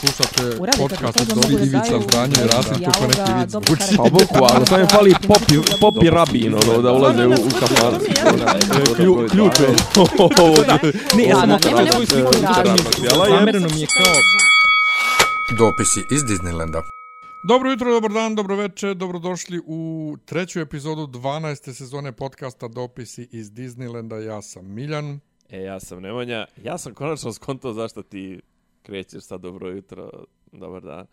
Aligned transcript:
Slušate 0.00 0.56
podcast 0.78 1.20
od 1.20 1.50
da 1.50 1.64
Ivica 1.64 2.00
Zdanje 2.08 2.34
i 2.44 2.46
Rasim 2.46 2.84
kako 2.84 3.06
neki 3.06 3.32
vic 3.40 3.50
dobro 3.50 3.74
karakter. 3.74 3.96
Pa 3.96 4.02
bukvalno, 4.02 4.66
samo 4.66 4.80
je 4.80 4.86
fali 4.88 5.14
popi, 5.28 5.54
popi 5.80 6.10
rabin, 6.10 6.54
ono, 6.54 6.82
da 6.82 6.92
ulaze 6.92 7.26
u, 7.26 7.30
u 7.30 7.50
kafan. 7.60 7.94
Klju- 8.96 9.30
Ključ 9.30 9.60
je. 9.62 9.68
Ne, 11.16 11.24
ja 11.24 11.36
sam 11.36 12.06
sliku 12.06 12.32
Zamereno 13.28 13.68
mi 13.74 13.80
je 13.80 13.86
kao... 13.86 14.14
Dopisi 15.58 16.00
iz 16.10 16.22
Disneylanda. 16.22 16.82
Dobro 17.48 17.70
jutro, 17.70 17.92
dobar 17.92 18.12
dan, 18.12 18.34
dobro 18.34 18.56
večer, 18.56 18.94
dobrodošli 18.94 19.60
u 19.66 20.16
treću 20.24 20.60
epizodu 20.60 21.06
12. 21.06 21.72
sezone 21.72 22.12
podcasta 22.12 22.68
Dopisi 22.68 23.28
iz 23.32 23.50
Disneylanda. 23.50 24.16
Ja 24.16 24.42
sam 24.42 24.74
Miljan. 24.74 25.20
E, 25.50 25.58
ja 25.60 25.80
sam 25.80 26.00
Nemanja. 26.00 26.46
Ja 26.64 26.78
sam 26.78 26.94
konačno 26.94 27.32
skontao 27.32 27.72
zašto 27.72 28.02
ti 28.02 28.40
krećeš 28.86 29.24
sa 29.24 29.36
dobro 29.36 29.68
jutro, 29.70 30.10
dobar 30.52 30.82
dan. 30.82 31.06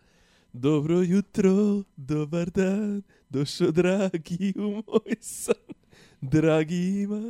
Dobro 0.52 1.00
jutro, 1.02 1.82
dobar 1.96 2.50
dan, 2.50 3.02
došao 3.28 3.70
dragi 3.70 4.52
u 4.56 4.70
moj 4.70 5.16
san. 5.20 5.54
Dragi 6.20 7.00
ima 7.02 7.20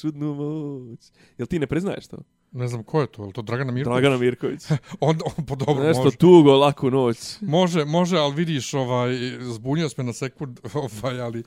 čudnu 0.00 0.34
moć. 0.34 1.10
Jel 1.38 1.46
ti 1.46 1.58
ne 1.58 1.66
priznaješ 1.66 2.06
to? 2.06 2.18
Ne 2.52 2.68
znam 2.68 2.82
ko 2.82 3.00
je 3.00 3.06
to, 3.06 3.26
je 3.26 3.32
to 3.32 3.42
Dragana 3.42 3.72
Mirković? 3.72 3.94
Dragana 3.94 4.18
Mirković. 4.18 4.62
On, 5.00 5.18
on, 5.38 5.46
po 5.46 5.56
dobro, 5.56 5.84
Nešto 5.84 6.04
može. 6.04 6.16
tugo, 6.16 6.56
laku 6.56 6.90
noć. 6.90 7.16
Može, 7.40 7.84
može, 7.84 8.16
ali 8.16 8.34
vidiš, 8.34 8.74
ovaj, 8.74 9.14
zbunio 9.40 9.88
sam 9.88 10.06
na 10.06 10.12
sekund, 10.12 10.60
ovaj, 10.74 11.20
ali... 11.20 11.42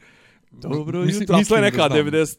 Dobro 0.51 0.99
mislim- 0.99 1.21
jutro, 1.21 1.33
a 1.33 1.37
to 1.37 1.39
mislim 1.39 1.57
je 1.57 1.71
neka 1.71 1.87
znam. 1.87 1.97
90 2.07 2.37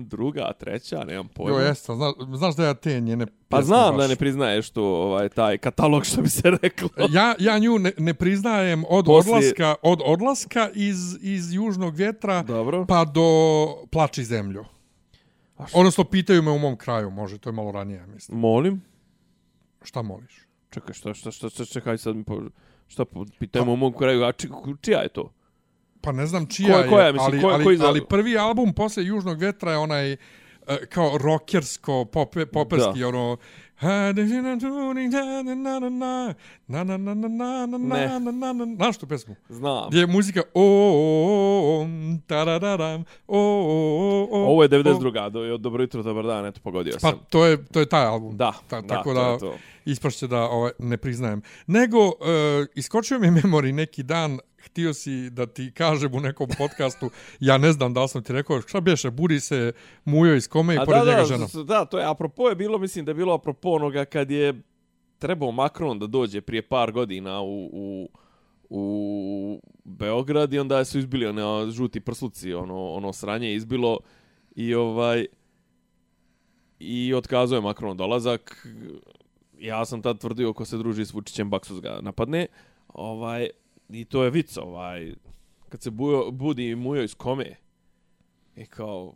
druga, 0.00 0.52
treća, 0.52 1.04
nemam 1.04 1.28
pojma. 1.28 1.50
Jo, 1.52 1.66
jeste, 1.66 1.92
zna, 1.94 2.12
znaš 2.34 2.56
da 2.56 2.64
ja 2.64 2.74
te 2.74 3.00
njene 3.00 3.26
Pa 3.48 3.62
znam 3.62 3.90
baš- 3.90 3.98
da 3.98 4.08
ne 4.08 4.16
priznaješ 4.16 4.70
to, 4.70 4.84
ovaj, 4.84 5.28
taj 5.28 5.58
katalog 5.58 6.04
što 6.04 6.22
bi 6.22 6.28
se 6.28 6.42
reklo. 6.52 6.88
Ja, 7.10 7.34
ja 7.38 7.58
nju 7.58 7.78
ne, 7.78 7.92
ne 7.98 8.14
priznajem 8.14 8.84
od 8.88 9.04
Poslije- 9.04 9.36
odlaska, 9.36 9.74
od 9.82 10.00
odlaska 10.04 10.70
iz, 10.74 10.96
iz 11.22 11.52
južnog 11.52 11.94
vjetra 11.94 12.42
Dobro. 12.42 12.86
pa 12.86 13.04
do 13.04 13.22
plači 13.86 14.24
zemlju. 14.24 14.64
A 15.56 15.66
što- 15.66 15.78
Odnosno, 15.78 16.04
pitaju 16.04 16.42
me 16.42 16.50
u 16.50 16.58
mom 16.58 16.76
kraju, 16.76 17.10
može, 17.10 17.38
to 17.38 17.48
je 17.48 17.54
malo 17.54 17.72
ranije, 17.72 18.06
mislim. 18.06 18.38
Molim. 18.38 18.82
Šta 19.82 20.02
moliš? 20.02 20.38
Čekaj, 20.70 20.94
što, 20.94 21.14
što, 21.14 21.30
što, 21.30 21.48
što 21.48 21.64
čekaj 21.64 21.98
sad 21.98 22.16
mi 22.16 22.24
po... 22.24 22.40
Šta 22.88 23.04
pitajmo 23.38 23.72
u 23.72 23.76
mom 23.76 23.92
kraju, 23.92 24.24
a 24.24 24.32
či, 24.32 24.48
čija 24.80 25.00
je 25.00 25.08
to? 25.08 25.32
Pa 26.00 26.12
ne 26.12 26.26
znam 26.26 26.46
čija 26.46 26.68
koja, 26.68 26.82
je, 26.82 26.88
koja, 26.88 27.12
mislim, 27.12 27.32
ali, 27.32 27.42
koja, 27.42 27.54
ali, 27.54 27.64
koji 27.64 27.76
za... 27.76 27.86
ali 27.86 28.04
prvi 28.08 28.38
album 28.38 28.72
posle 28.72 29.04
Južnog 29.04 29.38
vetra 29.38 29.70
je 29.70 29.78
onaj 29.78 30.12
e, 30.12 30.16
kao 30.88 31.18
rockersko, 31.18 32.04
pop, 32.04 32.36
poperski, 32.52 33.00
da. 33.00 33.08
ono... 33.08 33.36
Na 36.66 36.84
na 38.78 38.92
što 38.92 39.06
pesmu? 39.06 39.36
Znam. 39.48 39.88
Gdje 39.88 40.00
je 40.00 40.06
muzika 40.06 40.42
o 40.54 41.86
tarararam 42.26 43.04
o 43.28 43.38
o 44.30 44.46
Ovo 44.46 44.62
je 44.62 44.68
92. 44.68 45.30
Do, 45.30 45.58
dobro 45.58 45.82
jutro, 45.82 46.02
dobar 46.02 46.26
dan, 46.26 46.46
eto 46.46 46.60
pogodio 46.64 46.92
pa 46.92 46.98
sam. 46.98 47.10
Pa 47.10 47.24
to 47.30 47.46
je, 47.46 47.64
to 47.64 47.80
je 47.80 47.86
taj 47.86 48.04
album. 48.04 48.36
Da, 48.36 48.52
Ta, 48.68 48.82
tako 48.82 49.14
da, 49.14 49.20
to 49.20 49.32
je 49.32 49.38
to. 49.38 49.54
Ispašće 49.84 50.26
da 50.26 50.40
ovaj, 50.42 50.72
ne 50.78 50.96
priznajem. 50.96 51.42
Nego, 51.66 52.06
uh, 52.06 52.12
iskočio 52.74 53.18
mi 53.18 53.30
memori 53.42 53.72
neki 53.72 54.02
dan 54.02 54.38
htio 54.64 54.94
si 54.94 55.30
da 55.30 55.46
ti 55.46 55.72
kažem 55.74 56.14
u 56.14 56.20
nekom 56.20 56.48
podcastu, 56.58 57.10
ja 57.40 57.58
ne 57.58 57.72
znam 57.72 57.94
da 57.94 58.02
li 58.02 58.08
sam 58.08 58.22
ti 58.22 58.32
rekao, 58.32 58.60
šta 58.60 58.80
bješe, 58.80 59.10
budi 59.10 59.40
se 59.40 59.72
mujo 60.04 60.34
iz 60.34 60.48
kome 60.48 60.74
i 60.74 60.78
A 60.78 60.84
pored 60.84 61.04
da, 61.04 61.10
njega 61.10 61.24
žena. 61.24 61.46
da, 61.64 61.84
to 61.84 61.98
je, 61.98 62.04
apropo 62.04 62.48
je 62.48 62.54
bilo, 62.54 62.78
mislim 62.78 63.04
da 63.04 63.10
je 63.10 63.14
bilo 63.14 63.34
apropo 63.34 63.70
onoga 63.70 64.04
kad 64.04 64.30
je 64.30 64.62
trebao 65.18 65.52
Macron 65.52 65.98
da 65.98 66.06
dođe 66.06 66.40
prije 66.40 66.62
par 66.62 66.92
godina 66.92 67.40
u, 67.40 67.70
u, 67.72 68.08
u 68.70 69.62
Beograd 69.84 70.52
i 70.52 70.58
onda 70.58 70.84
su 70.84 70.98
izbili 70.98 71.26
one 71.26 71.70
žuti 71.70 72.00
prsluci, 72.00 72.54
ono, 72.54 72.92
ono 72.92 73.12
sranje 73.12 73.48
je 73.48 73.54
izbilo 73.54 73.98
i 74.56 74.74
ovaj 74.74 75.26
i 76.78 77.14
otkazao 77.14 77.56
je 77.56 77.60
Macron 77.62 77.96
dolazak. 77.96 78.66
Ja 79.58 79.84
sam 79.84 80.02
tad 80.02 80.18
tvrdio 80.18 80.52
ko 80.52 80.64
se 80.64 80.78
druži 80.78 81.04
s 81.04 81.14
Vučićem, 81.14 81.50
Baksus 81.50 81.80
ga 81.80 81.98
napadne. 82.02 82.46
Ovaj, 82.88 83.48
I 83.92 84.04
to 84.04 84.24
je 84.24 84.30
vic, 84.30 84.56
ovaj, 84.56 85.14
kad 85.68 85.82
se 85.82 85.90
bujo, 85.90 86.30
budi 86.30 86.74
mujo 86.74 87.02
iz 87.02 87.14
kome. 87.14 87.56
I 88.56 88.66
kao, 88.66 89.14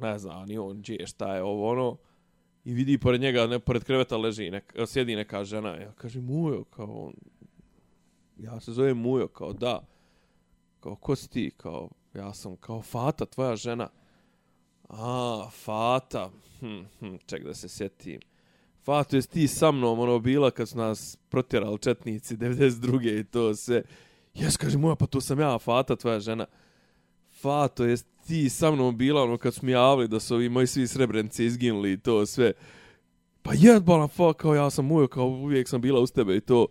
ne 0.00 0.18
znam, 0.18 0.48
ni 0.48 0.58
on 0.58 0.78
gdje, 0.78 1.06
šta 1.06 1.34
je 1.34 1.42
ovo, 1.42 1.70
ono. 1.70 1.96
I 2.64 2.74
vidi 2.74 2.98
pored 2.98 3.20
njega, 3.20 3.46
ne, 3.46 3.58
pored 3.58 3.84
kreveta 3.84 4.16
leži, 4.16 4.50
nek, 4.50 4.74
e, 4.76 4.86
sjedi 4.86 5.16
neka 5.16 5.44
žena. 5.44 5.76
Ja 5.76 5.92
kaže, 5.92 6.20
Mujo, 6.20 6.64
kao, 6.64 7.06
on, 7.06 7.14
ja 8.36 8.60
se 8.60 8.72
zovem 8.72 8.98
Mujo, 8.98 9.28
kao, 9.28 9.52
da. 9.52 9.86
Kao, 10.80 10.96
ko 10.96 11.16
si 11.16 11.30
ti? 11.30 11.50
Kao, 11.56 11.90
ja 12.14 12.34
sam, 12.34 12.56
kao, 12.56 12.82
Fata, 12.82 13.26
tvoja 13.26 13.56
žena. 13.56 13.88
A, 14.88 15.48
Fata. 15.50 16.30
Hm, 16.60 16.80
hm, 17.00 17.16
ček 17.26 17.44
da 17.44 17.54
se 17.54 17.68
sjetim. 17.68 18.20
Fato, 18.84 19.16
jesi 19.16 19.30
ti 19.30 19.48
sa 19.48 19.72
mnom, 19.72 19.98
ono, 19.98 20.18
bila 20.18 20.50
kad 20.50 20.68
su 20.68 20.78
nas 20.78 21.18
protjerali 21.28 21.78
četnici, 21.78 22.36
92. 22.36 23.20
i 23.20 23.24
to 23.24 23.54
sve. 23.54 23.82
Jes, 24.34 24.56
kaže, 24.56 24.78
moja, 24.78 24.94
pa 24.94 25.06
to 25.06 25.20
sam 25.20 25.40
ja, 25.40 25.58
Fata, 25.58 25.96
tvoja 25.96 26.20
žena. 26.20 26.46
Fato, 27.40 27.84
jesi 27.84 28.04
ti 28.26 28.48
sa 28.48 28.70
mnom 28.70 28.96
bila, 28.96 29.22
ono, 29.22 29.36
kad 29.38 29.54
su 29.54 29.66
mi 29.66 29.72
javili 29.72 30.08
da 30.08 30.20
su 30.20 30.34
ovi 30.34 30.48
moji 30.48 30.66
svi 30.66 30.86
srebrenci 30.86 31.44
izginuli 31.44 31.92
i 31.92 31.98
to 31.98 32.26
sve. 32.26 32.52
Pa 33.42 33.52
jebala, 33.54 34.08
fa, 34.08 34.32
kao 34.32 34.54
ja 34.54 34.70
sam 34.70 34.86
mujo, 34.86 35.06
kao 35.06 35.26
uvijek 35.26 35.68
sam 35.68 35.80
bila 35.80 36.00
uz 36.00 36.12
tebe 36.12 36.36
i 36.36 36.40
to. 36.40 36.66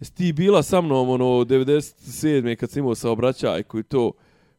Jesi 0.00 0.14
ti 0.14 0.32
bila 0.32 0.62
sa 0.62 0.80
mnom, 0.80 1.08
ono, 1.08 1.24
97. 1.24 2.56
kad 2.56 2.70
sam 2.70 2.78
imao 2.80 2.94
saobraćajku 2.94 3.78
i 3.78 3.82
to, 3.82 4.12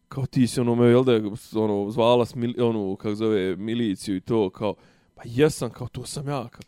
kao 0.08 0.26
ti 0.26 0.48
si, 0.48 0.60
ono, 0.60 0.76
me, 0.76 0.88
jel 0.88 1.04
da, 1.04 1.22
ono, 1.56 1.92
zvala 1.92 2.26
mili, 2.36 2.62
ono, 2.62 2.96
kako 2.96 3.16
zove, 3.16 3.56
miliciju 3.56 4.16
i 4.16 4.22
to, 4.22 4.50
kao, 4.50 4.76
pa 5.16 5.22
jesam, 5.26 5.70
kao, 5.70 5.88
to 5.88 6.06
sam 6.06 6.28
ja, 6.28 6.48
kao, 6.48 6.62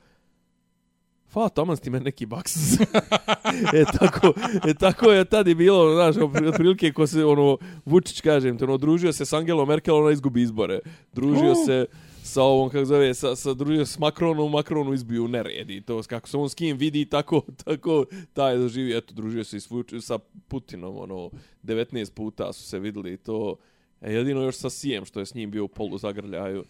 Fa, 1.38 1.50
taman 1.50 1.78
ti 1.78 1.90
me 1.90 2.00
neki 2.00 2.26
baks. 2.26 2.56
e, 3.78 3.84
tako, 4.00 4.34
e, 4.68 4.74
tako 4.74 5.12
je 5.12 5.26
tad 5.26 5.48
i 5.48 5.56
bilo, 5.56 5.94
znaš, 5.94 6.16
otprilike 6.48 6.94
ko 6.94 7.08
se, 7.08 7.26
ono, 7.26 7.58
Vučić, 7.86 8.22
kažem 8.22 8.58
te, 8.58 8.66
ono, 8.66 8.78
družio 8.78 9.14
se 9.14 9.26
s 9.26 9.34
Angelom 9.34 9.68
Merkel, 9.68 9.96
ona 9.96 10.12
izgubi 10.12 10.42
izbore. 10.42 10.80
Družio 11.14 11.52
Uh. 11.52 11.66
se 11.66 11.86
sa 12.24 12.44
ovom, 12.44 12.70
kako 12.70 12.86
zove, 12.86 13.14
sa, 13.14 13.36
sa, 13.36 13.54
družio 13.54 13.86
se 13.86 13.94
s 13.94 14.00
Macronom, 14.00 14.52
Macronu 14.52 14.94
izbiju 14.94 15.28
neredi. 15.28 15.82
To, 15.82 16.02
kako 16.04 16.30
se 16.30 16.38
on 16.38 16.50
s 16.50 16.56
kim 16.56 16.78
vidi, 16.78 17.06
tako, 17.06 17.42
tako, 17.66 18.06
taj 18.34 18.54
je 18.54 18.58
doživio, 18.58 18.98
eto, 18.98 19.14
družio 19.14 19.44
se 19.44 19.58
i 19.58 19.60
s 19.60 19.70
sa 20.02 20.18
Putinom, 20.48 20.98
ono, 20.98 21.30
19 21.64 22.14
puta 22.14 22.54
su 22.54 22.64
se 22.64 22.80
videli 22.80 23.14
i 23.14 23.18
to, 23.18 23.56
e, 24.02 24.14
jedino 24.14 24.42
još 24.42 24.56
sa 24.56 24.70
Sijem, 24.70 25.06
što 25.06 25.20
je 25.20 25.26
s 25.26 25.34
njim 25.34 25.52
bio 25.52 25.66
u 25.66 25.68
polu 25.68 25.98
zagrljaju. 25.98 26.64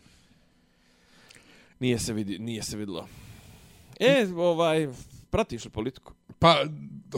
Nije 1.80 2.00
se, 2.00 2.14
vidi, 2.14 2.40
nije 2.40 2.64
se 2.64 2.78
videlo. 2.78 3.08
E, 4.00 4.28
ovaj, 4.36 4.88
pratiš 5.30 5.66
li 5.66 5.72
politiku? 5.72 6.14
Pa, 6.40 6.64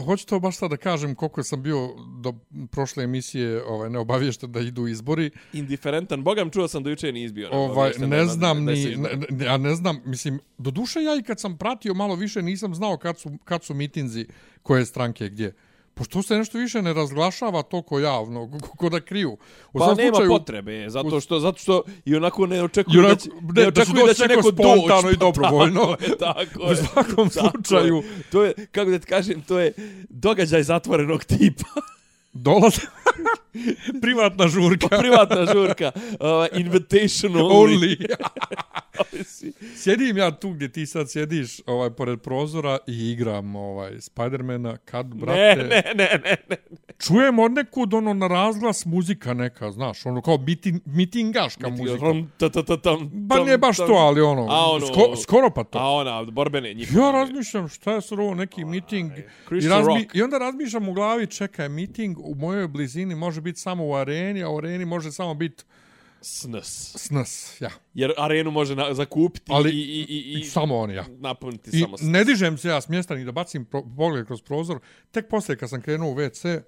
hoću 0.04 0.26
to 0.26 0.40
baš 0.40 0.56
sad 0.56 0.70
da 0.70 0.76
kažem 0.76 1.14
koliko 1.14 1.42
sam 1.42 1.62
bio 1.62 1.88
do 2.22 2.34
prošle 2.70 3.04
emisije 3.04 3.64
ovaj, 3.64 3.90
neobaviješten 3.90 4.52
da 4.52 4.60
idu 4.60 4.86
izbori. 4.86 5.30
Indiferentan. 5.52 6.24
Bogam 6.24 6.50
čuo 6.50 6.68
sam 6.68 6.82
da 6.82 6.90
juče 6.90 7.12
nije 7.12 7.24
izbio. 7.24 7.48
Ovaj, 7.52 7.92
ne 7.98 8.16
da- 8.16 8.26
znam 8.26 8.66
da 8.66 8.72
ni, 8.72 8.78
izbori. 8.80 9.16
ne, 9.16 9.26
ne, 9.30 9.44
ja 9.44 9.56
ne 9.56 9.74
znam, 9.74 10.00
mislim, 10.04 10.40
do 10.58 10.70
duše 10.70 11.02
ja 11.02 11.16
i 11.16 11.22
kad 11.22 11.40
sam 11.40 11.58
pratio 11.58 11.94
malo 11.94 12.14
više 12.14 12.42
nisam 12.42 12.74
znao 12.74 12.96
kad 12.96 13.18
su, 13.18 13.30
kad 13.44 13.64
su 13.64 13.74
mitinzi 13.74 14.26
koje 14.62 14.86
stranke 14.86 15.28
gdje. 15.28 15.54
Pošto 16.00 16.22
se 16.22 16.36
nešto 16.36 16.58
više 16.58 16.82
ne 16.82 16.92
razglašava 16.92 17.62
toliko 17.62 17.98
javno, 17.98 18.50
ko, 18.62 18.68
ko 18.68 18.88
da 18.88 19.00
kriju. 19.00 19.36
U 19.72 19.78
Pa 19.78 19.94
nema 19.94 20.08
slučaju, 20.10 20.30
potrebe, 20.30 20.90
zato 20.90 21.20
što, 21.20 21.40
zato 21.40 21.58
što 21.58 21.82
i 22.04 22.16
onako 22.16 22.46
ne 22.46 22.62
očekuju 22.62 23.02
da 23.02 23.16
će, 23.16 23.28
ne, 23.42 23.62
ne 23.62 23.68
očekuju 23.68 24.06
da 24.06 24.14
će 24.14 24.26
neko 24.26 24.50
doći. 24.50 24.56
spontano 24.56 25.10
i 25.10 25.14
pa 25.14 25.18
dobrovoljno. 25.18 25.96
Tako 25.96 26.04
je, 26.04 26.18
tako 26.18 26.60
U 26.66 26.70
je. 26.70 26.76
svakom 26.76 27.28
Tako 27.28 27.46
je. 27.46 27.50
slučaju. 27.50 28.02
To 28.32 28.44
je, 28.44 28.52
kako 28.72 28.90
da 28.90 28.98
ti 28.98 29.06
kažem, 29.06 29.42
to 29.42 29.58
je 29.58 29.72
događaj 30.08 30.62
zatvorenog 30.62 31.24
tipa. 31.24 31.68
Dolaze 32.32 32.80
privatna 34.02 34.48
žurka. 34.48 34.98
Privatna 34.98 35.46
žurka. 35.52 35.92
Uh, 35.96 36.58
invitation 36.60 37.32
only. 37.32 37.50
Only. 37.52 37.96
Sjedim 39.76 40.16
ja 40.16 40.30
tu 40.30 40.50
gdje 40.50 40.72
ti 40.72 40.86
sad 40.86 41.10
sjediš 41.10 41.60
ovaj, 41.66 41.90
pored 41.90 42.20
prozora 42.20 42.78
i 42.86 43.10
igram 43.10 43.56
ovaj, 43.56 44.00
Spidermana. 44.00 44.76
Kad, 44.76 45.06
brate, 45.14 45.56
ne, 45.56 45.64
ne, 45.64 45.82
ne, 45.94 46.20
ne, 46.24 46.36
ne. 46.48 46.56
čujem 46.98 47.38
od 47.38 47.52
nekud 47.52 47.94
ono 47.94 48.14
na 48.14 48.26
razglas 48.28 48.84
muzika 48.84 49.34
neka, 49.34 49.70
znaš, 49.70 50.06
ono 50.06 50.22
kao 50.22 50.38
miting, 50.38 50.80
mitingaška 50.84 51.68
muzika. 51.68 52.04
Rom, 52.04 52.30
ta, 52.38 52.48
ta, 52.48 52.62
ta, 52.62 52.76
tam, 52.76 53.10
Ba 53.12 53.44
nije 53.44 53.58
baš 53.58 53.76
tam. 53.76 53.86
to, 53.86 53.92
ali 53.92 54.20
ono, 54.20 54.46
A 54.50 54.70
ono- 54.70 54.86
sko, 54.86 55.16
skoro 55.22 55.50
pa 55.50 55.64
to. 55.64 55.78
A 55.78 55.90
ona, 55.90 56.24
borbene 56.24 56.74
njihove. 56.74 57.04
Ja 57.06 57.10
razmišljam 57.12 57.68
šta 57.68 57.92
je 57.92 58.00
sad 58.02 58.18
ovo 58.18 58.34
neki 58.34 58.64
miting 58.64 59.12
i, 59.18 59.22
Christian 59.46 59.86
razmi, 59.86 60.08
i 60.14 60.22
onda 60.22 60.38
razmišljam 60.38 60.88
u 60.88 60.92
glavi 60.92 61.26
čekaj 61.26 61.68
miting 61.68 62.18
u 62.22 62.34
mojoj 62.34 62.68
blizini 62.68 63.14
može 63.14 63.40
biti 63.40 63.60
samo 63.60 63.86
u 63.86 63.94
areni 63.94 64.42
a 64.42 64.48
u 64.48 64.58
areni 64.58 64.84
može 64.84 65.12
samo 65.12 65.34
biti 65.34 65.64
SNS. 66.22 66.94
SNS, 66.96 67.60
ja. 67.60 67.70
Jer 67.94 68.12
arenu 68.16 68.50
može 68.50 68.74
na, 68.76 68.94
zakupiti 68.94 69.52
Ali- 69.52 69.70
i, 69.70 69.80
i, 69.80 70.06
i, 70.08 70.40
i, 70.40 70.44
samo 70.44 70.76
oni, 70.78 70.94
ja. 70.94 71.04
napuniti 71.18 71.70
I 71.72 71.80
samo 71.80 71.96
SNS. 71.96 72.08
ne 72.08 72.24
dižem 72.24 72.58
se 72.58 72.68
ja 72.68 72.80
s 72.80 72.88
mjesta 72.88 73.14
ni 73.14 73.24
da 73.24 73.32
bacim 73.32 73.64
pro, 73.64 73.82
pogled 73.96 74.26
kroz 74.26 74.42
prozor. 74.42 74.78
Tek 75.10 75.28
poslije 75.28 75.56
kad 75.56 75.70
sam 75.70 75.82
krenuo 75.82 76.10
u 76.10 76.14
WC, 76.14 76.60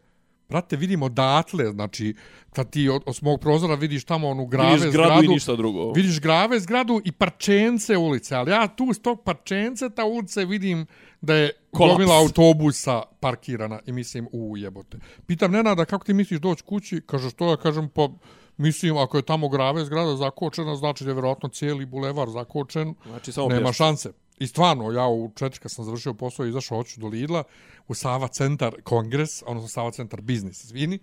brate, 0.49 0.76
vidim 0.76 1.02
odatle, 1.02 1.70
znači, 1.72 2.14
kad 2.52 2.70
ti 2.70 2.88
od, 2.88 3.02
od 3.06 3.19
mog 3.22 3.40
prozora 3.40 3.75
vidiš 3.75 4.05
tamo 4.05 4.28
onu 4.28 4.46
grave 4.46 4.70
Vidiš 4.76 4.93
gradu, 4.93 5.08
zgradu, 5.08 5.25
i 5.25 5.28
ništa 5.28 5.56
drugo. 5.56 5.93
vidiš 5.93 6.20
grave 6.20 6.60
zgradu 6.60 7.00
i 7.05 7.12
parčence 7.12 7.96
ulice, 7.96 8.34
ali 8.34 8.50
ja 8.50 8.69
tu 8.69 8.93
s 8.94 9.02
tog 9.02 9.22
parčence 9.25 9.90
ta 9.90 10.05
ulice 10.05 10.44
vidim 10.44 10.87
da 11.20 11.34
je 11.34 11.50
Kolaps. 11.76 11.92
gomila 11.92 12.19
autobusa 12.19 13.02
parkirana 13.20 13.80
i 13.86 13.92
mislim, 13.92 14.28
u 14.32 14.56
jebote. 14.56 14.98
Pitam 15.26 15.50
Nenada, 15.52 15.84
kako 15.84 16.04
ti 16.04 16.14
misliš 16.14 16.40
doći 16.40 16.62
kući? 16.62 17.00
Kaže, 17.06 17.30
što 17.30 17.50
ja 17.50 17.56
kažem, 17.56 17.88
pa 17.88 18.08
mislim, 18.56 18.96
ako 18.96 19.16
je 19.16 19.22
tamo 19.22 19.48
grave 19.48 19.84
zgrada 19.84 20.16
zakočena, 20.16 20.76
znači 20.76 21.04
da 21.04 21.10
je 21.10 21.14
vjerojatno 21.14 21.48
cijeli 21.48 21.86
bulevar 21.86 22.28
zakočen, 22.30 22.94
Znači, 23.06 23.32
samo 23.32 23.48
nema 23.48 23.60
pješke. 23.60 23.76
šanse. 23.76 24.12
I 24.38 24.46
stvarno, 24.46 24.90
ja 24.92 25.06
u 25.08 25.30
četiri 25.36 25.60
kad 25.60 25.72
sam 25.72 25.84
završio 25.84 26.14
posao 26.14 26.46
i 26.46 26.48
izašao 26.48 26.78
hoću 26.78 27.00
do 27.00 27.06
Lidla, 27.08 27.44
u 27.88 27.94
Sava 27.94 28.28
centar 28.28 28.74
kongres, 28.84 29.42
odnosno 29.46 29.69
Sava 29.69 29.90
centar 29.90 30.20
biznis, 30.20 30.64
izvini, 30.64 30.98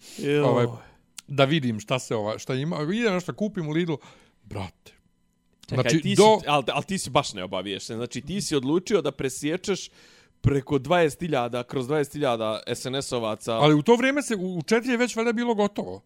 ovaj, 0.45 0.65
da 1.27 1.45
vidim 1.45 1.79
šta 1.79 1.99
se 1.99 2.15
ova, 2.15 2.39
šta 2.39 2.55
ima. 2.55 2.77
Idem 2.93 3.13
nešto 3.13 3.33
kupim 3.33 3.67
u 3.67 3.71
Lidlu, 3.71 3.97
brate. 4.43 4.91
Čekaj, 5.69 5.81
znači, 5.81 6.01
ti 6.01 6.15
do... 6.15 6.37
si, 6.41 6.47
ali, 6.47 6.63
ali 6.67 6.85
ti 6.85 6.97
si 6.97 7.09
baš 7.09 7.33
neobaviješten. 7.33 7.97
Znači, 7.97 8.21
ti 8.21 8.41
si 8.41 8.55
odlučio 8.55 9.01
da 9.01 9.11
presječeš 9.11 9.89
preko 10.41 10.75
20.000, 10.75 11.63
kroz 11.63 11.87
20.000 11.87 12.59
SNS-ovaca. 12.67 13.51
Ali 13.51 13.75
u 13.75 13.81
to 13.81 13.95
vrijeme 13.95 14.21
se, 14.21 14.35
u 14.35 14.57
u 14.57 14.61
četiri 14.61 14.91
je 14.91 14.97
već 14.97 15.15
valjda 15.15 15.33
bilo 15.33 15.55
gotovo. 15.55 16.01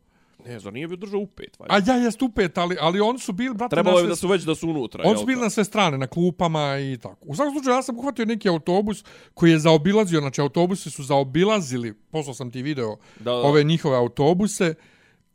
Ne, 0.45 0.59
zar 0.59 0.73
nije 0.73 0.87
bio 0.87 0.97
držao 0.97 1.19
u 1.19 1.27
pet, 1.27 1.59
valjda? 1.59 1.75
A 1.75 1.93
ja 1.93 2.03
jest 2.03 2.21
upet, 2.21 2.57
ali, 2.57 2.77
ali 2.79 2.99
oni 2.99 3.19
su 3.19 3.33
bili, 3.33 3.55
brate, 3.55 3.75
Trebalo 3.75 3.97
je 3.97 4.01
sve- 4.01 4.09
da 4.09 4.15
su 4.15 4.27
već 4.27 4.43
da 4.43 4.55
su 4.55 4.69
unutra. 4.69 5.03
Oni 5.05 5.17
su 5.17 5.25
bili 5.25 5.41
na 5.41 5.49
sve 5.49 5.63
strane, 5.63 5.97
na 5.97 6.07
klupama 6.07 6.77
i 6.79 6.97
tako. 6.97 7.17
U 7.21 7.35
svakom 7.35 7.53
slučaju, 7.53 7.75
ja 7.75 7.81
sam 7.83 7.99
uhvatio 7.99 8.25
neki 8.25 8.49
autobus 8.49 9.03
koji 9.33 9.51
je 9.51 9.59
zaobilazio, 9.59 10.19
znači 10.19 10.41
autobusi 10.41 10.89
su 10.89 11.03
zaobilazili, 11.03 11.93
poslao 12.11 12.33
sam 12.33 12.51
ti 12.51 12.61
video, 12.61 12.95
Da, 13.17 13.23
da. 13.23 13.33
ove 13.33 13.63
njihove 13.63 13.97
autobuse 13.97 14.73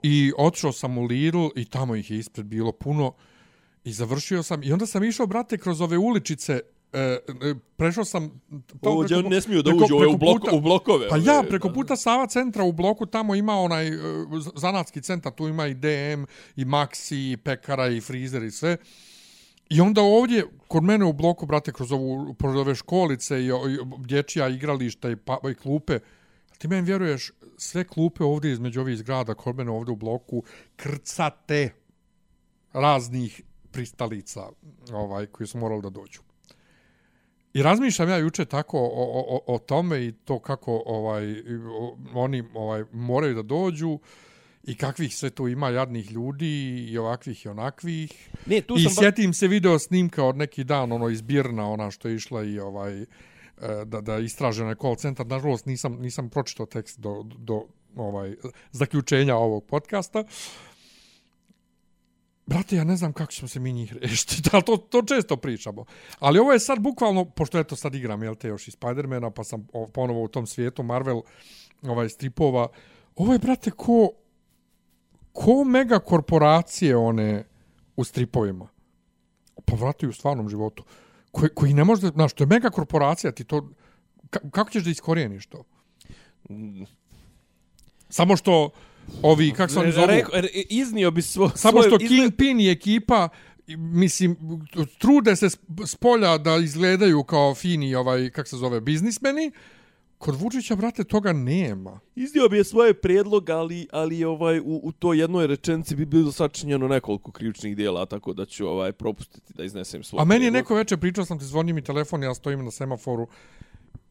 i 0.02 0.32
otišao 0.38 0.72
sam 0.72 0.98
u 0.98 1.04
Lidl 1.04 1.46
i 1.56 1.64
tamo 1.64 1.96
ih 1.96 2.10
je 2.10 2.18
ispred 2.18 2.46
bilo 2.46 2.72
puno 2.72 3.12
i 3.84 3.92
završio 3.92 4.42
sam. 4.42 4.62
I 4.62 4.72
onda 4.72 4.86
sam 4.86 5.04
išao, 5.04 5.26
brate, 5.26 5.58
kroz 5.58 5.80
ove 5.80 5.98
uličice, 5.98 6.60
e, 6.92 6.98
e, 6.98 7.54
prešao 7.76 8.04
sam... 8.04 8.40
Ovdje 8.82 9.16
preko- 9.16 9.18
oni 9.18 9.28
ne 9.28 9.40
smiju 9.40 9.62
da 9.62 9.70
ove 9.70 10.06
u, 10.06 10.18
blok, 10.18 10.40
puta- 10.40 10.56
u 10.56 10.60
blokove. 10.60 11.08
Pa 11.08 11.16
ja, 11.16 11.42
preko 11.48 11.72
puta 11.72 11.96
Sava 11.96 12.26
centra 12.26 12.64
u 12.64 12.72
bloku 12.72 13.06
tamo 13.06 13.34
ima 13.34 13.54
onaj 13.54 13.88
e, 13.88 13.98
zanatski 14.56 15.00
centar, 15.02 15.32
tu 15.32 15.48
ima 15.48 15.66
i 15.66 15.74
DM, 15.74 16.24
i 16.56 16.64
Maxi, 16.64 17.32
i 17.32 17.36
Pekara, 17.36 17.88
i 17.88 18.00
Frizer 18.00 18.42
i 18.42 18.50
sve. 18.50 18.76
I 19.70 19.80
onda 19.80 20.02
ovdje, 20.02 20.44
kod 20.68 20.82
mene 20.82 21.04
u 21.04 21.12
bloku, 21.12 21.46
brate, 21.46 21.72
kroz, 21.72 21.92
ovu, 21.92 22.34
kroz 22.34 22.56
ove 22.56 22.74
školice 22.74 23.40
i, 23.40 23.46
i 23.46 23.50
dječja 23.98 24.48
igrališta 24.48 25.10
i, 25.10 25.16
pa, 25.16 25.38
i 25.50 25.54
klupe, 25.54 25.98
ti 26.58 26.68
meni 26.68 26.82
vjeruješ, 26.82 27.32
sve 27.56 27.84
klupe 27.84 28.24
ovdje 28.24 28.52
između 28.52 28.80
ovih 28.80 28.98
zgrada, 28.98 29.34
kod 29.34 29.56
mene 29.56 29.70
ovdje 29.70 29.92
u 29.92 29.96
bloku, 29.96 30.42
krcate 30.76 31.70
raznih 32.72 33.42
pristalica 33.70 34.48
ovaj, 34.92 35.26
koji 35.26 35.46
su 35.46 35.58
morali 35.58 35.82
da 35.82 35.90
dođu. 35.90 36.27
I 37.54 37.62
razmišljam 37.62 38.08
ja 38.08 38.16
juče 38.16 38.44
tako 38.44 38.78
o, 38.78 39.24
o, 39.28 39.54
o, 39.54 39.58
tome 39.58 40.06
i 40.06 40.12
to 40.12 40.38
kako 40.38 40.82
ovaj 40.86 41.42
oni 42.14 42.44
ovaj 42.54 42.84
moraju 42.92 43.34
da 43.34 43.42
dođu 43.42 43.98
i 44.64 44.76
kakvih 44.76 45.16
sve 45.16 45.30
tu 45.30 45.48
ima 45.48 45.68
jadnih 45.68 46.12
ljudi 46.12 46.86
i 46.90 46.98
ovakvih 46.98 47.46
i 47.46 47.48
onakvih. 47.48 48.28
Ne, 48.46 48.60
tu 48.60 48.74
I 48.78 48.82
sam... 48.82 48.92
ba- 48.94 49.02
sjetim 49.02 49.32
se 49.32 49.48
video 49.48 49.78
snimka 49.78 50.24
od 50.24 50.36
neki 50.36 50.64
dan, 50.64 50.92
ono 50.92 51.08
iz 51.08 51.22
Birna, 51.22 51.70
ona 51.70 51.90
što 51.90 52.08
je 52.08 52.14
išla 52.14 52.44
i 52.44 52.58
ovaj 52.58 53.02
e, 53.02 53.06
da, 53.84 54.00
da 54.00 54.18
istraže 54.18 54.64
na 54.64 54.74
call 54.74 54.96
centar. 54.96 55.26
Nažalost, 55.26 55.66
nisam, 55.66 55.96
nisam 56.00 56.28
pročitao 56.28 56.66
tekst 56.66 57.00
do, 57.00 57.22
do 57.38 57.64
ovaj 57.96 58.34
zaključenja 58.72 59.36
ovog 59.36 59.64
podcasta. 59.64 60.24
Brate, 62.48 62.76
ja 62.76 62.84
ne 62.84 62.96
znam 62.96 63.12
kako 63.12 63.32
ćemo 63.32 63.48
se 63.48 63.60
mi 63.60 63.72
njih 63.72 63.92
rešiti, 63.92 64.42
ali 64.52 64.62
to, 64.62 64.76
to 64.76 65.02
često 65.02 65.36
pričamo. 65.36 65.84
Ali 66.18 66.38
ovo 66.38 66.52
je 66.52 66.58
sad 66.60 66.80
bukvalno, 66.80 67.24
pošto 67.24 67.58
eto 67.58 67.76
sad 67.76 67.94
igram, 67.94 68.22
jel 68.22 68.34
te, 68.34 68.48
još 68.48 68.68
i 68.68 68.70
Spidermana, 68.70 69.30
pa 69.30 69.44
sam 69.44 69.68
o, 69.72 69.86
ponovo 69.86 70.22
u 70.22 70.28
tom 70.28 70.46
svijetu 70.46 70.82
Marvel 70.82 71.22
ovaj 71.82 72.08
stripova. 72.08 72.68
Ovo 73.16 73.32
je, 73.32 73.38
brate, 73.38 73.70
ko, 73.70 74.10
ko 75.32 75.64
mega 75.64 75.98
korporacije 75.98 76.96
one 76.96 77.44
u 77.96 78.04
stripovima. 78.04 78.68
Pa 79.64 79.76
vrati 79.76 80.06
u 80.06 80.12
stvarnom 80.12 80.48
životu. 80.48 80.84
Koji, 81.30 81.50
koji 81.54 81.74
ne 81.74 81.84
može, 81.84 82.02
da- 82.02 82.08
znaš, 82.08 82.32
to 82.32 82.42
je 82.44 82.48
mega 82.48 82.70
korporacija, 82.70 83.32
ti 83.32 83.44
to, 83.44 83.68
ka, 84.30 84.40
kako 84.50 84.70
ćeš 84.70 84.84
da 84.84 84.90
iskorijeniš 84.90 85.46
to? 85.46 85.64
Samo 88.08 88.36
što 88.36 88.70
ovi, 89.22 89.52
kako 89.52 89.72
se 89.72 89.78
oni 89.78 89.92
zovu? 89.92 90.06
Reko, 90.06 90.36
er, 90.36 90.48
iznio 90.70 91.10
bi 91.10 91.22
svo, 91.22 91.50
Samo 91.54 91.82
što 91.82 91.96
izne- 92.00 92.08
Kingpin 92.08 92.60
i 92.60 92.70
ekipa 92.70 93.28
mislim, 93.76 94.36
trude 94.98 95.36
se 95.36 95.46
sp- 95.46 95.86
s 95.86 95.94
polja 95.94 96.38
da 96.38 96.56
izgledaju 96.56 97.22
kao 97.22 97.54
fini, 97.54 97.94
ovaj, 97.94 98.30
kak 98.30 98.48
se 98.48 98.56
zove, 98.56 98.80
biznismeni, 98.80 99.52
kod 100.18 100.40
Vučića, 100.40 100.76
brate, 100.76 101.04
toga 101.04 101.32
nema. 101.32 102.00
Iznio 102.16 102.48
bi 102.48 102.56
je 102.56 102.64
svoje 102.64 102.94
prijedlog, 102.94 103.50
ali, 103.50 103.86
ali 103.92 104.24
ovaj, 104.24 104.60
u, 104.60 104.80
u 104.82 104.92
toj 104.92 105.20
jednoj 105.20 105.46
rečenci 105.46 105.96
bi 105.96 106.06
bilo 106.06 106.32
sačinjeno 106.32 106.88
nekoliko 106.88 107.32
krivičnih 107.32 107.76
dijela, 107.76 108.06
tako 108.06 108.32
da 108.32 108.44
ću 108.44 108.66
ovaj 108.66 108.92
propustiti 108.92 109.52
da 109.54 109.64
iznesem 109.64 110.02
svoj 110.02 110.20
A 110.20 110.24
meni 110.24 110.44
je 110.44 110.50
neko 110.50 110.74
večer 110.74 110.98
pričao 110.98 111.24
sam 111.24 111.38
ti, 111.38 111.44
zvoni 111.44 111.72
mi 111.72 111.82
telefon, 111.82 112.22
ja 112.22 112.34
stojim 112.34 112.64
na 112.64 112.70
semaforu 112.70 113.26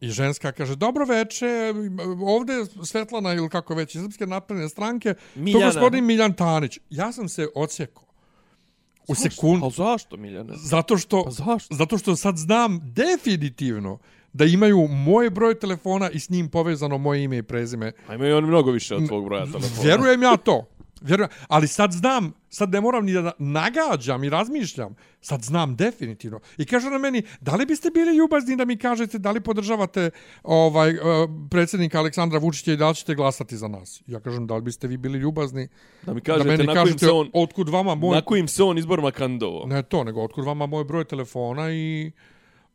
i 0.02 0.10
ženska 0.10 0.52
kaže, 0.52 0.76
dobro 0.76 1.06
veče, 1.06 1.74
ovde 2.26 2.54
je 2.54 2.66
Svetlana 2.84 3.34
ili 3.34 3.50
kako 3.50 3.76
već, 3.76 3.96
iz 3.96 4.02
Srpske 4.02 4.28
napredne 4.28 4.70
stranke, 4.70 5.14
to 5.14 5.20
Miljana. 5.36 5.66
gospodin 5.66 6.06
Miljan 6.06 6.34
Tanić. 6.34 6.80
Ja 6.90 7.12
sam 7.12 7.30
se 7.30 7.48
odsjekao. 7.56 8.04
U 9.08 9.16
sekundu. 9.16 9.66
Ali 9.66 9.74
zašto, 9.74 10.18
Miljane? 10.18 10.54
Zato 10.56 10.98
što, 10.98 11.24
Pa 11.24 11.32
zašto? 11.32 11.76
zato 11.76 11.98
što 11.98 12.16
sad 12.16 12.38
znam 12.38 12.80
definitivno 12.84 13.98
da 14.34 14.46
imaju 14.46 14.88
moj 14.88 15.30
broj 15.30 15.60
telefona 15.60 16.10
i 16.10 16.20
s 16.20 16.30
njim 16.30 16.50
povezano 16.50 16.98
moje 16.98 17.24
ime 17.24 17.38
i 17.38 17.44
prezime. 17.44 17.92
A 18.08 18.16
imaju 18.16 18.38
oni 18.38 18.48
mnogo 18.48 18.72
više 18.72 18.96
od 18.96 19.08
tvog 19.08 19.26
broja 19.26 19.46
telefona. 19.46 19.82
Vjerujem 19.84 20.24
ja 20.24 20.38
to. 20.38 20.66
Vjerujem, 21.02 21.30
ali 21.48 21.68
sad 21.68 21.92
znam, 21.92 22.34
sad 22.50 22.70
ne 22.70 22.82
moram 22.82 23.06
ni 23.06 23.14
da 23.14 23.32
nagađam 23.40 24.24
i 24.24 24.30
razmišljam, 24.30 24.96
sad 25.22 25.44
znam 25.44 25.76
definitivno. 25.76 26.40
I 26.58 26.66
kaže 26.66 26.90
na 26.90 26.98
meni, 26.98 27.24
da 27.42 27.56
li 27.56 27.66
biste 27.66 27.90
bili 27.90 28.18
ljubazni 28.18 28.56
da 28.56 28.66
mi 28.66 28.78
kažete 28.78 29.20
da 29.20 29.32
li 29.32 29.42
podržavate 29.42 30.10
ovaj 30.44 30.94
uh, 30.94 31.00
predsjednika 31.52 32.00
Aleksandra 32.00 32.40
Vučića 32.40 32.74
i 32.74 32.78
da 32.78 32.90
li 32.90 32.96
ćete 32.96 33.16
glasati 33.16 33.58
za 33.58 33.68
nas? 33.68 34.02
Ja 34.08 34.20
kažem, 34.20 34.48
da 34.48 34.56
li 34.56 34.62
biste 34.62 34.88
vi 34.88 34.98
bili 34.98 35.20
ljubazni 35.20 35.68
Da 36.04 36.14
mi 36.14 36.22
da 36.22 36.26
kažete 36.26 36.50
meni 36.50 36.64
na 36.64 36.74
kažete 36.74 37.06
se 37.06 37.12
on, 37.12 37.30
otkud 37.34 37.70
vama 37.70 37.96
moj 37.96 38.16
na 38.16 38.22
kojim 38.22 38.48
se 38.48 38.64
on 38.64 38.78
izborima 38.78 39.12
kandidovao. 39.12 39.66
Ne 39.68 39.84
to, 39.84 40.04
nego 40.04 40.24
otkud 40.24 40.46
vama 40.46 40.66
moj 40.66 40.84
broj 40.84 41.06
telefona 41.06 41.72
i 41.72 42.12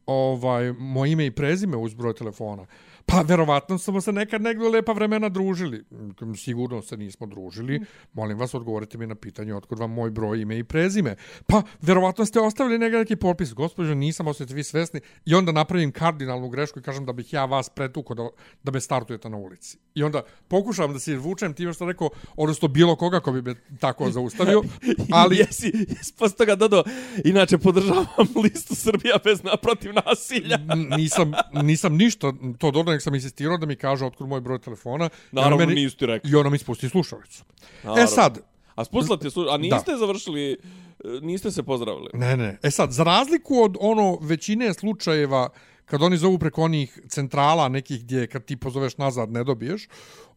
ovaj 0.07 0.73
moje 0.73 1.13
ime 1.13 1.27
i 1.27 1.31
prezime 1.31 1.77
uz 1.77 1.95
broj 1.95 2.15
telefona. 2.15 2.67
Pa 3.07 3.21
verovatno 3.21 3.79
smo 3.79 4.01
se 4.01 4.13
nekad 4.13 4.43
negdje 4.43 4.69
lepa 4.69 4.93
vremena 4.93 5.29
družili. 5.29 5.85
Sigurno 6.37 6.83
se 6.83 6.97
nismo 6.97 7.27
družili. 7.27 7.81
Molim 8.13 8.39
vas, 8.39 8.55
odgovorite 8.55 8.99
mi 8.99 9.07
na 9.07 9.15
pitanje 9.15 9.55
otkud 9.55 9.79
vam 9.79 9.91
moj 9.91 10.11
broj, 10.11 10.41
ime 10.41 10.59
i 10.59 10.65
prezime. 10.65 11.17
Pa 11.47 11.63
verovatno 11.81 12.25
ste 12.25 12.41
ostavili 12.41 12.79
negdje 12.79 12.99
neki 12.99 13.17
potpis. 13.17 13.55
Gospođo, 13.55 13.95
nisam, 13.95 14.27
osjeti 14.27 14.55
vi 14.55 14.65
svesni. 14.65 15.01
I 15.25 15.35
onda 15.35 15.53
napravim 15.53 15.93
kardinalnu 15.93 16.49
grešku 16.49 16.79
i 16.79 16.83
kažem 16.83 17.07
da 17.07 17.13
bih 17.13 17.33
ja 17.33 17.45
vas 17.45 17.69
pretukao 17.69 18.15
da, 18.15 18.29
da 18.63 18.73
me 18.73 18.81
startujete 18.81 19.29
na 19.29 19.37
ulici. 19.37 19.79
I 19.95 20.03
onda 20.03 20.23
pokušavam 20.49 20.93
da 20.93 20.99
se 20.99 21.13
izvučem 21.13 21.55
time 21.55 21.73
što 21.73 21.87
rekao, 21.87 22.11
odnosno 22.37 22.69
bilo 22.69 22.97
koga 22.97 23.21
ko 23.21 23.33
bi 23.33 23.43
me 23.43 23.55
tako 23.81 24.11
zaustavio. 24.11 24.63
Ali, 25.23 25.37
jesi, 25.37 25.73
jesi 25.89 26.15
posle 26.19 26.37
toga 26.37 26.55
dodao, 26.57 26.85
inače 27.25 27.59
podržavam 27.59 28.27
listu 28.45 28.75
Srbija 28.75 29.17
bez 29.25 29.43
naprotiv 29.43 29.93
nasilja. 30.07 30.59
Nisam, 30.97 31.33
nisam 31.63 31.97
ništa 31.97 32.33
to 32.59 32.71
dodao, 32.71 32.92
nek 32.93 33.03
sam 33.03 33.15
insistirao 33.15 33.57
da 33.57 33.67
mi 33.67 33.77
kaže 33.77 34.05
otkud 34.05 34.29
moj 34.29 34.41
broj 34.41 34.59
telefona. 34.59 35.09
Naravno, 35.33 35.57
meni- 35.57 35.75
nisu 35.75 35.97
ti 35.97 36.07
rekli. 36.07 36.31
I 36.31 36.35
ona 36.35 36.51
mi 36.51 36.59
spusti 36.59 36.89
slušalicu. 36.89 37.45
Naravno. 37.83 38.03
E 38.03 38.07
sad, 38.07 38.39
A 38.75 38.85
spustila 38.85 39.19
ti 39.19 39.29
a 39.51 39.57
niste 39.57 39.97
završili, 39.97 40.53
e, 40.53 40.57
niste 41.23 41.51
se 41.51 41.63
pozdravili. 41.63 42.09
ne, 42.15 42.37
ne, 42.37 42.59
e 42.63 42.71
sad, 42.71 42.93
za 42.93 43.05
razliku 43.05 43.63
od 43.63 43.77
ono 43.81 44.19
većine 44.21 44.75
slučajeva 44.75 45.49
kad 45.85 46.03
oni 46.03 46.17
zovu 46.17 46.39
preko 46.39 46.63
onih 46.63 46.99
centrala 47.09 47.69
nekih 47.69 48.01
gdje 48.05 48.27
kad 48.27 48.45
ti 48.45 48.57
pozoveš 48.57 48.97
nazad 48.97 49.31
ne 49.31 49.45
dobiješ, 49.45 49.89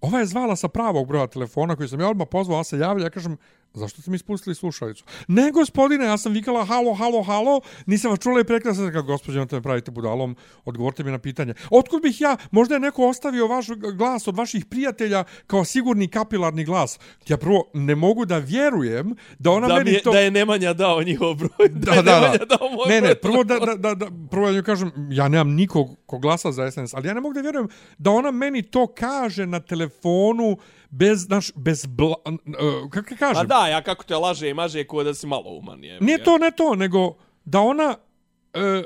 ova 0.01 0.19
je 0.19 0.25
zvala 0.25 0.55
sa 0.55 0.67
pravog 0.67 1.07
broja 1.07 1.27
telefona 1.27 1.75
koji 1.75 1.89
sam 1.89 1.99
ja 1.99 2.09
odmah 2.09 2.27
pozvao, 2.31 2.59
a 2.59 2.63
se 2.63 2.77
javlja, 2.77 3.03
ja 3.03 3.09
kažem, 3.09 3.37
Zašto 3.75 4.01
ste 4.01 4.11
mi 4.11 4.17
spustili 4.17 4.55
slušalicu? 4.55 5.03
Ne, 5.27 5.51
gospodine, 5.51 6.05
ja 6.05 6.17
sam 6.17 6.33
vikala 6.33 6.65
halo, 6.65 6.93
halo, 6.93 7.23
halo, 7.23 7.61
nisam 7.85 8.11
vas 8.11 8.19
čula 8.19 8.39
i 8.39 8.43
prekla 8.43 8.73
sam 8.73 8.91
kako 8.91 9.07
gospođe, 9.07 9.39
na 9.39 9.47
me 9.51 9.61
pravite 9.61 9.91
budalom, 9.91 10.35
odgovorite 10.65 11.03
mi 11.03 11.11
na 11.11 11.19
pitanje. 11.19 11.53
Otkud 11.69 12.01
bih 12.01 12.21
ja, 12.21 12.37
možda 12.51 12.75
je 12.75 12.79
neko 12.79 13.07
ostavio 13.07 13.47
vaš 13.47 13.67
glas 13.97 14.27
od 14.27 14.37
vaših 14.37 14.65
prijatelja 14.65 15.23
kao 15.47 15.65
sigurni 15.65 16.07
kapilarni 16.07 16.65
glas. 16.65 16.99
Ja 17.27 17.37
prvo 17.37 17.69
ne 17.73 17.95
mogu 17.95 18.25
da 18.25 18.37
vjerujem 18.37 19.15
da 19.39 19.51
ona 19.51 19.67
da 19.67 19.75
meni 19.75 19.91
je, 19.91 20.01
to... 20.01 20.11
Da 20.11 20.19
je 20.19 20.31
Nemanja 20.31 20.73
dao 20.73 21.03
njihov 21.03 21.35
broj. 21.35 21.69
Da, 21.69 21.91
Da, 21.95 22.01
da, 22.01 22.37
da. 22.37 22.45
dao 22.45 22.69
moj 22.69 22.89
Ne, 22.89 23.01
ne, 23.01 23.15
prvo 23.15 23.43
da, 23.43 23.59
da, 23.59 23.75
da, 23.75 23.93
da 23.95 24.07
prvo 24.31 24.45
da 24.45 24.51
njoj 24.51 24.63
kažem, 24.63 24.91
ja 25.09 25.27
nemam 25.27 25.49
nikog 25.49 25.97
ko 26.05 26.17
glasa 26.17 26.51
za 26.51 26.71
SNS, 26.71 26.93
ali 26.93 27.07
ja 27.07 27.13
ne 27.13 27.21
mogu 27.21 27.33
da 27.33 27.41
vjerujem 27.41 27.67
da 27.97 28.11
ona 28.11 28.31
meni 28.31 28.61
to 28.61 28.87
kaže 28.87 29.45
na 29.45 29.59
telefonu 29.59 30.57
bez, 30.89 31.19
znaš, 31.19 31.51
bez 31.55 31.85
bla, 31.85 32.15
uh, 32.25 32.89
kako 32.89 33.09
Pa 33.09 33.15
kažem? 33.17 33.47
da, 33.47 33.67
ja 33.67 33.81
kako 33.81 34.03
te 34.03 34.15
laže 34.15 34.49
i 34.49 34.53
maže 34.53 34.83
ko 34.83 35.03
da 35.03 35.13
si 35.13 35.27
malo 35.27 35.49
uman. 35.51 35.83
Je, 35.83 35.99
Nije 36.01 36.23
to, 36.23 36.37
ne 36.37 36.51
to, 36.51 36.75
nego 36.75 37.13
da 37.45 37.59
ona 37.59 37.95
e, 38.53 38.83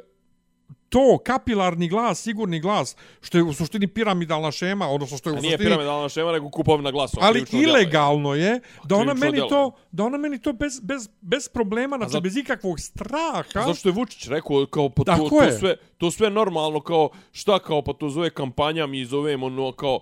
to, 0.89 1.17
kapilarni 1.17 1.87
glas, 1.87 2.21
sigurni 2.21 2.59
glas, 2.59 2.95
što 3.21 3.37
je 3.37 3.43
u 3.43 3.53
suštini 3.53 3.87
piramidalna 3.87 4.51
šema, 4.51 4.87
odnosno 4.87 5.17
što 5.17 5.29
je 5.29 5.33
u 5.33 5.37
A 5.37 5.41
nije 5.41 5.51
suštini... 5.51 5.67
piramidalna 5.67 6.09
šema, 6.09 6.31
nego 6.31 6.49
kupovina 6.49 6.91
glasova. 6.91 7.25
Ali 7.25 7.43
delo 7.43 7.61
je. 7.61 7.69
ilegalno 7.69 8.33
je 8.33 8.59
da 8.83 8.95
ona 8.95 9.13
meni 9.13 9.39
to 9.49 9.71
da 9.91 10.03
ona 10.03 10.17
meni 10.17 10.41
to 10.41 10.53
bez, 10.53 10.79
bez, 10.79 11.09
bez 11.21 11.49
problema, 11.49 11.97
znači 11.97 12.11
za- 12.11 12.19
bez 12.19 12.37
ikakvog 12.37 12.79
straha. 12.79 13.43
Zato 13.53 13.73
što 13.73 13.89
je 13.89 13.93
Vučić 13.93 14.27
rekao 14.27 14.65
kao 14.65 14.89
pa 14.89 15.03
to, 15.05 15.29
to 15.29 15.51
sve 15.59 15.75
to 15.97 16.11
sve 16.11 16.29
normalno 16.29 16.79
kao 16.79 17.09
šta 17.31 17.59
kao 17.59 17.81
pa 17.81 17.93
to 17.93 18.09
zove 18.09 18.29
kampanja 18.29 18.87
mi 18.87 19.05
zovemo 19.05 19.49
no 19.49 19.71
kao 19.71 19.99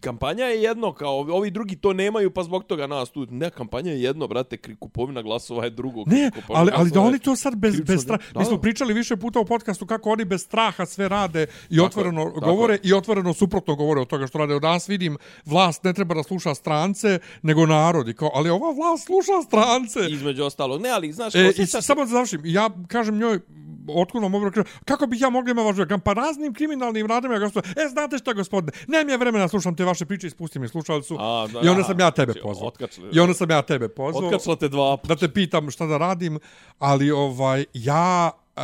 kampanja 0.00 0.44
je 0.44 0.62
jedno 0.62 0.92
kao 0.92 1.18
ovi 1.18 1.50
drugi 1.50 1.76
to 1.76 1.92
nemaju 1.92 2.30
pa 2.30 2.42
zbog 2.42 2.64
toga 2.64 2.86
nas 2.86 3.10
tu 3.10 3.26
ne 3.30 3.50
kampanja 3.50 3.90
je 3.92 4.02
jedno 4.02 4.26
brate 4.26 4.58
kupovina 4.78 5.22
glasova 5.22 5.64
je 5.64 5.70
drugo 5.70 6.02
Ne, 6.06 6.30
ali, 6.48 6.70
ali 6.74 6.90
da 6.90 7.00
oni 7.00 7.18
to 7.18 7.36
sad 7.36 7.56
bez, 7.56 7.80
bez 7.80 8.02
straha... 8.02 8.22
Mi 8.36 8.44
smo 8.44 8.58
pričali 8.58 8.94
više 8.94 9.16
puta 9.16 9.40
u 9.40 9.44
podcastu 9.44 9.86
kako 9.86 10.10
oni 10.10 10.24
bez 10.24 10.42
straha 10.42 10.86
sve 10.86 11.08
rade 11.08 11.46
i 11.70 11.76
Tako 11.76 11.86
otvoreno 11.86 12.24
tako 12.24 12.40
govore 12.40 12.78
i 12.82 12.92
otvoreno 12.94 13.34
suprotno 13.34 13.74
govore 13.74 14.00
od 14.00 14.08
toga 14.08 14.26
što 14.26 14.38
rade. 14.38 14.54
Od 14.54 14.62
danas 14.62 14.88
vidim, 14.88 15.16
vlast 15.44 15.84
ne 15.84 15.92
treba 15.92 16.14
da 16.14 16.22
sluša 16.22 16.54
strance, 16.54 17.18
nego 17.42 17.66
narod. 17.66 18.08
I 18.08 18.14
kao, 18.14 18.30
ali 18.34 18.50
ova 18.50 18.72
vlast 18.72 19.06
sluša 19.06 19.42
strance. 19.46 20.00
između 20.10 20.44
ostalog 20.44 20.82
ne 20.82 20.88
ali 20.88 21.12
znaš 21.12 21.34
E, 21.34 21.52
i 21.58 21.66
se- 21.66 21.82
samo 21.82 22.00
da 22.00 22.06
završim, 22.06 22.40
ja 22.44 22.70
kažem 22.88 23.18
njoj, 23.18 23.40
otkud 23.88 24.22
vam 24.22 24.34
ovo 24.34 24.50
kako 24.84 25.06
bih 25.06 25.20
ja 25.20 25.30
mogla 25.30 25.50
ima 25.50 25.62
vaš 25.62 25.76
Kažem, 25.76 26.00
Pa 26.00 26.12
raznim 26.12 26.54
kriminalnim 26.54 27.06
radima, 27.06 27.38
gospodine. 27.38 27.74
E, 27.84 27.88
znate 27.88 28.18
šta, 28.18 28.32
gospodine, 28.32 28.72
nemam 28.88 29.08
ja 29.08 29.16
vremena 29.16 29.48
slušam 29.48 29.76
te 29.76 29.84
vaše 29.84 30.04
priče, 30.04 30.26
ispusti 30.26 30.58
mi 30.58 30.68
slušalicu. 30.68 31.16
A, 31.20 31.48
da, 31.52 31.60
I 31.60 31.68
onda 31.68 31.82
da, 31.82 31.84
sam 31.84 32.00
ja 32.00 32.10
tebe 32.10 32.32
znači, 32.32 32.42
pozvao. 32.42 32.72
I 33.12 33.20
onda 33.20 33.34
sam 33.34 33.50
ja 33.50 33.62
tebe 33.62 33.88
pozvao. 33.88 34.28
otkačila 34.28 34.56
te 34.56 34.68
dva 34.68 34.96
puta. 34.96 35.14
Da 35.14 35.20
te 35.20 35.32
pitam 35.32 35.70
šta 35.70 35.86
da 35.86 35.98
radim, 35.98 36.38
ali 36.78 37.10
ovaj, 37.10 37.64
ja 37.74 38.30
e, 38.56 38.62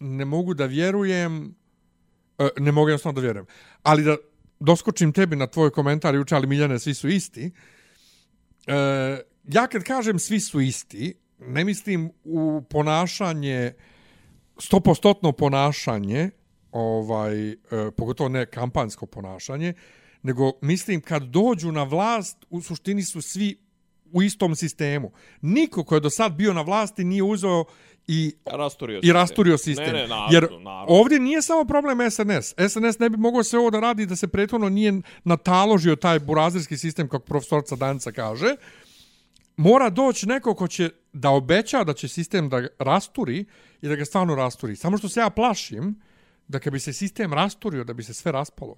ne 0.00 0.24
mogu 0.24 0.54
da 0.54 0.66
vjerujem, 0.66 1.54
e, 2.38 2.48
ne 2.58 2.72
mogu 2.72 2.88
jednostavno 2.88 3.14
da 3.14 3.20
vjerujem, 3.20 3.46
ali 3.82 4.02
da 4.02 4.16
doskočim 4.60 5.12
tebi 5.12 5.36
na 5.36 5.46
tvoj 5.46 5.70
komentar 5.70 6.14
juče, 6.14 6.34
ali 6.34 6.46
Miljane, 6.46 6.78
svi 6.78 6.94
su 6.94 7.08
isti. 7.08 7.50
E, 8.66 8.74
ja 9.44 9.66
kad 9.66 9.82
kažem 9.82 10.18
svi 10.18 10.40
su 10.40 10.60
isti, 10.60 11.14
ne 11.38 11.64
mislim 11.64 12.10
u 12.24 12.62
ponašanje, 12.70 13.72
stopostotno 14.60 15.32
ponašanje, 15.32 16.30
ovaj, 16.72 17.50
e, 17.50 17.56
pogotovo 17.96 18.28
ne 18.28 18.46
kampansko 18.46 19.06
ponašanje, 19.06 19.74
nego 20.22 20.52
mislim 20.60 21.00
kad 21.00 21.22
dođu 21.22 21.72
na 21.72 21.82
vlast, 21.82 22.46
u 22.50 22.60
suštini 22.60 23.02
su 23.02 23.22
svi 23.22 23.58
u 24.12 24.22
istom 24.22 24.54
sistemu. 24.54 25.12
Niko 25.40 25.84
ko 25.84 25.94
je 25.94 26.00
do 26.00 26.10
sad 26.10 26.32
bio 26.32 26.52
na 26.52 26.62
vlasti 26.62 27.04
nije 27.04 27.22
uzeo 27.22 27.64
i 28.06 28.34
rasturio 28.46 29.00
i 29.02 29.12
rasturio 29.12 29.58
sistem. 29.58 29.86
Ne, 29.86 29.92
ne, 29.92 30.08
naravno, 30.08 30.28
Jer 30.32 30.42
naravno. 30.42 30.86
ovdje 30.88 31.20
nije 31.20 31.42
samo 31.42 31.64
problem 31.64 32.10
SNS. 32.10 32.54
SNS 32.70 32.98
ne 32.98 33.10
bi 33.10 33.16
mogao 33.16 33.42
sve 33.42 33.58
ovo 33.58 33.70
da 33.70 33.80
radi 33.80 34.06
da 34.06 34.16
se 34.16 34.28
prethodno 34.28 34.68
nije 34.68 35.00
nataložio 35.24 35.96
taj 35.96 36.18
burazirski 36.18 36.76
sistem, 36.76 37.08
kako 37.08 37.24
profesorca 37.24 37.76
Danica 37.76 38.12
kaže. 38.12 38.56
Mora 39.60 39.90
doći 39.90 40.26
neko 40.26 40.54
ko 40.54 40.68
će 40.68 40.90
da 41.12 41.30
obeća 41.30 41.84
da 41.84 41.92
će 41.92 42.08
sistem 42.08 42.48
da 42.48 42.66
rasturi 42.78 43.44
i 43.82 43.88
da 43.88 43.96
ga 43.96 44.04
stvarno 44.04 44.34
rasturi. 44.34 44.76
Samo 44.76 44.98
što 44.98 45.08
se 45.08 45.20
ja 45.20 45.30
plašim 45.30 46.00
da 46.48 46.58
kad 46.58 46.72
bi 46.72 46.80
se 46.80 46.92
sistem 46.92 47.32
rasturio, 47.32 47.84
da 47.84 47.92
bi 47.92 48.02
se 48.02 48.14
sve 48.14 48.32
raspalo. 48.32 48.76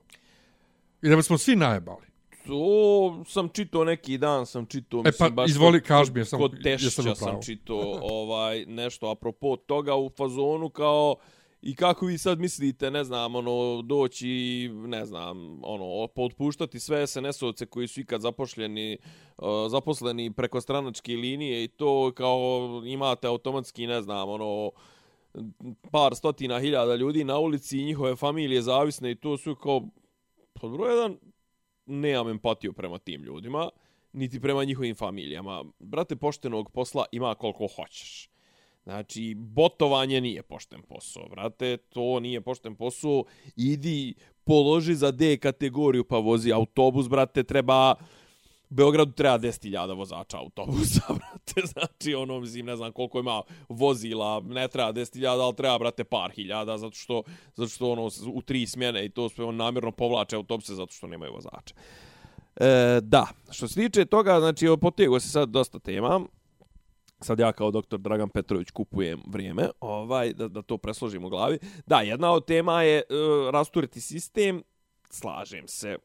I 1.03 1.09
da 1.09 1.17
bismo 1.17 1.39
svi 1.39 1.57
najebali. 1.57 2.07
To 2.47 2.65
sam 3.25 3.49
čitao 3.49 3.85
neki 3.85 4.19
dan, 4.19 4.47
sam 4.47 4.67
čitao, 4.67 5.01
E, 5.01 5.03
mislim, 5.03 5.29
pa, 5.29 5.33
baš 5.33 5.51
izvoli, 5.51 5.81
kod- 5.81 5.87
kaži 5.89 6.13
mi, 6.13 6.21
jesam- 6.21 6.39
kod 6.39 6.53
jesam 6.55 6.63
tešća 6.65 7.15
sam 7.15 7.15
pravu. 7.19 7.43
čitao 7.43 7.99
ovaj, 8.13 8.65
nešto 8.67 9.09
apropo 9.09 9.57
toga 9.59 9.95
u 9.97 10.11
fazonu 10.11 10.71
kao 10.71 11.17
i 11.63 11.75
kako 11.75 12.07
vi 12.07 12.19
sad 12.19 12.41
mislite, 12.41 12.91
ne 12.91 13.05
znam, 13.05 13.35
ono, 13.35 13.83
doći, 13.83 14.71
ne 14.75 15.05
znam, 15.07 15.59
ono, 15.63 16.07
potpuštati 16.07 16.81
sve 16.81 17.07
SNS-ovce 17.07 17.67
koji 17.67 17.89
su 17.89 18.01
ikad 18.01 18.21
zapošljeni, 18.21 18.93
e, 18.93 18.99
zaposleni 19.69 20.33
preko 20.33 20.61
stranačke 20.61 21.13
linije 21.13 21.65
i 21.65 21.69
to 21.69 22.13
kao 22.15 22.83
imate 22.87 23.27
automatski, 23.27 23.87
ne 23.87 24.03
znam, 24.03 24.29
ono, 24.29 24.71
par 25.91 26.15
stotina 26.15 26.61
hiljada 26.61 26.95
ljudi 26.95 27.25
na 27.25 27.39
ulici 27.39 27.79
i 27.79 27.85
njihove 27.85 28.17
familije 28.17 28.63
zavisne 28.63 29.11
i 29.11 29.15
to 29.15 29.37
su 29.37 29.55
kao, 29.55 29.89
pod 30.53 30.73
broj 30.73 30.95
jedan, 30.95 31.17
nemam 31.87 32.29
empatiju 32.29 32.73
prema 32.73 32.99
tim 32.99 33.23
ljudima, 33.23 33.69
niti 34.13 34.41
prema 34.41 34.65
njihovim 34.65 34.95
familijama. 34.95 35.65
Brate, 35.79 36.17
poštenog 36.17 36.71
posla 36.71 37.05
ima 37.13 37.35
koliko 37.35 37.67
hoćeš. 37.67 38.32
Znači, 38.85 39.35
botovanje 39.35 40.21
nije 40.21 40.43
pošten 40.43 40.83
posao, 40.83 41.29
brate, 41.29 41.77
to 41.77 42.21
nije 42.21 42.41
pošten 42.41 42.75
posao. 42.75 43.25
Idi, 43.57 44.15
položi 44.45 44.95
za 44.95 45.11
D 45.11 45.37
kategoriju 45.37 46.05
pa 46.05 46.17
vozi 46.17 46.53
autobus, 46.53 47.09
brate, 47.09 47.43
treba... 47.43 47.95
Beogradu 48.75 49.13
treba 49.13 49.39
10.000 49.39 49.97
vozača 49.97 50.39
autobusa, 50.39 51.01
brate, 51.19 51.61
znači 51.67 52.15
ono, 52.15 52.41
mislim, 52.41 52.67
ne 52.67 52.77
znam 52.77 52.93
koliko 52.93 53.19
ima 53.19 53.43
vozila, 53.69 54.41
ne 54.41 54.69
treba 54.69 54.93
10.000, 54.93 55.27
ali 55.27 55.57
treba, 55.57 55.79
brate, 55.79 56.05
par 56.05 56.31
hiljada, 56.31 56.79
zato 56.79 56.95
što, 56.95 57.23
zato 57.55 57.69
što 57.69 57.91
ono, 57.93 58.11
u 58.27 58.43
tri 58.43 58.67
smjene 58.67 59.05
i 59.05 59.09
to 59.09 59.29
sve 59.29 59.45
on 59.45 59.57
namjerno 59.57 59.93
povlače 59.93 60.37
autobuse 60.37 60.75
zato 60.75 60.93
što 60.93 61.07
nemaju 61.07 61.33
vozača. 61.33 61.75
E, 62.57 63.01
da, 63.03 63.27
što 63.51 63.69
se 63.69 63.75
tiče 63.75 64.05
toga, 64.05 64.41
znači, 64.41 64.67
potego 64.81 65.21
se 65.21 65.29
sad 65.29 65.49
dosta 65.49 65.79
tema, 65.79 66.21
sad 67.23 67.39
ja 67.39 67.53
kao 67.53 67.71
doktor 67.71 68.01
Dragan 68.01 68.29
Petrović 68.29 68.71
kupujem 68.71 69.23
vrijeme, 69.27 69.69
ovaj, 69.81 70.33
da, 70.33 70.49
da 70.49 70.63
to 70.63 70.79
presložim 70.79 71.25
u 71.25 71.29
glavi. 71.29 71.59
Da, 71.87 72.01
jedna 72.01 72.33
od 72.33 72.47
tema 72.47 72.83
je 72.83 72.99
e, 72.99 73.03
rasturiti 73.53 74.01
sistem, 74.01 74.63
slažem 75.11 75.69
se. 75.69 75.97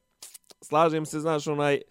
Slažem 0.61 1.05
se, 1.05 1.19
znaš, 1.19 1.47
onaj, 1.47 1.81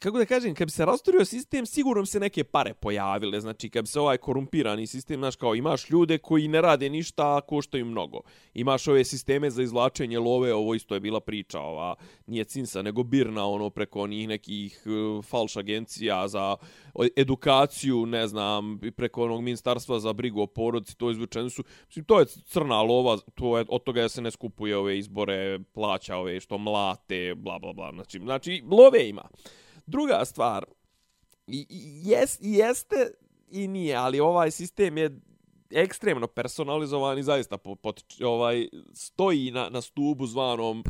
kako 0.00 0.18
da 0.18 0.24
kažem, 0.24 0.54
kad 0.54 0.68
bi 0.68 0.72
se 0.72 0.84
rasturio 0.84 1.24
sistem, 1.24 1.66
sigurno 1.66 2.02
bi 2.02 2.06
se 2.06 2.20
neke 2.20 2.44
pare 2.44 2.74
pojavile. 2.74 3.40
Znači, 3.40 3.70
kad 3.70 3.84
bi 3.84 3.88
se 3.88 4.00
ovaj 4.00 4.16
korumpirani 4.16 4.86
sistem, 4.86 5.20
znaš, 5.20 5.36
kao 5.36 5.54
imaš 5.54 5.90
ljude 5.90 6.18
koji 6.18 6.48
ne 6.48 6.60
rade 6.60 6.90
ništa, 6.90 7.36
a 7.36 7.40
koštaju 7.40 7.84
mnogo. 7.84 8.20
Imaš 8.54 8.88
ove 8.88 9.04
sisteme 9.04 9.50
za 9.50 9.62
izvlačenje 9.62 10.18
love, 10.18 10.54
ovo 10.54 10.74
isto 10.74 10.94
je 10.94 11.00
bila 11.00 11.20
priča, 11.20 11.60
ova, 11.60 11.94
nije 12.26 12.44
Cinsa, 12.44 12.82
nego 12.82 13.02
Birna, 13.02 13.46
ono, 13.46 13.70
preko 13.70 14.00
onih 14.00 14.28
nekih 14.28 14.82
uh, 14.86 15.24
falš 15.24 15.56
agencija 15.56 16.28
za 16.28 16.56
edukaciju, 17.16 18.06
ne 18.06 18.26
znam, 18.26 18.80
i 18.82 18.90
preko 18.90 19.24
onog 19.24 19.42
ministarstva 19.42 19.98
za 19.98 20.12
brigu 20.12 20.42
o 20.42 20.46
porodici, 20.46 20.96
to 20.96 21.10
izvučeni 21.10 21.50
su. 21.50 21.64
Mislim, 21.86 22.04
to 22.04 22.20
je 22.20 22.26
crna 22.26 22.82
lova, 22.82 23.18
to 23.34 23.58
je, 23.58 23.64
od 23.68 23.82
toga 23.82 24.08
se 24.08 24.22
ne 24.22 24.30
skupuje 24.30 24.76
ove 24.76 24.98
izbore, 24.98 25.58
plaća 25.72 26.16
ove 26.16 26.40
što 26.40 26.58
mlate, 26.58 27.34
bla, 27.34 27.58
bla, 27.58 27.72
bla. 27.72 27.92
Znači, 27.92 28.18
znači 28.18 28.62
love 28.70 29.08
ima. 29.08 29.28
Druga 29.86 30.24
stvar, 30.24 30.64
i, 31.46 31.66
i 31.70 32.00
jes, 32.04 32.38
jeste 32.40 33.10
i 33.50 33.68
nije, 33.68 33.96
ali 33.96 34.20
ovaj 34.20 34.50
sistem 34.50 34.98
je 34.98 35.20
ekstremno 35.70 36.26
personalizovan 36.26 37.18
i 37.18 37.22
zaista 37.22 37.56
po, 37.56 37.74
po, 37.74 37.92
ovaj, 38.22 38.68
stoji 38.92 39.50
na, 39.50 39.68
na 39.68 39.80
stubu 39.80 40.26
zvanom 40.26 40.84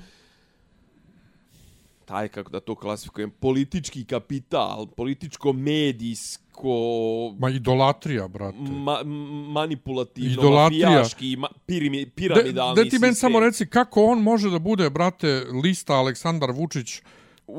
taj, 2.04 2.28
kako 2.28 2.50
da 2.50 2.60
to 2.60 2.74
klasifikujem, 2.74 3.30
politički 3.30 4.04
kapital, 4.04 4.86
političko-medijsko, 4.86 6.68
Ma 7.38 7.50
idolatrija, 7.50 8.28
brate. 8.28 8.58
ma, 8.58 9.02
manipulativno, 9.48 10.30
Idolatrija. 10.32 10.88
mafijaški, 10.88 11.36
ma, 11.36 11.48
pirimi, 11.66 12.10
piramidalni 12.10 12.76
Da 12.76 12.82
ti 12.82 12.98
meni 12.98 13.12
sistem. 13.12 13.14
samo 13.14 13.40
reci 13.40 13.66
kako 13.66 14.04
on 14.04 14.20
može 14.20 14.50
da 14.50 14.58
bude, 14.58 14.90
brate, 14.90 15.26
lista 15.64 15.94
Aleksandar 15.94 16.50
Vučić 16.50 17.02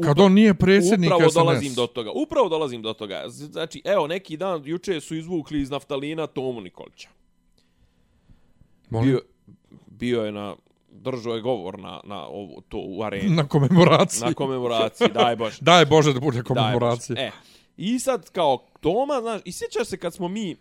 kad 0.04 0.20
on 0.20 0.34
nije 0.34 0.54
predsjednik 0.54 1.08
Upravo 1.08 1.30
SNS. 1.30 1.36
dolazim 1.36 1.74
do 1.74 1.88
toga. 1.88 2.12
Upravo 2.16 2.50
dolazim 2.50 2.82
do 2.82 2.94
toga. 2.94 3.24
Znači, 3.28 3.82
evo, 3.86 4.08
neki 4.08 4.38
dan, 4.38 4.62
juče 4.66 5.02
su 5.02 5.16
izvukli 5.16 5.62
iz 5.62 5.70
naftalina 5.70 6.28
Tomu 6.28 6.62
Nikolića. 6.62 7.10
Molim? 8.90 9.10
Bio, 9.10 9.22
bio 9.88 10.26
je 10.26 10.32
na 10.32 10.56
držao 10.92 11.36
je 11.36 11.42
govor 11.42 11.80
na, 11.80 12.00
na 12.04 12.28
ovo, 12.28 12.62
to 12.70 12.78
u 12.78 13.04
areni. 13.04 13.36
Na 13.42 13.48
komemoraciji. 13.48 14.28
na 14.28 14.34
komemoraciji, 14.34 15.08
daj 15.14 15.36
Bože. 15.36 15.58
Daj 15.72 15.86
Bože 15.86 16.14
da 16.14 16.20
bude 16.20 16.44
komemoracija. 16.44 17.16
E, 17.20 17.32
i 17.78 18.00
sad 18.00 18.30
kao 18.30 18.66
Toma, 18.80 19.22
znaš, 19.22 19.42
i 19.46 19.52
sjećaš 19.52 19.88
se 19.88 19.98
kad 19.98 20.14
smo 20.14 20.28
mi, 20.28 20.56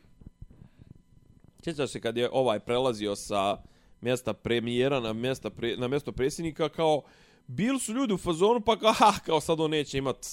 sjećaš 1.64 1.90
se 1.90 2.00
kad 2.00 2.16
je 2.16 2.28
ovaj 2.33 2.61
prelazio 2.61 3.16
sa 3.16 3.56
mjesta 4.00 4.33
premijera 4.33 5.00
na, 5.00 5.12
mjesta 5.12 5.50
pre, 5.50 5.76
na 5.76 5.88
mjesto 5.88 6.12
predsjednika, 6.12 6.68
kao, 6.68 7.02
bili 7.47 7.81
su 7.81 7.93
ljudi 7.93 8.15
u 8.15 8.19
fazonu, 8.19 8.61
pa 8.61 8.79
kao, 8.79 8.93
ha, 8.93 9.12
kao 9.26 9.41
sad 9.41 9.61
on 9.61 9.71
neće 9.71 9.99
imat 9.99 10.26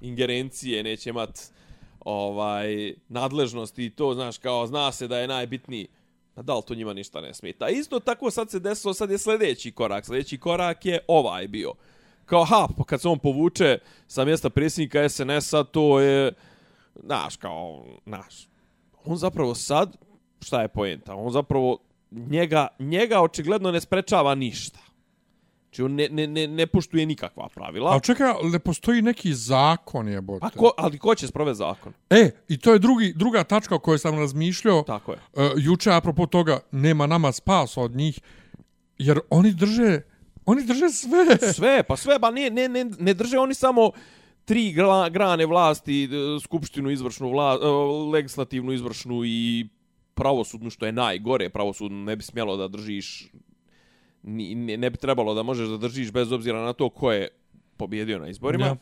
ingerencije, 0.00 0.82
neće 0.82 1.10
imat 1.10 1.40
ovaj 2.00 2.94
nadležnosti 3.08 3.84
i 3.84 3.90
to, 3.90 4.14
znaš, 4.14 4.38
kao, 4.38 4.66
zna 4.66 4.92
se 4.92 5.08
da 5.08 5.18
je 5.18 5.28
najbitniji. 5.28 5.88
Pa 6.34 6.42
da 6.42 6.54
li 6.54 6.62
to 6.66 6.74
njima 6.74 6.92
ništa 6.92 7.20
ne 7.20 7.34
smeta? 7.34 7.68
Isto 7.68 8.00
tako 8.00 8.30
sad 8.30 8.50
se 8.50 8.58
desilo, 8.58 8.94
sad 8.94 9.10
je 9.10 9.18
sljedeći 9.18 9.72
korak. 9.72 10.06
Sljedeći 10.06 10.38
korak 10.38 10.86
je 10.86 10.98
ovaj 11.08 11.48
bio. 11.48 11.72
Kao, 12.24 12.44
ha, 12.44 12.68
pa 12.78 12.84
kad 12.84 13.00
se 13.00 13.08
on 13.08 13.18
povuče 13.18 13.78
sa 14.06 14.24
mjesta 14.24 14.50
predsjednika 14.50 15.08
SNS-a, 15.08 15.64
to 15.64 16.00
je, 16.00 16.32
znaš, 17.04 17.36
kao, 17.36 17.84
znaš, 18.06 18.48
on 19.04 19.16
zapravo 19.16 19.54
sad, 19.54 19.96
šta 20.40 20.62
je 20.62 20.68
poenta? 20.68 21.14
On 21.14 21.32
zapravo, 21.32 21.78
njega, 22.10 22.66
njega 22.78 23.20
očigledno 23.20 23.72
ne 23.72 23.80
sprečava 23.80 24.34
ništa. 24.34 24.78
Znači, 25.70 25.82
on 25.82 25.94
ne, 25.94 26.08
ne, 26.10 26.26
ne, 26.26 26.46
ne 26.46 26.66
poštuje 26.66 27.06
nikakva 27.06 27.48
pravila. 27.54 27.90
Ali 27.90 28.02
čekaj, 28.02 28.32
ne 28.52 28.58
postoji 28.58 29.02
neki 29.02 29.34
zakon 29.34 30.08
jebote. 30.08 30.40
Pa 30.40 30.50
ko, 30.50 30.72
ali 30.76 30.98
ko 30.98 31.14
će 31.14 31.26
sprovesti 31.26 31.58
zakon? 31.58 31.92
E, 32.10 32.30
i 32.48 32.58
to 32.58 32.72
je 32.72 32.78
drugi, 32.78 33.12
druga 33.16 33.44
tačka 33.44 33.74
o 33.74 33.78
kojoj 33.78 33.98
sam 33.98 34.18
razmišljao. 34.18 34.82
Tako 34.82 35.12
je. 35.12 35.18
Uh, 35.32 35.42
juče, 35.56 35.92
apropo 35.92 36.26
toga, 36.26 36.60
nema 36.72 37.06
nama 37.06 37.32
spas 37.32 37.76
od 37.76 37.96
njih, 37.96 38.20
jer 38.98 39.20
oni 39.30 39.52
drže, 39.52 40.00
oni 40.46 40.64
drže 40.66 40.88
sve. 40.88 41.38
Sve, 41.54 41.82
pa 41.82 41.96
sve, 41.96 42.18
ba 42.18 42.30
ne, 42.30 42.50
ne, 42.50 42.68
ne, 42.68 42.84
ne 42.98 43.14
drže 43.14 43.38
oni 43.38 43.54
samo 43.54 43.90
tri 44.44 44.72
gra, 44.72 45.08
grane 45.08 45.46
vlasti, 45.46 46.04
e, 46.04 46.40
skupštinu 46.42 46.90
izvršnu, 46.90 47.30
vla, 47.30 47.54
e, 47.54 47.66
legislativnu 48.12 48.72
izvršnu 48.72 49.24
i 49.24 49.68
pravosudnu, 50.14 50.70
što 50.70 50.86
je 50.86 50.92
najgore, 50.92 51.48
pravosudnu 51.48 52.04
ne 52.04 52.16
bi 52.16 52.22
smjelo 52.22 52.56
da 52.56 52.68
držiš, 52.68 53.30
ni, 54.22 54.54
ne, 54.54 54.76
ne 54.76 54.90
bi 54.90 54.96
trebalo 54.96 55.34
da 55.34 55.42
možeš 55.42 55.68
da 55.68 55.76
držiš 55.76 56.12
bez 56.12 56.32
obzira 56.32 56.64
na 56.64 56.72
to 56.72 56.88
ko 56.88 57.12
je 57.12 57.28
pobjedio 57.76 58.18
na 58.18 58.28
izborima. 58.28 58.66
Ja. 58.66 58.76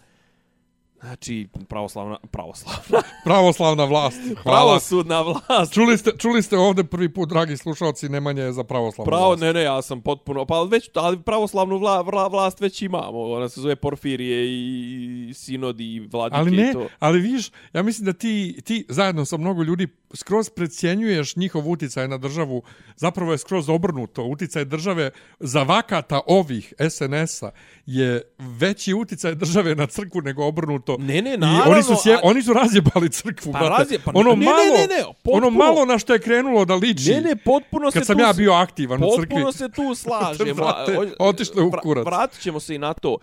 Znači, 1.00 1.48
pravoslavna, 1.68 2.18
pravoslavna, 2.30 3.02
Pravoslavna 3.24 3.84
vlast. 3.84 4.18
Hvala. 4.42 4.58
pravosudna 4.58 5.22
vlast. 5.22 5.72
Čuli 5.74 5.98
ste, 5.98 6.10
čuli 6.18 6.42
ste 6.42 6.56
ovdje 6.58 6.84
prvi 6.84 7.08
put, 7.14 7.28
dragi 7.28 7.56
slušalci, 7.56 8.08
Nemanja 8.08 8.42
je 8.42 8.52
za 8.52 8.64
pravoslavnu 8.64 9.10
Pravo, 9.10 9.26
vlast. 9.28 9.40
ne, 9.42 9.52
ne, 9.52 9.62
ja 9.62 9.82
sam 9.82 10.00
potpuno, 10.00 10.46
pa 10.46 10.62
već, 10.62 10.90
ali 10.94 11.22
pravoslavnu 11.22 11.78
vla, 11.78 12.00
vla, 12.00 12.28
vlast 12.28 12.60
već 12.60 12.82
imamo, 12.82 13.22
ona 13.22 13.48
se 13.48 13.60
zove 13.60 13.76
Porfirije 13.76 14.46
i 14.48 15.34
Sinodi 15.34 15.84
i 15.94 16.00
Vladike 16.00 16.38
Ali 16.40 16.50
ne, 16.50 16.70
i 16.70 16.72
to. 16.72 16.86
ali 16.98 17.20
vidiš, 17.20 17.50
ja 17.72 17.82
mislim 17.82 18.04
da 18.04 18.12
ti, 18.12 18.60
ti 18.64 18.86
zajedno 18.88 19.24
sa 19.24 19.36
mnogo 19.36 19.62
ljudi 19.62 19.88
skroz 20.14 20.50
predsjenjuješ 20.50 21.36
njihov 21.36 21.70
uticaj 21.70 22.08
na 22.08 22.18
državu. 22.18 22.62
Zapravo 22.96 23.32
je 23.32 23.38
skroz 23.38 23.68
obrnuto. 23.68 24.24
Uticaj 24.24 24.64
države 24.64 25.10
za 25.40 25.62
vakata 25.62 26.20
ovih 26.26 26.74
SNS-a 26.90 27.50
je 27.86 28.22
veći 28.38 28.94
uticaj 28.94 29.34
države 29.34 29.74
na 29.74 29.86
crkvu 29.86 30.20
nego 30.22 30.44
obrnuto. 30.46 30.87
Ne, 30.96 31.22
ne, 31.22 31.34
I 31.34 31.36
naravno, 31.36 31.62
oni 31.66 31.82
su, 31.82 31.94
sje, 31.96 32.14
a- 32.14 32.20
oni 32.22 32.42
su 32.42 32.52
razjebali 32.52 33.08
crkvu, 33.10 33.52
Pa 33.52 33.58
brate. 33.58 33.74
razje- 33.78 33.98
pa 33.98 34.10
ono 34.14 34.30
ne, 34.30 34.36
ne, 34.36 34.44
malo, 34.44 34.58
ne, 34.70 34.86
ne, 34.88 35.02
potpuno- 35.14 35.36
ono 35.38 35.50
malo 35.50 35.84
na 35.84 35.98
što 35.98 36.12
je 36.12 36.18
krenulo 36.20 36.64
da 36.64 36.74
liči. 36.76 37.10
Ne, 37.10 37.20
ne, 37.20 37.36
potpuno 37.36 37.90
se 37.90 37.98
Kad 37.98 38.06
sam 38.06 38.16
tu 38.16 38.22
ja 38.22 38.32
bio 38.32 38.52
aktivan 38.52 38.98
u 38.98 39.06
crkvi. 39.10 39.28
Potpuno 39.28 39.52
se 39.52 39.68
tu 39.68 39.94
slažem. 40.02 40.56
Brate, 40.56 40.98
otišlo 41.18 41.64
u 41.64 41.70
kurac. 41.72 42.04
Vratit 42.04 42.40
ćemo 42.40 42.60
se 42.60 42.74
i 42.74 42.78
na 42.78 42.94
to. 42.94 43.16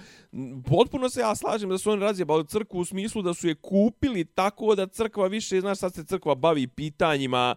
Potpuno 0.66 1.10
se 1.10 1.20
ja 1.20 1.36
slažem 1.36 1.70
da 1.70 1.78
su 1.78 1.92
oni 1.92 2.02
razjebali 2.02 2.46
crkvu 2.46 2.80
u 2.80 2.86
smislu 2.86 3.22
da 3.22 3.34
su 3.34 3.48
je 3.48 3.56
kupili 3.56 4.26
tako 4.26 4.76
da 4.76 4.88
crkva 4.88 5.28
više, 5.28 5.62
znaš, 5.62 5.78
sad 5.78 5.94
se 5.94 6.04
crkva 6.06 6.36
bavi 6.36 6.68
pitanjima 6.68 7.56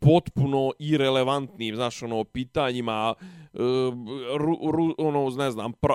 potpuno 0.00 0.72
irelevantnim, 0.78 1.74
znaš, 1.74 2.02
ono, 2.02 2.24
pitanjima 2.24 3.14
e, 3.18 3.58
ru, 4.34 4.70
ru, 4.72 4.94
ono, 4.98 5.30
ne 5.30 5.50
znam, 5.50 5.72
pra, 5.72 5.94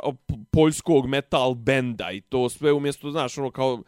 poljskog 0.51 1.07
metal 1.07 1.53
benda 1.53 2.11
i 2.11 2.21
to 2.21 2.49
sve 2.49 2.73
umjesto, 2.73 3.11
znaš, 3.11 3.37
ono, 3.37 3.51
kao, 3.51 3.83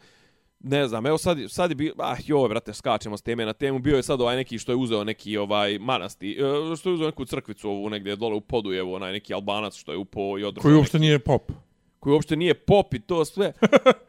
ne 0.60 0.88
znam, 0.88 1.06
evo 1.06 1.18
sad, 1.18 1.38
sad 1.48 1.70
je 1.70 1.74
bio, 1.74 1.94
ah 1.98 2.16
joj, 2.26 2.48
brate, 2.48 2.74
skačemo 2.74 3.16
s 3.16 3.22
teme 3.22 3.44
na 3.46 3.52
temu, 3.52 3.78
bio 3.78 3.96
je 3.96 4.02
sad 4.02 4.20
ovaj 4.20 4.36
neki 4.36 4.58
što 4.58 4.72
je 4.72 4.76
uzeo 4.76 5.04
neki 5.04 5.36
ovaj 5.36 5.78
manasti, 5.78 6.32
e, 6.32 6.76
što 6.76 6.88
je 6.88 6.94
uzeo 6.94 7.06
neku 7.06 7.24
crkvicu 7.24 7.70
ovu 7.70 7.90
negdje 7.90 8.16
dole 8.16 8.34
u 8.34 8.40
podu, 8.40 8.72
evo 8.72 8.94
onaj 8.94 9.12
neki 9.12 9.34
albanac 9.34 9.74
što 9.74 9.92
je 9.92 9.98
upao 9.98 10.38
i 10.38 10.44
održao 10.44 10.62
Koji 10.62 10.72
neki- 10.72 10.78
uopšte 10.78 10.98
nije 10.98 11.18
pop. 11.18 11.52
koji 12.00 12.12
uopšte 12.12 12.36
nije 12.36 12.54
pop 12.54 12.94
i 12.94 13.00
to 13.00 13.24
sve. 13.24 13.52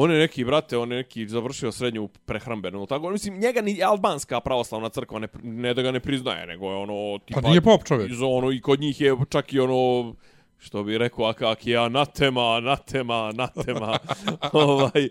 On 0.00 0.10
je 0.10 0.18
neki, 0.18 0.44
brate, 0.44 0.78
on 0.78 0.92
je 0.92 0.96
neki 0.96 1.28
završio 1.28 1.72
srednju 1.72 2.08
prehrambenu, 2.08 2.86
tako, 2.86 3.10
mislim, 3.10 3.40
njega 3.40 3.60
ni 3.60 3.82
albanska 3.82 4.40
pravoslavna 4.40 4.88
crkva 4.88 5.18
ne, 5.18 5.28
ne 5.42 5.74
da 5.74 5.82
ga 5.82 5.90
ne 5.90 6.00
priznaje, 6.00 6.46
nego 6.46 6.70
je 6.70 6.76
ono, 6.76 7.18
tipa... 7.18 7.40
Pa 7.40 7.48
nije 7.48 7.60
pop 7.60 7.84
čovjek. 7.84 8.10
Iz 8.10 8.22
ono, 8.22 8.52
i 8.52 8.60
kod 8.60 8.80
njih 8.80 9.00
je 9.00 9.16
čak 9.28 9.52
i 9.52 9.60
ono, 9.60 10.14
što 10.58 10.84
bi 10.84 10.98
rekao, 10.98 11.24
a 11.24 11.32
kak 11.32 11.66
je 11.66 11.76
anatema, 11.76 12.56
anatema, 12.56 13.14
anatema, 13.14 13.98
ovaj, 14.52 15.08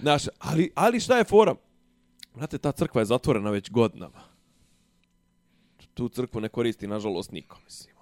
znaš, 0.00 0.22
ali, 0.38 0.70
ali 0.74 1.00
šta 1.00 1.18
je 1.18 1.24
fora? 1.24 1.54
Znate, 2.34 2.58
ta 2.58 2.72
crkva 2.72 3.00
je 3.00 3.04
zatvorena 3.04 3.50
već 3.50 3.70
godinama. 3.70 4.20
Tu 5.94 6.08
crkvu 6.08 6.40
ne 6.40 6.48
koristi, 6.48 6.86
nažalost, 6.86 7.32
niko, 7.32 7.58
mislim. 7.64 7.97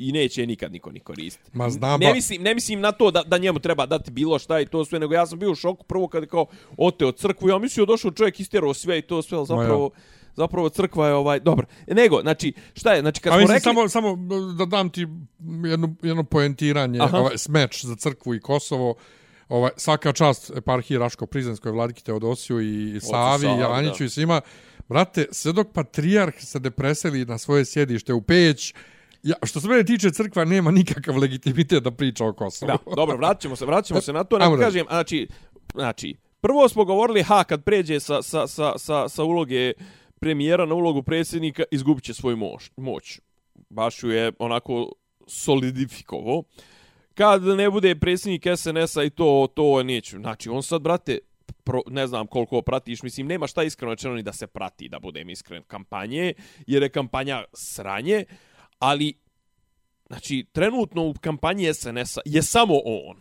I 0.00 0.12
neće 0.12 0.40
je 0.40 0.46
nikad 0.46 0.72
niko 0.72 0.90
ni 0.90 1.00
koristiti. 1.00 1.50
Ma 1.52 1.70
znam, 1.70 2.00
ne 2.00 2.12
mislim, 2.12 2.42
ne 2.42 2.54
mislim 2.54 2.80
na 2.80 2.92
to 2.92 3.10
da, 3.10 3.22
da 3.22 3.38
njemu 3.38 3.58
treba 3.58 3.86
dati 3.86 4.10
bilo 4.10 4.38
šta 4.38 4.60
i 4.60 4.66
to 4.66 4.84
sve, 4.84 4.98
nego 4.98 5.14
ja 5.14 5.26
sam 5.26 5.38
bio 5.38 5.50
u 5.50 5.54
šoku 5.54 5.84
prvo 5.84 6.08
kad 6.08 6.22
je 6.22 6.28
kao 6.28 6.46
oteo 6.76 7.12
crkvu, 7.12 7.48
ja 7.48 7.58
mislio 7.58 7.86
došao 7.86 8.10
čovjek 8.10 8.40
istjerao 8.40 8.74
sve 8.74 8.98
i 8.98 9.02
to 9.02 9.22
sve, 9.22 9.38
ali 9.38 9.46
Ma 9.48 9.54
ja. 9.54 9.60
zapravo, 9.60 9.90
zapravo 10.36 10.68
crkva 10.68 11.06
je 11.06 11.14
ovaj, 11.14 11.40
dobro. 11.40 11.66
Nego, 11.86 12.20
znači, 12.22 12.52
šta 12.74 12.92
je, 12.92 13.00
znači 13.00 13.20
kad 13.20 13.32
A 13.32 13.36
smo 13.36 13.46
rekli... 13.46 13.60
samo, 13.60 13.88
samo 13.88 14.16
da 14.58 14.64
dam 14.64 14.90
ti 14.90 15.06
jedno, 15.64 15.94
jedno 16.02 16.24
poentiranje, 16.24 17.00
Aha. 17.00 17.18
ovaj, 17.18 17.38
smeč 17.38 17.84
za 17.84 17.96
crkvu 17.96 18.34
i 18.34 18.40
Kosovo. 18.40 18.94
Ovaj, 19.48 19.70
svaka 19.76 20.12
čast 20.12 20.52
eparhiji 20.56 20.98
Raško-Prizrenskoj 20.98 21.72
vladiki 21.72 22.04
Teodosiju 22.04 22.60
i 22.60 23.00
Savi, 23.00 23.46
i 23.46 23.60
Jelaniću 23.60 23.98
da. 23.98 24.04
i 24.04 24.08
svima. 24.08 24.40
Brate, 24.88 25.26
sve 25.32 25.52
dok 25.52 25.72
patrijarh 25.72 26.34
se 26.38 26.60
ne 26.60 26.70
preseli 26.70 27.24
na 27.24 27.38
svoje 27.38 27.64
sjedište 27.64 28.12
u 28.12 28.22
Peć, 28.22 28.74
ja, 29.22 29.36
što 29.42 29.60
se 29.60 29.68
mene 29.68 29.84
tiče, 29.84 30.10
crkva 30.10 30.44
nema 30.44 30.70
nikakav 30.70 31.18
legitimitet 31.18 31.82
da 31.82 31.90
priča 31.90 32.24
o 32.24 32.32
Kosovu. 32.32 32.68
Da, 32.68 32.94
dobro, 32.96 33.16
vratit 33.16 33.42
ćemo 33.42 33.56
se, 33.56 33.66
vratit 33.66 33.88
ćemo 33.88 34.00
se 34.00 34.12
na 34.12 34.24
to. 34.24 34.38
Ne 34.48 34.58
kažem, 34.58 34.86
znači, 34.88 35.28
znači, 35.74 36.16
prvo 36.40 36.68
smo 36.68 36.84
govorili, 36.84 37.22
ha, 37.22 37.44
kad 37.44 37.64
pređe 37.64 38.00
sa, 38.00 38.22
sa, 38.22 38.46
sa, 38.46 38.78
sa, 38.78 39.08
sa 39.08 39.24
uloge 39.24 39.72
premijera 40.20 40.66
na 40.66 40.74
ulogu 40.74 41.02
predsjednika, 41.02 41.62
izgubit 41.70 42.04
će 42.04 42.14
svoju 42.14 42.36
moć. 42.36 42.70
moć. 42.76 43.20
Baš 43.70 44.02
ju 44.02 44.10
je 44.10 44.32
onako 44.38 44.92
solidifikovo. 45.26 46.42
Kad 47.14 47.42
ne 47.42 47.70
bude 47.70 47.94
predsjednik 47.94 48.46
SNS-a 48.56 49.04
i 49.04 49.10
to, 49.10 49.48
to 49.54 49.82
neću. 49.82 50.18
Znači, 50.18 50.48
on 50.48 50.62
sad, 50.62 50.82
brate, 50.82 51.18
pro, 51.64 51.82
ne 51.90 52.06
znam 52.06 52.26
koliko 52.26 52.62
pratiš, 52.62 53.02
mislim, 53.02 53.26
nema 53.26 53.46
šta 53.46 53.62
iskreno 53.62 53.92
rečeno 53.92 54.14
ni 54.14 54.22
da 54.22 54.32
se 54.32 54.46
prati, 54.46 54.88
da 54.88 54.98
budem 54.98 55.30
iskren, 55.30 55.62
kampanje, 55.66 56.32
jer 56.66 56.82
je 56.82 56.88
kampanja 56.88 57.44
sranje, 57.52 58.24
ali 58.78 59.14
Znači, 60.08 60.46
trenutno 60.52 61.08
u 61.08 61.14
kampanji 61.20 61.74
SNS-a 61.74 62.20
je 62.24 62.42
samo 62.42 62.74
on. 62.84 63.16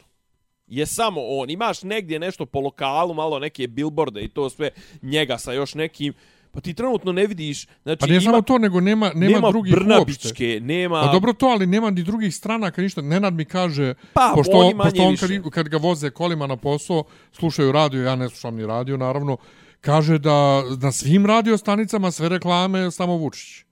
Je 0.68 0.86
samo 0.86 1.22
on. 1.22 1.50
Imaš 1.50 1.84
negdje 1.84 2.20
nešto 2.20 2.46
po 2.46 2.60
lokalu, 2.60 3.14
malo 3.14 3.40
neke 3.40 3.68
billboarde 3.68 4.22
i 4.22 4.30
to 4.30 4.50
sve 4.50 4.70
njega 5.02 5.38
sa 5.38 5.54
još 5.54 5.76
nekim. 5.76 6.14
Pa 6.52 6.62
ti 6.62 6.74
trenutno 6.74 7.12
ne 7.12 7.28
vidiš... 7.28 7.68
Znači, 7.84 8.00
Pa 8.00 8.06
nije 8.06 8.18
ima, 8.18 8.24
samo 8.24 8.42
to, 8.42 8.58
nego 8.58 8.82
nema, 8.82 9.12
nema, 9.16 9.36
nema 9.36 9.50
drugih 9.50 9.74
uopšte. 9.74 9.86
Brnabićke, 9.86 10.60
nema... 10.62 11.02
Pa 11.02 11.12
dobro 11.12 11.34
to, 11.34 11.46
ali 11.46 11.68
nema 11.68 11.90
ni 11.90 12.04
drugih 12.04 12.36
stranaka, 12.36 12.82
ništa. 12.82 13.02
Nenad 13.02 13.34
mi 13.34 13.46
kaže, 13.46 13.94
Pa, 14.14 14.32
pošto, 14.36 14.58
on, 14.58 14.78
pošto 14.78 15.04
on 15.04 15.12
više. 15.12 15.42
kad, 15.42 15.52
kad 15.52 15.70
ga 15.70 15.78
voze 15.78 16.10
kolima 16.10 16.48
na 16.48 16.58
posao, 16.58 17.04
slušaju 17.32 17.72
radio, 17.72 18.04
ja 18.04 18.16
ne 18.16 18.30
slušam 18.30 18.56
ni 18.56 18.66
radio, 18.66 18.98
naravno, 18.98 19.38
kaže 19.82 20.18
da 20.18 20.64
na 20.82 20.92
svim 20.92 21.26
radio 21.26 21.58
stanicama 21.58 22.12
sve 22.12 22.30
reklame 22.30 22.92
samo 22.92 23.14
Vučić. 23.18 23.67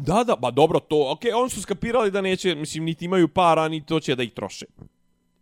Da, 0.00 0.24
da, 0.24 0.36
ba 0.36 0.50
dobro 0.50 0.80
to. 0.80 1.12
Ok, 1.12 1.20
oni 1.34 1.50
su 1.50 1.62
skapirali 1.62 2.10
da 2.10 2.20
neće, 2.20 2.54
mislim, 2.54 2.84
niti 2.84 3.04
imaju 3.04 3.28
para, 3.28 3.68
ni 3.68 3.86
to 3.86 4.00
će 4.00 4.16
da 4.16 4.22
ih 4.22 4.32
troše. 4.32 4.66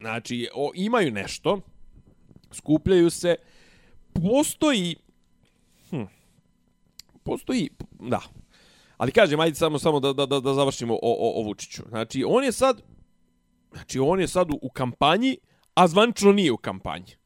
Znači, 0.01 0.49
o, 0.55 0.73
imaju 0.75 1.13
nešto, 1.13 1.61
skupljaju 2.53 3.11
se, 3.11 3.37
postoji, 4.13 4.97
hm, 5.91 6.03
postoji, 7.23 7.71
da, 8.01 8.21
ali 8.97 9.13
kažem, 9.13 9.41
ajde 9.41 9.55
samo, 9.55 9.79
samo 9.79 10.01
da, 10.01 10.13
da, 10.13 10.27
da, 10.27 10.41
da 10.41 10.55
završimo 10.55 10.95
o, 10.95 10.99
o, 11.03 11.41
o 11.41 11.43
Vučiću. 11.43 11.83
Znači, 11.89 12.25
on 12.27 12.45
je 12.45 12.53
sad, 12.53 12.83
znači, 13.73 13.99
on 13.99 14.21
je 14.21 14.29
sad 14.29 14.51
u, 14.51 14.59
u 14.63 14.71
kampanji, 14.71 15.37
a 15.75 15.89
zvančno 15.89 16.33
nije 16.33 16.53
u 16.53 16.57
kampanji. 16.57 17.17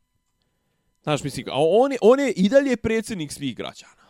Znaš, 1.03 1.23
mislim, 1.23 1.47
a 1.49 1.57
on 1.57 1.93
je, 1.93 1.99
on 2.01 2.21
je 2.21 2.33
i 2.33 2.49
dalje 2.49 2.77
predsjednik 2.77 3.33
svih 3.33 3.57
građana. 3.57 4.02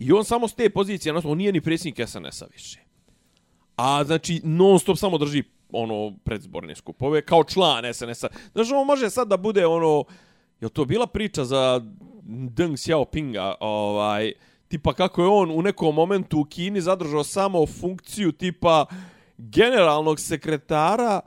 I 0.00 0.12
on 0.12 0.24
samo 0.24 0.48
s 0.48 0.54
te 0.54 0.70
pozicije, 0.70 1.14
on 1.24 1.38
nije 1.38 1.52
ni 1.52 1.60
predsjednik 1.60 2.08
SNS-a 2.08 2.46
više. 2.52 2.80
A 3.76 4.04
znači 4.04 4.40
non 4.44 4.78
stop 4.78 4.98
samo 4.98 5.18
drži 5.18 5.42
ono 5.72 6.16
predzborne 6.24 6.74
skupove 6.74 7.22
kao 7.22 7.44
član 7.44 7.94
SNS-a. 7.94 8.28
Znači 8.52 8.72
on 8.74 8.86
može 8.86 9.10
sad 9.10 9.28
da 9.28 9.36
bude 9.36 9.66
ono 9.66 10.04
je 10.60 10.68
to 10.68 10.84
bila 10.84 11.06
priča 11.06 11.44
za 11.44 11.80
Deng 12.24 12.76
Xiaopinga, 12.76 13.54
ovaj 13.60 14.32
tipa 14.68 14.92
kako 14.92 15.22
je 15.22 15.28
on 15.28 15.50
u 15.50 15.62
nekom 15.62 15.94
momentu 15.94 16.40
u 16.40 16.44
Kini 16.44 16.80
zadržao 16.80 17.24
samo 17.24 17.66
funkciju 17.66 18.32
tipa 18.32 18.86
generalnog 19.38 20.20
sekretara 20.20 21.20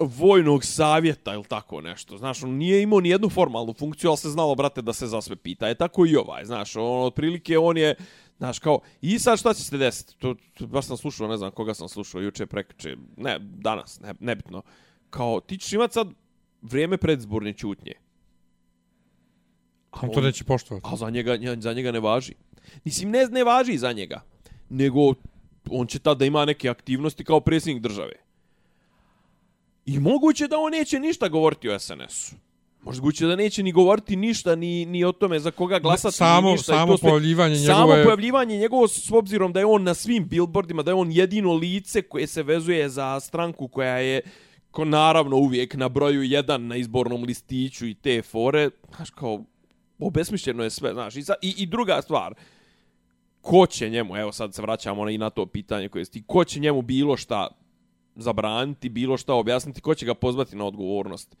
vojnog 0.00 0.64
savjeta 0.64 1.34
ili 1.34 1.44
tako 1.44 1.80
nešto. 1.80 2.18
Znaš, 2.18 2.42
on 2.42 2.50
nije 2.50 2.82
imao 2.82 3.00
ni 3.00 3.08
jednu 3.08 3.28
formalnu 3.28 3.72
funkciju, 3.72 4.10
ali 4.10 4.16
se 4.18 4.28
znalo, 4.30 4.54
brate, 4.54 4.82
da 4.82 4.92
se 4.92 5.06
za 5.06 5.20
sve 5.20 5.36
pita. 5.36 5.68
Je 5.68 5.74
tako 5.74 6.06
i 6.06 6.16
ovaj, 6.16 6.44
znaš, 6.44 6.76
on, 6.76 7.02
otprilike 7.06 7.58
on 7.58 7.76
je, 7.76 7.94
znaš, 8.38 8.58
kao, 8.58 8.80
i 9.02 9.18
sad 9.18 9.38
šta 9.38 9.54
će 9.54 9.64
se 9.64 9.78
desiti? 9.78 10.18
To, 10.18 10.34
to, 10.54 10.66
baš 10.66 10.86
sam 10.86 10.96
slušao, 10.96 11.28
ne 11.28 11.36
znam 11.36 11.50
koga 11.50 11.74
sam 11.74 11.88
slušao, 11.88 12.20
juče, 12.20 12.46
prekriče, 12.46 12.96
ne, 13.16 13.38
danas, 13.40 14.00
ne, 14.00 14.14
nebitno. 14.20 14.62
Kao, 15.10 15.40
ti 15.40 15.58
ćeš 15.58 15.72
imati 15.72 15.94
sad 15.94 16.08
vrijeme 16.62 16.96
predzborne 16.96 17.52
čutnje. 17.52 17.92
A 19.90 19.98
on 20.02 20.12
to 20.12 20.20
neće 20.20 20.44
poštovati. 20.44 20.86
A 20.92 20.96
za 20.96 21.10
njega, 21.10 21.38
za 21.60 21.72
njega 21.72 21.92
ne 21.92 22.00
važi. 22.00 22.32
Mislim, 22.84 23.10
ne, 23.10 23.26
ne 23.26 23.44
važi 23.44 23.78
za 23.78 23.92
njega, 23.92 24.22
nego 24.68 25.14
on 25.70 25.86
će 25.86 25.98
tada 25.98 26.24
ima 26.24 26.44
neke 26.44 26.68
aktivnosti 26.68 27.24
kao 27.24 27.40
predsjednik 27.40 27.82
države. 27.82 28.27
I 29.88 29.98
moguće 29.98 30.48
da 30.48 30.58
on 30.58 30.72
neće 30.72 31.00
ništa 31.00 31.28
govoriti 31.28 31.68
o 31.68 31.78
SNS-u. 31.78 32.36
Moguće 32.82 33.26
da 33.26 33.36
neće 33.36 33.62
ni 33.62 33.72
govoriti 33.72 34.16
ništa 34.16 34.56
ni, 34.56 34.86
ni 34.86 35.04
o 35.04 35.12
tome 35.12 35.40
za 35.40 35.50
koga 35.50 35.78
glasati. 35.78 36.16
Samo, 36.16 36.48
ni 36.48 36.52
ništa, 36.52 36.72
samo 36.72 36.96
sve, 36.96 37.10
pojavljivanje 37.10 37.54
njegove... 37.54 37.74
Samo 37.74 38.04
pojavljivanje 38.04 38.58
njegovo 38.58 38.88
s 38.88 39.10
obzirom 39.10 39.52
da 39.52 39.60
je 39.60 39.66
on 39.66 39.82
na 39.82 39.94
svim 39.94 40.28
billboardima, 40.28 40.82
da 40.82 40.90
je 40.90 40.94
on 40.94 41.12
jedino 41.12 41.54
lice 41.54 42.02
koje 42.02 42.26
se 42.26 42.42
vezuje 42.42 42.88
za 42.88 43.20
stranku 43.20 43.68
koja 43.68 43.98
je 43.98 44.20
ko 44.70 44.84
naravno 44.84 45.36
uvijek 45.36 45.74
na 45.74 45.88
broju 45.88 46.22
jedan 46.22 46.66
na 46.66 46.76
izbornom 46.76 47.24
listiću 47.24 47.86
i 47.86 47.94
te 47.94 48.22
fore. 48.22 48.70
Znaš, 48.96 49.10
kao, 49.10 49.44
obesmišljeno 49.98 50.64
je 50.64 50.70
sve, 50.70 50.92
znaš. 50.92 51.16
I, 51.16 51.22
za, 51.22 51.34
i, 51.42 51.54
i 51.58 51.66
druga 51.66 52.02
stvar, 52.02 52.34
ko 53.40 53.66
će 53.66 53.90
njemu, 53.90 54.16
evo 54.16 54.32
sad 54.32 54.54
se 54.54 54.62
vraćamo 54.62 55.10
i 55.10 55.18
na 55.18 55.30
to 55.30 55.46
pitanje 55.46 55.88
koje 55.88 56.04
sti, 56.04 56.22
ko 56.26 56.44
će 56.44 56.60
njemu 56.60 56.82
bilo 56.82 57.16
šta 57.16 57.48
zabraniti, 58.18 58.88
bilo 58.88 59.16
šta 59.16 59.34
objasniti, 59.34 59.80
ko 59.80 59.94
će 59.94 60.06
ga 60.06 60.14
pozvati 60.14 60.56
na 60.56 60.64
odgovornost. 60.64 61.36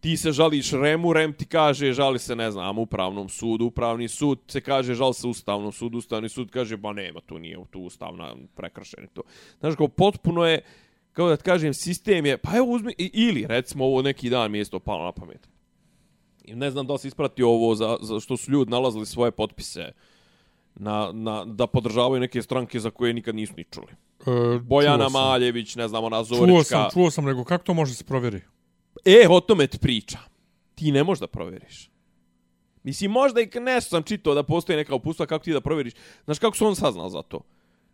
Ti 0.00 0.16
se 0.16 0.32
žališ 0.32 0.72
Remu, 0.72 1.12
Rem 1.12 1.32
ti 1.32 1.46
kaže 1.46 1.92
žali 1.92 2.18
se, 2.18 2.36
ne 2.36 2.50
znam, 2.50 2.78
upravnom 2.78 3.28
sudu, 3.28 3.66
upravni 3.66 4.08
sud 4.08 4.38
se 4.48 4.60
kaže 4.60 4.94
žal 4.94 5.12
se 5.12 5.26
ustavnom 5.26 5.72
sudu, 5.72 5.98
ustavni 5.98 6.28
sud 6.28 6.50
kaže 6.50 6.76
ba 6.76 6.92
nema, 6.92 7.20
tu 7.20 7.38
nije 7.38 7.58
tu 7.70 7.80
ustavna 7.80 8.34
prekršenje 8.54 9.06
to. 9.12 9.22
Znaš, 9.60 9.74
kao 9.76 9.88
potpuno 9.88 10.44
je, 10.44 10.62
kao 11.12 11.28
da 11.28 11.36
kažem, 11.36 11.74
sistem 11.74 12.26
je, 12.26 12.38
pa 12.38 12.56
evo 12.56 12.66
uzmi, 12.66 12.94
ili 12.98 13.46
recimo 13.46 13.84
ovo 13.84 14.02
neki 14.02 14.30
dan 14.30 14.50
mi 14.50 14.58
je 14.58 14.62
isto 14.62 14.78
palo 14.78 15.04
na 15.04 15.12
pamet. 15.12 15.48
I 16.44 16.54
ne 16.54 16.70
znam 16.70 16.86
da 16.86 16.92
li 16.92 16.98
si 16.98 17.08
ispratio 17.08 17.48
ovo 17.48 17.74
za, 17.74 17.96
za 18.00 18.20
što 18.20 18.36
su 18.36 18.50
ljudi 18.50 18.70
nalazili 18.70 19.06
svoje 19.06 19.30
potpise 19.30 19.92
na, 20.74 21.12
na, 21.12 21.44
da 21.44 21.66
podržavaju 21.66 22.20
neke 22.20 22.42
stranke 22.42 22.80
za 22.80 22.90
koje 22.90 23.12
nikad 23.12 23.34
nisu 23.34 23.52
ni 23.56 23.64
čuli. 23.64 23.92
E, 24.26 24.58
Bojana. 24.58 25.08
Maljević, 25.08 25.76
ne 25.76 25.88
znam, 25.88 26.04
ona 26.04 26.24
Zorička. 26.24 26.46
Čuo 26.46 26.64
sam, 26.64 26.90
čuo 26.92 27.10
sam, 27.10 27.24
nego 27.24 27.44
kako 27.44 27.64
to 27.64 27.74
može 27.74 27.94
se 27.94 28.04
provjeri? 28.04 28.40
E, 29.04 29.26
o 29.30 29.40
tome 29.40 29.66
ti 29.66 29.78
priča. 29.78 30.18
Ti 30.74 30.92
ne 30.92 31.04
možeš 31.04 31.20
da 31.20 31.26
provjeriš. 31.26 31.90
Mislim, 32.82 33.10
možda 33.10 33.40
i 33.40 33.48
nešto 33.60 33.90
sam 33.90 34.02
čitao 34.02 34.34
da 34.34 34.42
postoji 34.42 34.76
neka 34.76 34.94
upustva 34.94 35.26
kako 35.26 35.44
ti 35.44 35.52
da 35.52 35.60
provjeriš. 35.60 35.92
Znaš 36.24 36.38
kako 36.38 36.56
su 36.56 36.66
on 36.66 36.76
saznal 36.76 37.08
za 37.08 37.22
to? 37.22 37.40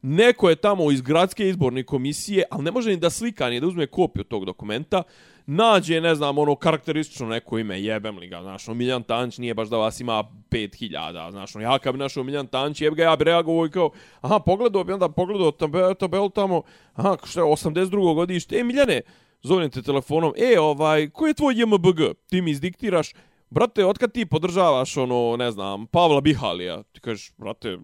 Neko 0.03 0.51
je 0.51 0.57
tamo 0.57 0.91
iz 0.91 1.01
gradske 1.01 1.49
izborne 1.49 1.83
komisije, 1.83 2.45
ali 2.51 2.65
ne 2.65 2.71
može 2.71 2.91
ni 2.91 2.97
da 2.97 3.11
slika, 3.11 3.51
ni 3.51 3.61
da 3.61 3.67
uzme 3.67 3.87
kopiju 3.87 4.25
tog 4.25 4.45
dokumenta, 4.45 5.03
nađe, 5.51 6.01
ne 6.01 6.15
znam, 6.15 6.39
ono 6.39 6.55
karakteristično 6.55 7.27
neko 7.27 7.59
ime, 7.59 7.83
jebem 7.83 8.19
li 8.19 8.29
ga, 8.29 8.43
znaš, 8.43 8.67
no, 8.67 8.75
Miljan 8.75 9.03
Tanć 9.03 9.39
nije 9.39 9.55
baš 9.55 9.69
da 9.69 9.77
vas 9.77 10.01
ima 10.01 10.25
5000, 10.51 11.31
znaš, 11.31 11.55
no, 11.55 11.61
ja 11.61 11.79
kad 11.79 11.93
bi 11.93 11.99
našao 11.99 12.25
Miljan 12.25 12.47
Tanć, 12.47 12.81
jeb 12.81 12.95
ga, 12.95 13.03
ja 13.03 13.17
bi 13.17 13.25
reagovao 13.25 13.67
i 13.67 13.71
kao, 13.71 13.91
aha, 14.21 14.39
pogledao 14.39 14.85
bi 14.85 14.93
onda, 14.93 15.09
pogledao 15.09 15.51
tabel, 15.51 15.95
tabel 15.95 16.31
tamo, 16.31 16.63
aha, 16.95 17.17
što 17.25 17.41
je, 17.41 17.45
82. 17.45 18.15
godište, 18.15 18.57
e, 18.57 18.65
Miljane, 18.65 19.01
zovem 19.43 19.71
te 19.71 19.83
telefonom, 19.83 20.33
e, 20.37 20.61
ovaj, 20.61 21.09
ko 21.09 21.27
je 21.27 21.35
tvoj 21.35 21.55
JMBG? 21.55 22.01
Ti 22.27 22.43
mi 22.43 22.51
izdiktiraš, 22.51 23.13
brate, 23.51 23.87
otkad 23.87 24.13
ti 24.13 24.27
podržavaš, 24.27 24.97
ono, 24.97 25.37
ne 25.37 25.51
znam, 25.51 25.87
Pavla 25.87 26.21
Bihalija? 26.21 26.83
Ti 26.83 27.01
kažeš, 27.01 27.33
brate, 27.39 27.79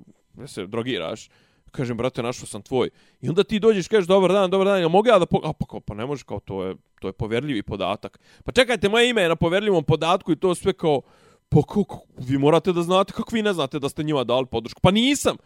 se 0.46 0.66
drogiraš? 0.66 1.28
Kažem, 1.76 1.96
brate, 1.96 2.22
našao 2.22 2.46
sam 2.46 2.62
tvoj. 2.62 2.90
I 3.20 3.28
onda 3.28 3.44
ti 3.44 3.58
dođeš, 3.58 3.88
kažeš, 3.88 4.06
dobar 4.06 4.32
dan, 4.32 4.50
dobar 4.50 4.66
dan, 4.66 4.80
ja 4.80 4.88
mogu 4.88 5.08
ja 5.08 5.18
da... 5.18 5.26
Po... 5.26 5.40
A, 5.44 5.52
pa, 5.52 5.66
kao, 5.66 5.80
pa 5.80 5.94
ne 5.94 6.06
može, 6.06 6.24
kao, 6.24 6.40
to 6.40 6.64
je, 6.64 6.74
to 7.00 7.08
je 7.08 7.12
poverljivi 7.12 7.62
podatak. 7.62 8.20
Pa 8.44 8.52
čekajte, 8.52 8.88
moje 8.88 9.10
ime 9.10 9.22
je 9.22 9.28
na 9.28 9.36
poverljivom 9.36 9.84
podatku 9.84 10.32
i 10.32 10.36
to 10.36 10.54
sve 10.54 10.72
kao... 10.72 11.00
Pa 11.48 11.62
kako, 11.62 12.00
vi 12.18 12.38
morate 12.38 12.72
da 12.72 12.82
znate, 12.82 13.12
kako 13.12 13.34
vi 13.34 13.42
ne 13.42 13.52
znate 13.52 13.78
da 13.78 13.88
ste 13.88 14.02
njima 14.02 14.24
dali 14.24 14.46
podršku? 14.46 14.80
Pa 14.80 14.90
nisam! 14.90 15.36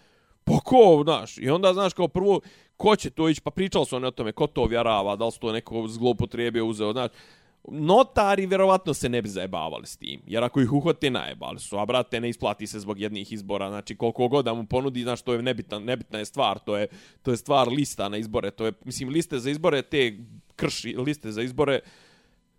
Pa 0.45 0.53
ko, 0.65 1.01
znaš, 1.05 1.39
i 1.39 1.51
onda, 1.51 1.73
znaš, 1.73 1.93
kao 1.93 2.09
prvo, 2.09 2.41
ko 2.77 2.97
će 2.97 3.11
to 3.11 3.29
ići, 3.29 3.41
pa 3.41 3.51
pričali 3.51 3.87
su 3.87 3.97
oni 3.97 4.07
o 4.07 4.11
tome, 4.11 4.33
ko 4.33 4.47
to 4.47 4.65
vjerava, 4.65 5.17
da 5.17 5.25
li 5.25 5.33
su 5.33 5.41
to 5.41 5.53
neko 5.53 5.89
zglopotrijebio 5.89 6.67
uzeo, 6.67 6.93
znaš, 6.93 7.11
notari 7.69 8.47
vjerovatno 8.47 8.95
se 8.95 9.09
ne 9.09 9.23
bi 9.23 9.29
zajebavali 9.29 9.87
s 9.87 9.97
tim. 9.97 10.21
Jer 10.27 10.45
ako 10.45 10.61
ih 10.61 10.73
uhvate, 10.73 11.11
najebali 11.11 11.59
su. 11.59 11.79
A 11.79 11.87
brate, 11.87 12.21
ne 12.21 12.29
isplati 12.29 12.67
se 12.67 12.81
zbog 12.81 13.01
jednih 13.01 13.33
izbora. 13.33 13.69
Znači, 13.69 13.97
koliko 13.97 14.29
god 14.29 14.45
da 14.45 14.55
mu 14.55 14.67
ponudi, 14.67 15.03
znaš, 15.03 15.23
to 15.23 15.33
je 15.33 15.43
nebitna, 15.43 15.79
nebitna 15.79 16.19
je 16.19 16.25
stvar. 16.25 16.59
To 16.59 16.77
je, 16.77 16.87
to 17.23 17.31
je 17.31 17.37
stvar 17.37 17.69
lista 17.69 18.09
na 18.09 18.17
izbore. 18.17 18.51
To 18.51 18.67
je, 18.67 18.73
mislim, 18.85 19.09
liste 19.09 19.39
za 19.39 19.51
izbore, 19.51 19.83
te 19.83 20.19
krši 20.57 20.97
liste 20.99 21.33
za 21.33 21.43
izbore 21.43 21.81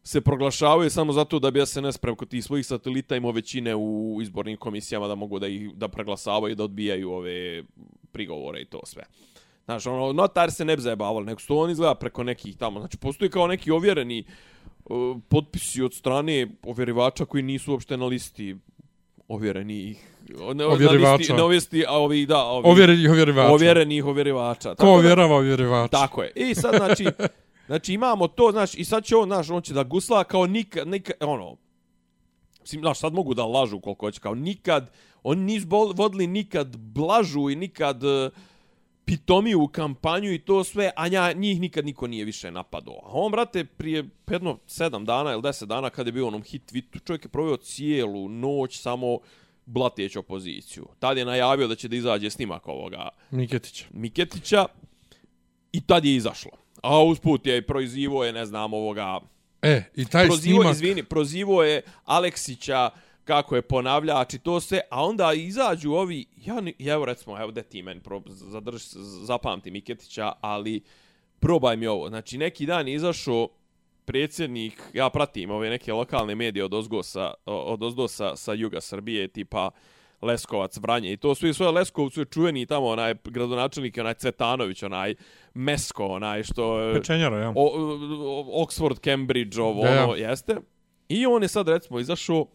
se 0.03 0.21
proglašavaju 0.21 0.89
samo 0.89 1.13
zato 1.13 1.39
da 1.39 1.51
bi 1.51 1.65
SNS 1.65 1.97
preko 1.97 2.25
tih 2.25 2.43
svojih 2.43 2.65
satelita 2.65 3.15
imao 3.15 3.31
većine 3.31 3.75
u 3.75 4.17
izbornim 4.21 4.57
komisijama 4.57 5.07
da 5.07 5.15
mogu 5.15 5.39
da 5.39 5.47
ih 5.47 5.73
da 5.75 5.87
preglasavaju 5.87 6.55
da 6.55 6.63
odbijaju 6.63 7.11
ove 7.11 7.63
prigovore 8.11 8.61
i 8.61 8.65
to 8.65 8.79
sve. 8.83 9.03
Znaš, 9.65 9.85
ono, 9.85 10.13
notar 10.13 10.51
se 10.51 10.65
ne 10.65 10.75
bi 10.75 10.81
zajebavali, 10.81 11.25
nego 11.25 11.39
su 11.39 11.57
on 11.57 11.71
izgleda 11.71 11.95
preko 11.95 12.23
nekih 12.23 12.57
tamo. 12.57 12.79
Znači, 12.79 12.97
postoji 12.97 13.31
kao 13.31 13.47
neki 13.47 13.71
ovjereni 13.71 14.23
potpisi 15.29 15.81
od 15.81 15.93
strane 15.93 16.47
ovjerivača 16.63 17.25
koji 17.25 17.43
nisu 17.43 17.71
uopšte 17.71 17.97
na 17.97 18.05
listi 18.05 18.55
ovjerenih 19.27 20.11
ne, 20.53 20.65
ovjerivača. 20.65 21.09
Na 21.09 21.15
listi, 21.15 21.33
na 21.33 21.45
listi, 21.45 21.85
a 21.87 21.93
ovi, 21.93 22.25
da, 22.25 22.43
ovi, 22.43 22.69
Ovjerenih 22.69 23.11
ovjerivača. 23.11 23.53
Ovjerenih 23.53 24.05
ovjerivača. 24.05 24.75
Ko 24.75 24.87
ovjerava 24.87 25.35
ovjerivača? 25.35 25.91
Tako 25.91 26.23
je. 26.23 26.31
I 26.35 26.55
sad, 26.55 26.75
znači, 26.75 27.05
znači 27.67 27.93
imamo 27.93 28.27
to, 28.27 28.51
znači, 28.51 28.77
i 28.77 28.85
sad 28.85 29.03
će 29.03 29.15
on, 29.15 29.29
znaš, 29.29 29.49
on 29.49 29.61
će 29.61 29.73
da 29.73 29.83
gusla 29.83 30.23
kao 30.23 30.47
nikad, 30.47 30.87
nikad, 30.87 31.15
ono, 31.19 31.57
Mislim, 32.61 32.81
znaš, 32.81 32.99
sad 32.99 33.13
mogu 33.13 33.33
da 33.33 33.45
lažu 33.45 33.79
koliko 33.79 34.05
hoće, 34.05 34.19
kao 34.19 34.35
nikad, 34.35 34.91
oni 35.23 35.41
nisu 35.41 35.67
vodili 35.95 36.27
nikad 36.27 36.77
blažu 36.77 37.49
i 37.49 37.55
nikad 37.55 38.03
uh, 38.03 38.31
pitomiju 39.11 39.67
kampanju 39.67 40.33
i 40.33 40.39
to 40.39 40.63
sve, 40.63 40.91
a 40.95 41.07
nja, 41.07 41.31
njih 41.31 41.59
nikad 41.59 41.85
niko 41.85 42.07
nije 42.07 42.25
više 42.25 42.51
napadao. 42.51 42.99
A 43.03 43.09
on, 43.11 43.31
brate, 43.31 43.65
prije 43.65 44.05
jedno 44.29 44.57
sedam 44.67 45.05
dana 45.05 45.33
ili 45.33 45.41
deset 45.41 45.69
dana 45.69 45.89
kada 45.89 46.07
je 46.07 46.11
bio 46.11 46.27
onom 46.27 46.43
hit 46.43 46.71
tweetu, 46.71 47.05
čovjek 47.05 47.25
je 47.25 47.29
proveo 47.29 47.57
cijelu 47.57 48.29
noć 48.29 48.81
samo 48.81 49.19
blatijeć 49.65 50.15
opoziciju. 50.15 50.87
Tad 50.99 51.17
je 51.17 51.25
najavio 51.25 51.67
da 51.67 51.75
će 51.75 51.87
da 51.87 51.95
izađe 51.95 52.29
snimak 52.29 52.67
ovoga 52.67 53.09
Miketića. 53.31 53.85
Miketića 53.93 54.65
i 55.71 55.81
tad 55.81 56.05
je 56.05 56.15
izašlo. 56.15 56.51
A 56.83 57.03
usput 57.03 57.45
je 57.45 57.61
proizivo 57.61 58.25
je, 58.25 58.33
ne 58.33 58.45
znam, 58.45 58.73
ovoga... 58.73 59.19
E, 59.61 59.83
i 59.95 60.05
taj 60.05 60.25
prozivo, 60.25 60.61
snimak... 60.61 60.75
Izvini, 60.75 61.03
prozivo 61.03 61.63
je 61.63 61.81
Aleksića, 62.05 62.89
kako 63.23 63.55
je 63.55 63.61
ponavljač 63.61 64.33
i 64.33 64.39
to 64.39 64.59
sve, 64.59 64.81
a 64.89 65.05
onda 65.05 65.33
izađu 65.33 65.91
ovi, 65.91 66.25
ja, 66.45 66.55
ja 66.79 66.93
evo 66.93 67.05
recimo, 67.05 67.41
evo 67.41 67.51
da 67.51 67.63
ti 67.63 67.81
meni 67.81 67.99
pro, 67.99 68.21
zadrž, 68.25 68.81
zapamti 69.23 69.71
Miketića, 69.71 70.31
ali 70.41 70.81
probaj 71.39 71.77
mi 71.77 71.87
ovo. 71.87 72.09
Znači, 72.09 72.37
neki 72.37 72.65
dan 72.65 72.87
je 72.87 72.93
izašao 72.93 73.49
predsjednik, 74.05 74.81
ja 74.93 75.09
pratim 75.09 75.51
ove 75.51 75.69
neke 75.69 75.93
lokalne 75.93 76.35
medije 76.35 76.65
od 76.65 76.73
Ozgosa, 76.73 77.33
od 77.45 77.83
Ozgosa 77.83 78.35
sa 78.35 78.53
juga 78.53 78.81
Srbije, 78.81 79.27
tipa 79.27 79.69
Leskovac, 80.21 80.77
Vranje 80.77 81.13
i 81.13 81.17
to 81.17 81.35
su 81.35 81.47
i 81.47 81.53
svoje 81.53 81.71
Leskovcu 81.71 82.21
je 82.21 82.25
čuveni 82.25 82.65
tamo 82.65 82.87
onaj 82.87 83.13
gradonačelnik, 83.23 83.97
onaj 83.97 84.13
Cvetanović, 84.13 84.83
onaj 84.83 85.15
Mesko, 85.53 86.05
onaj 86.05 86.43
što... 86.43 86.91
Pečenjara, 86.93 87.37
ja. 87.37 87.49
O, 87.49 87.53
o, 87.55 88.65
Oxford, 88.65 88.99
Cambridge, 89.03 89.61
ovo, 89.61 89.85
ja, 89.85 89.93
ja. 89.93 90.03
ono, 90.03 90.15
jeste. 90.15 90.55
I 91.09 91.25
on 91.25 91.41
je 91.41 91.47
sad, 91.47 91.67
recimo, 91.67 91.99
izašao 91.99 92.45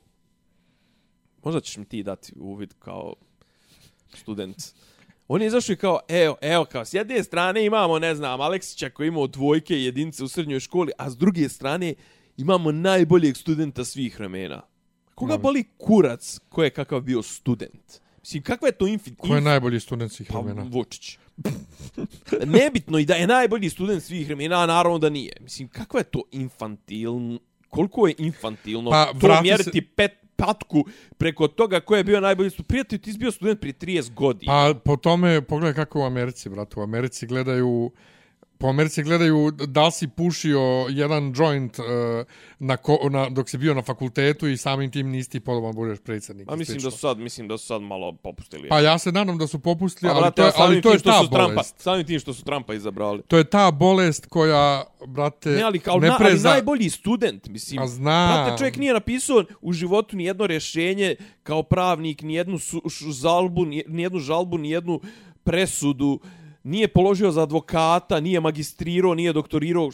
možda 1.46 1.60
ćeš 1.60 1.76
mi 1.76 1.84
ti 1.84 2.02
dati 2.02 2.32
uvid 2.36 2.74
kao 2.78 3.14
student. 4.14 4.56
On 5.28 5.40
je 5.42 5.46
izašao 5.46 5.72
i 5.72 5.76
kao, 5.76 6.00
evo, 6.08 6.36
evo, 6.40 6.64
kao, 6.64 6.84
s 6.84 6.94
jedne 6.94 7.24
strane 7.24 7.64
imamo, 7.64 7.98
ne 7.98 8.14
znam, 8.14 8.40
Aleksića 8.40 8.90
koji 8.90 9.08
imao 9.08 9.26
dvojke 9.26 9.78
i 9.78 9.84
jedinice 9.84 10.24
u 10.24 10.28
srednjoj 10.28 10.60
školi, 10.60 10.92
a 10.98 11.10
s 11.10 11.16
druge 11.16 11.48
strane 11.48 11.94
imamo 12.36 12.72
najboljeg 12.72 13.36
studenta 13.36 13.84
svih 13.84 14.18
vremena. 14.18 14.62
Koga 15.14 15.38
boli 15.38 15.64
kurac 15.78 16.38
ko 16.48 16.64
je 16.64 16.70
kakav 16.70 17.00
bio 17.00 17.22
student? 17.22 18.00
Mislim, 18.20 18.42
kakva 18.42 18.68
je 18.68 18.72
to 18.72 18.86
infi... 18.86 19.14
Ko 19.14 19.34
je 19.34 19.40
najbolji 19.40 19.80
student 19.80 20.12
svih 20.12 20.28
pa, 20.32 20.38
vremena? 20.38 20.68
Vučić. 20.70 21.18
Nebitno 22.46 22.98
i 22.98 23.04
da 23.04 23.14
je 23.14 23.26
najbolji 23.26 23.70
student 23.70 24.02
svih 24.02 24.26
vremena, 24.26 24.66
naravno 24.66 24.98
da 24.98 25.10
nije. 25.10 25.32
Mislim, 25.40 25.68
kakva 25.68 26.00
je 26.00 26.04
to 26.04 26.22
infantilno, 26.32 27.38
koliko 27.68 28.06
je 28.06 28.14
infantilno 28.18 28.90
Pa, 28.90 29.12
to 29.20 29.42
mjeriti 29.42 29.80
se- 29.80 29.94
pet, 29.96 30.25
patku 30.36 30.84
preko 31.18 31.48
toga 31.48 31.80
ko 31.80 31.96
je 31.96 32.04
bio 32.04 32.20
najbolji 32.20 32.50
student. 32.50 32.68
Prijatelj, 32.68 32.98
ti 32.98 33.12
si 33.12 33.18
bio 33.18 33.30
student 33.30 33.60
prije 33.60 33.72
30 33.72 34.14
godina. 34.14 34.52
Pa 34.52 34.74
po 34.84 34.96
tome, 34.96 35.42
pogledaj 35.42 35.74
kako 35.74 36.00
u 36.00 36.04
Americi, 36.04 36.48
brate. 36.48 36.80
U 36.80 36.82
Americi 36.82 37.26
gledaju... 37.26 37.90
Po 38.58 38.66
Americi 38.68 39.02
gledaju 39.02 39.50
da 39.50 39.86
li 39.86 39.92
si 39.92 40.08
pušio 40.08 40.86
jedan 40.88 41.32
joint 41.36 41.78
uh, 41.78 41.84
na 42.58 42.76
ko, 42.76 42.98
na, 43.10 43.28
dok 43.28 43.48
si 43.48 43.58
bio 43.58 43.74
na 43.74 43.82
fakultetu 43.82 44.48
i 44.48 44.56
samim 44.56 44.90
tim 44.90 45.10
nisi 45.10 45.30
ti 45.30 45.40
podoban 45.40 45.74
budeš 45.74 45.98
predsjednik. 45.98 46.48
A 46.50 46.54
i 46.54 46.56
mislim 46.56 46.78
da 46.78 46.90
su 46.90 46.98
sad, 46.98 47.18
mislim 47.18 47.48
da 47.48 47.58
su 47.58 47.66
sad 47.66 47.82
malo 47.82 48.12
popustili. 48.12 48.68
Pa 48.68 48.80
ja 48.80 48.98
se 48.98 49.12
nadam 49.12 49.38
da 49.38 49.46
su 49.46 49.58
popustili, 49.58 50.10
Pa, 50.10 50.14
ali, 50.16 50.22
brate, 50.22 50.42
to 50.42 50.46
je, 50.46 50.52
ali 50.56 50.82
to 50.82 50.92
je 50.92 50.98
ta 50.98 51.22
su 51.22 51.28
Trumpa, 51.30 51.46
bolest. 51.46 51.74
samim 51.78 52.06
tim 52.06 52.20
što 52.20 52.34
su 52.34 52.44
Trumpa 52.44 52.74
izabrali. 52.74 53.22
To 53.28 53.38
je 53.38 53.44
ta 53.44 53.70
bolest 53.70 54.26
koja, 54.26 54.84
brate, 55.06 55.50
Ne, 55.50 55.62
ali, 55.62 55.78
kao, 55.78 55.98
ne 55.98 56.08
na, 56.08 56.16
ali 56.20 56.30
preza... 56.30 56.48
najbolji 56.48 56.90
student, 56.90 57.48
mislim. 57.48 57.82
A 57.82 57.86
znam. 57.86 58.44
Brate, 58.44 58.58
čovjek 58.58 58.76
nije 58.76 58.92
napisao 58.92 59.44
u 59.60 59.72
životu 59.72 60.16
ni 60.16 60.24
jedno 60.24 60.46
rješenje 60.46 61.16
kao 61.42 61.62
pravnik, 61.62 62.22
ni 62.22 62.34
jednu 62.34 62.58
su, 62.58 62.82
š, 62.88 63.12
žalbu, 63.12 63.64
ni, 63.64 63.84
jednu 63.88 64.18
žalbu, 64.18 64.58
ni 64.58 64.70
jednu 64.70 65.00
presudu, 65.44 66.20
nije 66.66 66.88
položio 66.88 67.30
za 67.30 67.42
advokata, 67.42 68.20
nije 68.20 68.40
magistrirao, 68.40 69.14
nije 69.14 69.32
doktorirao. 69.32 69.90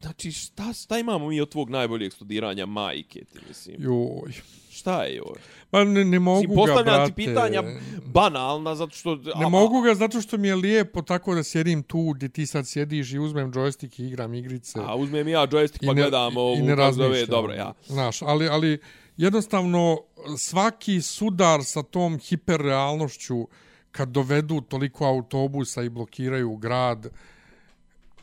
Znači, 0.00 0.32
šta, 0.32 0.72
šta 0.72 0.98
imamo 0.98 1.28
mi 1.28 1.40
od 1.40 1.48
tvog 1.48 1.70
najboljeg 1.70 2.12
studiranja, 2.12 2.66
majke, 2.66 3.24
ti 3.24 3.38
mislim? 3.48 3.76
Joj. 3.78 4.32
Šta 4.70 5.02
je 5.02 5.22
ovo? 5.22 5.34
Pa 5.70 5.84
ne, 5.84 6.04
ne 6.04 6.18
mogu 6.18 6.40
Mislim, 6.40 6.56
ga, 6.56 6.60
postavljam 6.60 6.94
brate. 6.94 7.12
ti 7.12 7.24
pitanja 7.24 7.62
banalna, 8.04 8.74
zato 8.74 8.96
što... 8.96 9.16
Ne 9.16 9.48
mogu 9.48 9.80
ga 9.80 9.94
zato 9.94 10.20
što 10.20 10.36
mi 10.36 10.48
je 10.48 10.56
lijepo 10.56 11.02
tako 11.02 11.34
da 11.34 11.42
sjedim 11.42 11.82
tu 11.82 12.12
gdje 12.14 12.28
ti 12.28 12.46
sad 12.46 12.68
sjediš 12.68 13.12
i 13.12 13.18
uzmem 13.18 13.52
joystick 13.52 14.02
i 14.02 14.06
igram 14.06 14.34
igrice. 14.34 14.80
A 14.86 14.96
uzmem 14.96 15.28
ja 15.28 15.46
joystick 15.46 15.86
pa 15.86 15.94
gledam 15.94 16.36
ovu, 16.36 16.56
i 16.56 16.62
ne 16.62 16.74
razmišljam. 16.74 17.26
dobro, 17.28 17.52
ja. 17.52 17.72
Znaš, 17.86 18.22
ali, 18.22 18.48
ali 18.48 18.78
jednostavno 19.16 19.98
svaki 20.38 21.00
sudar 21.02 21.64
sa 21.64 21.82
tom 21.82 22.18
hiperrealnošću 22.18 23.46
kad 23.92 24.08
dovedu 24.08 24.60
toliko 24.60 25.06
autobusa 25.06 25.82
i 25.82 25.88
blokiraju 25.88 26.56
grad, 26.56 27.06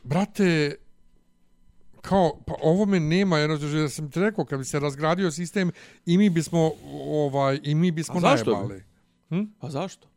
brate, 0.03 0.75
kao, 2.01 2.39
pa 2.47 2.53
ovo 2.61 2.85
me 2.85 2.99
nema, 2.99 3.37
jer 3.37 3.49
da 3.59 3.89
sam 3.89 4.11
ti 4.11 4.19
rekao, 4.19 4.45
kad 4.45 4.59
bi 4.59 4.65
se 4.65 4.79
razgradio 4.79 5.31
sistem, 5.31 5.71
i 6.05 6.17
mi 6.17 6.29
bismo, 6.29 6.71
ovaj, 7.05 7.59
i 7.63 7.75
mi 7.75 7.91
bismo 7.91 8.15
A 8.17 8.21
zašto 8.21 8.45
bi? 8.45 8.51
najebali. 8.51 8.83
A 9.59 9.69
zašto? 9.69 10.07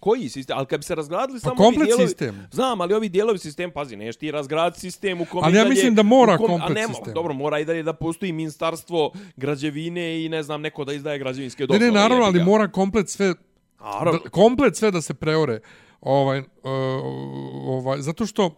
Koji 0.00 0.28
sistem? 0.28 0.56
Ali 0.56 0.66
kad 0.66 0.80
bi 0.80 0.84
se 0.84 0.94
razgradili 0.94 1.38
Pa 1.38 1.42
samo 1.42 1.56
komplet 1.56 1.76
ovi 1.78 1.86
dijelovi... 1.86 2.08
sistem. 2.08 2.46
Znam, 2.52 2.80
ali 2.80 2.94
ovi 2.94 3.08
dijelovi 3.08 3.38
sistem, 3.38 3.70
pazi, 3.70 3.96
neš 3.96 4.16
ti 4.16 4.30
razgrad 4.30 4.76
sistem 4.76 5.20
u 5.20 5.24
kom 5.24 5.44
Ali 5.44 5.52
ja 5.52 5.58
dalje- 5.58 5.70
mislim 5.70 5.94
da 5.94 6.02
mora 6.02 6.36
kom, 6.36 6.46
komplet 6.48 6.74
nema, 6.74 6.88
sistem. 6.88 7.14
Dobro, 7.14 7.34
mora 7.34 7.58
i 7.58 7.64
dalje 7.64 7.82
da 7.82 7.92
postoji 7.92 8.32
ministarstvo 8.32 9.12
građevine 9.36 10.24
i 10.24 10.28
ne 10.28 10.42
znam, 10.42 10.60
neko 10.60 10.84
da 10.84 10.92
izdaje 10.92 11.18
građevinske 11.18 11.62
Ne, 11.62 11.66
dozvole. 11.66 11.86
ne, 11.86 11.92
naravno, 11.92 12.24
jebi 12.26 12.38
ali 12.38 12.44
mora 12.44 12.68
komplet 12.68 13.08
sve 13.08 13.34
Naravno. 13.80 14.20
da, 14.24 14.30
komplet 14.30 14.76
sve 14.76 14.90
da 14.90 15.02
se 15.02 15.14
preore. 15.14 15.60
Ovaj, 16.00 16.38
uh, 16.38 16.46
ovaj, 17.64 18.00
zato 18.00 18.26
što, 18.26 18.56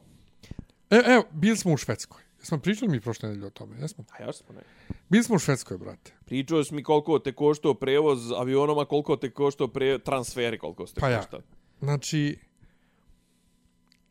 e, 0.91 1.03
evo, 1.07 1.25
bili 1.31 1.57
smo 1.57 1.73
u 1.73 1.77
Švedskoj. 1.77 2.23
Jesmo 2.41 2.59
pričali 2.59 2.91
mi 2.91 3.01
prošle 3.01 3.29
nedelje 3.29 3.47
o 3.47 3.51
tome, 3.51 3.77
jesmo? 3.81 4.05
A 4.19 4.23
ja 4.23 4.33
sam 4.33 4.47
ne. 4.57 4.63
Bili 5.09 5.25
smo 5.25 5.37
u 5.37 5.39
Švedskoj, 5.39 5.79
brate. 5.79 6.13
Pričao 6.25 6.65
si 6.65 6.75
mi 6.75 6.83
koliko 6.83 7.19
te 7.19 7.33
koštao 7.33 7.75
prevoz 7.75 8.33
avionom, 8.33 8.79
a 8.79 8.85
koliko 8.85 9.17
te 9.17 9.31
koštao 9.31 9.69
pre... 9.69 9.99
transferi, 9.99 10.59
koliko 10.59 10.87
ste 10.87 11.01
Pa 11.01 11.09
ja. 11.09 11.19
koštao. 11.19 11.41
Znači, 11.81 12.39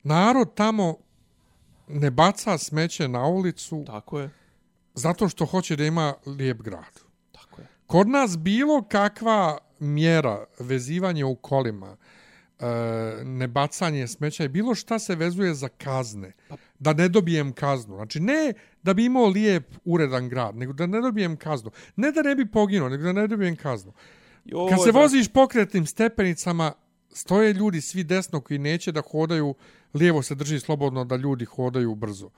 narod 0.03 0.53
tamo 0.55 0.97
ne 1.87 2.11
baca 2.11 2.57
smeće 2.57 3.07
na 3.07 3.25
ulicu 3.27 3.83
Tako 3.87 4.19
je. 4.19 4.29
zato 4.93 5.29
što 5.29 5.45
hoće 5.45 5.75
da 5.75 5.83
ima 5.85 6.13
lijep 6.25 6.61
grad. 6.61 6.99
Tako 7.31 7.61
je. 7.61 7.67
Kod 7.87 8.07
nas 8.07 8.37
bilo 8.37 8.83
kakva 8.83 9.57
mjera 9.81 10.45
vezivanje 10.59 11.25
u 11.25 11.35
kolima, 11.35 11.97
e, 12.59 12.65
ne 13.23 13.47
bacanje 13.47 14.07
smeća 14.07 14.43
i 14.43 14.47
bilo 14.47 14.75
šta 14.75 14.99
se 14.99 15.15
vezuje 15.15 15.53
za 15.53 15.67
kazne. 15.67 16.33
Da 16.79 16.93
ne 16.93 17.09
dobijem 17.09 17.53
kaznu. 17.53 17.95
Znači 17.95 18.19
ne 18.19 18.53
da 18.83 18.93
bi 18.93 19.05
imao 19.05 19.27
lijep, 19.27 19.73
uredan 19.85 20.29
grad, 20.29 20.55
nego 20.55 20.73
da 20.73 20.85
ne 20.85 21.01
dobijem 21.01 21.37
kaznu. 21.37 21.71
Ne 21.95 22.11
da 22.11 22.21
ne 22.21 22.35
bi 22.35 22.51
poginuo, 22.51 22.89
nego 22.89 23.03
da 23.03 23.13
ne 23.13 23.27
dobijem 23.27 23.55
kaznu. 23.55 23.93
Jo, 24.45 24.67
Kad 24.69 24.83
se 24.83 24.91
voziš 24.91 25.27
pokretnim 25.27 25.85
stepenicama, 25.85 26.73
stoje 27.13 27.53
ljudi 27.53 27.81
svi 27.81 28.03
desno 28.03 28.41
koji 28.41 28.59
neće 28.59 28.91
da 28.91 29.01
hodaju, 29.01 29.55
lijevo 29.93 30.21
se 30.21 30.35
drži 30.35 30.59
slobodno 30.59 31.05
da 31.05 31.15
ljudi 31.15 31.45
hodaju 31.45 31.95
brzo. 31.95 32.29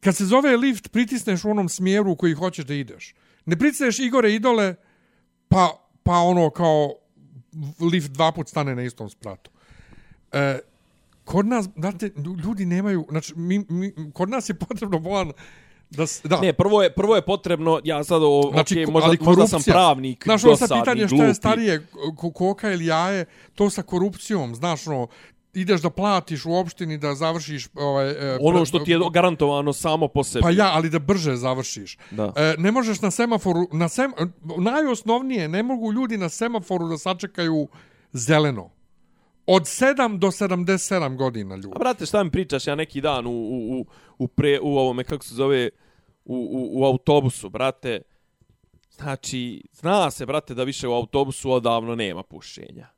Kad 0.00 0.16
se 0.16 0.24
zove 0.24 0.56
lift, 0.56 0.92
pritisneš 0.92 1.44
u 1.44 1.50
onom 1.50 1.68
smjeru 1.68 2.10
u 2.10 2.16
koji 2.16 2.34
hoćeš 2.34 2.64
da 2.64 2.74
ideš. 2.74 3.14
Ne 3.46 3.58
pritisneš 3.58 3.98
Igore 3.98 4.34
idole, 4.34 4.74
pa, 5.48 5.81
pa 6.02 6.12
ono 6.12 6.50
kao 6.50 6.94
lift 7.92 8.10
dva 8.10 8.32
put 8.32 8.48
stane 8.48 8.74
na 8.74 8.82
istom 8.82 9.10
spratu. 9.10 9.50
E, 10.32 10.58
kod 11.24 11.46
nas, 11.46 11.68
znate, 11.76 12.10
ljudi 12.44 12.66
nemaju, 12.66 13.06
znači, 13.10 13.32
mi, 13.36 13.64
mi, 13.68 13.92
kod 14.12 14.30
nas 14.30 14.48
je 14.48 14.54
potrebno 14.54 14.98
bolan 14.98 15.32
da, 15.90 16.04
da, 16.24 16.40
Ne, 16.40 16.52
prvo 16.52 16.82
je, 16.82 16.94
prvo 16.94 17.16
je 17.16 17.22
potrebno, 17.22 17.80
ja 17.84 18.04
sad, 18.04 18.22
o, 18.24 18.50
Znači, 18.52 18.74
okay, 18.74 18.90
možda, 18.92 19.12
možda 19.20 19.46
sam 19.46 19.62
pravnik, 19.62 20.24
Znaš, 20.24 20.44
ono 20.44 20.56
sad 20.56 20.68
dosadni, 20.68 20.82
pitanje 20.82 21.06
šta 21.06 21.16
glupi. 21.16 21.28
je 21.28 21.34
starije, 21.34 21.86
ko- 22.16 22.30
koka 22.32 22.72
ili 22.72 22.86
jaje, 22.86 23.24
to 23.54 23.70
sa 23.70 23.82
korupcijom, 23.82 24.54
znaš, 24.54 24.86
ono, 24.86 25.06
ideš 25.54 25.80
da 25.80 25.90
platiš 25.90 26.44
u 26.44 26.54
opštini 26.54 26.98
da 26.98 27.14
završiš... 27.14 27.68
Ovaj, 27.74 28.10
e, 28.10 28.38
Ono 28.40 28.64
što 28.64 28.78
ti 28.78 28.90
je 28.90 28.98
garantovano 29.12 29.72
samo 29.72 30.08
po 30.08 30.24
sebi. 30.24 30.42
Pa 30.42 30.50
ja, 30.50 30.70
ali 30.72 30.90
da 30.90 30.98
brže 30.98 31.36
završiš. 31.36 31.98
Da. 32.10 32.32
E, 32.36 32.54
ne 32.58 32.72
možeš 32.72 33.00
na 33.00 33.10
semaforu, 33.10 33.68
na 33.72 33.88
sem, 33.88 34.12
najosnovnije, 34.58 35.48
ne 35.48 35.62
mogu 35.62 35.92
ljudi 35.92 36.16
na 36.16 36.28
semaforu 36.28 36.88
da 36.88 36.98
sačekaju 36.98 37.68
zeleno. 38.12 38.70
Od 39.46 39.62
7 39.62 40.18
do 40.18 40.26
77 40.26 41.16
godina 41.16 41.54
ljudi. 41.54 41.72
A 41.76 41.78
brate, 41.78 42.06
šta 42.06 42.24
mi 42.24 42.30
pričaš 42.30 42.66
ja 42.66 42.74
neki 42.74 43.00
dan 43.00 43.26
u, 43.26 43.30
u, 43.30 43.80
u, 43.80 43.86
u, 44.18 44.28
pre, 44.28 44.60
u 44.60 44.78
ovome, 44.78 45.04
kako 45.04 45.24
se 45.24 45.34
zove, 45.34 45.70
u, 46.24 46.34
u, 46.34 46.80
u 46.80 46.84
autobusu, 46.84 47.50
brate. 47.50 48.00
Znači, 48.90 49.62
zna 49.72 50.10
se, 50.10 50.26
brate, 50.26 50.54
da 50.54 50.64
više 50.64 50.88
u 50.88 50.92
autobusu 50.92 51.50
odavno 51.50 51.94
nema 51.94 52.22
pušenja. 52.22 52.88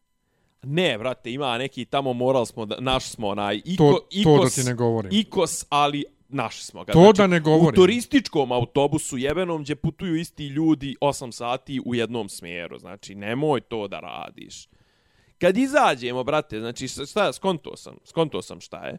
Ne, 0.67 0.99
brate, 0.99 1.33
ima 1.33 1.59
neki 1.59 1.85
tamo 1.85 2.13
moral 2.13 2.47
smo, 2.47 2.67
da, 2.67 2.77
naš 2.81 3.05
smo 3.05 3.29
onaj, 3.29 3.61
iko, 3.65 3.85
To- 3.93 3.99
to 3.99 4.07
ikos, 4.11 4.57
da 4.57 4.63
ti 4.63 4.69
ne 4.69 4.75
govorim. 4.75 5.11
Ikos, 5.15 5.67
ali 5.69 6.05
naši 6.29 6.65
smo 6.65 6.85
ga. 6.85 6.93
To 6.93 6.99
znači, 7.01 7.17
da 7.19 7.27
ne 7.27 7.41
govorim. 7.41 7.69
U 7.69 7.73
turističkom 7.73 8.53
autobusu 8.53 9.17
jebenom 9.19 9.63
gdje 9.63 9.77
putuju 9.77 10.17
isti 10.17 10.47
ljudi 10.47 10.97
8 11.01 11.33
sati 11.33 11.81
u 11.85 11.95
jednom 11.95 12.29
smjeru. 12.29 12.79
Znači, 12.79 13.15
nemoj 13.15 13.61
to 13.61 13.89
da 13.89 14.01
radiš. 14.01 14.69
Kad 15.39 15.57
izađemo, 15.57 16.25
brate, 16.25 16.61
znači, 16.61 16.89
šta, 16.89 17.33
skonto 17.33 17.77
sam, 17.77 17.97
skonto 18.05 18.43
sam 18.43 18.61
šta 18.61 18.87
je. 18.87 18.99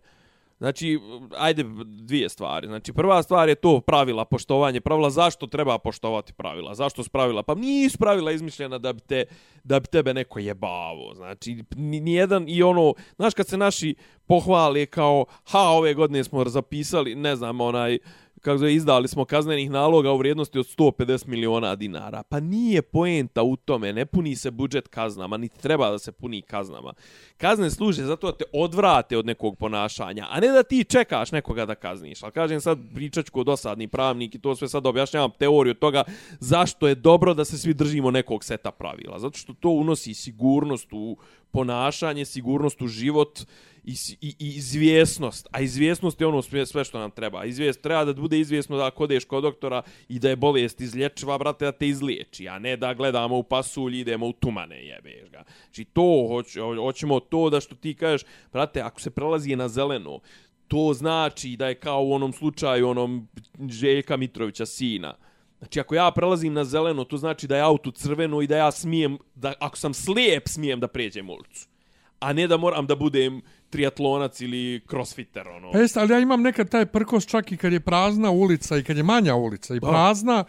Znači, 0.57 0.99
ajde 1.37 1.65
dvije 1.85 2.29
stvari. 2.29 2.67
Znači, 2.67 2.93
prva 2.93 3.23
stvar 3.23 3.49
je 3.49 3.55
to 3.55 3.81
pravila, 3.81 4.25
poštovanje 4.25 4.81
pravila. 4.81 5.09
Zašto 5.09 5.47
treba 5.47 5.77
poštovati 5.77 6.33
pravila? 6.33 6.75
Zašto 6.75 7.03
su 7.03 7.09
pravila? 7.09 7.43
Pa 7.43 7.55
nisu 7.55 7.97
pravila 7.97 8.31
izmišljena 8.31 8.77
da 8.77 8.93
bi, 8.93 8.99
te, 8.99 9.25
da 9.63 9.79
bi 9.79 9.87
tebe 9.87 10.13
neko 10.13 10.39
jebavo. 10.39 11.13
Znači, 11.15 11.63
ni, 11.75 11.99
nijedan 11.99 12.45
i 12.47 12.63
ono, 12.63 12.93
znaš 13.15 13.33
kad 13.33 13.47
se 13.47 13.57
naši 13.57 13.95
pohvale 14.25 14.85
kao, 14.85 15.25
ha, 15.43 15.59
ove 15.59 15.93
godine 15.93 16.23
smo 16.23 16.45
zapisali, 16.45 17.15
ne 17.15 17.35
znam, 17.35 17.61
onaj, 17.61 17.97
kako 18.45 18.57
zove, 18.57 18.73
izdali 18.73 19.07
smo 19.07 19.25
kaznenih 19.25 19.69
naloga 19.69 20.11
u 20.11 20.17
vrijednosti 20.17 20.59
od 20.59 20.65
150 20.77 21.27
miliona 21.27 21.75
dinara. 21.75 22.23
Pa 22.23 22.39
nije 22.39 22.81
poenta 22.81 23.43
u 23.43 23.55
tome, 23.55 23.93
ne 23.93 24.05
puni 24.05 24.35
se 24.35 24.51
budžet 24.51 24.87
kaznama, 24.87 25.37
niti 25.37 25.59
treba 25.61 25.91
da 25.91 25.99
se 25.99 26.11
puni 26.11 26.41
kaznama. 26.41 26.93
Kazne 27.37 27.69
služe 27.69 28.03
zato 28.03 28.31
da 28.31 28.37
te 28.37 28.43
odvrate 28.53 29.17
od 29.17 29.25
nekog 29.25 29.57
ponašanja, 29.57 30.27
a 30.29 30.39
ne 30.39 30.47
da 30.47 30.63
ti 30.63 30.83
čekaš 30.83 31.31
nekoga 31.31 31.65
da 31.65 31.75
kazniš. 31.75 32.23
Ali 32.23 32.31
kažem 32.31 32.61
sad, 32.61 32.77
pričat 32.95 33.25
ću 33.25 33.31
kod 33.31 33.45
dosadni 33.45 33.87
pravnik 33.87 34.35
i 34.35 34.39
to 34.39 34.55
sve 34.55 34.67
sad 34.67 34.85
objašnjavam 34.85 35.31
teoriju 35.39 35.73
toga 35.73 36.03
zašto 36.39 36.87
je 36.87 36.95
dobro 36.95 37.33
da 37.33 37.45
se 37.45 37.57
svi 37.57 37.73
držimo 37.73 38.11
nekog 38.11 38.43
seta 38.43 38.71
pravila. 38.71 39.19
Zato 39.19 39.37
što 39.37 39.53
to 39.53 39.69
unosi 39.69 40.13
sigurnost 40.13 40.87
u 40.91 41.17
ponašanje, 41.51 42.25
sigurnost 42.25 42.81
u 42.81 42.87
život 42.87 43.39
i, 43.85 43.95
i, 44.21 44.35
i 44.39 44.47
izvjesnost. 44.55 45.47
A 45.51 45.61
izvjesnost 45.61 46.21
je 46.21 46.27
ono 46.27 46.41
sve, 46.41 46.65
sve 46.65 46.83
što 46.83 46.99
nam 46.99 47.11
treba. 47.11 47.45
Izvijest, 47.45 47.81
treba 47.81 48.05
da 48.05 48.13
bude 48.13 48.39
izvjesno 48.39 48.77
da 48.77 48.85
ako 48.85 49.03
odeš 49.03 49.25
kod 49.25 49.43
doktora 49.43 49.81
i 50.09 50.19
da 50.19 50.29
je 50.29 50.35
bolest 50.35 50.81
izlječiva, 50.81 51.37
brate, 51.37 51.65
da 51.65 51.71
te 51.71 51.87
izliječi, 51.87 52.47
a 52.47 52.59
ne 52.59 52.77
da 52.77 52.93
gledamo 52.93 53.37
u 53.37 53.43
pasulj 53.43 53.97
i 53.97 53.99
idemo 53.99 54.27
u 54.27 54.33
tumane, 54.33 54.85
jebeš 54.85 55.29
ga. 55.31 55.43
Znači 55.63 55.85
to, 55.85 56.27
hoć, 56.29 56.57
hoćemo 56.79 57.19
to 57.19 57.49
da 57.49 57.59
što 57.61 57.75
ti 57.75 57.93
kažeš, 57.93 58.21
brate, 58.53 58.81
ako 58.81 59.01
se 59.01 59.09
prelazi 59.09 59.55
na 59.55 59.67
zeleno, 59.67 60.19
to 60.67 60.93
znači 60.93 61.55
da 61.55 61.67
je 61.67 61.75
kao 61.75 62.03
u 62.03 62.13
onom 62.13 62.33
slučaju 62.33 62.89
onom 62.89 63.27
Željka 63.69 64.17
Mitrovića 64.17 64.65
sina. 64.65 65.15
Znači, 65.59 65.79
ako 65.79 65.95
ja 65.95 66.11
prelazim 66.11 66.53
na 66.53 66.63
zeleno, 66.63 67.03
to 67.03 67.17
znači 67.17 67.47
da 67.47 67.55
je 67.55 67.61
auto 67.61 67.91
crveno 67.91 68.41
i 68.41 68.47
da 68.47 68.57
ja 68.57 68.71
smijem, 68.71 69.17
da 69.35 69.53
ako 69.59 69.77
sam 69.77 69.93
slijep, 69.93 70.47
smijem 70.47 70.79
da 70.79 70.87
pređem 70.87 71.29
ulicu. 71.29 71.67
A 72.19 72.33
ne 72.33 72.47
da 72.47 72.57
moram 72.57 72.87
da 72.87 72.95
budem 72.95 73.41
triatlonac 73.69 74.41
ili 74.41 74.81
crossfitter, 74.89 75.47
ono. 75.47 75.71
Pa 75.71 75.77
jeste, 75.77 75.99
ali 75.99 76.13
ja 76.13 76.19
imam 76.19 76.41
nekad 76.41 76.69
taj 76.69 76.85
prkos 76.85 77.25
čak 77.25 77.51
i 77.51 77.57
kad 77.57 77.73
je 77.73 77.79
prazna 77.79 78.31
ulica 78.31 78.77
i 78.77 78.83
kad 78.83 78.97
je 78.97 79.03
manja 79.03 79.35
ulica 79.35 79.75
i 79.75 79.79
Da. 79.79 79.87
prazna, 79.89 80.43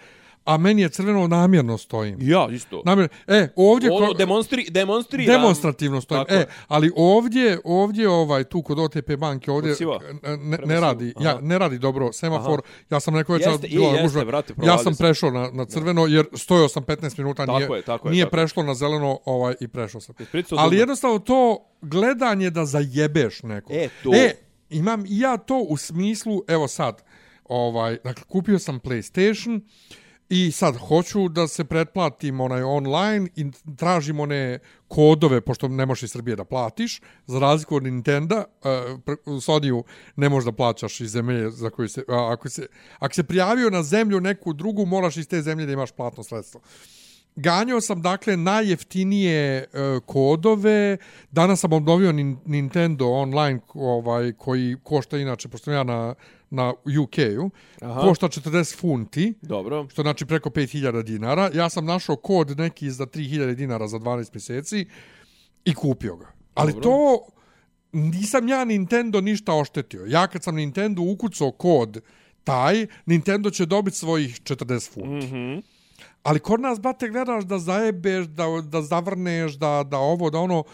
a 0.46 0.56
meni 0.56 0.82
je 0.82 0.88
crveno 0.88 1.26
namjerno 1.26 1.78
stojim. 1.78 2.18
Ja, 2.20 2.48
isto. 2.52 2.82
Namjerno, 2.85 3.16
e, 3.26 3.48
ovdje... 3.56 3.90
Ono, 3.92 4.12
demonstri, 4.12 4.66
demonstriram. 4.70 5.26
demonstrativno 5.26 6.00
stojim. 6.00 6.24
Tako 6.24 6.35
E, 6.35 6.46
ali 6.68 6.92
ovdje, 6.96 7.59
ovdje 7.64 8.09
ovaj 8.09 8.44
tu 8.44 8.62
kod 8.62 8.78
OTP 8.78 9.16
banke 9.18 9.50
ovdje 9.50 9.74
ne, 10.38 10.59
ne, 10.64 10.80
radi. 10.80 11.14
Ja 11.20 11.30
Aha. 11.30 11.40
ne 11.42 11.59
radi 11.59 11.78
dobro 11.78 12.12
semafor. 12.12 12.62
Ja 12.90 13.00
sam 13.00 13.16
rekao 13.16 13.35
već 13.35 13.46
Jeste, 13.46 13.66
i 13.66 13.76
bila 13.76 13.88
jeste, 13.88 14.02
gužva. 14.02 14.24
brate, 14.24 14.54
Ja 14.64 14.78
sam 14.78 14.94
prešao 14.96 15.30
na, 15.30 15.50
na 15.50 15.64
crveno 15.64 16.06
jer 16.06 16.26
stojao 16.35 16.68
sam 16.68 16.85
15 16.85 17.18
minuta, 17.18 17.46
Tako 17.46 17.59
nije, 17.59 17.78
je, 17.78 17.82
tako 17.82 18.09
je, 18.09 18.12
nije 18.12 18.24
tako 18.24 18.37
prešlo 18.37 18.62
na 18.62 18.74
zeleno 18.74 19.18
ovaj 19.24 19.54
i 19.61 19.68
prešao 19.68 20.00
sam. 20.00 20.14
Ali 20.50 20.76
jednostavno 20.76 21.18
to 21.18 21.66
gledanje 21.82 22.50
da 22.50 22.64
zajebeš 22.64 23.42
neko. 23.42 23.72
E, 23.72 23.88
to. 24.02 24.11
E, 24.14 24.35
imam 24.70 25.06
i 25.06 25.18
ja 25.20 25.37
to 25.37 25.59
u 25.68 25.76
smislu, 25.76 26.42
evo 26.48 26.68
sad, 26.68 27.02
ovaj, 27.44 27.98
dakle, 28.04 28.24
kupio 28.28 28.59
sam 28.59 28.80
PlayStation 28.80 29.61
i 30.28 30.50
sad 30.52 30.76
hoću 30.76 31.28
da 31.28 31.48
se 31.48 31.64
pretplatim 31.64 32.40
onaj 32.40 32.62
online 32.62 33.28
i 33.36 33.46
tražim 33.76 34.20
one 34.20 34.58
kodove, 34.88 35.40
pošto 35.40 35.68
ne 35.68 35.86
možeš 35.86 36.02
iz 36.02 36.10
Srbije 36.10 36.36
da 36.36 36.44
platiš, 36.44 37.00
za 37.26 37.38
razliku 37.38 37.76
od 37.76 37.82
Nintendo, 37.82 38.36
uh, 38.36 38.70
e, 39.06 39.40
Sony-u 39.40 39.84
ne 40.16 40.28
možeš 40.28 40.44
da 40.44 40.52
plaćaš 40.52 41.00
iz 41.00 41.10
zemlje 41.10 41.50
za 41.50 41.70
koju 41.70 41.88
se, 41.88 42.04
uh, 42.08 42.14
ako 42.32 42.48
se, 42.48 42.66
ako 42.98 43.14
se 43.14 43.24
prijavio 43.24 43.70
na 43.70 43.82
zemlju 43.82 44.20
neku 44.20 44.52
drugu, 44.52 44.86
moraš 44.86 45.16
iz 45.16 45.28
te 45.28 45.42
zemlje 45.42 45.66
da 45.66 45.72
imaš 45.72 45.92
platno 45.92 46.22
sredstvo. 46.22 46.60
Ganjao 47.36 47.80
sam 47.80 48.02
dakle 48.02 48.36
najjeftinije 48.36 49.64
uh, 49.64 50.02
kodove. 50.06 50.96
Danas 51.30 51.60
sam 51.60 51.72
obnovio 51.72 52.12
nin, 52.12 52.38
Nintendo 52.46 53.06
online 53.06 53.60
ovaj 53.74 54.32
koji 54.32 54.76
košta 54.82 55.18
inače 55.18 55.48
pošto 55.48 55.72
ja 55.72 55.84
na 55.84 56.14
na 56.50 56.70
UK-u 56.70 57.50
košta 58.00 58.28
40 58.28 58.76
funti. 58.76 59.35
Dobro. 59.42 59.87
Što 59.90 60.02
znači 60.02 60.26
preko 60.26 60.50
5000 60.50 61.02
dinara. 61.02 61.50
Ja 61.54 61.68
sam 61.68 61.85
našao 61.85 62.16
kod 62.16 62.59
neki 62.59 62.90
za 62.90 63.06
3000 63.06 63.54
dinara 63.54 63.88
za 63.88 63.98
12 63.98 64.28
mjeseci 64.35 64.87
i 65.64 65.74
kupio 65.74 66.16
ga. 66.16 66.26
Ali 66.54 66.72
Dobro. 66.72 66.82
to 66.82 67.26
nisam 67.92 68.48
ja 68.48 68.64
Nintendo 68.64 69.20
ništa 69.20 69.54
oštetio. 69.54 70.04
Ja 70.09 70.26
kad 70.26 70.42
sam 70.42 70.54
Nintendo 70.54 71.02
ukucao 71.02 71.50
kod 71.50 72.00
taj, 72.44 72.87
Nintendo 73.06 73.50
će 73.50 73.66
dobiti 73.66 73.96
svojih 73.96 74.40
40 74.40 74.92
funti. 74.92 75.26
Mm 75.35 75.76
Ali 76.22 76.40
kod 76.40 76.61
nas, 76.61 76.80
brate, 76.80 77.09
gledaš 77.09 77.44
da 77.44 77.59
zajebeš, 77.59 78.26
da, 78.26 78.44
da 78.62 78.82
zavrneš, 78.82 79.52
da, 79.52 79.85
da 79.90 79.98
ovo, 79.98 80.30
da 80.30 80.38
ono... 80.38 80.64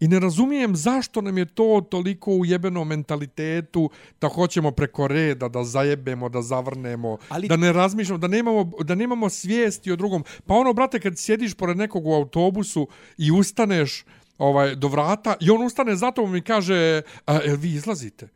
I 0.00 0.08
ne 0.08 0.20
razumijem 0.20 0.76
zašto 0.76 1.20
nam 1.20 1.38
je 1.38 1.44
to 1.44 1.86
toliko 1.90 2.32
u 2.32 2.44
jebenom 2.44 2.88
mentalitetu 2.88 3.90
da 4.20 4.28
hoćemo 4.28 4.70
preko 4.70 5.08
reda, 5.08 5.48
da 5.48 5.64
zajebemo, 5.64 6.28
da 6.28 6.42
zavrnemo, 6.42 7.18
Ali- 7.28 7.48
da 7.48 7.56
ne 7.56 7.72
razmišljamo, 7.72 8.18
da 8.18 8.28
nemamo, 8.28 8.70
da 8.84 8.94
nemamo 8.94 9.28
svijesti 9.30 9.92
o 9.92 9.96
drugom. 9.96 10.24
Pa 10.46 10.54
ono, 10.54 10.72
brate, 10.72 11.00
kad 11.00 11.18
sjediš 11.18 11.54
pored 11.54 11.76
nekog 11.76 12.06
u 12.06 12.14
autobusu 12.14 12.88
i 13.18 13.30
ustaneš 13.30 14.04
ovaj, 14.38 14.74
do 14.74 14.88
vrata 14.88 15.34
i 15.40 15.50
on 15.50 15.62
ustane 15.62 15.96
za 15.96 16.10
tobom 16.10 16.36
i 16.36 16.42
kaže, 16.42 17.02
a, 17.26 17.34
jel 17.44 17.56
vi 17.56 17.68
izlazite? 17.68 18.28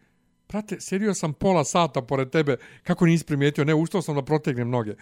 Brate, 0.48 0.76
sjedio 0.80 1.14
sam 1.14 1.32
pola 1.32 1.64
sata 1.64 2.02
pored 2.02 2.30
tebe, 2.30 2.56
kako 2.82 3.06
nisi 3.06 3.24
primijetio? 3.24 3.64
Ne, 3.64 3.74
ustao 3.74 4.02
sam 4.02 4.14
da 4.14 4.22
protegnem 4.22 4.70
noge. 4.70 4.94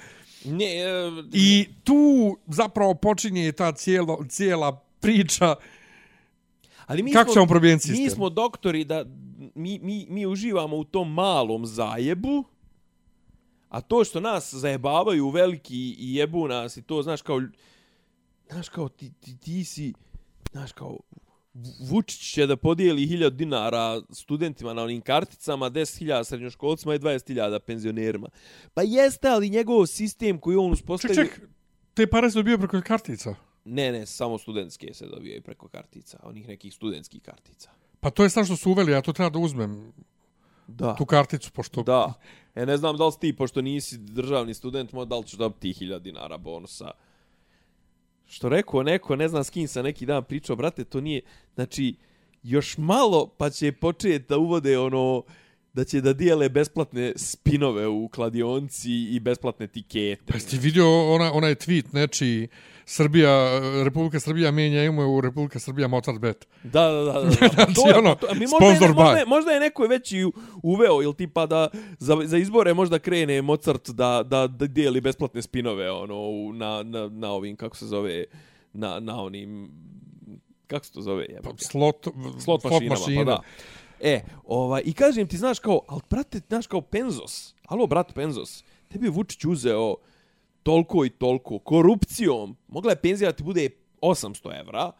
Ne, 0.44 0.64
e, 0.64 1.10
I 1.32 1.68
tu 1.84 2.36
zapravo 2.46 2.94
počinje 2.94 3.52
ta 3.52 3.72
cijelo, 3.72 4.24
cijela 4.28 4.80
priča 5.00 5.54
ali 6.86 7.02
mi 7.02 7.12
kako 7.12 7.28
smo, 7.28 7.34
ćemo 7.34 7.46
promijeniti 7.46 7.88
sistem. 7.88 8.04
Mi 8.04 8.10
smo 8.10 8.28
doktori 8.28 8.84
da 8.84 9.04
mi, 9.54 9.78
mi, 9.82 10.06
mi 10.10 10.26
uživamo 10.26 10.76
u 10.76 10.84
tom 10.84 11.12
malom 11.12 11.66
zajebu, 11.66 12.44
a 13.68 13.80
to 13.80 14.04
što 14.04 14.20
nas 14.20 14.54
zajebavaju 14.54 15.28
veliki 15.28 15.96
i 15.98 16.14
jebu 16.14 16.48
nas 16.48 16.76
i 16.76 16.82
to, 16.82 17.02
znaš, 17.02 17.22
kao, 17.22 17.40
znaš, 18.50 18.68
kao 18.68 18.88
ti, 18.88 19.12
ti, 19.20 19.38
ti 19.38 19.64
si, 19.64 19.92
znaš, 20.52 20.72
kao, 20.72 20.98
Vučić 21.80 22.32
će 22.32 22.46
da 22.46 22.56
podijeli 22.56 23.06
1000 23.06 23.30
dinara 23.30 24.00
studentima 24.10 24.74
na 24.74 24.82
onim 24.82 25.00
karticama, 25.00 25.70
10.000 25.70 26.24
srednjoškolcima 26.24 26.94
i 26.94 26.98
20.000 26.98 27.58
penzionerima. 27.58 28.28
Pa 28.74 28.82
jeste, 28.82 29.28
ali 29.28 29.50
njegov 29.50 29.86
sistem 29.86 30.38
koji 30.38 30.56
on 30.56 30.70
Ček, 30.70 30.72
uspostavio... 30.72 31.14
ček, 31.14 31.40
te 31.94 32.06
pare 32.06 32.30
su 32.30 32.38
dobio 32.38 32.58
preko 32.58 32.80
kartica. 32.86 33.34
Ne, 33.64 33.92
ne, 33.92 34.06
samo 34.06 34.38
studentske 34.38 34.94
se 34.94 35.06
dobijaju 35.06 35.42
preko 35.42 35.68
kartica, 35.68 36.18
onih 36.22 36.48
nekih 36.48 36.74
studentskih 36.74 37.22
kartica. 37.22 37.70
Pa 38.00 38.10
to 38.10 38.22
je 38.22 38.30
sad 38.30 38.44
što 38.46 38.56
su 38.56 38.70
uveli, 38.70 38.92
ja 38.92 39.02
to 39.02 39.12
treba 39.12 39.30
da 39.30 39.38
uzmem, 39.38 39.92
Da. 40.66 40.94
tu 40.94 41.06
karticu, 41.06 41.52
pošto... 41.52 41.82
Da. 41.82 42.12
Ja 42.54 42.64
ne 42.64 42.76
znam 42.76 42.96
da 42.96 43.06
li 43.06 43.12
si 43.12 43.20
ti, 43.20 43.36
pošto 43.36 43.62
nisi 43.62 43.98
državni 43.98 44.54
student, 44.54 44.92
mo 44.92 45.04
da 45.04 45.18
li 45.18 45.24
ćeš 45.26 45.38
dobiti 45.38 45.74
ti 45.74 45.84
1000 45.84 45.98
dinara 45.98 46.38
bonusa. 46.38 46.90
Što 48.26 48.48
rekao 48.48 48.82
neko, 48.82 49.16
ne 49.16 49.28
znam 49.28 49.44
s 49.44 49.50
kim 49.50 49.68
sam 49.68 49.84
neki 49.84 50.06
dan 50.06 50.24
pričao, 50.24 50.56
brate, 50.56 50.84
to 50.84 51.00
nije, 51.00 51.20
znači, 51.54 51.94
još 52.42 52.78
malo 52.78 53.26
pa 53.26 53.50
će 53.50 53.72
početi 53.72 54.24
da 54.28 54.38
uvode 54.38 54.78
ono, 54.78 55.22
da 55.72 55.84
će 55.84 56.00
da 56.00 56.12
dijele 56.12 56.48
besplatne 56.48 57.12
spinove 57.16 57.88
u 57.88 58.08
kladionci 58.08 58.92
i 58.92 59.20
besplatne 59.20 59.66
tikete. 59.66 60.22
Pa 60.26 60.34
jesi 60.34 60.58
vidio 60.58 61.12
ona, 61.14 61.32
onaj 61.32 61.54
tweet 61.54 61.84
nečiji 61.92 62.48
Srbija, 62.84 63.60
Republika 63.84 64.20
Srbija 64.20 64.50
menja 64.50 64.84
ime 64.84 65.04
u 65.04 65.20
Republika 65.20 65.58
Srbija 65.58 65.88
Mozart 65.88 66.18
Bet. 66.18 66.48
Da, 66.62 66.88
da, 66.90 67.02
da. 67.02 67.12
da. 67.12 67.30
Znači, 67.54 67.74
to 67.74 67.88
je, 67.88 67.98
ono, 67.98 68.14
to, 68.14 68.26
mi 68.34 68.46
možda, 68.46 68.86
je, 68.86 68.92
možda, 68.92 69.18
je, 69.18 69.26
možda 69.26 69.50
je 69.50 69.60
neko 69.60 69.82
već 69.86 70.12
i 70.12 70.24
uveo, 70.62 71.02
ili 71.02 71.14
tipa 71.14 71.46
da 71.46 71.68
za, 71.98 72.16
za 72.24 72.38
izbore 72.38 72.74
možda 72.74 72.98
krene 72.98 73.42
Mozart 73.42 73.90
da, 73.90 74.22
da, 74.22 74.46
da 74.46 74.66
dijeli 74.66 75.00
besplatne 75.00 75.42
spinove 75.42 75.90
ono, 75.90 76.52
na, 76.52 76.82
na, 76.82 77.08
na 77.08 77.30
ovim, 77.30 77.56
kako 77.56 77.76
se 77.76 77.86
zove, 77.86 78.24
na, 78.72 79.00
na 79.00 79.22
onim, 79.22 79.70
kako 80.66 80.86
se 80.86 80.92
to 80.92 81.00
zove? 81.00 81.26
Pa, 81.26 81.32
jebote? 81.32 81.64
slot, 81.64 82.08
slot 82.44 82.64
mašinama, 82.64 83.24
pa 83.24 83.24
da. 83.24 83.42
E, 84.00 84.20
ovaj, 84.44 84.82
i 84.84 84.92
kažem 84.92 85.26
ti, 85.26 85.36
znaš 85.36 85.58
kao, 85.58 85.80
ali 85.88 86.00
brate, 86.10 86.40
znaš 86.48 86.66
kao 86.66 86.80
Penzos, 86.80 87.54
alo 87.66 87.86
brat 87.86 88.14
Penzos, 88.14 88.64
tebi 88.88 89.06
je 89.06 89.10
Vučić 89.10 89.44
uzeo 89.44 89.96
toliko 90.62 91.04
i 91.04 91.10
toliko 91.10 91.58
korupcijom, 91.58 92.56
mogla 92.68 92.92
je 92.92 92.96
penzija 92.96 93.30
da 93.30 93.36
ti 93.36 93.42
bude 93.42 93.68
800 94.00 94.60
evra, 94.60 94.92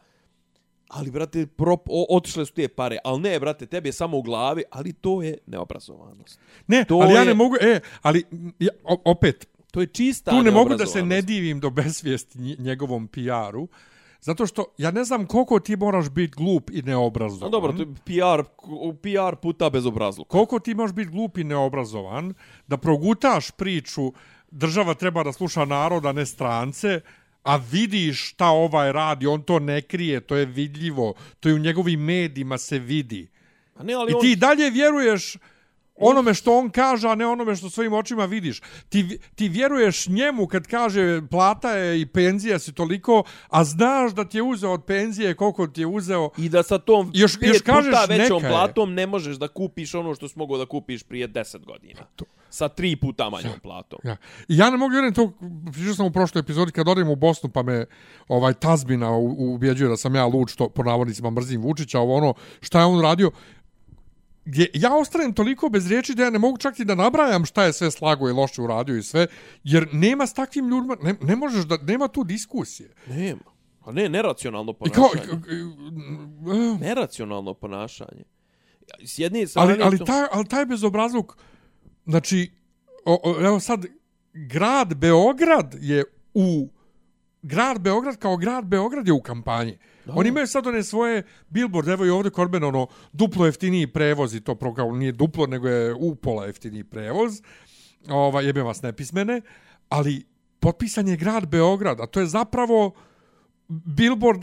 ali, 0.89 1.11
brate, 1.11 1.47
prop, 1.47 1.81
o, 1.87 2.05
otišle 2.09 2.45
su 2.45 2.53
te 2.53 2.67
pare, 2.67 2.97
ali 3.03 3.21
ne, 3.21 3.39
brate, 3.39 3.65
tebi 3.65 3.89
je 3.89 3.93
samo 3.93 4.17
u 4.17 4.21
glavi, 4.21 4.63
ali 4.71 4.93
to 4.93 5.21
je 5.21 5.37
neobrazovanost. 5.47 6.39
Ne, 6.67 6.85
To 6.85 6.95
ali 6.95 7.13
ja 7.13 7.19
je- 7.19 7.25
ne 7.25 7.33
mogu, 7.33 7.55
e, 7.57 7.79
ali 8.01 8.23
ja, 8.59 8.69
opet, 9.05 9.47
To 9.71 9.81
je 9.81 9.87
čista 9.87 10.31
tu 10.31 10.43
ne 10.43 10.51
mogu 10.51 10.75
da 10.75 10.85
se 10.85 11.01
ne 11.03 11.21
divim 11.21 11.59
do 11.59 11.69
besvijesti 11.71 12.39
nje- 12.39 12.55
njegovom 12.59 13.07
PR-u, 13.07 13.67
zato 14.21 14.45
što 14.45 14.65
ja 14.77 14.91
ne 14.91 15.03
znam 15.03 15.25
koliko 15.27 15.59
ti 15.59 15.75
moraš 15.75 16.09
biti 16.09 16.33
glup 16.33 16.69
i 16.69 16.81
neobrazovan. 16.81 17.41
No, 17.41 17.49
dobro, 17.51 17.73
to 17.73 17.81
je 17.81 17.87
PR, 17.95 18.43
PR 18.93 19.35
puta 19.35 19.69
bez 19.69 19.85
obrazluka. 19.85 20.29
koliko 20.29 20.59
ti 20.59 20.75
možeš 20.75 20.95
biti 20.95 21.11
glup 21.11 21.37
i 21.37 21.43
neobrazovan, 21.43 22.33
da 22.67 22.77
progutaš 22.77 23.51
priču 23.51 24.13
država 24.53 24.93
treba 24.93 25.23
da 25.23 25.33
sluša 25.33 25.65
naroda, 25.65 26.11
ne 26.11 26.25
strance, 26.25 27.01
a 27.43 27.55
vidiš 27.71 28.29
šta 28.29 28.47
ovaj 28.47 28.91
radi, 28.91 29.27
on 29.27 29.41
to 29.41 29.59
ne 29.59 29.81
krije, 29.81 30.21
to 30.21 30.35
je 30.35 30.45
vidljivo, 30.45 31.13
to 31.39 31.49
je 31.49 31.55
u 31.55 31.59
njegovim 31.59 31.99
medijima 31.99 32.57
se 32.57 32.79
vidi. 32.79 33.27
A 33.75 33.83
ne, 33.83 33.93
ali 33.93 34.11
I 34.11 34.15
on... 34.15 34.21
ti 34.21 34.31
i 34.31 34.35
dalje 34.35 34.69
vjeruješ 34.69 35.35
onome 35.95 36.33
što 36.33 36.57
on 36.57 36.69
kaže, 36.69 37.07
a 37.07 37.15
ne 37.15 37.25
onome 37.25 37.55
što 37.55 37.69
svojim 37.69 37.93
očima 37.93 38.25
vidiš. 38.25 38.61
Ti, 38.89 39.19
ti 39.35 39.49
vjeruješ 39.49 40.07
njemu 40.07 40.47
kad 40.47 40.67
kaže 40.67 41.21
plata 41.29 41.71
je 41.71 42.01
i 42.01 42.05
penzija 42.05 42.59
si 42.59 42.73
toliko, 42.73 43.23
a 43.47 43.63
znaš 43.63 44.13
da 44.13 44.25
ti 44.29 44.37
je 44.37 44.41
uzeo 44.41 44.71
od 44.71 44.85
penzije 44.85 45.35
koliko 45.35 45.67
ti 45.67 45.81
je 45.81 45.87
uzeo. 45.87 46.29
I 46.37 46.49
da 46.49 46.63
sa 46.63 46.77
tom 46.77 47.11
Još- 47.13 47.39
pet 47.39 47.49
još 47.49 47.61
kažeš 47.61 47.91
puta 47.91 48.05
većom 48.05 48.41
platom 48.41 48.93
ne 48.93 49.07
možeš 49.07 49.35
da 49.35 49.47
kupiš 49.47 49.95
ono 49.95 50.15
što 50.15 50.27
si 50.27 50.39
mogao 50.39 50.57
da 50.57 50.65
kupiš 50.65 51.03
prije 51.03 51.27
10 51.27 51.65
godina. 51.65 52.01
Sa 52.53 52.69
tri 52.69 52.95
puta 52.95 53.29
manjom 53.29 53.59
platom. 53.61 53.99
Ja. 54.03 54.15
I 54.47 54.57
ja 54.57 54.69
ne 54.69 54.77
mogu 54.77 54.91
vjerujem 54.91 55.13
to, 55.13 55.31
pričao 55.71 55.93
sam 55.93 56.05
u 56.05 56.11
prošloj 56.11 56.39
epizodi 56.39 56.71
kad 56.71 56.87
odem 56.87 57.09
u 57.09 57.15
Bosnu 57.15 57.49
pa 57.49 57.63
me 57.63 57.85
ovaj 58.27 58.53
Tazbina 58.53 59.11
u- 59.11 59.53
ubjeđuje 59.53 59.89
da 59.89 59.97
sam 59.97 60.15
ja 60.15 60.25
lud 60.25 60.49
što 60.49 60.69
po 60.69 60.83
navodnicima 60.83 61.29
mrzim 61.29 61.61
Vučića, 61.61 61.99
ovo 61.99 62.15
ono 62.15 62.33
šta 62.61 62.79
je 62.79 62.85
on 62.85 63.01
radio. 63.01 63.31
Gdje 64.45 64.69
ja 64.73 64.95
ostajem 64.95 65.33
toliko 65.33 65.69
bez 65.69 65.87
riječi 65.87 66.15
da 66.15 66.23
ja 66.23 66.29
ne 66.29 66.39
mogu 66.39 66.57
čak 66.57 66.79
i 66.79 66.85
da 66.85 66.95
nabrajam 66.95 67.45
šta 67.45 67.63
je 67.63 67.73
sve 67.73 67.91
slago 67.91 68.29
i 68.29 68.33
loše 68.33 68.61
uradio 68.61 68.97
i 68.97 69.03
sve, 69.03 69.27
jer 69.63 69.87
nema 69.91 70.27
s 70.27 70.33
takvim 70.33 70.69
ljudima, 70.69 70.97
ne, 71.01 71.15
ne 71.21 71.35
možeš 71.35 71.65
da, 71.65 71.77
nema 71.77 72.07
tu 72.07 72.23
diskusije. 72.23 72.93
Nema. 73.07 73.41
A 73.81 73.91
ne, 73.91 74.09
neracionalno 74.09 74.73
I 74.85 74.89
kao, 74.89 75.09
ponašanje. 75.09 75.41
Neracionalno 76.79 77.53
ponašanje. 77.53 78.23
S 78.99 79.19
jedne 79.19 79.47
strane... 79.47 79.73
ali, 79.73 79.83
ali, 79.83 79.97
to- 79.97 80.05
taj, 80.05 80.27
ali 80.31 80.45
taj 80.45 80.65
bezobrazluk, 80.65 81.37
znači, 82.05 82.51
o, 83.05 83.19
o, 83.23 83.45
evo 83.45 83.59
sad, 83.59 83.85
grad 84.33 84.95
Beograd 84.95 85.75
je 85.79 86.03
u, 86.33 86.69
grad 87.41 87.81
Beograd 87.81 88.17
kao 88.17 88.37
grad 88.37 88.65
Beograd 88.65 89.07
je 89.07 89.13
u 89.13 89.21
kampanji. 89.21 89.77
Oni 90.07 90.29
imaju 90.29 90.47
sad 90.47 90.67
one 90.67 90.83
svoje 90.83 91.23
billboard, 91.49 91.87
evo 91.87 92.05
i 92.05 92.09
ovdje 92.09 92.31
kod 92.31 92.51
mene, 92.51 92.67
ono, 92.67 92.87
duplo 93.13 93.45
jeftiniji 93.45 93.87
prevoz 93.87 94.35
i 94.35 94.41
to 94.41 94.55
prokao 94.55 94.91
nije 94.91 95.11
duplo, 95.11 95.47
nego 95.47 95.67
je 95.67 95.93
upola 95.93 96.45
jeftiniji 96.45 96.83
prevoz. 96.83 97.41
Ova, 98.09 98.41
jebe 98.41 98.61
vas 98.61 98.81
nepismene, 98.81 99.41
ali 99.89 100.25
potpisan 100.59 101.07
je 101.07 101.17
grad 101.17 101.47
Beograd, 101.47 101.99
a 101.99 102.05
to 102.05 102.19
je 102.19 102.25
zapravo 102.25 102.91
billboard 103.67 104.41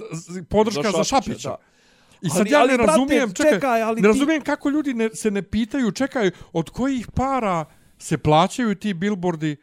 podrška 0.48 0.82
za 0.82 0.90
Za 0.90 1.04
Šapića. 1.04 1.32
Šapića, 1.32 1.48
da. 1.48 1.56
I 2.22 2.28
sad 2.28 2.40
Ali- 2.40 2.50
ja 2.50 2.60
ali, 2.60 2.68
ne 2.68 2.76
brate, 2.76 2.86
razumijem, 2.88 3.32
čekaj, 3.32 3.52
čekaj, 3.52 3.82
ali 3.82 3.96
ne 3.96 4.02
ti- 4.02 4.08
razumijem 4.08 4.42
kako 4.42 4.68
ljudi 4.68 4.94
ne, 4.94 5.10
se 5.10 5.30
ne 5.30 5.42
pitaju, 5.42 5.92
čekaj, 5.92 6.30
od 6.52 6.70
kojih 6.70 7.08
para 7.08 7.64
se 7.98 8.18
plaćaju 8.18 8.74
ti 8.74 8.94
billboardi, 8.94 9.56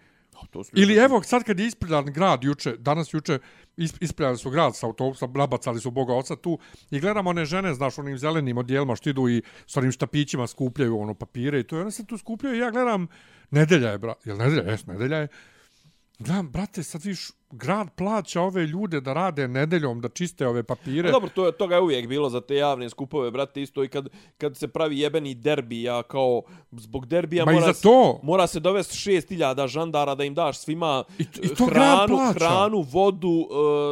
To 0.50 0.62
Ili 0.74 0.96
evo, 0.96 1.24
sad 1.24 1.44
kad 1.44 1.60
je 1.60 1.68
ispreljan 1.68 2.06
grad 2.06 2.44
juče, 2.44 2.76
danas 2.78 3.14
juče 3.14 3.40
is- 3.78 3.98
ispreljali 4.02 4.38
su 4.38 4.50
grad 4.50 4.76
sa 4.76 4.86
autobusa, 4.88 5.28
nabacali 5.28 5.80
su 5.80 5.92
Boga 5.92 6.14
oca 6.14 6.36
tu 6.36 6.60
i 6.92 7.00
gledamo 7.00 7.30
one 7.30 7.46
žene, 7.46 7.74
znaš, 7.74 7.98
onim 8.00 8.18
zelenim 8.18 8.58
odijelima 8.58 8.96
što 8.96 9.10
idu 9.10 9.30
i 9.30 9.42
s 9.66 9.78
onim 9.78 9.92
štapićima 9.92 10.48
skupljaju 10.48 11.00
ono 11.00 11.14
papire 11.14 11.60
i 11.60 11.64
to, 11.64 11.78
i 11.78 11.82
one 11.82 11.92
se 11.92 12.06
tu 12.06 12.18
skupljaju 12.18 12.56
i 12.56 12.60
ja 12.60 12.72
gledam, 12.72 13.08
nedelja 13.52 13.90
je, 13.90 13.98
bra, 13.98 14.14
jel 14.26 14.38
nedelja, 14.38 14.72
jes, 14.72 14.86
nedelja 14.86 15.18
je, 15.18 15.28
gledam, 16.20 16.48
brate, 16.48 16.84
sad 16.84 17.04
viš, 17.04 17.20
grad 17.52 17.88
plaća 17.92 18.42
ove 18.42 18.64
ljude 18.64 19.02
da 19.02 19.14
rade 19.14 19.48
nedeljom, 19.48 20.02
da 20.02 20.10
čiste 20.10 20.48
ove 20.48 20.64
papire. 20.64 21.10
A 21.10 21.12
dobro, 21.12 21.30
to 21.30 21.46
je 21.46 21.52
toga 21.52 21.76
je 21.76 21.82
uvijek 21.82 22.08
bilo 22.08 22.30
za 22.30 22.42
te 22.42 22.56
javne 22.56 22.90
skupove, 22.90 23.32
brate, 23.32 23.62
isto 23.62 23.84
i 23.84 23.88
kad 23.88 24.08
kad 24.38 24.58
se 24.58 24.68
pravi 24.68 25.00
jebeni 25.00 25.36
derbi, 25.36 25.82
ja 25.82 26.04
kao 26.04 26.42
zbog 26.72 27.06
derbija 27.06 27.46
Ma 27.46 27.52
mora 27.52 27.66
za 27.66 27.82
to. 27.82 28.20
mora 28.24 28.48
se 28.48 28.60
dovesti 28.60 28.96
6000 28.96 29.68
žandara 29.68 30.16
da 30.16 30.24
im 30.24 30.34
daš 30.34 30.58
svima 30.60 31.04
I 31.20 31.26
to- 31.26 31.42
i 31.44 31.48
to 31.48 31.66
hranu, 31.66 32.18
hranu, 32.34 32.82
vodu, 32.82 33.48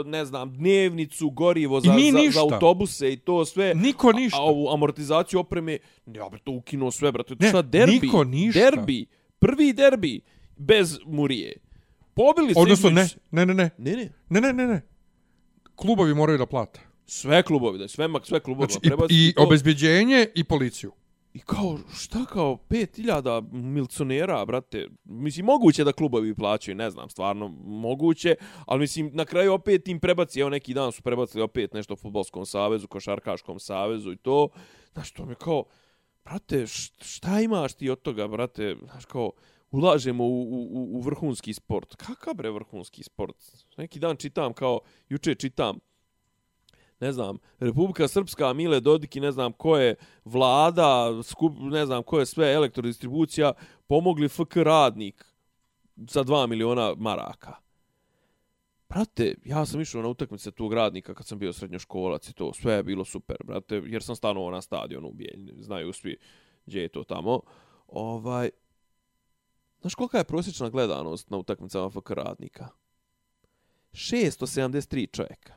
e, 0.06 0.10
ne 0.10 0.26
znam, 0.26 0.54
dnevnicu, 0.54 1.30
gorivo 1.30 1.80
za, 1.80 1.88
za, 1.88 1.94
ništa. 1.94 2.32
za 2.32 2.42
autobuse 2.42 3.14
i 3.14 3.18
to 3.18 3.46
sve. 3.46 3.74
Niko 3.76 4.12
ništa. 4.12 4.38
A, 4.38 4.42
a 4.42 4.44
ovu 4.44 4.70
amortizaciju 4.70 5.40
opreme, 5.40 5.78
ja 6.06 6.30
bre 6.30 6.40
to 6.40 6.52
ukinuo 6.52 6.92
sve, 6.92 7.12
brate. 7.12 7.36
Ne, 7.40 7.50
Šta 7.50 7.62
derbi? 7.62 7.92
niko 7.94 8.24
ništa. 8.24 8.60
Derbi, 8.62 9.06
prvi 9.40 9.74
derbi 9.74 10.22
bez 10.58 10.98
Murije. 11.06 11.58
Pobili 12.16 12.54
se 12.54 12.60
Odnosno, 12.60 12.90
ne, 12.90 13.08
ne, 13.32 13.46
ne, 13.46 13.54
ne, 13.54 13.70
Ne, 13.78 13.96
ne. 13.96 14.10
ne, 14.30 14.42
ne, 14.42 14.54
ne, 14.54 14.68
ne. 14.68 14.82
Klubovi 15.76 16.14
moraju 16.14 16.38
da 16.38 16.46
plate. 16.46 16.80
Sve 17.06 17.44
klubovi, 17.44 17.78
da 17.80 17.88
sve 17.88 18.08
sve 18.24 18.40
klubovi 18.40 18.72
Znači, 18.72 18.88
i, 18.88 18.90
prebaciti 18.90 19.28
i 19.28 19.34
to. 19.34 19.44
obezbjeđenje 19.44 20.28
i 20.36 20.44
policiju. 20.44 20.92
I 21.34 21.40
kao, 21.40 21.80
šta 21.94 22.26
kao, 22.26 22.58
5000 22.70 23.52
milcionera, 23.52 24.46
brate, 24.46 24.88
mislim, 25.04 25.46
moguće 25.46 25.84
da 25.84 25.92
klubovi 25.92 26.36
plaćaju, 26.36 26.76
ne 26.76 26.90
znam, 26.90 27.10
stvarno, 27.10 27.48
moguće, 27.66 28.36
ali 28.66 28.80
mislim, 28.80 29.12
na 29.14 29.26
kraju 29.26 29.54
opet 29.54 29.88
im 29.88 30.00
prebaci, 30.00 30.40
evo 30.40 30.50
neki 30.50 30.74
dan 30.74 30.92
su 30.92 31.02
prebacili 31.02 31.44
opet 31.44 31.74
nešto 31.74 31.96
Futbolskom 31.96 32.46
savezu, 32.46 32.88
Košarkaškom 32.88 33.60
savezu 33.60 34.12
i 34.12 34.18
to, 34.18 34.50
znaš, 34.94 35.12
to 35.12 35.26
mi 35.26 35.36
kao, 35.36 35.64
brate, 36.26 36.68
šta 37.02 37.42
imaš 37.42 37.74
ti 37.74 37.90
od 37.90 38.02
toga, 38.02 38.28
brate, 38.28 38.76
znaš, 38.92 39.06
kao, 39.06 39.32
ulažemo 39.76 40.24
u, 40.24 40.42
u, 40.44 40.98
u 40.98 41.02
vrhunski 41.02 41.54
sport. 41.54 41.96
Kakav 41.96 42.34
bre 42.34 42.52
vrhunski 42.52 43.04
sport? 43.04 43.36
Neki 43.78 44.00
dan 44.00 44.16
čitam, 44.16 44.54
kao, 44.54 44.80
juče 45.10 45.36
čitam, 45.36 45.80
ne 47.00 47.12
znam, 47.12 47.38
Republika 47.60 48.08
Srpska, 48.08 48.54
Mile 48.54 48.80
Dodik 48.80 49.16
i 49.16 49.20
ne 49.20 49.32
znam 49.32 49.54
ko 49.54 49.78
je 49.78 49.96
vlada, 50.26 51.24
skup, 51.24 51.54
ne 51.60 51.86
znam 51.86 52.04
ko 52.04 52.20
je 52.20 52.26
sve 52.26 52.54
elektrodistribucija, 52.54 53.54
pomogli 53.88 54.30
FK 54.30 54.56
radnik 54.56 55.26
za 55.96 56.24
2 56.24 56.48
miliona 56.48 56.94
maraka. 56.98 57.56
Brate, 58.90 59.36
ja 59.46 59.66
sam 59.66 59.82
išao 59.82 60.02
na 60.02 60.08
utakmice 60.08 60.52
tog 60.52 60.74
radnika 60.74 61.14
kad 61.14 61.26
sam 61.26 61.40
bio 61.40 61.54
srednjoškolac 61.54 62.30
i 62.30 62.34
to, 62.34 62.54
sve 62.54 62.74
je 62.74 62.84
bilo 62.84 63.06
super, 63.06 63.38
brate, 63.44 63.82
jer 63.86 64.04
sam 64.04 64.16
stanovao 64.16 64.52
na 64.52 64.62
stadionu 64.62 65.08
u 65.08 65.14
Bijeljni, 65.14 65.54
znaju 65.60 65.94
svi 65.94 66.18
gdje 66.66 66.82
je 66.82 66.90
to 66.90 67.04
tamo. 67.04 67.42
Ovaj, 67.88 68.50
znaš 69.86 69.96
kolika 69.96 70.18
je 70.18 70.24
prosječna 70.24 70.70
gledanost 70.70 71.30
na 71.30 71.38
utakmicama 71.38 71.90
FK 71.90 72.10
radnika? 72.10 72.68
673 73.92 75.12
čovjeka. 75.12 75.54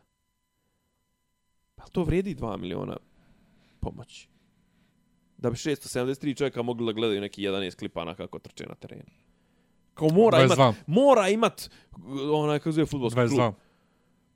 Pa 1.75 1.85
to 1.85 2.05
vrijedi 2.05 2.35
2 2.35 2.57
miliona 2.57 2.97
pomoći. 3.81 4.29
Da 5.37 5.51
bi 5.51 5.57
673 5.57 6.37
čovjeka 6.37 6.63
mogli 6.63 6.87
da 6.87 6.93
gledaju 6.93 7.21
neki 7.21 7.43
11 7.43 7.77
klipana 7.77 8.15
kako 8.15 8.39
trče 8.39 8.67
na 8.67 8.75
terenu. 8.75 9.11
Kao 9.95 10.09
mora 10.09 10.39
22. 10.39 10.55
imat, 10.55 10.77
mora 10.87 11.29
imat 11.29 11.71
onaj 12.33 12.59
kako 12.59 12.73
zove 12.73 12.87
fudbalski 12.87 13.21
klub. 13.29 13.55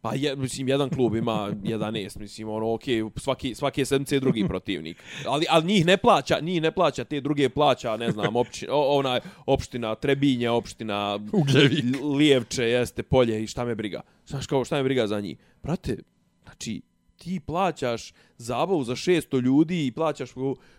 22. 0.02 0.04
Pa 0.04 0.14
je, 0.14 0.36
mislim, 0.36 0.68
jedan 0.68 0.90
klub 0.90 1.14
ima 1.14 1.50
11, 1.62 2.18
mislim, 2.18 2.48
ono, 2.48 2.66
okay, 2.66 3.10
svaki, 3.20 3.54
svake 3.54 3.84
sedmice 3.84 4.16
je 4.16 4.20
drugi 4.20 4.48
protivnik. 4.48 4.96
Ali, 5.26 5.46
ali 5.50 5.66
njih 5.66 5.86
ne 5.86 5.96
plaća, 5.96 6.40
njih 6.40 6.62
ne 6.62 6.72
plaća, 6.72 7.04
te 7.04 7.20
druge 7.20 7.48
plaća, 7.48 7.96
ne 7.96 8.10
znam, 8.10 8.36
opći, 8.36 8.66
o, 8.70 8.98
onaj, 8.98 9.20
opština 9.46 9.94
Trebinje, 9.94 10.50
opština 10.50 11.18
Ugljevik. 11.32 11.84
Lijevče, 12.18 12.64
jeste, 12.64 13.02
polje 13.02 13.42
i 13.42 13.46
šta 13.46 13.64
me 13.64 13.74
briga. 13.74 14.00
Znaš 14.26 14.46
kao, 14.46 14.64
šta 14.64 14.76
me 14.76 14.82
briga 14.82 15.06
za 15.06 15.20
njih? 15.20 15.38
Brate, 15.62 15.96
znači, 16.42 16.82
ti 17.16 17.40
plaćaš 17.40 18.12
zabavu 18.36 18.84
za 18.84 18.92
600 18.92 19.40
ljudi 19.40 19.86
i 19.86 19.92
plaćaš 19.92 20.30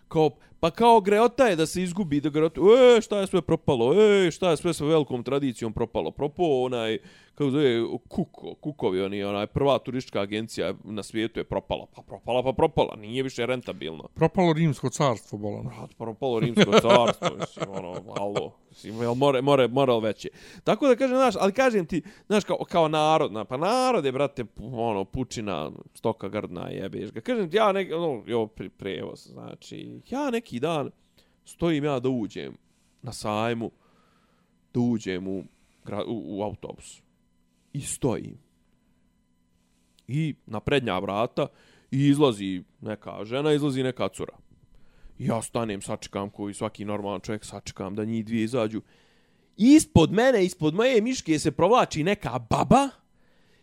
kao, 0.08 0.30
pa 0.60 0.70
kao 0.70 1.00
greota 1.00 1.46
je 1.46 1.56
da 1.56 1.66
se 1.66 1.82
izgubi, 1.82 2.20
da 2.20 2.28
greota, 2.28 2.60
e, 2.60 3.00
šta 3.00 3.20
je 3.20 3.26
sve 3.26 3.42
propalo, 3.42 3.94
e, 3.94 4.30
šta 4.30 4.50
je 4.50 4.56
sve 4.56 4.74
sa 4.74 4.84
velikom 4.84 5.22
tradicijom 5.22 5.72
propalo, 5.72 6.10
propao 6.10 6.62
onaj, 6.62 6.98
kako 7.34 7.50
zove, 7.50 7.82
Kuko, 8.08 8.54
Kukovi, 8.54 9.02
oni, 9.02 9.24
onaj, 9.24 9.46
prva 9.46 9.78
turistička 9.78 10.20
agencija 10.20 10.74
na 10.84 11.02
svijetu 11.02 11.40
je 11.40 11.44
propala, 11.44 11.86
pa 11.94 12.02
propala, 12.02 12.42
pa 12.42 12.52
propala, 12.52 12.96
nije 12.96 13.22
više 13.22 13.46
rentabilno. 13.46 14.08
Propalo 14.14 14.52
rimsko 14.52 14.90
carstvo, 14.90 15.38
bolan. 15.38 15.64
Brat, 15.64 15.94
propalo 15.98 16.40
rimsko 16.40 16.70
carstvo, 16.72 17.28
mislim, 17.40 17.70
ono, 17.70 18.02
alo, 18.16 18.56
mislim, 18.70 19.02
jel 19.02 19.14
more, 19.14 19.42
more, 19.42 19.68
moral 19.68 20.00
veće. 20.00 20.28
Tako 20.64 20.88
da 20.88 20.96
kažem, 20.96 21.16
znaš, 21.16 21.34
ali 21.40 21.52
kažem 21.52 21.86
ti, 21.86 22.02
znaš, 22.26 22.44
kao, 22.44 22.56
kao 22.68 22.88
narod, 22.88 23.32
na, 23.32 23.44
pa 23.44 23.56
narod 23.56 24.04
je, 24.04 24.12
brate, 24.12 24.44
ono, 24.72 25.04
pučina, 25.04 25.70
stoka 25.94 26.28
grdna, 26.28 26.68
jebeš 26.68 27.12
ga. 27.12 27.20
Kažem 27.20 27.50
ti, 27.50 27.56
ja 27.56 27.72
nek, 27.72 27.92
ono, 27.92 28.22
jo, 28.26 28.46
pre, 28.46 28.68
prevoz, 28.68 29.26
znači, 29.26 30.00
ja 30.10 30.30
neki 30.30 30.60
dan 30.60 30.90
stojim 31.44 31.84
ja 31.84 32.00
da 32.00 32.08
uđem 32.08 32.56
na 33.02 33.12
sajmu, 33.12 33.70
da 34.74 34.80
uđem 34.80 35.28
u, 35.28 35.38
u, 36.06 36.38
u 36.38 36.42
autobus. 36.42 37.04
I 37.74 37.80
stojim. 37.80 38.38
I 40.08 40.34
na 40.46 40.60
prednja 40.60 40.98
vrata 40.98 41.46
i 41.90 42.08
izlazi 42.08 42.62
neka 42.80 43.24
žena, 43.24 43.52
izlazi 43.52 43.82
neka 43.82 44.08
cura. 44.08 44.36
I 45.18 45.26
ja 45.26 45.42
stanem, 45.42 45.82
sačekam 45.82 46.30
koji 46.30 46.54
svaki 46.54 46.84
normalan 46.84 47.20
čovjek, 47.20 47.44
sačekam 47.44 47.94
da 47.94 48.04
njih 48.04 48.24
dvije 48.24 48.44
izađu. 48.44 48.82
Ispod 49.56 50.12
mene, 50.12 50.44
ispod 50.44 50.74
moje 50.74 51.00
miške 51.00 51.38
se 51.38 51.50
provlači 51.50 52.02
neka 52.02 52.38
baba 52.38 52.88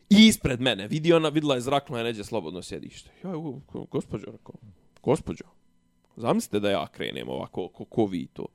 i 0.10 0.28
ispred 0.28 0.62
mene. 0.62 0.88
Vidi 0.88 1.14
ona, 1.14 1.30
videla 1.30 1.56
je 1.56 1.62
zrakno 1.62 1.98
je 1.98 2.04
neđe 2.04 2.24
slobodno 2.24 2.62
sjedište. 2.62 3.12
Ja, 3.24 3.32
gospođo, 3.92 4.26
rekao, 4.26 4.56
gospođo, 5.04 5.46
zamislite 6.16 6.60
da 6.60 6.70
ja 6.70 6.88
krenem 6.88 7.30
ovako, 7.30 7.68
ko, 7.68 7.86
ko 7.86 8.06
vi 8.06 8.28
to. 8.34 8.46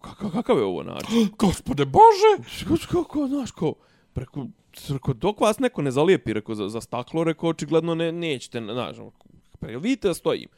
Kakav, 0.00 0.30
kakav 0.30 0.58
je 0.58 0.64
ovo 0.64 0.82
način? 0.82 1.28
Gospode 1.38 1.84
Bože! 1.84 2.48
Kako, 2.64 3.02
kako, 3.02 3.28
znaš, 3.28 3.50
ko, 3.50 3.74
preko, 4.12 4.46
reko, 4.88 5.12
dok 5.14 5.40
vas 5.40 5.58
neko 5.58 5.82
ne 5.82 5.90
zalijepi, 5.90 6.32
reko, 6.32 6.54
za, 6.54 6.68
za 6.68 6.80
staklo, 6.80 7.24
reko, 7.24 7.48
očigledno 7.48 7.94
ne, 7.94 8.12
nećete, 8.12 8.60
znaš, 8.62 8.98
ono, 8.98 9.10
pre, 9.58 9.70
jel 9.70 9.80
vidite 9.80 10.08
da 10.08 10.14
stojim? 10.14 10.48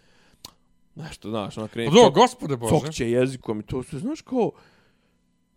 Nešto, 0.97 1.31
znaš, 1.31 1.59
ona 1.59 1.69
krene, 1.69 1.89
Pa 1.89 1.95
Do, 1.95 2.11
gospode 2.11 2.57
Bože. 2.57 2.75
cokće 2.77 3.11
jezikom 3.11 3.61
i 3.61 3.65
to 3.65 3.83
sve, 3.83 3.99
znaš, 3.99 4.21
kao, 4.21 4.51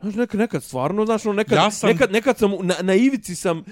znaš, 0.01 0.15
nekad, 0.15 0.39
nekad 0.39 0.63
stvarno, 0.63 1.05
znaš, 1.05 1.25
ono, 1.25 1.33
nekad, 1.33 1.55
Ja 1.55 1.71
sam- 1.71 1.89
nekad, 1.89 2.11
nekad 2.11 2.37
sam, 2.37 2.51
na, 2.61 2.75
na 2.81 2.93
ivici 2.95 3.35
sam, 3.35 3.63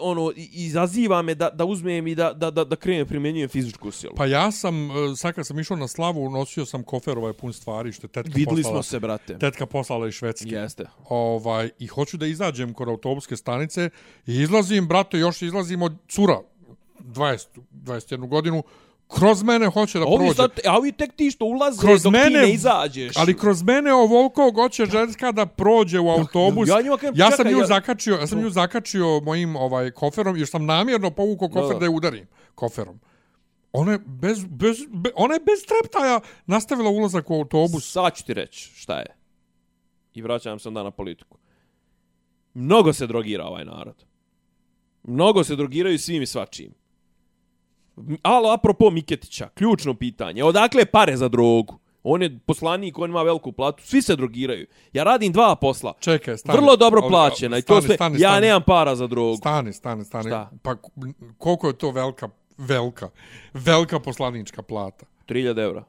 ono, 0.00 0.32
izaziva 0.36 1.22
me 1.22 1.34
da, 1.34 1.50
da 1.50 1.64
uzmem 1.64 2.06
i 2.06 2.14
da, 2.14 2.32
da, 2.32 2.50
da, 2.50 2.64
da 2.64 2.76
krenem 2.76 3.06
primjenjujem 3.06 3.48
fizičku 3.48 3.90
silu. 3.90 4.12
Pa 4.16 4.26
ja 4.26 4.50
sam, 4.50 4.90
e, 4.90 5.16
sad 5.16 5.34
kad 5.34 5.46
sam 5.46 5.58
išao 5.58 5.76
na 5.76 5.88
slavu, 5.88 6.30
nosio 6.30 6.66
sam 6.66 6.82
kofer 6.82 7.18
ovaj 7.18 7.32
pun 7.32 7.52
stvari, 7.52 7.92
što 7.92 8.06
je 8.06 8.08
tetka 8.08 8.32
Videli 8.34 8.62
poslala. 8.62 8.82
smo 8.82 8.82
se, 8.82 9.00
brate. 9.00 9.38
Tetka 9.38 9.66
poslala 9.66 10.08
iz 10.08 10.14
Švedske. 10.14 10.48
Jeste. 10.48 10.84
Ovaj, 11.08 11.70
I 11.78 11.86
hoću 11.86 12.16
da 12.16 12.26
izađem 12.26 12.74
kod 12.74 12.88
autobuske 12.88 13.36
stanice 13.36 13.90
i 14.26 14.34
izlazim, 14.34 14.88
brate, 14.88 15.18
još 15.18 15.42
izlazim 15.42 15.82
od 15.82 15.92
cura, 16.08 16.40
20, 17.00 17.46
21 17.72 18.28
godinu, 18.28 18.62
kroz 19.08 19.42
mene 19.42 19.66
hoće 19.66 19.98
da 19.98 20.04
Ovi 20.04 20.16
prođe. 20.16 20.34
sad, 20.34 20.50
a 20.66 20.76
ovi 20.76 20.92
tek 20.92 21.12
ti 21.12 21.30
što 21.30 21.44
ulaze 21.44 21.80
Kroz 21.80 22.02
dok 22.02 22.12
mene- 22.12 22.26
ti 22.26 22.34
ne 22.36 22.52
izađeš. 22.52 23.16
Ali 23.16 23.36
kroz 23.36 23.62
mene 23.62 23.92
ovoliko 23.92 24.52
hoće 24.52 24.86
ženska 24.86 25.32
da 25.32 25.46
prođe 25.46 26.00
u 26.00 26.08
autobus. 26.10 26.68
ja 26.68 26.80
njima 26.80 26.96
kažem, 26.96 27.14
ja 27.16 27.26
sam 27.26 27.36
čekaj, 27.36 27.52
nju 27.52 27.58
ja- 27.58 27.66
zakačio, 27.66 28.14
ja 28.14 28.26
sam 28.26 28.40
nju 28.40 28.50
zakačio 28.50 29.20
mojim 29.20 29.56
ovaj 29.56 29.90
koferom, 29.90 30.36
jer 30.36 30.46
sam 30.48 30.66
namjerno 30.66 31.10
povukao 31.10 31.48
kofer 31.48 31.72
Da. 31.72 31.78
da 31.78 31.84
je 31.84 31.90
udarim 31.90 32.26
koferom. 32.54 33.00
Ona 33.72 33.92
je 33.92 33.98
bez, 33.98 34.44
bez, 34.44 34.76
be, 34.88 35.10
ona 35.14 35.34
je 35.34 35.40
bez 35.40 35.66
treptaja 35.66 36.20
nastavila 36.46 36.90
ulazak 36.90 37.30
u 37.30 37.34
autobus. 37.34 37.92
Sad 37.92 38.14
ću 38.14 38.24
ti 38.24 38.34
reći 38.34 38.70
šta 38.74 38.98
je. 38.98 39.06
I 40.14 40.22
vraćam 40.22 40.58
se 40.58 40.68
onda 40.68 40.82
na 40.82 40.90
politiku. 40.90 41.38
Mnogo 42.54 42.92
se 42.92 43.06
drogira 43.06 43.44
ovaj 43.44 43.64
narod. 43.64 44.04
Mnogo 45.02 45.44
se 45.44 45.56
drogiraju 45.56 45.98
svim 45.98 46.22
i 46.22 46.26
svačim. 46.26 46.74
Alo, 48.22 48.50
apropo 48.50 48.90
Miketića, 48.90 49.48
ključno 49.54 49.94
pitanje. 49.94 50.44
Odakle 50.44 50.86
pare 50.86 51.16
za 51.16 51.28
drogu? 51.28 51.78
On 52.02 52.22
je 52.22 52.38
poslanik, 52.46 52.98
on 52.98 53.10
ima 53.10 53.22
veliku 53.22 53.52
platu, 53.52 53.86
svi 53.86 54.02
se 54.02 54.16
drogiraju. 54.16 54.66
Ja 54.92 55.04
radim 55.04 55.32
dva 55.32 55.56
posla. 55.56 55.94
Čekaj, 56.00 56.36
stani. 56.36 56.58
Vrlo 56.58 56.76
dobro 56.76 57.02
plaćena 57.08 57.58
i 57.58 57.62
to 57.62 57.82
sve. 57.82 57.94
stani, 57.94 58.20
ja 58.20 58.30
stani. 58.30 58.46
nemam 58.46 58.62
para 58.66 58.96
za 58.96 59.06
drogu. 59.06 59.36
Stani, 59.36 59.72
stani, 59.72 60.04
stani. 60.04 60.28
Šta? 60.28 60.50
Pa 60.62 60.76
koliko 61.38 61.66
je 61.66 61.78
to 61.78 61.90
velika, 61.90 62.28
velika, 62.58 63.10
velika 63.54 64.00
poslanička 64.00 64.62
plata? 64.62 65.06
3000 65.28 65.64
evra. 65.64 65.84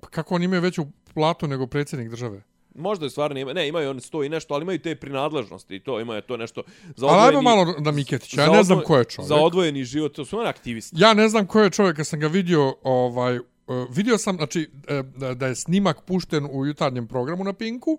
Pa 0.00 0.08
kako 0.08 0.34
oni 0.34 0.44
imaju 0.44 0.62
veću 0.62 0.86
platu 1.14 1.46
nego 1.46 1.66
predsjednik 1.66 2.10
države? 2.10 2.42
Možda 2.74 3.06
je 3.06 3.10
stvarno 3.10 3.40
ima, 3.40 3.52
ne, 3.52 3.68
imaju 3.68 3.90
oni 3.90 4.00
sto 4.00 4.24
i 4.24 4.28
nešto, 4.28 4.54
ali 4.54 4.62
imaju 4.62 4.78
te 4.78 4.94
prinadležnosti 4.94 5.74
i 5.74 5.80
to, 5.80 6.00
imaju 6.00 6.22
to 6.22 6.36
nešto 6.36 6.62
za 6.86 7.06
Ali 7.06 7.18
ajmo 7.18 7.26
odvojeni- 7.30 7.44
malo 7.44 7.74
na 7.80 7.90
Miketića, 7.92 8.42
ja 8.42 8.50
ne 8.50 8.62
znam 8.62 8.80
ko 8.80 8.96
je 8.96 9.04
čovjek. 9.04 9.28
Za 9.28 9.36
odvojeni 9.36 9.84
život, 9.84 10.12
to 10.12 10.24
su 10.24 10.38
oni 10.38 10.48
aktivisti. 10.48 10.96
Ja 10.98 11.14
ne 11.14 11.28
znam 11.28 11.46
ko 11.46 11.60
je 11.60 11.70
čovjek, 11.70 11.96
kad 11.96 12.06
sam 12.06 12.20
ga 12.20 12.26
vidio, 12.28 12.74
ovaj, 12.82 13.38
uh, 13.38 13.44
vidio 13.90 14.18
sam, 14.18 14.36
znači, 14.36 14.70
e, 14.88 15.02
da- 15.06 15.34
da 15.34 15.46
je 15.46 15.54
snimak 15.56 16.02
pušten 16.02 16.46
u 16.46 16.66
jutarnjem 16.66 17.06
programu 17.06 17.44
na 17.44 17.52
Pinku, 17.52 17.98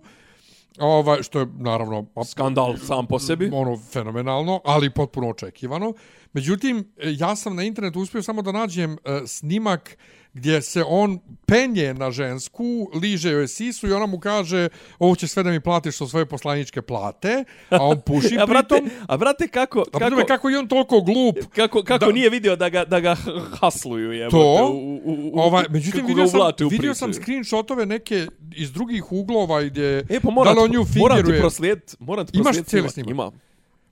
ovaj, 0.78 1.22
što 1.22 1.40
je, 1.40 1.46
naravno, 1.54 2.06
Skandal 2.26 2.76
sam 2.78 3.06
po 3.06 3.18
sebi. 3.18 3.50
ono, 3.52 3.78
fenomenalno, 3.82 4.60
ali 4.64 4.90
potpuno 4.90 5.28
očekivano. 5.28 5.92
Međutim, 6.32 6.78
e, 6.78 6.82
ja 7.10 7.36
sam 7.36 7.56
na 7.56 7.62
internetu 7.62 8.00
uspio 8.00 8.22
samo 8.22 8.42
da 8.42 8.52
nađem 8.52 8.92
e, 8.94 8.96
snimak 9.26 9.96
gdje 10.34 10.62
se 10.62 10.84
on 10.84 11.18
penje 11.46 11.94
na 11.94 12.10
žensku, 12.10 12.64
liže 12.94 13.30
joj 13.30 13.48
sisu 13.48 13.88
i 13.88 13.92
ona 13.92 14.06
mu 14.06 14.18
kaže 14.18 14.68
ovo 14.98 15.14
će 15.14 15.26
sve 15.26 15.42
da 15.42 15.50
mi 15.50 15.60
platiš 15.60 16.00
od 16.00 16.10
svoje 16.10 16.26
poslaničke 16.26 16.82
plate, 16.82 17.44
a 17.70 17.82
on 17.82 18.00
puši 18.00 18.36
A 18.40 18.46
brate, 18.46 18.68
pritom. 18.74 18.90
a 19.08 19.16
brate 19.16 19.48
kako, 19.48 19.80
A 19.82 19.98
kako, 19.98 20.20
je 20.20 20.26
kako 20.26 20.48
je 20.48 20.58
on 20.58 20.68
toliko 20.68 21.00
glup. 21.00 21.36
kako, 21.48 21.82
kako 21.82 22.06
Da- 22.06 22.12
nije 22.12 22.30
vidio 22.30 22.56
da 22.56 22.68
ga, 22.68 22.84
da 22.84 23.00
ga 23.00 23.16
hasluju, 23.52 24.12
jebote, 24.12 24.36
To, 24.36 24.68
u, 24.68 24.94
u, 24.94 25.30
u, 25.32 25.40
Ovaj, 25.40 25.64
međutim, 25.70 26.06
vidio 26.06 26.26
sam, 26.28 26.40
vidio 26.70 26.94
sam 26.94 27.12
screenshotove 27.12 27.86
neke 27.86 28.26
iz 28.54 28.72
drugih 28.72 29.12
uglova 29.12 29.62
gdje 29.62 30.04
E, 30.08 30.20
pa 30.20 30.30
moram, 30.30 30.54
da 30.54 30.60
li 30.60 30.64
on 30.64 30.72
nju 30.72 30.86
moram 30.96 31.26
ti 31.26 31.32
proslijedit, 31.40 31.96
moram 31.98 32.26
ti 32.26 32.38
Imaš 32.38 32.56
cijeli 32.56 32.88
snimak. 32.88 33.10
Imam. 33.10 33.40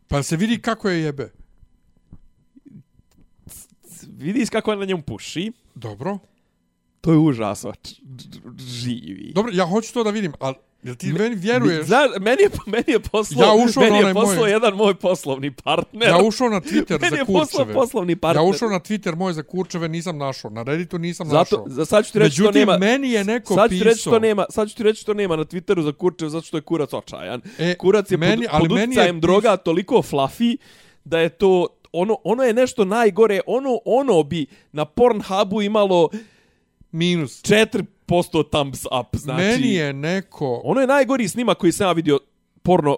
Pa 0.09 0.23
se 0.23 0.37
vidi 0.37 0.59
kako 0.59 0.89
je 0.89 1.03
jebe. 1.03 1.31
Vidiš 4.09 4.51
kako 4.51 4.73
on 4.73 4.79
na 4.79 4.85
njemu 4.85 5.03
puši. 5.03 5.53
Dobro. 5.81 6.19
To 7.01 7.13
je 7.13 7.19
užasno. 7.19 7.73
Živi. 8.59 9.33
Dobro, 9.35 9.53
ja 9.55 9.67
hoću 9.67 9.93
to 9.93 10.05
da 10.05 10.11
vidim, 10.11 10.33
ali 10.39 10.55
jel 10.83 10.95
ti 10.95 11.13
meni 11.13 11.35
vjeruješ? 11.37 11.87
Znaš, 11.87 12.11
meni 12.21 12.43
je, 12.43 12.49
meni 12.67 12.85
je 12.87 13.01
poslao, 13.01 13.47
Ja 13.49 13.65
ušao 13.65 13.83
meni 13.83 13.97
je 13.99 14.15
poslao 14.15 14.37
moj- 14.37 14.49
jedan 14.49 14.75
moj 14.75 14.95
poslovni 14.95 15.51
partner. 15.53 16.09
Ja 16.09 16.19
ušao 16.19 16.49
na 16.49 16.61
Twitter 16.61 17.01
meni 17.01 17.11
za 17.11 17.17
je 17.17 17.25
poslao 17.25 17.45
kurčeve. 17.59 17.75
poslovni 17.75 18.17
partner. 18.17 18.37
Ja 18.39 18.51
ušao 18.51 18.69
na 18.69 18.81
Twitter 18.81 19.15
moj 19.15 19.33
za 19.33 19.43
kurčeve, 19.43 19.89
nisam 19.89 20.19
našao. 20.19 20.51
Na 20.51 20.63
Redditu 20.63 20.99
nisam 20.99 21.27
Zato, 21.27 21.39
našao. 21.39 21.65
za 21.69 21.85
sad 21.85 22.07
ću 22.07 22.13
ti 22.13 22.19
reći 22.19 22.33
što 22.33 22.43
Međutim, 22.43 22.61
nema... 22.61 22.79
meni 22.79 23.11
je 23.11 23.25
neko 23.25 23.55
sad 23.55 23.71
ti 23.71 23.79
reći 23.79 23.85
pisao. 23.87 24.11
što 24.11 24.19
nema, 24.19 24.45
sad 24.51 24.69
ću 24.69 24.77
ti 24.77 24.83
reći 24.83 25.03
što 25.03 25.15
nema 25.15 25.37
na 25.37 25.45
Twitteru 25.45 25.81
za 25.81 25.93
kurčev 25.93 26.29
zato 26.29 26.47
što 26.47 26.57
je 26.57 26.63
kurac 26.63 26.93
očajan. 26.93 27.41
E, 27.59 27.75
kurac 27.75 28.11
je 28.11 28.17
meni- 28.19 28.37
pod, 28.39 28.49
ali 28.53 28.63
pod 28.63 28.71
meni 28.71 28.83
je 28.85 28.89
utjecajem 28.91 29.17
pis- 29.17 29.21
droga 29.21 29.57
toliko 29.57 29.95
fluffy 29.95 30.57
da 31.05 31.19
je 31.19 31.29
to 31.29 31.67
ono 31.93 32.17
ono 32.25 32.43
je 32.43 32.55
nešto 32.55 32.85
najgore, 32.85 33.41
ono 33.47 33.79
ono 33.85 34.23
bi 34.23 34.47
na 34.73 34.85
Pornhubu 34.85 35.63
imalo 35.63 36.09
Minus. 36.93 37.43
4% 37.43 37.85
thumbs 38.51 38.85
up, 38.85 39.17
znači. 39.17 39.43
Meni 39.43 39.75
je 39.75 39.93
neko... 39.93 40.61
Ono 40.65 40.81
je 40.81 40.87
najgori 40.87 41.29
snimak 41.29 41.59
koji 41.59 41.73
sam 41.73 41.87
ja 41.87 41.93
vidio 41.93 42.19
porno 42.63 42.97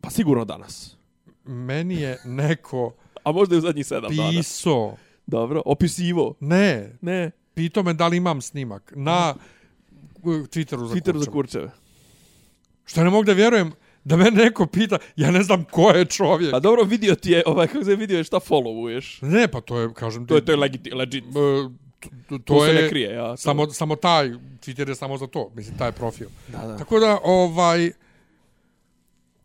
pa 0.00 0.10
sigurno 0.10 0.44
danas. 0.44 0.96
Meni 1.44 2.00
je 2.00 2.18
neko 2.24 2.92
A 3.26 3.32
možda 3.32 3.54
i 3.54 3.58
u 3.58 3.60
zadnjih 3.60 3.86
7 3.86 4.16
dana. 4.16 4.30
pisao. 4.30 4.96
Dobro, 5.26 5.62
opisivo. 5.64 6.34
Ne, 6.40 6.96
Ne, 7.00 7.30
pitao 7.54 7.82
me 7.82 7.94
da 7.94 8.06
li 8.06 8.16
imam 8.16 8.40
snimak. 8.40 8.92
Na 8.96 9.34
Twitteru 10.22 10.86
za 10.86 10.94
Twitter 10.94 11.18
za 11.18 11.30
kurčeve. 11.30 11.32
kurčeve. 11.32 11.70
Što 12.84 13.04
ne 13.04 13.10
mogu 13.10 13.24
da 13.24 13.32
vjerujem 13.32 13.72
da 14.06 14.16
me 14.16 14.30
neko 14.30 14.66
pita, 14.66 14.98
ja 15.16 15.30
ne 15.30 15.42
znam 15.42 15.64
ko 15.64 15.90
je 15.90 16.04
čovjek. 16.04 16.50
Pa 16.50 16.60
dobro, 16.60 16.82
vidio 16.84 17.14
ti 17.14 17.30
je, 17.30 17.42
ovaj, 17.46 17.66
kako 17.66 17.84
se 17.84 17.96
vidio 17.96 18.18
je 18.18 18.24
šta 18.24 18.36
followuješ. 18.36 19.18
Ne, 19.22 19.48
pa 19.48 19.60
to 19.60 19.78
je, 19.78 19.94
kažem 19.94 20.24
ti... 20.24 20.28
To 20.28 20.34
je, 20.34 20.44
to 20.44 20.52
je 20.52 20.56
legit, 20.56 20.92
legit. 20.92 21.24
e, 21.24 21.30
to, 22.00 22.08
to, 22.28 22.38
To, 22.38 22.64
se 22.64 22.70
je 22.70 22.82
ne 22.82 22.88
krije, 22.88 23.14
ja. 23.14 23.30
To... 23.30 23.36
samo, 23.36 23.70
samo 23.70 23.96
taj, 23.96 24.28
Twitter 24.60 24.88
je 24.88 24.94
samo 24.94 25.18
za 25.18 25.26
to, 25.26 25.50
mislim, 25.54 25.78
taj 25.78 25.92
profil. 25.92 26.28
Da, 26.48 26.58
da. 26.58 26.76
Tako 26.76 27.00
da, 27.00 27.18
ovaj, 27.24 27.90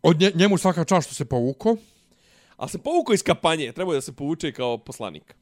od 0.02 0.20
nje, 0.20 0.32
njemu 0.34 0.58
svaka 0.58 0.84
čast 0.84 1.06
što 1.06 1.14
se 1.14 1.24
povuko, 1.24 1.76
A 2.56 2.68
se 2.68 2.78
povukao 2.78 3.14
iz 3.14 3.22
kampanje, 3.22 3.72
trebao 3.72 3.92
je 3.92 3.96
da 3.96 4.00
se 4.00 4.12
povuče 4.12 4.52
kao 4.52 4.78
poslanik. 4.78 5.34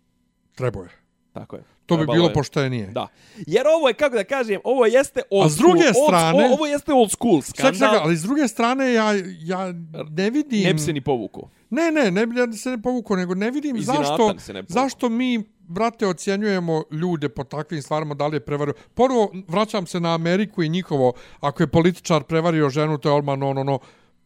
trebao 0.55 0.83
je. 0.83 0.91
Tako 1.33 1.57
je. 1.57 1.62
To 1.91 1.97
bi 1.97 2.07
bilo 2.12 2.28
je. 2.28 2.32
poštenije. 2.32 2.86
Da. 2.86 3.07
Jer 3.47 3.66
ovo 3.76 3.88
je, 3.88 3.95
kako 3.95 4.16
da 4.16 4.24
kažem, 4.24 4.61
ovo 4.64 4.86
jeste 4.86 5.22
old 5.30 5.47
A 5.47 5.49
s 5.49 5.57
druge 5.57 5.82
school, 5.82 6.09
strane- 6.09 6.45
Old, 6.45 6.53
ovo 6.53 6.66
jeste 6.66 6.93
old 6.93 7.11
school 7.11 7.43
skandal. 7.43 7.91
čak, 7.93 8.01
ali 8.03 8.16
s 8.16 8.22
druge 8.22 8.49
strane, 8.49 8.93
ja, 8.93 9.12
ja 9.41 9.72
ne 10.11 10.30
vidim... 10.30 10.62
Ne 10.64 10.74
bi 10.74 10.80
se 10.80 10.93
ni 10.93 11.01
povukao. 11.01 11.49
Ne, 11.70 11.91
ne, 11.91 12.11
ne 12.11 12.26
bi 12.26 12.38
ja 12.38 12.53
se 12.53 12.70
ne 12.70 12.82
povukao, 12.82 13.16
nego 13.16 13.34
ne 13.34 13.51
vidim 13.51 13.76
Iz 13.76 13.86
zašto, 13.86 14.34
ne 14.53 14.62
zašto 14.68 15.09
mi, 15.09 15.45
brate, 15.61 16.07
ocjenjujemo 16.07 16.84
ljude 16.91 17.28
po 17.28 17.45
takvim 17.45 17.82
stvarima, 17.82 18.14
da 18.14 18.26
li 18.26 18.36
je 18.36 18.41
prevario. 18.41 18.74
Prvo, 18.95 19.32
vraćam 19.49 19.86
se 19.86 20.01
na 20.01 20.14
Ameriku 20.14 20.62
i 20.62 20.68
njihovo, 20.68 21.12
ako 21.41 21.62
je 21.62 21.66
političar 21.66 22.22
prevario 22.22 22.68
ženu, 22.70 22.99
to 22.99 23.09
je 23.09 23.14
odmah 23.14 23.38
no, 23.38 23.53
no, 23.53 23.64
no. 23.64 23.78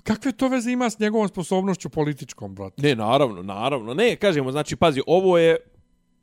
Kakve 0.02 0.32
to 0.32 0.48
veze 0.48 0.70
ima 0.70 0.90
s 0.90 0.98
njegovom 0.98 1.28
sposobnošću 1.28 1.88
političkom, 1.88 2.54
brate? 2.54 2.82
Ne, 2.82 2.94
naravno, 2.94 3.42
naravno. 3.42 3.94
Ne, 3.94 4.16
kažemo, 4.16 4.52
znači, 4.52 4.76
pazi, 4.76 5.00
ovo 5.06 5.38
je, 5.38 5.56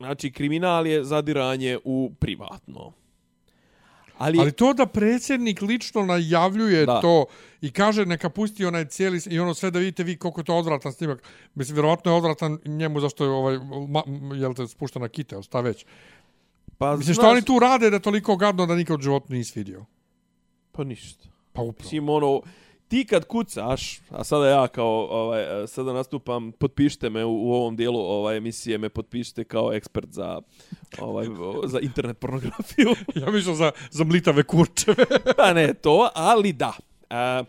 znači, 0.02 0.32
kriminal 0.32 0.86
je 0.86 1.04
zadiranje 1.04 1.78
u 1.84 2.10
privatno. 2.18 2.92
Ali, 4.18 4.38
Ali 4.38 4.52
to 4.52 4.72
da 4.74 4.86
predsjednik 4.86 5.62
lično 5.62 6.02
najavljuje 6.02 6.86
Da. 6.86 7.00
to 7.00 7.24
i 7.60 7.70
kaže 7.70 8.06
neka 8.06 8.30
pusti 8.30 8.64
onaj 8.64 8.84
cijeli 8.86 9.20
i 9.26 9.40
ono 9.40 9.54
sve 9.54 9.70
da 9.70 9.78
vidite 9.78 10.02
vi 10.02 10.16
koliko 10.16 10.40
je 10.40 10.44
to 10.44 10.56
odvratan 10.56 10.92
snimak. 10.92 11.22
Mislim, 11.54 11.74
vjerovatno 11.74 12.12
je 12.12 12.16
odvratan 12.16 12.58
njemu 12.66 13.00
zašto 13.00 13.24
je 13.24 13.30
ovaj, 13.30 13.58
ma, 13.88 14.02
jel 14.36 14.54
te, 14.54 14.66
spušta 14.66 14.98
na 14.98 15.08
kite, 15.08 15.42
šta 15.42 15.60
već. 15.60 15.86
pa, 16.78 16.96
Mislim, 16.96 17.14
što 17.14 17.22
znaš- 17.22 17.32
oni 17.32 17.42
tu 17.42 17.58
rade 17.58 17.90
da 17.90 17.98
toliko 17.98 18.36
gadno 18.36 18.66
da 18.66 18.74
nikad 18.74 18.98
u 18.98 19.02
životu 19.02 19.32
nisi 19.32 19.58
vidio. 19.58 19.84
Pa 20.72 20.84
ništa. 20.84 21.28
Pa 21.52 21.62
upravo. 21.62 21.84
Mislim, 21.84 22.08
ono, 22.08 22.40
ti 22.92 23.04
kad 23.04 23.24
kucaš, 23.24 24.00
a 24.10 24.24
sada 24.24 24.48
ja 24.48 24.68
kao, 24.68 25.06
ovaj, 25.10 25.66
sada 25.66 25.92
nastupam, 25.92 26.52
potpišite 26.52 27.10
me 27.10 27.24
u, 27.24 27.48
u 27.48 27.52
ovom 27.52 27.76
dijelu 27.76 27.98
ovaj, 27.98 28.36
emisije, 28.36 28.78
me 28.78 28.88
potpišite 28.88 29.44
kao 29.44 29.72
ekspert 29.72 30.08
za, 30.10 30.40
ovaj, 30.98 31.26
za 31.64 31.80
internet 31.80 32.18
pornografiju. 32.18 32.88
Ja 33.22 33.30
mislim 33.30 33.54
za, 33.54 33.70
za 33.90 34.04
mlitave 34.04 34.42
kurčeve. 34.42 35.04
pa 35.36 35.52
ne 35.58 35.74
to, 35.74 36.10
ali 36.14 36.52
da. 36.52 36.72
A, 37.10 37.44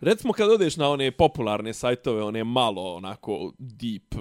recimo 0.00 0.32
kad 0.32 0.50
odeš 0.50 0.76
na 0.76 0.88
one 0.88 1.10
popularne 1.10 1.74
sajtove, 1.74 2.22
one 2.22 2.44
malo 2.44 2.94
onako 2.94 3.52
deep, 3.58 4.14
eh, 4.14 4.18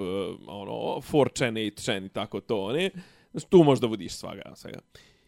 ono, 0.48 0.72
4chan, 1.12 1.54
8chan 1.54 2.06
i 2.06 2.10
tako 2.10 2.42
to, 2.42 2.66
one, 2.66 2.90
tu 3.50 3.64
možda 3.64 3.88
vodiš 3.88 4.14
svaga, 4.14 4.56
svega. 4.56 4.80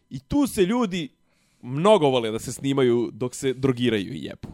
I 0.10 0.20
tu 0.20 0.48
se 0.48 0.62
ljudi 0.62 1.10
mnogo 1.62 2.10
vole 2.10 2.32
da 2.32 2.40
se 2.40 2.54
snimaju 2.54 3.10
dok 3.14 3.36
se 3.36 3.54
drogiraju 3.54 4.14
i 4.14 4.24
jebu. 4.24 4.48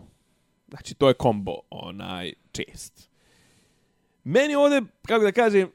Znači, 0.67 0.95
to 0.95 1.07
je 1.07 1.13
kombo, 1.13 1.55
onaj, 1.69 2.33
čest. 2.51 3.09
Meni 4.23 4.55
ovdje, 4.55 4.81
kako 5.07 5.23
da 5.23 5.31
kažem, 5.31 5.69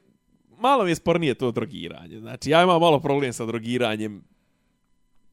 malo 0.57 0.83
mi 0.83 0.91
je 0.91 0.95
spornije 0.95 1.33
to 1.33 1.51
drogiranje. 1.51 2.19
Znači, 2.19 2.49
ja 2.49 2.63
imam 2.63 2.81
malo 2.81 2.99
problem 2.99 3.33
sa 3.33 3.45
drogiranjem 3.45 4.23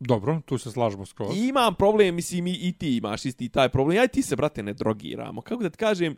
Dobro, 0.00 0.40
tu 0.46 0.58
se 0.58 0.70
slažemo 0.70 1.06
skroz. 1.06 1.36
I 1.36 1.48
imam 1.48 1.74
problem, 1.74 2.14
mislim, 2.14 2.46
i, 2.46 2.52
i 2.52 2.72
ti 2.72 2.96
imaš 2.96 3.24
isti 3.24 3.48
taj 3.48 3.68
problem. 3.68 3.96
Ja 3.96 4.04
i 4.04 4.08
ti 4.08 4.22
se, 4.22 4.36
brate, 4.36 4.62
ne 4.62 4.72
drogiramo. 4.72 5.40
Kako 5.40 5.62
da 5.62 5.70
ti 5.70 5.78
kažem... 5.78 6.16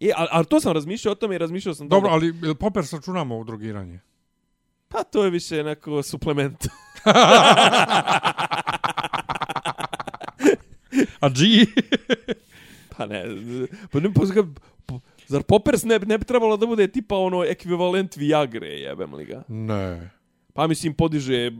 E, 0.00 0.10
ali, 0.16 0.28
ali 0.30 0.44
to 0.44 0.60
sam 0.60 0.72
razmišljao 0.72 1.12
o 1.12 1.14
tome 1.14 1.34
i 1.34 1.38
razmišljao 1.38 1.74
sam... 1.74 1.88
Dobro, 1.88 2.08
da- 2.08 2.14
ali 2.14 2.34
jel 2.42 2.54
Poppers 2.54 2.92
računamo 2.92 3.38
u 3.38 3.44
drogiranje? 3.44 4.00
Pa 4.88 5.02
to 5.02 5.24
je 5.24 5.30
više 5.30 5.64
neko 5.64 6.02
suplement. 6.02 6.66
A 11.20 11.28
G? 11.28 11.66
pa 12.96 13.06
ne... 13.06 13.24
Pa 13.92 14.00
ne 14.00 14.12
pa, 14.12 14.22
pa, 14.86 14.94
zar 15.26 15.42
Poppers 15.42 15.84
ne, 15.84 15.98
ne 15.98 16.18
bi 16.18 16.24
trebalo 16.24 16.56
da 16.56 16.66
bude 16.66 16.86
tipa 16.88 17.16
ono 17.16 17.44
ekvivalent 17.44 18.16
Viagre, 18.16 18.68
jebem 18.68 19.14
li 19.14 19.24
ga? 19.24 19.42
ne. 19.48 20.10
Pa 20.54 20.66
mislim, 20.66 20.94
podiže 20.94 21.50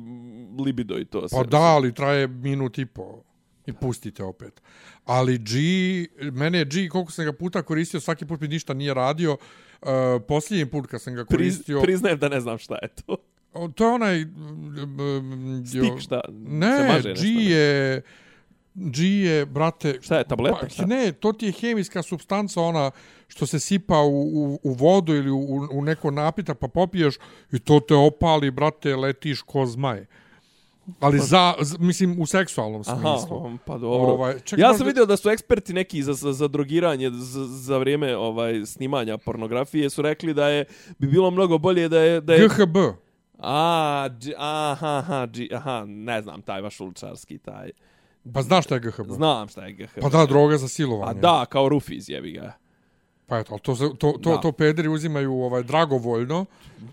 libido 0.64 0.98
i 0.98 1.04
to. 1.04 1.26
Pa 1.30 1.42
da, 1.44 1.60
ali 1.60 1.94
traje 1.94 2.26
minut 2.28 2.78
i 2.78 2.86
po. 2.86 3.22
I 3.66 3.72
pustite 3.72 4.24
opet. 4.24 4.62
Ali 5.04 5.38
G, 5.38 5.52
mene 6.30 6.58
je 6.58 6.64
G, 6.64 6.88
koliko 6.88 7.12
sam 7.12 7.24
ga 7.24 7.32
puta 7.32 7.62
koristio, 7.62 8.00
svaki 8.00 8.26
put 8.26 8.40
mi 8.40 8.48
ništa 8.48 8.74
nije 8.74 8.94
radio. 8.94 9.36
Uh, 9.82 9.88
posljednji 10.28 10.66
put 10.66 10.86
kad 10.86 11.02
sam 11.02 11.14
ga 11.14 11.24
Priz, 11.24 11.38
koristio... 11.38 11.80
priznajem 11.82 12.18
da 12.18 12.28
ne 12.28 12.40
znam 12.40 12.58
šta 12.58 12.74
je 12.82 12.88
to. 12.88 13.16
O, 13.54 13.68
to 13.68 13.84
je 13.84 13.90
onaj... 13.90 14.24
Stik 15.66 16.00
šta? 16.00 16.20
se 16.26 16.32
Ne, 16.32 16.88
maže 16.88 17.14
G 17.14 17.20
je... 17.44 18.02
G 18.74 19.02
je, 19.04 19.46
brate... 19.46 19.98
Šta 20.00 20.18
je, 20.18 20.24
tableta? 20.24 20.66
Pa, 20.76 20.86
ne, 20.86 21.12
to 21.12 21.32
ti 21.32 21.46
je 21.46 21.52
hemijska 21.52 22.02
substanca, 22.02 22.60
ona 22.60 22.90
što 23.28 23.46
se 23.46 23.60
sipa 23.60 23.98
u, 23.98 24.20
u, 24.34 24.60
u 24.62 24.72
vodu 24.72 25.14
ili 25.14 25.30
u, 25.30 25.38
u 25.72 25.82
neko 25.82 26.10
napitak 26.10 26.58
pa 26.58 26.68
popiješ 26.68 27.14
i 27.52 27.58
to 27.58 27.80
te 27.80 27.94
opali, 27.94 28.50
brate, 28.50 28.96
letiš 28.96 29.42
ko 29.42 29.66
zmaj. 29.66 30.06
Ali 31.00 31.18
za, 31.20 31.54
z- 31.60 31.76
mislim, 31.78 32.20
u 32.20 32.26
seksualnom 32.26 32.84
smislu. 32.84 33.06
Aha, 33.38 33.56
pa 33.66 33.72
dobro. 33.74 34.08
Ovaj, 34.08 34.40
čekaj, 34.40 34.62
ja 34.62 34.68
sam 34.68 34.72
možda- 34.72 34.84
vidio 34.84 35.06
da 35.06 35.16
su 35.16 35.30
eksperti 35.30 35.72
neki 35.72 36.02
za, 36.02 36.12
za, 36.12 36.32
za 36.32 36.48
drogiranje 36.48 37.10
za, 37.10 37.46
za 37.46 37.78
vrijeme 37.78 38.16
ovaj 38.16 38.66
snimanja 38.66 39.18
pornografije 39.18 39.90
su 39.90 40.02
rekli 40.02 40.34
da 40.34 40.48
je 40.48 40.64
bi 40.98 41.06
bilo 41.06 41.30
mnogo 41.30 41.58
bolje 41.58 41.88
da 41.88 42.00
je 42.00 42.20
da 42.20 42.34
je 42.34 42.48
GHB. 42.48 42.76
A 43.42 44.08
dž, 44.10 44.30
aha 44.38 44.96
aha 44.98 45.26
dž, 45.26 45.40
aha 45.52 45.84
ne 45.86 46.22
znam 46.22 46.42
taj 46.42 46.60
vaš 46.60 46.80
uličarski 46.80 47.38
taj 47.38 47.70
Pa 48.34 48.42
znaš 48.42 48.64
šta 48.64 48.74
je 48.74 48.80
GHB? 48.80 49.10
znam 49.10 49.48
šta 49.48 49.64
je 49.64 49.72
GHB 49.72 50.00
Pa 50.00 50.08
da, 50.08 50.26
droga 50.26 50.58
za 50.58 50.64
a 50.64 50.68
silovanje. 50.68 51.20
da 51.20 51.44
kao 51.48 51.68
Rufiz 51.68 52.08
jebi 52.08 52.32
ga 52.32 52.52
Pa 53.26 53.38
eto, 53.38 53.58
to, 53.58 53.74
to, 53.98 54.12
to, 54.12 54.36
to 54.36 54.52
pederi 54.52 54.88
uzimaju 54.88 55.32
ovaj, 55.32 55.62
dragovoljno. 55.62 56.44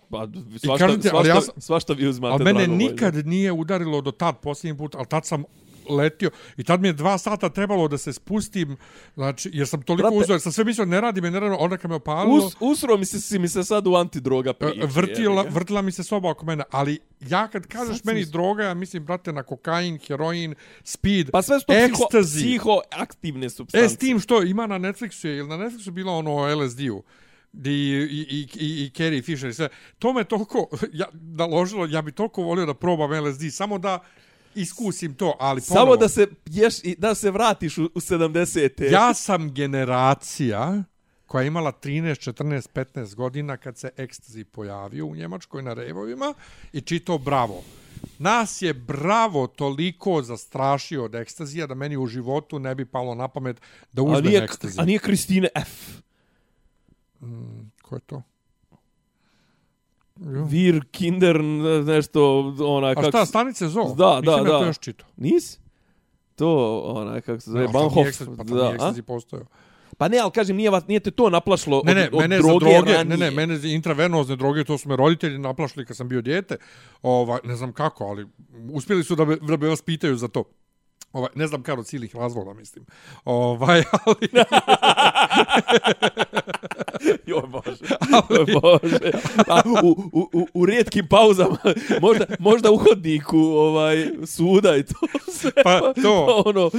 pa 0.09 0.27
svašta, 0.57 0.85
ali 0.85 1.01
svašta, 1.01 1.27
ja 1.29 1.41
svašta 1.57 1.93
vi 1.93 2.07
uzmate 2.07 2.33
Ali 2.33 2.43
mene 2.43 2.59
dragovoljno. 2.59 2.89
nikad 2.89 3.27
nije 3.27 3.51
udarilo 3.51 4.01
do 4.01 4.11
tad 4.11 4.37
posljednji 4.37 4.77
put, 4.77 4.95
ali 4.95 5.05
tad 5.05 5.25
sam 5.25 5.43
letio 5.89 6.29
i 6.57 6.63
tad 6.63 6.81
mi 6.81 6.87
je 6.87 6.93
dva 6.93 7.17
sata 7.17 7.49
trebalo 7.49 7.87
da 7.87 7.97
se 7.97 8.13
spustim, 8.13 8.77
znači, 9.15 9.49
jer 9.53 9.67
sam 9.67 9.81
toliko 9.81 10.03
Brate- 10.03 10.17
uzeo, 10.17 10.33
jer 10.33 10.41
sam 10.41 10.51
sve 10.51 10.63
mislio, 10.63 10.85
ne 10.85 11.01
radi 11.01 11.21
me, 11.21 11.31
ne 11.31 11.39
radi, 11.39 11.55
onda 11.59 11.77
kad 11.77 11.89
me 11.89 11.95
opalilo, 11.95 12.37
Us, 12.37 12.55
usro 12.61 12.97
mi 12.97 13.05
se 13.05 13.21
si 13.21 13.39
mi 13.39 13.47
se 13.47 13.63
sad 13.63 13.87
u 13.87 13.95
antidroga 13.95 14.53
priče. 14.53 14.79
e, 14.79 14.85
vrtila, 14.85 15.35
jebi 15.35 15.49
ga. 15.49 15.55
vrtila 15.55 15.81
mi 15.81 15.91
se 15.91 16.03
soba 16.03 16.29
oko 16.29 16.45
mene, 16.45 16.63
ali 16.71 16.99
ja 17.21 17.47
kad 17.47 17.67
kažeš 17.67 17.97
Sad 17.97 18.05
meni 18.05 18.21
is- 18.21 18.27
droga, 18.27 18.63
ja 18.63 18.73
mislim, 18.73 19.05
brate, 19.05 19.33
na 19.33 19.43
kokain, 19.43 19.99
heroin, 19.99 20.55
speed, 20.83 21.31
Pa 21.31 21.41
sve 21.41 21.59
su 21.59 21.65
to 21.65 21.73
psiho, 21.73 21.85
ekstazi. 21.85 22.39
psihoaktivne 22.39 23.49
substance. 23.49 23.85
E, 23.85 23.89
s 23.89 23.97
tim 23.97 24.19
što 24.19 24.43
ima 24.43 24.67
na 24.67 24.75
Netflixu, 24.77 25.25
je, 25.25 25.37
ili 25.37 25.47
na 25.47 25.57
Netflixu 25.57 25.91
bilo 25.91 26.13
ono 26.13 26.55
LSD-u, 26.55 27.03
di 27.53 27.71
i, 27.71 28.25
i, 28.29 28.47
i, 28.55 28.85
i 28.85 28.89
Carrie 28.89 29.21
Fisher 29.21 29.49
i 29.49 29.53
sve. 29.53 29.69
To 29.99 30.13
me 30.13 30.23
toliko 30.23 30.67
ja, 30.93 31.05
naložilo, 31.13 31.85
ja 31.85 32.01
bi 32.01 32.11
toliko 32.11 32.41
volio 32.41 32.65
da 32.65 32.73
probam 32.73 33.11
LSD, 33.21 33.41
samo 33.51 33.77
da 33.77 33.99
iskusim 34.55 35.13
to, 35.13 35.35
ali 35.39 35.61
ponovo, 35.61 35.85
Samo 35.85 35.97
da 35.97 36.09
se 36.09 36.27
ješ 36.45 36.73
da 36.97 37.15
se 37.15 37.31
vratiš 37.31 37.77
u, 37.77 37.83
u 37.83 37.99
70-te. 37.99 38.85
ja 38.85 39.13
sam 39.13 39.53
generacija 39.53 40.83
koja 41.25 41.41
je 41.41 41.47
imala 41.47 41.71
13, 41.71 42.31
14, 42.31 42.67
15 42.73 43.15
godina 43.15 43.57
kad 43.57 43.77
se 43.77 43.89
ekstazi 43.97 44.43
pojavio 44.43 45.05
u 45.05 45.15
Njemačkoj 45.15 45.63
na 45.63 45.73
revovima 45.73 46.33
i 46.73 46.81
čitao 46.81 47.17
Bravo. 47.17 47.63
Nas 48.17 48.61
je 48.61 48.73
Bravo 48.73 49.47
toliko 49.47 50.21
zastrašio 50.21 51.05
od 51.05 51.15
ekstazija 51.15 51.67
da 51.67 51.75
meni 51.75 51.97
u 51.97 52.07
životu 52.07 52.59
ne 52.59 52.75
bi 52.75 52.85
palo 52.85 53.15
na 53.15 53.27
pamet 53.27 53.61
da 53.91 54.01
uzmem 54.01 54.43
ekstazi. 54.43 54.81
a 54.81 54.85
nije 54.85 54.99
Kristine 54.99 55.47
F. 55.55 56.01
Ko 57.81 57.95
je 57.95 58.01
to? 58.01 58.21
Vir, 60.21 60.85
Kinder, 60.91 61.43
ne- 61.43 61.83
nešto, 61.83 62.39
ona, 62.59 62.87
A 62.87 62.95
kako... 62.95 63.07
šta, 63.07 63.25
stanice 63.25 63.67
Zoo? 63.67 63.95
Da, 63.95 64.19
Mislim 64.21 64.43
da, 64.43 64.49
to 64.49 64.59
da. 64.59 64.65
još 64.65 64.79
čito. 64.79 65.05
Nis? 65.17 65.59
To, 66.35 66.79
ona, 66.79 67.21
kako 67.21 67.39
se 67.39 67.51
zove, 67.51 67.63
No, 67.63 67.71
Banhof. 67.71 68.07
Pa 68.37 68.43
to 68.43 68.55
da, 68.55 68.69
a? 68.69 68.73
ekstazi 68.73 69.01
postojao. 69.01 69.45
Pa 69.97 70.07
ne, 70.07 70.17
ali 70.17 70.31
kažem, 70.31 70.55
nije, 70.55 70.69
vas, 70.69 70.87
nije 70.87 70.99
te 70.99 71.11
to 71.11 71.29
naplašlo 71.29 71.81
Ne, 71.85 71.93
ne, 71.95 72.03
od, 72.03 72.13
od 72.13 72.19
mene 72.19 72.37
droge, 72.37 72.65
za 72.65 72.71
droge, 72.71 72.93
ranije. 72.93 73.05
ne, 73.05 73.17
ne, 73.17 73.31
mene 73.31 73.57
za 73.57 73.67
intravenozne 73.67 74.35
droge, 74.35 74.63
to 74.63 74.77
su 74.77 74.89
me 74.89 74.95
roditelji 74.95 75.37
naplašili 75.37 75.85
kad 75.85 75.97
sam 75.97 76.07
bio 76.07 76.21
dijete. 76.21 76.57
Ovaj, 77.01 77.39
ne 77.43 77.55
znam 77.55 77.73
kako, 77.73 78.03
ali 78.03 78.27
uspjeli 78.71 79.03
su 79.03 79.15
da 79.15 79.25
me, 79.25 79.35
da 79.35 79.57
me 79.57 79.67
vas 79.67 79.81
pitaju 79.81 80.15
za 80.15 80.27
to. 80.27 80.43
Ovaj, 81.13 81.29
ne 81.35 81.47
znam 81.47 81.63
kako 81.63 81.79
od 81.79 81.87
ciljih 81.87 82.15
razvoda, 82.15 82.53
mislim. 82.53 82.85
Ovaj, 83.25 83.83
ali... 84.05 84.29
Joj 87.25 87.41
Bože, 87.43 87.83
joj 88.29 88.45
Bože. 88.53 89.11
A, 89.47 89.61
u, 89.83 89.89
u, 90.11 90.29
u, 90.33 90.47
u 90.53 90.65
rijetkim 90.65 91.07
pauzama, 91.07 91.57
možda, 92.01 92.25
možda 92.39 92.71
u 92.71 92.77
hodniku 92.77 93.37
ovaj, 93.39 94.07
suda 94.25 94.77
i 94.77 94.83
to 94.83 94.93
sve. 95.39 95.51
Pa, 95.63 95.93
to. 95.93 96.43
ono, 96.45 96.71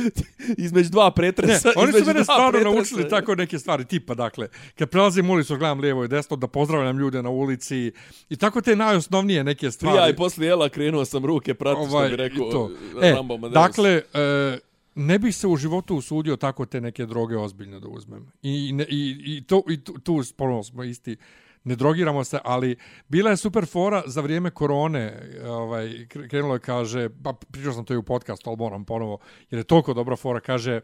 između 0.58 0.90
dva 0.90 1.04
Ne, 1.06 1.14
pretresa. 1.14 1.72
oni 1.76 1.92
su 1.92 2.04
mene 2.06 2.24
stvarno 2.24 2.50
pretresa. 2.50 2.74
naučili 2.74 3.08
tako 3.08 3.34
neke 3.34 3.58
stvari, 3.58 3.84
tipa, 3.84 4.14
dakle, 4.14 4.48
kad 4.74 4.90
prelazim 4.90 5.30
ulicu, 5.30 5.56
gledam 5.56 5.80
lijevo 5.80 6.04
i 6.04 6.08
desno, 6.08 6.36
da 6.36 6.46
pozdravljam 6.46 6.98
ljude 6.98 7.22
na 7.22 7.30
ulici 7.30 7.92
i 8.28 8.36
tako 8.36 8.60
te 8.60 8.76
najosnovnije 8.76 9.44
neke 9.44 9.70
stvari. 9.70 9.92
Prija 9.92 10.08
i 10.08 10.16
poslije 10.16 10.48
jela 10.48 10.68
krenuo 10.68 11.04
sam 11.04 11.24
ruke 11.26 11.54
prati 11.54 11.80
što 11.88 12.00
bi 12.00 12.16
rekao 12.16 12.50
to. 12.50 12.70
e, 13.02 13.12
Rambo 13.12 13.38
dakle, 13.38 13.90
e, 14.14 14.58
ne 14.94 15.18
bih 15.18 15.36
se 15.36 15.46
u 15.46 15.56
životu 15.56 15.96
usudio 15.96 16.36
tako 16.36 16.66
te 16.66 16.80
neke 16.80 17.06
droge 17.06 17.36
ozbiljno 17.36 17.80
da 17.80 17.88
uzmem. 17.88 18.32
I, 18.42 18.72
ne, 18.72 18.84
i, 18.88 19.22
i, 19.24 19.44
to, 19.46 19.62
i 19.68 19.84
tu, 19.84 19.98
tu 19.98 20.22
ponovno 20.36 20.62
smo 20.62 20.84
isti, 20.84 21.16
ne 21.64 21.76
drogiramo 21.76 22.24
se, 22.24 22.38
ali 22.44 22.76
bila 23.08 23.30
je 23.30 23.36
super 23.36 23.66
fora 23.66 24.02
za 24.06 24.20
vrijeme 24.20 24.50
korone, 24.50 25.30
ovaj, 25.44 26.06
krenulo 26.28 26.54
je, 26.54 26.60
kaže, 26.60 27.08
pa 27.22 27.32
pričao 27.32 27.72
sam 27.72 27.84
to 27.84 27.94
i 27.94 27.96
u 27.96 28.02
podcastu, 28.02 28.50
ali 28.50 28.56
moram 28.56 28.84
ponovo, 28.84 29.18
jer 29.50 29.58
je 29.58 29.64
toliko 29.64 29.94
dobra 29.94 30.16
fora, 30.16 30.40
kaže, 30.40 30.80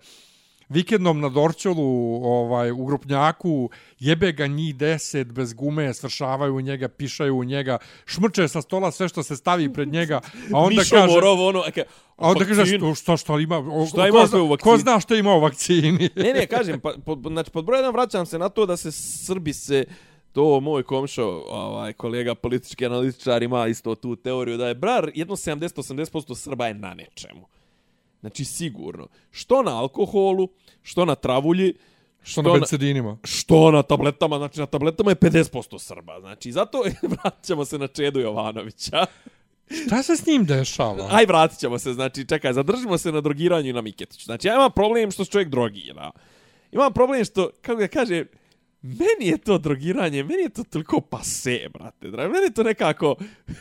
vikendom 0.69 1.21
na 1.21 1.29
Dorćolu, 1.29 2.21
ovaj, 2.25 2.71
u 2.71 2.85
Grupnjaku, 2.85 3.71
jebe 3.99 4.33
ga 4.33 4.47
njih 4.47 4.77
deset 4.77 5.33
bez 5.33 5.55
gume, 5.55 5.95
svršavaju 5.95 6.57
u 6.57 6.61
njega, 6.61 6.89
pišaju 6.89 7.39
u 7.39 7.45
njega, 7.45 7.79
šmrče 8.05 8.49
sa 8.49 8.63
stola 8.63 8.91
sve 8.91 9.09
što 9.09 9.23
se 9.23 9.37
stavi 9.37 9.73
pred 9.73 9.89
njega, 9.89 10.21
a 10.53 10.59
onda 10.59 10.81
Mišo 10.81 10.97
kaže... 10.97 11.15
Morov, 11.15 11.41
ono, 11.41 11.63
eke, 11.67 11.85
A 12.17 12.31
onda 12.31 12.45
kažeš 12.45 12.69
što, 12.69 12.95
što, 12.95 13.17
što 13.17 13.39
ima, 13.39 13.59
o, 13.59 13.87
Šta 13.87 13.97
ko, 13.97 14.09
ima 14.09 14.19
zna, 14.19 14.27
sve 14.27 14.41
u 14.41 14.57
ko 14.61 14.77
zna 14.77 15.01
što 15.01 15.15
ima 15.15 15.35
u 15.35 15.41
vakcini? 15.41 16.11
Ne, 16.17 16.33
ne, 16.33 16.47
kažem, 16.47 16.81
pa, 16.81 16.95
pod, 17.05 17.19
znači, 17.27 17.51
pod 17.51 17.65
broj 17.65 17.79
jedan 17.79 17.93
vraćam 17.93 18.27
se 18.27 18.39
na 18.39 18.49
to 18.49 18.67
da 18.67 18.77
se 18.77 18.93
Srbi 18.93 19.53
se, 19.53 19.85
to 20.33 20.61
moj 20.61 20.83
komšo, 20.83 21.25
ovaj, 21.49 21.93
kolega 21.93 22.35
politički 22.35 22.87
analitičar 22.87 23.43
ima 23.43 23.67
isto 23.67 23.95
tu 23.95 24.17
teoriju 24.17 24.57
da 24.57 24.69
je 24.69 24.75
brar, 24.75 25.11
jedno 25.15 25.37
70-80% 25.37 26.35
Srba 26.35 26.67
je 26.67 26.75
na 26.75 26.95
nečemu. 26.95 27.47
Znači, 28.21 28.45
sigurno. 28.45 29.07
Što 29.31 29.63
na 29.63 29.79
alkoholu, 29.79 30.49
što 30.83 31.05
na 31.05 31.15
travulji, 31.15 31.75
što 32.23 32.43
na 32.43 32.53
benzedinima. 32.53 33.17
što 33.25 33.71
na 33.71 33.83
tabletama, 33.83 34.39
znači 34.39 34.61
na 34.61 34.67
tabletama 34.67 35.11
je 35.11 35.17
50% 35.17 35.79
Srba. 35.79 36.21
Znači, 36.21 36.53
zato 36.53 36.83
vraćamo 37.23 37.65
se 37.65 37.79
na 37.79 37.87
Čedu 37.87 38.21
Jovanovića. 38.21 39.07
Šta 39.87 40.03
se 40.03 40.17
s 40.17 40.27
njim 40.27 40.45
dešava? 40.45 41.09
Aj, 41.11 41.27
vratit 41.27 41.59
ćemo 41.59 41.79
se, 41.79 41.93
znači, 41.93 42.27
čekaj, 42.27 42.53
zadržimo 42.53 42.99
se 42.99 43.13
na 43.13 43.21
drogiranju 43.21 43.71
i 43.71 43.73
na 43.73 43.81
Miketiću. 43.81 44.25
Znači, 44.25 44.49
ja 44.49 44.55
imam 44.55 44.71
problem 44.73 45.11
što 45.11 45.25
se 45.25 45.31
čovjek 45.31 45.49
drogira. 45.49 46.11
Imam 46.73 46.93
problem 46.93 47.25
što, 47.25 47.51
kako 47.63 47.79
ga 47.79 47.89
kaže, 47.89 48.25
meni 48.89 49.27
je 49.27 49.39
to 49.39 49.59
drogiranje, 49.59 50.23
meni 50.23 50.43
je 50.43 50.49
to 50.49 50.65
toliko 50.65 51.01
pase, 51.01 51.67
brate. 51.71 52.09
Dragi. 52.09 52.33
Meni 52.33 52.45
je 52.45 52.51
to 52.51 52.63
nekako 52.63 53.15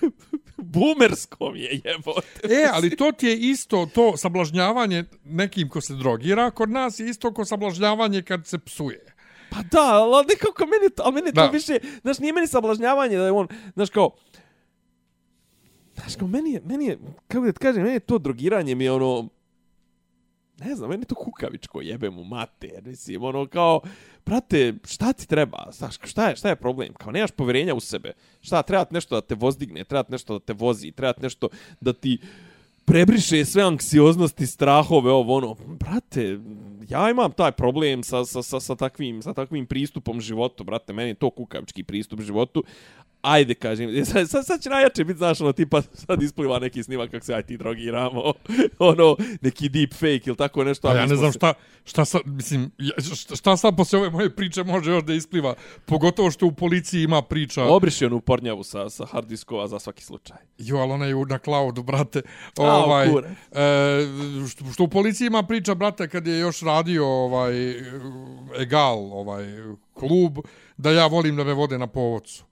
boomersko 0.57 1.51
mi 1.51 1.59
je 1.59 1.82
jebote. 1.86 2.39
E, 2.43 2.67
ali 2.73 2.95
to 2.95 3.11
ti 3.11 3.28
je 3.28 3.39
isto 3.39 3.88
to 3.88 4.17
sablažnjavanje 4.17 5.03
nekim 5.26 5.69
ko 5.69 5.82
se 5.82 5.93
drogira, 5.95 6.51
kod 6.51 6.69
nas 6.69 6.99
je 6.99 7.09
isto 7.09 7.34
ko 7.34 7.45
sablažnjavanje 7.45 8.21
kad 8.21 8.47
se 8.47 8.59
psuje. 8.59 9.05
Pa 9.49 9.57
da, 9.63 9.82
ali 9.93 10.26
nekako 10.26 10.65
meni, 10.65 10.89
to- 10.89 11.03
ali 11.03 11.13
meni 11.13 11.28
to 11.28 11.41
Da. 11.41 11.47
više, 11.47 11.73
znaš, 12.01 12.19
nije 12.19 12.34
meni 12.34 12.47
sablažnjavanje 12.47 13.17
da 13.17 13.26
je 13.26 13.32
on, 13.32 13.47
znaš 13.73 13.89
kao, 13.89 14.11
znaš 15.95 16.15
kao, 16.15 16.28
meni 16.28 16.51
je, 16.51 16.61
meni 16.61 16.86
je, 16.86 16.97
kako 17.28 17.45
da 17.45 17.51
ti 17.51 17.59
kažem, 17.59 17.84
meni 17.84 17.95
je 17.95 17.99
to 17.99 18.17
drogiranje 18.17 18.76
mi 18.76 18.84
je 18.84 18.91
ono, 18.91 19.30
ne 20.60 20.76
znam, 20.76 20.89
meni 20.89 21.06
to 21.06 21.16
kukavičko, 21.16 21.82
jebe 21.82 22.10
mu 22.10 22.24
mater, 22.24 22.82
mislim, 22.86 23.24
ono 23.24 23.47
kao, 23.47 23.82
brate, 24.26 24.74
šta 24.86 25.14
ti 25.14 25.28
treba, 25.28 25.68
znaš, 25.72 25.95
šta 26.03 26.30
je, 26.30 26.36
šta 26.36 26.49
je 26.49 26.56
problem, 26.56 26.93
kao 26.93 27.12
nemaš 27.12 27.32
povjerenja 27.32 27.76
u 27.76 27.80
sebe, 27.80 28.14
šta, 28.41 28.62
treba 28.64 28.86
nešto 28.91 29.16
da 29.16 29.22
te 29.22 29.36
vozdigne, 29.36 29.84
treba 29.84 30.03
nešto 30.10 30.39
da 30.39 30.45
te 30.45 30.53
vozi, 30.53 30.91
treba 30.91 31.14
nešto 31.22 31.49
da 31.82 31.93
ti 31.93 32.18
prebriše 32.86 33.45
sve 33.45 33.64
anksioznosti, 33.64 34.47
strahove, 34.47 35.12
ovo 35.12 35.36
ono, 35.36 35.56
brate, 35.80 36.39
ja 36.90 37.10
imam 37.10 37.32
taj 37.32 37.52
problem 37.52 38.04
sa, 38.04 38.26
sa, 38.26 38.44
sa, 38.44 38.60
sa, 38.60 38.76
takvim, 38.76 39.22
sa 39.22 39.34
takvim 39.34 39.66
pristupom 39.66 40.22
životu, 40.22 40.64
brate, 40.64 40.94
meni 40.94 41.10
je 41.10 41.14
to 41.16 41.30
kukavički 41.30 41.84
pristup 41.84 42.22
životu, 42.22 42.64
ajde 43.22 43.54
kažem, 43.54 44.06
sad, 44.06 44.30
sad, 44.30 44.46
sad 44.46 44.62
će 44.62 44.70
najjače 44.70 45.04
biti, 45.04 45.18
znaš, 45.18 45.42
ono, 45.42 45.52
tipa, 45.52 45.82
sad 45.94 46.22
ispliva 46.22 46.60
neki 46.60 46.84
snimak 46.84 47.12
kako 47.12 47.26
se 47.26 47.34
aj 47.34 47.44
ti 47.44 47.58
drogiramo, 47.58 48.34
ono, 48.80 49.16
neki 49.42 49.70
deep 49.70 49.94
fake 49.94 50.22
ili 50.26 50.36
tako 50.36 50.64
nešto. 50.64 50.88
A 50.88 50.92
Pa 50.92 50.98
ja 50.98 51.06
ne 51.06 51.16
znam 51.16 51.32
se- 51.32 51.38
šta, 51.40 51.54
šta 51.84 52.06
sa, 52.06 52.20
mislim, 52.26 52.72
šta, 53.16 53.36
šta 53.36 53.58
sad 53.58 53.78
posle 53.78 54.00
ove 54.00 54.10
moje 54.10 54.36
priče 54.36 54.64
može 54.64 54.92
još 54.92 55.04
da 55.04 55.14
ispliva? 55.14 55.56
Pogotovo 55.86 56.32
što 56.32 56.46
u 56.46 56.52
policiji 56.52 57.04
ima 57.04 57.22
priča. 57.22 57.64
Obriši 57.64 58.06
onu 58.06 58.22
pornjavu 58.22 58.64
sa, 58.64 58.90
sa 58.90 59.06
hard 59.06 59.28
diskova 59.28 59.68
za 59.68 59.80
svaki 59.80 60.04
slučaj. 60.04 60.38
Jo, 60.58 60.78
ali 60.78 60.92
ona 60.92 61.06
je 61.06 61.16
na 61.26 61.38
cloudu, 61.38 61.84
brate. 61.84 62.22
A, 62.58 62.64
Ovaj, 62.76 63.10
kurac. 63.10 63.32
e, 63.52 63.68
što, 64.50 64.66
što 64.74 64.84
u 64.84 64.88
policiji 64.88 65.28
ima 65.28 65.44
priča, 65.44 65.76
brate, 65.76 66.08
kad 66.08 66.28
je 66.28 66.40
još 66.40 66.62
radio 66.62 66.74
ovaj, 66.99 67.53
Egal, 68.59 69.13
ovaj, 69.13 69.43
klub, 69.93 70.38
da 70.78 70.91
ja 70.91 71.07
volim 71.07 71.36
da 71.36 71.43
me 71.43 71.53
vode 71.53 71.78
na 71.78 71.88
povodcu. 71.88 72.43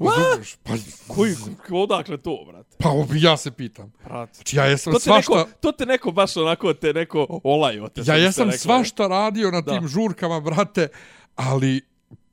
Razumiješ? 0.00 0.56
Pa, 0.62 0.72
Koji, 1.08 1.34
odakle 1.72 2.16
to, 2.16 2.44
brate? 2.48 2.76
pa 2.78 2.88
ja 3.14 3.36
se 3.36 3.50
pitam. 3.50 3.92
Brate. 4.04 4.34
Znači, 4.34 4.56
ja 4.56 4.64
jesam 4.64 4.92
To 4.92 4.98
svašta... 5.00 5.34
neko, 5.34 5.50
to 5.60 5.72
te 5.72 5.86
neko 5.86 6.10
baš 6.12 6.36
onako 6.36 6.74
te 6.74 6.92
neko 6.92 7.40
olajo. 7.44 7.88
Te 7.88 8.00
Ja 8.04 8.14
jesam 8.14 8.44
reklo. 8.44 8.58
svašta 8.58 9.06
radio 9.06 9.50
na 9.50 9.60
Da. 9.60 9.72
tim 9.72 9.88
žurkama, 9.88 10.40
brate, 10.40 10.88
ali 11.36 11.80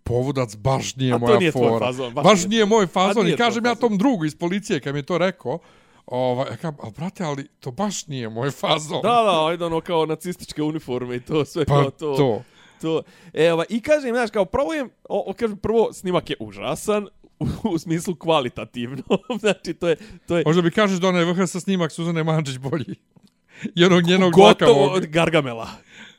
povodac 0.04 0.56
baš 0.56 0.96
nije 0.96 1.14
A 1.14 1.18
moja 1.18 1.40
nije 1.40 1.52
tvoj 1.52 1.70
fora. 1.70 1.86
fazon, 1.86 2.14
baš 2.14 2.24
baš, 2.24 2.38
nije. 2.40 2.50
nije 2.50 2.66
moj 2.66 2.88
fazon. 2.88 3.24
nije 3.24 3.34
I 3.34 3.38
kažem 3.38 3.66
ja 3.66 3.76
tom 3.76 3.98
drugu 3.98 4.26
iz 4.26 4.36
policije 4.36 4.80
kad 4.80 4.94
mi 4.94 5.00
je 5.00 5.04
to 5.04 5.18
rekao, 5.18 5.60
ovaj, 6.06 6.52
ja 6.52 6.56
kažem, 6.56 6.78
ali 6.84 6.92
brate, 6.92 7.24
ali 7.24 7.48
to 7.60 7.72
baš 7.72 8.08
nije 8.08 8.30
moj 8.30 8.52
fazon. 8.52 9.02
Da, 9.02 9.24
da, 9.24 9.46
ajde 9.48 9.66
ono 9.66 9.82
kao 9.82 10.06
nacističke 10.06 10.64
uniforme 10.64 11.16
i 11.16 11.20
to 11.20 11.46
sve 11.46 11.66
pa 11.66 11.74
kao 11.74 11.92
to. 11.92 12.16
to. 12.16 12.44
to. 12.82 13.02
E, 13.34 13.54
ova, 13.54 13.66
I 13.70 13.82
kažem, 13.82 14.16
znaš, 14.16 14.32
kao 14.32 14.46
prvo 14.46 14.74
je, 14.74 14.84
o, 15.10 15.24
o, 15.28 15.34
kažem, 15.34 15.58
prvo 15.58 15.94
snimak 15.94 16.30
je 16.30 16.36
užasan, 16.40 17.08
u, 17.40 17.70
u 17.70 17.78
smislu 17.78 18.16
kvalitativno. 18.16 19.04
znači, 19.40 19.74
to 19.74 19.88
je, 19.90 19.98
to 20.28 20.38
je 20.38 20.44
Možda 20.46 20.62
bi 20.62 20.72
kažeš 20.72 21.00
da 21.00 21.08
onaj 21.08 21.26
VHS 21.26 21.64
snimak 21.64 21.92
Suzane 21.92 22.24
Mančić 22.24 22.58
bolji. 22.58 22.96
Jednog 23.76 24.04
njenog 24.04 24.34
dlaka 24.34 24.66
gotovo 24.66 24.86
ovog. 24.86 24.98
od 24.98 25.06
Gargamela. 25.06 25.70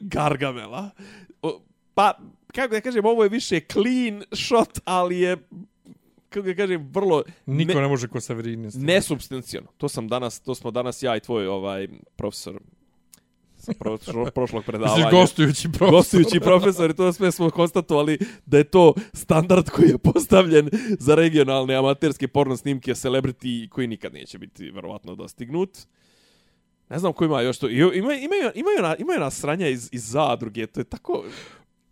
Gargamela. 0.00 0.90
O, 1.42 1.60
pa, 1.94 2.18
kako 2.54 2.74
da 2.74 2.80
kažem, 2.80 3.06
ovo 3.06 3.22
je 3.22 3.28
više 3.28 3.60
clean 3.72 4.22
shot, 4.32 4.78
ali 4.84 5.20
je, 5.20 5.36
kako 6.34 6.46
da 6.46 6.54
kažem, 6.54 6.90
vrlo 6.92 7.22
Niko 7.46 7.74
ne, 7.74 7.80
ne 7.80 7.88
može 7.88 8.08
ko 8.08 8.20
Severini. 8.20 8.68
nesubstancijalno. 8.74 9.70
To 9.78 9.88
sam 9.88 10.08
danas, 10.08 10.40
to 10.40 10.54
smo 10.54 10.70
danas 10.70 11.02
ja 11.02 11.16
i 11.16 11.20
tvoj 11.20 11.46
ovaj 11.46 11.88
profesor 12.16 12.60
sa 13.56 13.72
pro, 13.78 13.98
prošlog 14.34 14.64
predavanja. 14.64 14.96
Mislim, 14.96 15.20
gostujući 15.20 15.68
profesor. 15.68 15.90
Gostujući 15.90 16.40
profesor, 16.40 16.90
i 16.90 16.94
to 16.94 17.12
sve 17.12 17.32
smo 17.32 17.50
konstatovali 17.50 18.18
da 18.46 18.58
je 18.58 18.64
to 18.64 18.94
standard 19.12 19.70
koji 19.70 19.88
je 19.88 19.98
postavljen 19.98 20.70
za 20.98 21.14
regionalne 21.14 21.74
amaterske 21.74 22.28
porno 22.28 22.56
snimke 22.56 22.92
celebrity 22.92 23.68
koji 23.68 23.86
nikad 23.86 24.12
neće 24.12 24.38
biti 24.38 24.70
verovatno 24.70 25.14
dostignut. 25.14 25.78
Ne 26.88 26.98
znam 26.98 27.12
ko 27.12 27.24
ima 27.24 27.40
još 27.40 27.58
to. 27.58 27.68
Ima, 27.68 28.14
imaju, 28.14 28.50
imaju, 28.54 28.82
na, 28.82 28.96
imaju 28.98 29.20
na 29.20 29.30
sranja 29.30 29.68
iz, 29.68 29.88
iz 29.92 30.10
zadruge. 30.10 30.66
To 30.66 30.80
je 30.80 30.84
tako... 30.84 31.24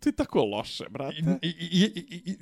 To 0.02 0.08
je 0.08 0.12
tako 0.12 0.44
loše, 0.44 0.84
brate. 0.90 1.16
I, 1.42 1.48
i, 1.48 1.82
i, 1.84 2.22
i, 2.24 2.36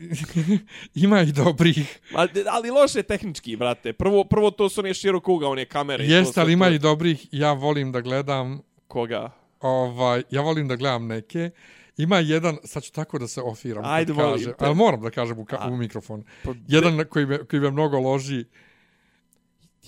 i, 0.44 0.58
ima 1.04 1.22
i 1.22 1.32
dobrih. 1.32 1.98
Ali, 2.14 2.30
ali 2.48 2.70
loše 2.70 3.02
tehnički, 3.02 3.56
brate. 3.56 3.92
Prvo, 3.92 4.24
prvo 4.24 4.50
to 4.50 4.68
su 4.68 4.80
one 4.80 4.94
širokouga, 4.94 5.48
one 5.48 5.64
kamere. 5.64 6.04
Jeste, 6.04 6.40
ali 6.40 6.52
ima 6.52 6.66
to- 6.66 6.72
i 6.72 6.78
dobrih. 6.78 7.26
Ja 7.32 7.52
volim 7.52 7.92
da 7.92 8.00
gledam 8.00 8.60
Koga? 8.86 9.30
ovaj, 9.60 10.22
ja 10.30 10.40
volim 10.40 10.68
da 10.68 10.76
gledam 10.76 11.06
neke. 11.06 11.50
Ima 11.96 12.18
jedan, 12.18 12.56
sad 12.64 12.82
ću 12.82 12.92
tako 12.92 13.18
da 13.18 13.28
se 13.28 13.40
ofiram. 13.42 13.84
Ajde, 13.86 14.12
molim 14.12 14.32
kažem, 14.32 14.52
te. 14.52 14.64
Ali 14.64 14.74
moram 14.74 15.02
da 15.02 15.10
kažem 15.10 15.38
u, 15.38 15.44
ka, 15.44 15.68
u 15.68 15.76
mikrofon. 15.76 16.24
Pa, 16.44 16.54
Jedan 16.68 17.04
koji 17.10 17.26
me, 17.26 17.38
koji 17.38 17.60
me 17.60 17.70
mnogo 17.70 17.98
loži. 17.98 18.44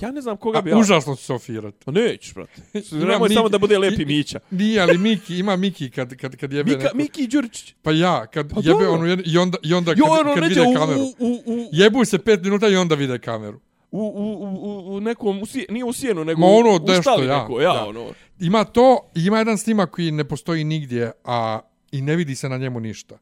Ja 0.00 0.10
ne 0.10 0.20
znam 0.20 0.36
koga 0.36 0.58
A, 0.58 0.62
bi 0.62 0.70
ja... 0.70 0.78
užasno 0.78 1.16
ću 1.16 1.22
se 1.24 1.32
ofirat. 1.32 1.74
Pa 1.84 1.90
nećeš, 1.92 2.34
brate. 2.34 2.62
Nemoj 3.08 3.28
samo 3.28 3.48
da 3.48 3.58
bude 3.58 3.78
lepi 3.78 4.04
Mića. 4.04 4.40
Nije, 4.50 4.80
ali 4.80 4.98
Miki, 4.98 5.38
ima 5.38 5.56
Miki 5.56 5.90
kad, 5.90 6.16
kad, 6.16 6.36
kad 6.36 6.52
jebe 6.52 6.70
Mika, 6.70 6.84
neko. 6.84 6.96
Miki 6.96 7.26
Đuričić. 7.26 7.74
Pa 7.82 7.90
ja, 7.92 8.26
kad 8.26 8.54
Pa 8.54 8.60
jebe 8.64 8.84
jednu, 8.84 9.22
i 9.24 9.38
onda, 9.38 9.58
i 9.62 9.74
onda 9.74 9.90
kad, 9.90 9.98
Jo, 9.98 10.04
ono 10.04 10.34
kad 10.34 10.44
vide 10.44 10.60
u, 10.62 10.74
kameru. 10.74 11.00
u, 11.00 11.14
u, 11.18 11.42
u, 11.46 11.68
Jebu 11.72 12.04
se 12.04 12.18
pet 12.18 12.42
minuta 12.42 12.68
i 12.68 12.76
onda 12.76 12.94
vide 12.94 13.18
kameru. 13.18 13.60
u, 13.90 14.00
u, 14.00 14.42
u, 14.42 14.96
u 14.96 15.00
nekom, 15.00 15.42
u 15.42 15.46
sije, 15.46 15.66
nije 15.68 15.84
u 15.84 15.92
sjenu, 15.92 16.24
nego 16.24 16.40
Ma 16.40 16.46
ono 16.46 16.70
u, 16.70 16.78
nešto, 16.78 17.02
štali 17.02 17.26
ja, 17.26 17.42
neko, 17.42 17.60
ja, 17.60 17.74
ja. 17.74 17.84
ono. 17.86 18.06
Ima 18.40 18.64
to, 18.64 19.10
ima 19.14 19.38
jedan 19.38 19.58
snimak 19.58 19.90
koji 19.90 20.10
ne 20.10 20.24
postoji 20.24 20.64
nigdje, 20.64 21.12
a 21.24 21.60
i 21.92 22.02
ne 22.02 22.16
vidi 22.16 22.34
se 22.34 22.48
na 22.48 22.56
njemu 22.56 22.80
ništa. 22.80 23.18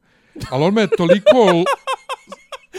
Ali 0.51 0.64
on 0.64 0.75
me 0.75 0.81
je 0.81 0.89
toliko... 0.97 1.31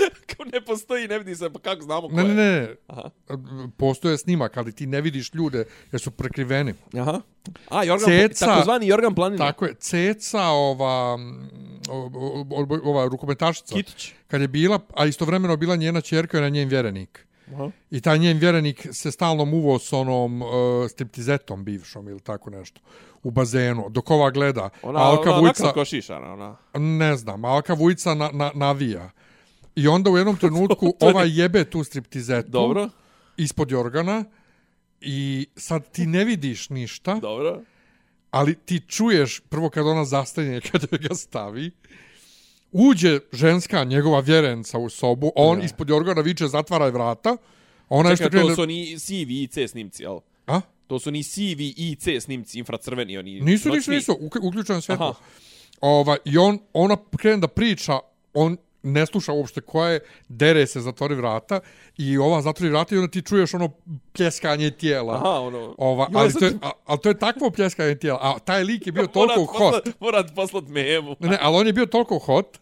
Kao 0.27 0.45
ne 0.45 0.61
postoji, 0.61 1.07
ne 1.07 1.17
vidi 1.17 1.35
se, 1.35 1.49
pa 1.49 1.59
kako 1.59 1.81
znamo 1.81 2.01
ko 2.01 2.15
Ne, 2.15 2.23
ne, 2.23 2.29
je. 2.29 2.35
ne, 2.61 2.75
Aha. 2.87 3.09
postoje 3.77 4.17
snimak, 4.17 4.57
ali 4.57 4.71
ti 4.71 4.87
ne 4.87 5.01
vidiš 5.01 5.33
ljude 5.33 5.57
jer 5.91 6.01
su 6.01 6.11
prekriveni. 6.11 6.73
Aha. 6.95 7.21
A, 7.69 7.83
Jorgan, 7.83 8.09
Ceca- 8.09 8.45
takozvani 8.45 8.87
Jorgan 8.87 9.15
Planina. 9.15 9.45
Tako 9.45 9.65
je, 9.65 9.73
Ceca, 9.75 10.43
ova, 10.43 11.17
mm, 11.17 11.49
o- 11.89 12.11
o- 12.15 12.45
o- 12.51 12.81
ova 12.83 13.05
rukometašica, 13.05 13.75
Kitić. 13.75 14.13
kad 14.27 14.41
je 14.41 14.47
bila, 14.47 14.79
a 14.95 15.05
istovremeno 15.05 15.57
bila 15.57 15.75
njena 15.75 16.01
čerka 16.01 16.37
i 16.37 16.41
na 16.41 16.49
njen 16.49 16.69
vjerenik. 16.69 17.27
Aha. 17.47 17.71
I 17.91 18.01
taj 18.01 18.19
njen 18.19 18.37
vjerenik 18.37 18.87
se 18.91 19.11
stalno 19.11 19.45
muvo 19.45 19.79
s 19.79 19.93
onom 19.93 20.41
uh, 20.41 20.49
striptizetom 20.89 21.63
bivšom 21.63 22.07
ili 22.07 22.19
tako 22.19 22.49
nešto 22.49 22.81
u 23.23 23.31
bazenu, 23.31 23.85
dok 23.89 24.11
ova 24.11 24.29
gleda. 24.29 24.69
Ona, 24.81 24.99
Alka 24.99 25.31
ona, 25.31 25.41
nakon 25.41 25.73
košišana, 25.73 26.33
ona. 26.33 26.55
ne 26.75 27.15
znam, 27.15 27.45
Alka 27.45 27.73
Vujica 27.73 28.13
na, 28.13 28.29
na, 28.33 28.51
navija. 28.55 29.09
I 29.75 29.87
onda 29.87 30.09
u 30.09 30.17
jednom 30.17 30.37
trenutku 30.41 30.93
To 30.99 31.05
je- 31.05 31.11
ova 31.11 31.23
jebe 31.23 31.63
tu 31.63 31.83
striptizetu 31.83 32.49
Dobro, 32.49 32.89
ispod 33.37 33.71
jorgana 33.71 34.25
i 35.01 35.47
sad 35.55 35.91
ti 35.91 36.05
ne 36.05 36.25
vidiš 36.25 36.69
ništa, 36.69 37.15
dobro. 37.15 37.61
ali 38.31 38.55
ti 38.55 38.79
čuješ 38.79 39.39
prvo 39.41 39.69
kad 39.69 39.87
ona 39.87 40.05
zastanje, 40.05 40.61
kad 40.71 40.85
joj 40.91 40.99
ga 40.99 41.15
stavi, 41.15 41.71
uđe 42.71 43.19
ženska, 43.31 43.83
njegova 43.83 44.19
vjerenca 44.19 44.77
u 44.77 44.89
sobu, 44.89 45.31
on 45.35 45.59
Ja. 45.59 45.65
ispod 45.65 45.89
jorgana 45.89 46.21
viče 46.21 46.47
zatvaraj 46.47 46.91
vrata, 46.91 47.37
ona 47.89 48.09
Čekaj, 48.09 48.25
to 48.25 48.29
krene... 48.31 48.55
su 48.55 48.65
ni 48.65 48.99
CV 48.99 49.11
i 49.33 49.47
C 49.47 49.67
snimci, 49.67 50.03
jel? 50.03 50.19
A? 50.47 50.61
To 50.87 50.99
su 50.99 51.11
ni 51.11 51.23
CV 51.23 51.39
i 51.59 51.95
C 51.95 52.21
snimci, 52.21 52.59
infracrveni, 52.59 53.17
oni... 53.17 53.31
Nisu, 53.33 53.45
nisu, 53.45 53.69
noćni. 53.69 53.95
nisu, 53.95 54.11
uk- 54.13 54.39
uključeno 54.41 54.81
svjetlo. 54.81 55.05
Aha. 55.07 55.19
Ova, 55.81 56.17
I 56.25 56.37
on, 56.37 56.59
ona 56.73 56.97
krene 57.17 57.37
da 57.37 57.47
priča, 57.47 57.99
on 58.33 58.57
ne 58.83 59.05
sluša 59.05 59.33
uopšte 59.33 59.61
koja 59.61 59.89
je, 59.89 59.99
dere 60.29 60.67
se, 60.67 60.81
zatvori 60.81 61.15
vrata 61.15 61.59
i 61.97 62.17
ova 62.17 62.41
zatvori 62.41 62.69
vrata 62.69 62.95
i 62.95 62.97
onda 62.97 63.11
ti 63.11 63.21
čuješ 63.21 63.53
ono 63.53 63.69
pljeskanje 64.13 64.71
tijela. 64.71 65.13
Aha, 65.15 65.29
ono... 65.29 65.75
Ova, 65.77 66.07
ali, 66.13 66.33
to 66.33 66.45
je, 66.45 66.53
a, 66.61 66.71
ali 66.85 66.99
to 66.99 67.09
je 67.09 67.19
takvo 67.19 67.51
pljeskanje 67.51 67.95
tijela. 67.95 68.19
A 68.21 68.39
taj 68.39 68.63
lik 68.63 68.85
je 68.85 68.91
bio 68.91 69.07
toliko 69.15 69.39
Morat 69.39 69.49
hot. 69.49 69.73
poslat- 69.75 69.93
Morat 69.99 70.35
poslat 70.35 70.63
memu. 70.65 71.15
Ne, 71.19 71.29
ne, 71.29 71.37
ali 71.41 71.57
on 71.57 71.67
je 71.67 71.73
bio 71.73 71.85
toliko 71.85 72.19
hot 72.19 72.57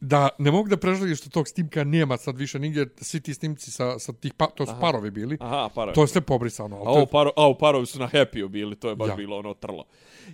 da 0.00 0.28
ne 0.38 0.50
mogu 0.50 0.68
da 0.68 0.76
preželim 0.76 1.16
što 1.16 1.30
tog 1.30 1.48
snimka 1.48 1.84
nema 1.84 2.16
sad 2.16 2.36
više 2.36 2.58
nigdje. 2.58 2.86
Svi 3.00 3.20
ti 3.20 3.34
snimci 3.34 3.70
sa, 3.70 3.98
sa 3.98 4.12
tih, 4.12 4.34
pa, 4.34 4.46
to 4.46 4.66
su 4.66 4.72
Aha. 4.72 4.80
parovi 4.80 5.10
bili. 5.10 5.36
Aha, 5.40 5.68
parovi. 5.74 5.94
To 5.94 6.02
je 6.02 6.08
sve 6.08 6.20
pobrisano. 6.20 6.76
A 6.76 6.90
ovo 6.90 7.06
paro, 7.06 7.30
a 7.36 7.44
ovo 7.44 7.54
parovi 7.54 7.86
su 7.86 7.98
na 7.98 8.08
happy 8.08 8.48
bili, 8.48 8.76
to 8.76 8.88
je 8.88 8.96
baš 8.96 9.08
Ja. 9.08 9.14
bilo 9.16 9.38
ono 9.38 9.54
trlo. 9.54 9.84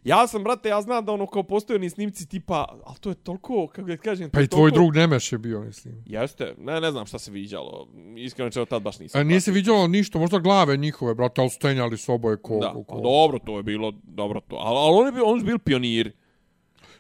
Ja 0.04 0.26
sam, 0.26 0.44
brate, 0.44 0.68
ja 0.68 0.82
znam 0.82 1.04
da 1.04 1.12
ono 1.12 1.26
kao 1.26 1.42
postoje 1.42 1.78
ni 1.78 1.90
snimci 1.90 2.28
tipa, 2.28 2.78
ali 2.84 2.96
to 3.00 3.08
je 3.08 3.14
toliko, 3.14 3.66
kako 3.66 3.88
da 3.88 3.96
kažem, 3.96 4.30
to 4.30 4.34
pa 4.34 4.40
i 4.40 4.46
tvoj 4.46 4.70
drug 4.70 4.96
Nemeš 4.96 5.32
je 5.32 5.38
bio, 5.38 5.60
mislim. 5.60 6.02
Jeste, 6.06 6.54
ne, 6.58 6.80
ne 6.80 6.90
znam 6.90 7.06
šta 7.06 7.18
se 7.18 7.30
viđalo. 7.30 7.88
Iskreno 8.16 8.50
čeo 8.50 8.64
tad 8.64 8.82
baš 8.82 8.98
nisam. 8.98 9.20
A 9.20 9.24
nije 9.24 9.40
se 9.40 9.52
viđalo 9.52 9.88
ništa, 9.88 10.18
možda 10.18 10.38
glave 10.38 10.76
njihove, 10.76 11.14
brate, 11.14 11.40
ali 11.40 11.50
stenjali 11.50 11.98
s 11.98 12.08
oboje 12.08 12.36
ko... 12.36 12.58
Da, 12.58 12.72
ko, 12.72 12.82
ko. 12.84 13.00
dobro, 13.00 13.38
to 13.38 13.56
je 13.56 13.62
bilo, 13.62 13.92
dobro 14.02 14.40
to. 14.40 14.56
Ali, 14.56 14.78
ali 14.78 14.96
oni, 15.02 15.12
bi, 15.12 15.20
oni 15.24 15.40
su 15.40 15.46
bili 15.46 15.58
pioniri. 15.58 16.12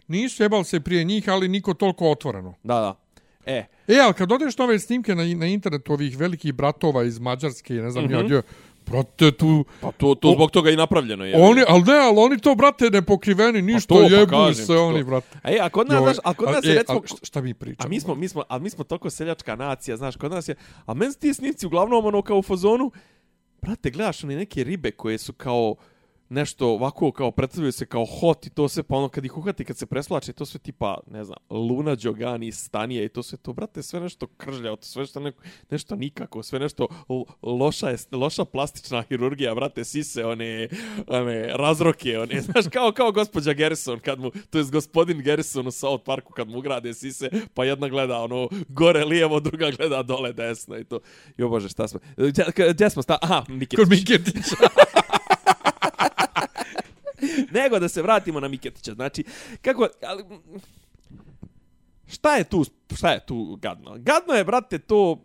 Nisu 0.08 0.42
jebali 0.42 0.64
se 0.64 0.80
prije 0.80 1.04
njih, 1.04 1.28
ali 1.28 1.48
niko 1.48 1.74
toliko 1.74 2.10
otvoreno. 2.10 2.54
Da, 2.62 2.74
da. 2.74 2.94
E, 3.46 3.64
E, 3.88 3.98
ali 4.00 4.14
kad 4.14 4.32
odeš 4.32 4.58
na 4.58 4.64
ove 4.64 4.78
snimke 4.78 5.14
na, 5.14 5.24
na 5.24 5.46
internetu 5.46 5.92
ovih 5.92 6.18
velikih 6.18 6.54
bratova 6.54 7.04
iz 7.04 7.18
Mađarske, 7.18 7.74
ne 7.74 7.90
znam, 7.90 8.04
mm 8.04 8.08
Mhm. 8.08 8.14
-hmm. 8.16 8.42
brate, 8.86 9.30
tu... 9.32 9.64
pa 9.80 9.92
to, 9.92 10.14
to 10.14 10.32
zbog 10.32 10.50
toga 10.50 10.70
i 10.70 10.76
napravljeno 10.76 11.24
je. 11.24 11.36
Oni, 11.38 11.62
ali 11.68 11.82
ne, 11.82 11.98
ali 11.98 12.18
oni 12.18 12.38
to, 12.38 12.54
brate, 12.54 12.90
ne 12.90 13.02
pokriveni, 13.02 13.62
ništa, 13.62 13.94
to, 13.94 14.00
pa 14.00 14.14
jebu 14.16 14.30
kažem 14.30 14.54
se 14.54 14.66
to. 14.66 14.86
oni, 14.86 15.04
brate. 15.04 15.38
E, 15.44 15.58
a 15.60 15.68
kod 15.68 15.88
nas, 15.88 16.02
znaš, 16.02 16.16
a 16.24 16.34
kod 16.34 16.48
nas 16.50 16.64
je 16.64 16.72
e, 16.72 16.74
recimo... 16.74 16.98
a 16.98 17.16
šta, 17.22 17.40
mi 17.40 17.54
pričamo? 17.54 17.86
A 17.86 17.88
mi 17.88 18.00
smo, 18.00 18.14
mi 18.14 18.28
smo, 18.28 18.42
a 18.48 18.58
mi 18.58 18.70
smo 18.70 18.84
toliko 18.84 19.10
seljačka 19.10 19.56
nacija, 19.56 19.96
znaš, 19.96 20.16
kod 20.16 20.30
nas 20.30 20.48
je, 20.48 20.54
a 20.86 20.94
meni 20.94 21.12
su 21.12 21.18
ti 21.18 21.34
snimci 21.34 21.66
uglavnom 21.66 22.04
ono 22.04 22.22
kao 22.22 22.38
u 22.38 22.42
fazonu, 22.42 22.90
brate, 23.62 23.90
gledaš 23.90 24.24
one 24.24 24.36
neke 24.36 24.64
ribe 24.64 24.90
koje 24.90 25.18
su 25.18 25.32
kao 25.32 25.74
nešto 26.28 26.68
ovako 26.68 27.12
kao 27.12 27.30
predstavljaju 27.30 27.72
se 27.72 27.86
kao 27.86 28.04
hot 28.04 28.46
i 28.46 28.50
to 28.50 28.68
sve, 28.68 28.82
pa 28.82 28.96
ono 28.96 29.08
kad 29.08 29.24
ih 29.24 29.36
uhvati, 29.36 29.64
kad 29.64 29.76
se 29.76 29.86
presplače, 29.86 30.32
to 30.32 30.46
sve 30.46 30.60
tipa, 30.60 30.98
ne 31.10 31.24
znam, 31.24 31.36
Luna 31.50 31.94
Đogani, 31.94 32.52
Stanija 32.52 33.04
i 33.04 33.08
to 33.08 33.22
sve 33.22 33.38
to, 33.38 33.52
brate, 33.52 33.82
sve 33.82 34.00
nešto 34.00 34.26
kržljao, 34.26 34.76
to 34.76 34.86
sve 34.86 35.06
što 35.06 35.20
neko, 35.20 35.42
nešto 35.70 35.96
nikako, 35.96 36.42
sve 36.42 36.58
nešto 36.58 36.88
loša, 37.42 37.88
je, 37.88 37.96
loša 38.12 38.44
plastična 38.44 39.02
hirurgija, 39.02 39.54
brate, 39.54 39.84
sise, 39.84 40.24
one, 40.24 40.68
one 41.06 41.46
razroke, 41.56 42.18
one, 42.18 42.40
znaš, 42.52 42.64
kao, 42.72 42.92
kao 42.92 43.12
gospođa 43.12 43.52
Garrison, 43.52 44.00
kad 44.00 44.20
mu, 44.20 44.30
to 44.50 44.58
je 44.58 44.64
gospodin 44.64 45.22
Garrison 45.22 45.66
u 45.66 45.70
South 45.70 46.04
Parku, 46.04 46.32
kad 46.32 46.48
mu 46.48 46.58
ugrade 46.58 46.94
sise, 46.94 47.30
pa 47.54 47.64
jedna 47.64 47.88
gleda, 47.88 48.22
ono, 48.22 48.48
gore 48.68 49.04
lijevo, 49.04 49.40
druga 49.40 49.70
gleda 49.70 50.02
dole 50.02 50.32
desno 50.32 50.78
i 50.78 50.84
to. 50.84 51.00
Jo 51.36 51.48
bože, 51.48 51.68
šta 51.68 51.88
smo, 51.88 52.00
gdje, 52.16 52.44
gdje 52.70 52.90
smo 52.90 53.02
sta, 53.02 53.18
aha, 53.22 53.44
Nikitić. 53.48 53.78
Kod 53.78 53.90
Miketića. 53.90 54.56
Nego 57.52 57.78
da 57.78 57.88
se 57.88 58.02
vratimo 58.02 58.40
na 58.40 58.48
Miketića. 58.48 58.94
Znači, 58.94 59.24
kako... 59.62 59.88
Ali, 60.02 60.24
šta 62.06 62.36
je 62.36 62.44
tu, 62.44 62.64
šta 62.94 63.10
je 63.10 63.20
tu 63.20 63.56
gadno? 63.56 63.94
Gadno 63.98 64.34
je, 64.34 64.44
brate, 64.44 64.78
to... 64.78 65.22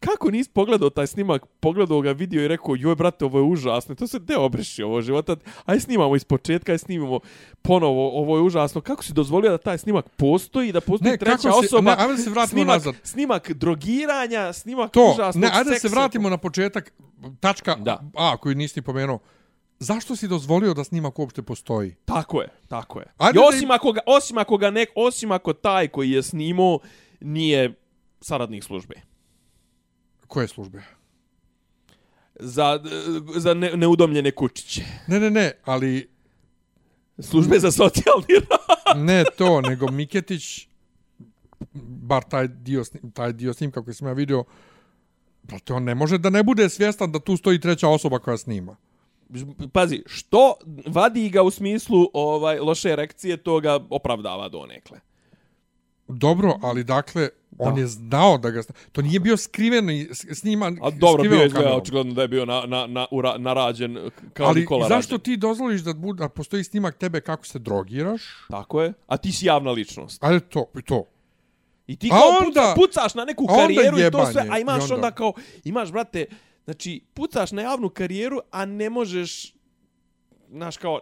kako 0.00 0.30
nisi 0.30 0.50
pogledao 0.50 0.90
taj 0.90 1.06
snimak, 1.06 1.46
pogledao 1.46 2.00
ga, 2.00 2.12
vidio 2.12 2.44
i 2.44 2.48
rekao, 2.48 2.74
joj 2.76 2.94
brate, 2.94 3.24
ovo 3.24 3.38
je 3.38 3.44
užasno, 3.44 3.94
to 3.94 4.06
se 4.06 4.20
ne 4.28 4.36
obriši 4.36 4.82
ovo 4.82 5.02
života, 5.02 5.36
aj 5.64 5.80
snimamo 5.80 6.16
iz 6.16 6.24
početka, 6.24 6.72
aj 6.72 6.78
snimamo 6.78 7.20
ponovo, 7.62 8.10
ovo 8.12 8.36
je 8.36 8.42
užasno. 8.42 8.80
Kako 8.80 9.04
si 9.04 9.12
dozvolio 9.12 9.50
da 9.50 9.58
taj 9.58 9.78
snimak 9.78 10.08
postoji, 10.08 10.72
da 10.72 10.80
postoji 10.80 11.10
Ne, 11.10 11.16
treća 11.18 11.38
si- 11.38 11.48
osoba, 11.48 11.90
ne, 11.90 11.96
ajde 11.98 12.12
da 12.12 12.18
se 12.18 12.30
vratimo 12.30 12.48
snimak, 12.54 12.74
nazad. 12.76 12.94
snimak 13.02 13.52
drogiranja, 13.52 14.52
snimak 14.52 14.90
To, 14.90 15.12
užasnog 15.14 15.42
ne, 15.42 15.50
ajde 15.50 15.64
da 15.64 15.74
se 15.74 15.80
seksa. 15.80 15.94
vratimo 15.94 16.30
na 16.30 16.36
početak, 16.38 16.92
tačka 17.40 17.74
Da. 17.74 18.02
A, 18.14 18.36
koju 18.36 18.54
nisi 18.54 18.78
ni 18.78 18.84
pomenuo. 18.84 19.18
Zašto 19.80 20.16
si 20.16 20.28
dozvolio 20.28 20.74
da 20.74 20.84
snimak 20.84 21.18
uopšte 21.18 21.42
postoji? 21.42 21.94
Tako 22.04 22.40
je, 22.40 22.48
tako 22.68 23.00
je. 23.00 23.06
Ajde 23.18 23.38
I 23.38 23.40
da 23.40 23.46
osim, 23.48 23.70
ako 23.70 23.92
ga, 23.92 24.00
osim, 24.06 24.38
ako 24.38 24.56
ga 24.56 24.70
nek, 24.70 24.88
osim 24.94 25.32
ako 25.32 25.52
taj 25.52 25.88
koji 25.88 26.10
je 26.10 26.22
snimao 26.22 26.78
nije 27.20 27.74
saradnik 28.20 28.64
službe. 28.64 28.94
Koje 30.26 30.48
službe? 30.48 30.82
Za, 32.40 32.80
za 33.36 33.54
ne, 33.54 33.76
neudomljene 33.76 34.30
kučiće. 34.30 34.84
Ne, 35.06 35.20
ne, 35.20 35.30
ne, 35.30 35.52
ali 35.64 36.10
Službe 37.20 37.58
za 37.58 37.70
socijalni 37.70 38.34
rad. 38.50 38.98
ne 39.04 39.24
to, 39.38 39.60
nego 39.60 39.90
Miketić, 39.90 40.68
bar 41.82 42.24
taj 42.24 42.48
dio, 42.48 42.84
sni- 42.84 43.12
taj 43.12 43.32
dio 43.32 43.52
snimka 43.54 43.84
koji 43.84 43.94
sam 43.94 44.08
ja 44.08 44.12
vidio, 44.12 44.44
brate, 45.42 45.72
on 45.72 45.84
ne 45.84 45.94
može 45.94 46.18
da 46.18 46.30
ne 46.30 46.42
bude 46.42 46.68
svjestan 46.68 47.12
da 47.12 47.18
tu 47.20 47.36
stoji 47.36 47.60
treća 47.60 47.88
osoba 47.88 48.18
koja 48.18 48.36
snima. 48.36 48.76
Pazi, 49.72 50.02
što 50.06 50.54
vadi 50.86 51.28
ga 51.28 51.42
u 51.42 51.50
smislu 51.50 52.10
ovaj 52.12 52.58
loše 52.58 52.90
erekcije, 52.90 53.36
to 53.36 53.60
ga 53.60 53.80
opravdava 53.90 54.48
donekle. 54.48 55.00
Dobro, 56.08 56.58
ali 56.62 56.84
dakle, 56.84 57.28
on 57.58 57.74
Da. 57.74 57.80
je 57.80 57.86
znao 57.86 58.38
da 58.38 58.50
ga... 58.50 58.62
To 58.92 59.02
nije 59.02 59.20
bio 59.20 59.36
skriveni, 59.36 60.08
s- 60.12 60.26
sniman, 60.32 60.78
A 60.82 60.90
dobro, 60.90 61.22
bio 61.22 61.30
skriveno 61.30 61.42
je 61.44 61.50
kamerom. 61.52 61.78
očigledno 61.78 62.12
da 62.14 62.22
je 62.22 62.28
bio 62.28 62.44
na, 62.44 62.62
na, 62.62 62.86
na, 62.86 63.06
ura, 63.10 63.38
narađen 63.38 63.98
kao 64.32 64.46
Ali 64.46 64.60
Nikola 64.60 64.88
zašto 64.88 65.12
rađen. 65.12 65.24
ti 65.24 65.36
dozvoliš 65.36 65.80
da, 65.80 65.92
da 65.92 66.28
postoji 66.28 66.64
snimak 66.64 66.96
tebe 66.96 67.20
kako 67.20 67.46
se 67.46 67.58
drogiraš? 67.58 68.22
Tako 68.50 68.82
je. 68.82 68.92
A 69.06 69.16
ti 69.16 69.32
si 69.32 69.46
javna 69.46 69.70
ličnost. 69.70 70.24
Ajde 70.24 70.40
to, 70.40 70.64
i 70.78 70.82
to. 70.82 71.04
I 71.86 71.96
ti 71.96 72.08
A 72.08 72.16
kao 72.16 72.28
onda- 72.28 72.44
puca, 72.44 72.74
pucaš 72.76 73.14
na 73.14 73.24
neku 73.24 73.46
karijeru 73.48 73.98
i 73.98 74.10
to 74.10 74.26
sve, 74.26 74.46
a 74.50 74.58
imaš 74.58 74.82
onda- 74.82 74.94
onda... 74.94 75.10
kao, 75.10 75.32
imaš, 75.64 75.92
brate, 75.92 76.26
znači, 76.68 77.00
pucaš 77.14 77.52
na 77.52 77.62
javnu 77.62 77.88
karijeru, 77.88 78.40
a 78.50 78.64
ne 78.64 78.90
možeš, 78.90 79.54
znaš, 80.50 80.76
kao, 80.76 81.00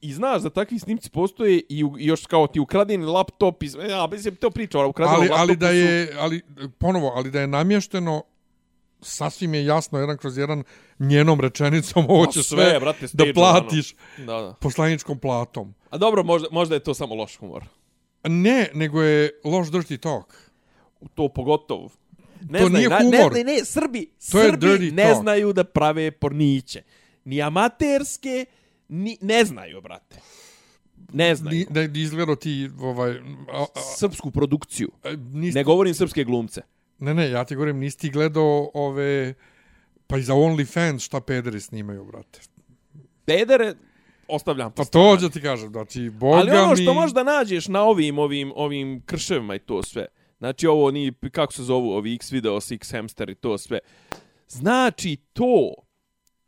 i 0.00 0.12
znaš 0.12 0.42
da 0.42 0.50
takvi 0.50 0.78
snimci 0.78 1.10
postoje 1.10 1.62
i, 1.68 1.84
u, 1.84 1.98
i 1.98 2.06
još 2.06 2.26
kao 2.26 2.46
ti 2.46 2.60
ukradeni 2.60 3.04
laptop, 3.04 3.62
i, 3.62 3.68
sve, 3.68 3.88
ja, 3.88 4.06
mislim, 4.06 4.36
to 4.36 4.50
priča, 4.50 4.78
o 4.78 4.88
ukradenom 4.88 5.20
Ali, 5.20 5.28
laptopu 5.28 5.42
ali 5.42 5.56
da 5.56 5.70
je, 5.70 6.16
ali 6.18 6.40
ponovo, 6.78 7.12
ali 7.14 7.30
da 7.30 7.40
je 7.40 7.46
namješteno 7.46 8.22
sasvim 9.00 9.54
je 9.54 9.64
jasno 9.64 9.98
jedan 9.98 10.16
kroz 10.16 10.38
jedan 10.38 10.64
njenom 10.98 11.40
rečenicom 11.40 12.06
ovo 12.08 12.26
će 12.26 12.42
sve, 12.42 12.64
sve, 12.70 12.80
brate, 12.80 13.00
da 13.00 13.08
stage-ovano. 13.08 13.34
platiš 13.34 13.94
Da, 14.18 14.24
da. 14.24 14.54
poslaničkom 14.60 15.18
platom. 15.18 15.74
A 15.90 15.98
dobro, 15.98 16.22
možda, 16.22 16.48
možda 16.50 16.74
je 16.74 16.80
to 16.80 16.94
samo 16.94 17.14
loš 17.14 17.36
humor. 17.36 17.64
Ne, 18.24 18.70
nego 18.74 19.02
je 19.02 19.40
loš 19.44 19.68
dirty 19.68 20.00
talk. 20.00 20.50
To 21.14 21.28
pogotovo. 21.28 21.90
Ne 22.48 22.58
To 22.58 22.66
znaju, 22.66 22.88
nije 22.88 23.02
humor. 23.02 23.32
Ne, 23.32 23.44
ne, 23.44 23.52
ne, 23.52 23.64
Srbi, 23.64 24.06
To 24.06 24.42
Srbi 24.42 24.90
ne 24.90 25.02
talk. 25.02 25.22
znaju 25.22 25.52
da 25.52 25.64
prave 25.64 26.10
porniće. 26.10 26.82
Ni 27.24 27.42
amaterske, 27.42 28.44
ni, 28.88 29.18
ne 29.20 29.44
znaju, 29.44 29.80
brate. 29.80 30.16
Ne 31.12 31.34
znaju. 31.34 31.58
Ni, 31.58 31.66
da 31.70 31.80
je 31.80 31.90
izgledao 31.94 32.36
ti 32.36 32.70
ovaj... 32.80 33.10
A, 33.52 33.62
a, 33.62 33.80
Srpsku 33.96 34.30
produkciju. 34.30 34.88
a, 35.04 35.08
nisi, 35.32 35.58
Ne 35.58 35.64
govorim 35.64 35.94
srpske 35.94 36.24
glumce. 36.24 36.62
ne, 36.98 37.14
ne, 37.14 37.30
ja 37.30 37.44
ti 37.44 37.54
govorim, 37.54 37.78
nisi 37.78 37.98
ti 37.98 38.10
gledao 38.10 38.70
ove... 38.74 39.34
Pa 40.06 40.18
i 40.18 40.22
za 40.22 40.34
OnlyFans 40.34 41.04
šta 41.04 41.20
pederi 41.20 41.60
snimaju, 41.60 42.04
brate. 42.04 42.40
Pedere, 43.24 43.74
ostavljam 44.28 44.70
po 44.72 44.76
Pa 44.76 44.84
to 44.84 45.16
ću 45.20 45.30
ti 45.30 45.42
kažem, 45.42 45.68
znači, 45.70 46.10
boga 46.10 46.36
Ali 46.36 46.50
ono 46.50 46.76
što 46.76 46.94
mi... 46.94 47.00
možda 47.00 47.22
nađeš 47.22 47.68
na 47.68 47.82
ovim, 47.82 48.18
ovim, 48.18 48.52
ovim 48.56 49.02
krševima 49.06 49.54
i 49.54 49.58
to 49.58 49.82
sve. 49.82 50.06
Znači 50.42 50.66
ovo 50.66 50.90
ni, 50.90 51.12
kako 51.32 51.52
se 51.52 51.62
zovu, 51.62 51.90
ovi 51.90 52.14
X 52.14 52.32
videos, 52.32 52.70
X 52.70 52.92
hamster 52.92 53.30
i 53.30 53.34
to 53.34 53.58
sve. 53.58 53.78
Znači 54.48 55.16
to, 55.32 55.74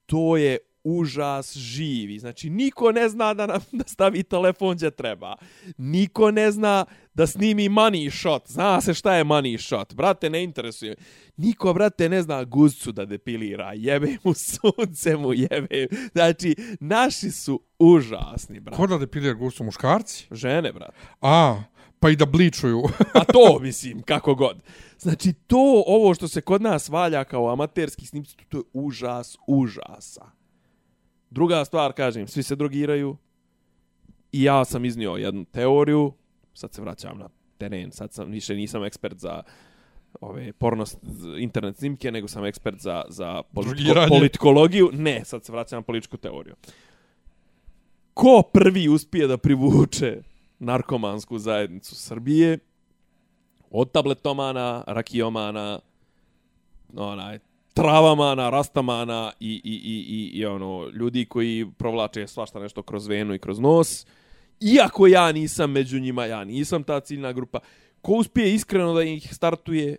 to 0.07 0.37
je 0.37 0.59
užas 0.85 1.57
živi. 1.57 2.19
Znači 2.19 2.51
niko 2.51 2.93
ne 2.93 3.09
zna 3.09 3.35
da 3.35 3.47
nam 3.47 3.61
da 3.73 3.85
stavi 3.87 4.23
telefon 4.23 4.77
gdje 4.77 4.91
treba. 4.91 5.37
Niko 5.77 6.31
ne 6.31 6.51
zna 6.51 6.85
da 7.15 7.27
snimi 7.27 7.69
money 7.69 8.21
shot. 8.21 8.43
Zna 8.47 8.81
se 8.81 8.95
šta 8.95 9.15
je 9.15 9.25
money 9.25 9.59
shot. 9.59 9.95
Brate, 9.95 10.31
ne 10.31 10.45
interesuje. 10.45 10.95
Niko, 11.37 11.75
brate, 11.75 12.09
ne 12.09 12.23
zna 12.23 12.45
guzcu 12.45 12.93
da 12.93 13.05
depilira. 13.05 13.73
Jebe 13.75 14.17
mu 14.25 14.35
sunce 14.35 15.17
mu 15.17 15.33
jebe. 15.33 15.87
Znači, 16.13 16.55
naši 16.81 17.31
su 17.31 17.61
užasni, 17.79 18.61
brate. 18.61 18.77
Ko 18.77 18.87
da 18.87 18.99
depilira 18.99 19.35
gusto 19.35 19.65
muškarci? 19.65 20.27
Žene, 20.31 20.73
brate. 20.73 20.93
A, 21.21 21.63
pa 22.05 22.11
i 22.11 22.17
da 22.17 22.27
bličuju. 22.27 22.83
A 23.15 23.25
to, 23.25 23.59
mislim, 23.61 24.03
kako 24.03 24.35
god. 24.35 24.57
Znači, 24.99 25.33
to, 25.33 25.85
ovo 25.87 26.15
što 26.15 26.29
se 26.29 26.41
kod 26.41 26.63
nas 26.63 26.89
valja 26.89 27.25
kao 27.25 27.53
amaterski 27.53 28.07
snimci, 28.07 28.37
to 28.49 28.59
je 28.59 28.63
užas 28.73 29.37
užasa. 29.47 30.25
Druga 31.31 31.65
stvar, 31.65 31.93
kažem, 31.93 32.29
svi 32.29 32.43
se 32.43 32.57
drogiraju. 32.57 33.17
I 34.33 34.43
ja 34.43 34.65
sam 34.65 34.85
iznio 34.85 35.11
jednu 35.11 35.45
teoriju, 35.45 36.13
sad 36.55 36.75
se 36.75 36.83
vraćam 36.83 37.19
na 37.19 37.29
teren, 37.59 37.93
sad 37.93 38.13
sam, 38.13 38.31
više 38.31 38.55
nisam 38.55 38.85
ekspert 38.85 39.19
za 39.19 39.43
ove 40.21 40.53
porno 40.53 40.85
internet 41.39 41.77
snimke, 41.77 42.13
nego 42.13 42.29
sam 42.29 42.45
ekspert 42.45 42.81
za, 42.81 43.05
za 43.09 43.43
politiko, 43.43 44.07
politikologiju. 44.09 44.91
Ne, 44.93 45.25
sad 45.25 45.45
se 45.45 45.53
vraćam 45.53 45.79
na 45.79 45.83
političku 45.83 46.17
teoriju. 46.17 46.55
Ko 48.15 48.43
prvi 48.53 48.89
uspije 48.89 49.27
da 49.27 49.39
privuče 49.39 50.23
narkomansku 50.59 51.39
zajednicu 51.39 51.95
Srbije 51.95 52.59
od 53.71 53.93
tabletomana, 53.93 54.85
rakijomana, 54.87 55.81
onaj, 56.97 57.39
travamana, 57.75 58.51
rastamana 58.51 59.33
i, 59.41 59.61
i, 59.65 59.75
i, 59.75 60.05
i, 60.09 60.39
i 60.39 60.47
ono, 60.47 60.89
ljudi 60.89 61.25
koji 61.25 61.67
provlače 61.79 62.27
svašta 62.27 62.61
nešto 62.61 62.83
kroz 62.83 63.07
venu 63.07 63.35
i 63.35 63.39
kroz 63.39 63.59
nos. 63.59 64.07
Iako 64.61 65.07
ja 65.07 65.33
nisam 65.33 65.71
među 65.71 66.01
njima, 66.01 66.27
ja 66.27 66.45
nisam 66.45 66.83
ta 66.83 67.01
ciljna 67.01 67.33
grupa, 67.33 67.59
ko 68.03 68.13
uspije 68.13 68.55
iskreno 68.55 68.95
da 68.95 69.03
ih 69.03 69.35
startuje, 69.35 69.97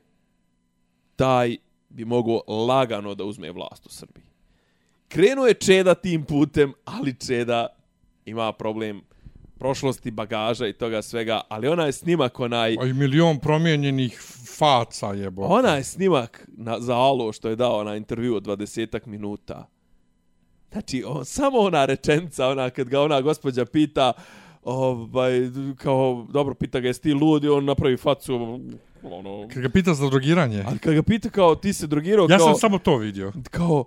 taj 1.15 1.57
bi 1.89 2.05
mogao 2.05 2.41
lagano 2.65 3.15
da 3.15 3.23
uzme 3.23 3.51
vlast 3.51 3.85
u 3.85 3.89
Srbiji. 3.89 4.23
Krenuo 5.07 5.47
je 5.47 5.53
Čeda 5.53 5.95
tim 5.95 6.25
putem, 6.25 6.73
ali 6.85 7.19
Čeda 7.27 7.67
ima 8.25 8.51
problem 8.51 9.01
prošlosti, 9.57 10.11
bagaža 10.11 10.67
i 10.67 10.73
toga 10.73 11.01
svega, 11.01 11.41
ali 11.49 11.67
onaj 11.67 11.91
snimak, 11.91 12.39
onaj, 12.39 12.77
A 12.79 12.85
i 12.85 12.93
milion 12.93 13.39
promijenjenih 13.39 14.21
faca 14.57 15.07
jebo. 15.07 15.43
onaj 15.45 15.83
snimak 15.83 16.47
na, 16.57 16.79
za 16.79 16.95
Alo 16.95 17.33
što 17.33 17.49
je 17.49 17.55
dao 17.55 17.83
na 17.83 17.95
intervju 17.95 18.35
od 18.35 18.43
20 18.45 19.07
minuta. 19.07 19.67
Znači, 20.71 21.03
on, 21.07 21.25
samo 21.25 21.57
ona 21.57 21.85
rečenca, 21.85 22.47
ona, 22.47 22.69
kad 22.69 22.89
ga 22.89 23.01
ona 23.01 23.21
gospođa 23.21 23.65
pita, 23.65 24.13
ovaj, 24.63 25.31
kao, 25.77 26.27
dobro, 26.29 26.53
pita 26.53 26.79
ga, 26.79 26.87
jesi 26.87 27.01
ti 27.01 27.13
lud, 27.13 27.43
i 27.43 27.47
on 27.47 27.65
napravi 27.65 27.97
facu, 27.97 28.59
ono, 29.03 29.47
Kad 29.53 29.61
ga 29.63 29.69
pita 29.69 29.93
za 29.93 30.09
drogiranje, 30.09 30.63
ali 30.67 30.79
kad 30.79 30.93
ga 30.93 31.03
pita 31.03 31.29
kao, 31.29 31.55
ti 31.55 31.73
se 31.73 31.87
drogirao, 31.87 32.27
ja 32.29 32.37
kao, 32.37 32.47
sam 32.47 32.55
samo 32.55 32.79
to 32.79 32.97
vidio. 32.97 33.31
kao, 33.51 33.85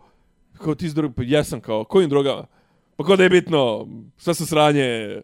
kao 0.59 0.75
ti 0.75 0.89
se 0.89 0.95
drogirao, 0.95 1.15
pa 1.17 1.23
jesam, 1.23 1.61
kao, 1.61 1.85
kojim 1.85 2.11
drogama? 2.11 2.47
Pa 2.97 3.05
kao 3.05 3.17
da 3.17 3.23
je 3.23 3.31
bitno, 3.31 3.87
sve 4.17 4.35
su 4.35 4.47
sranje, 4.47 5.21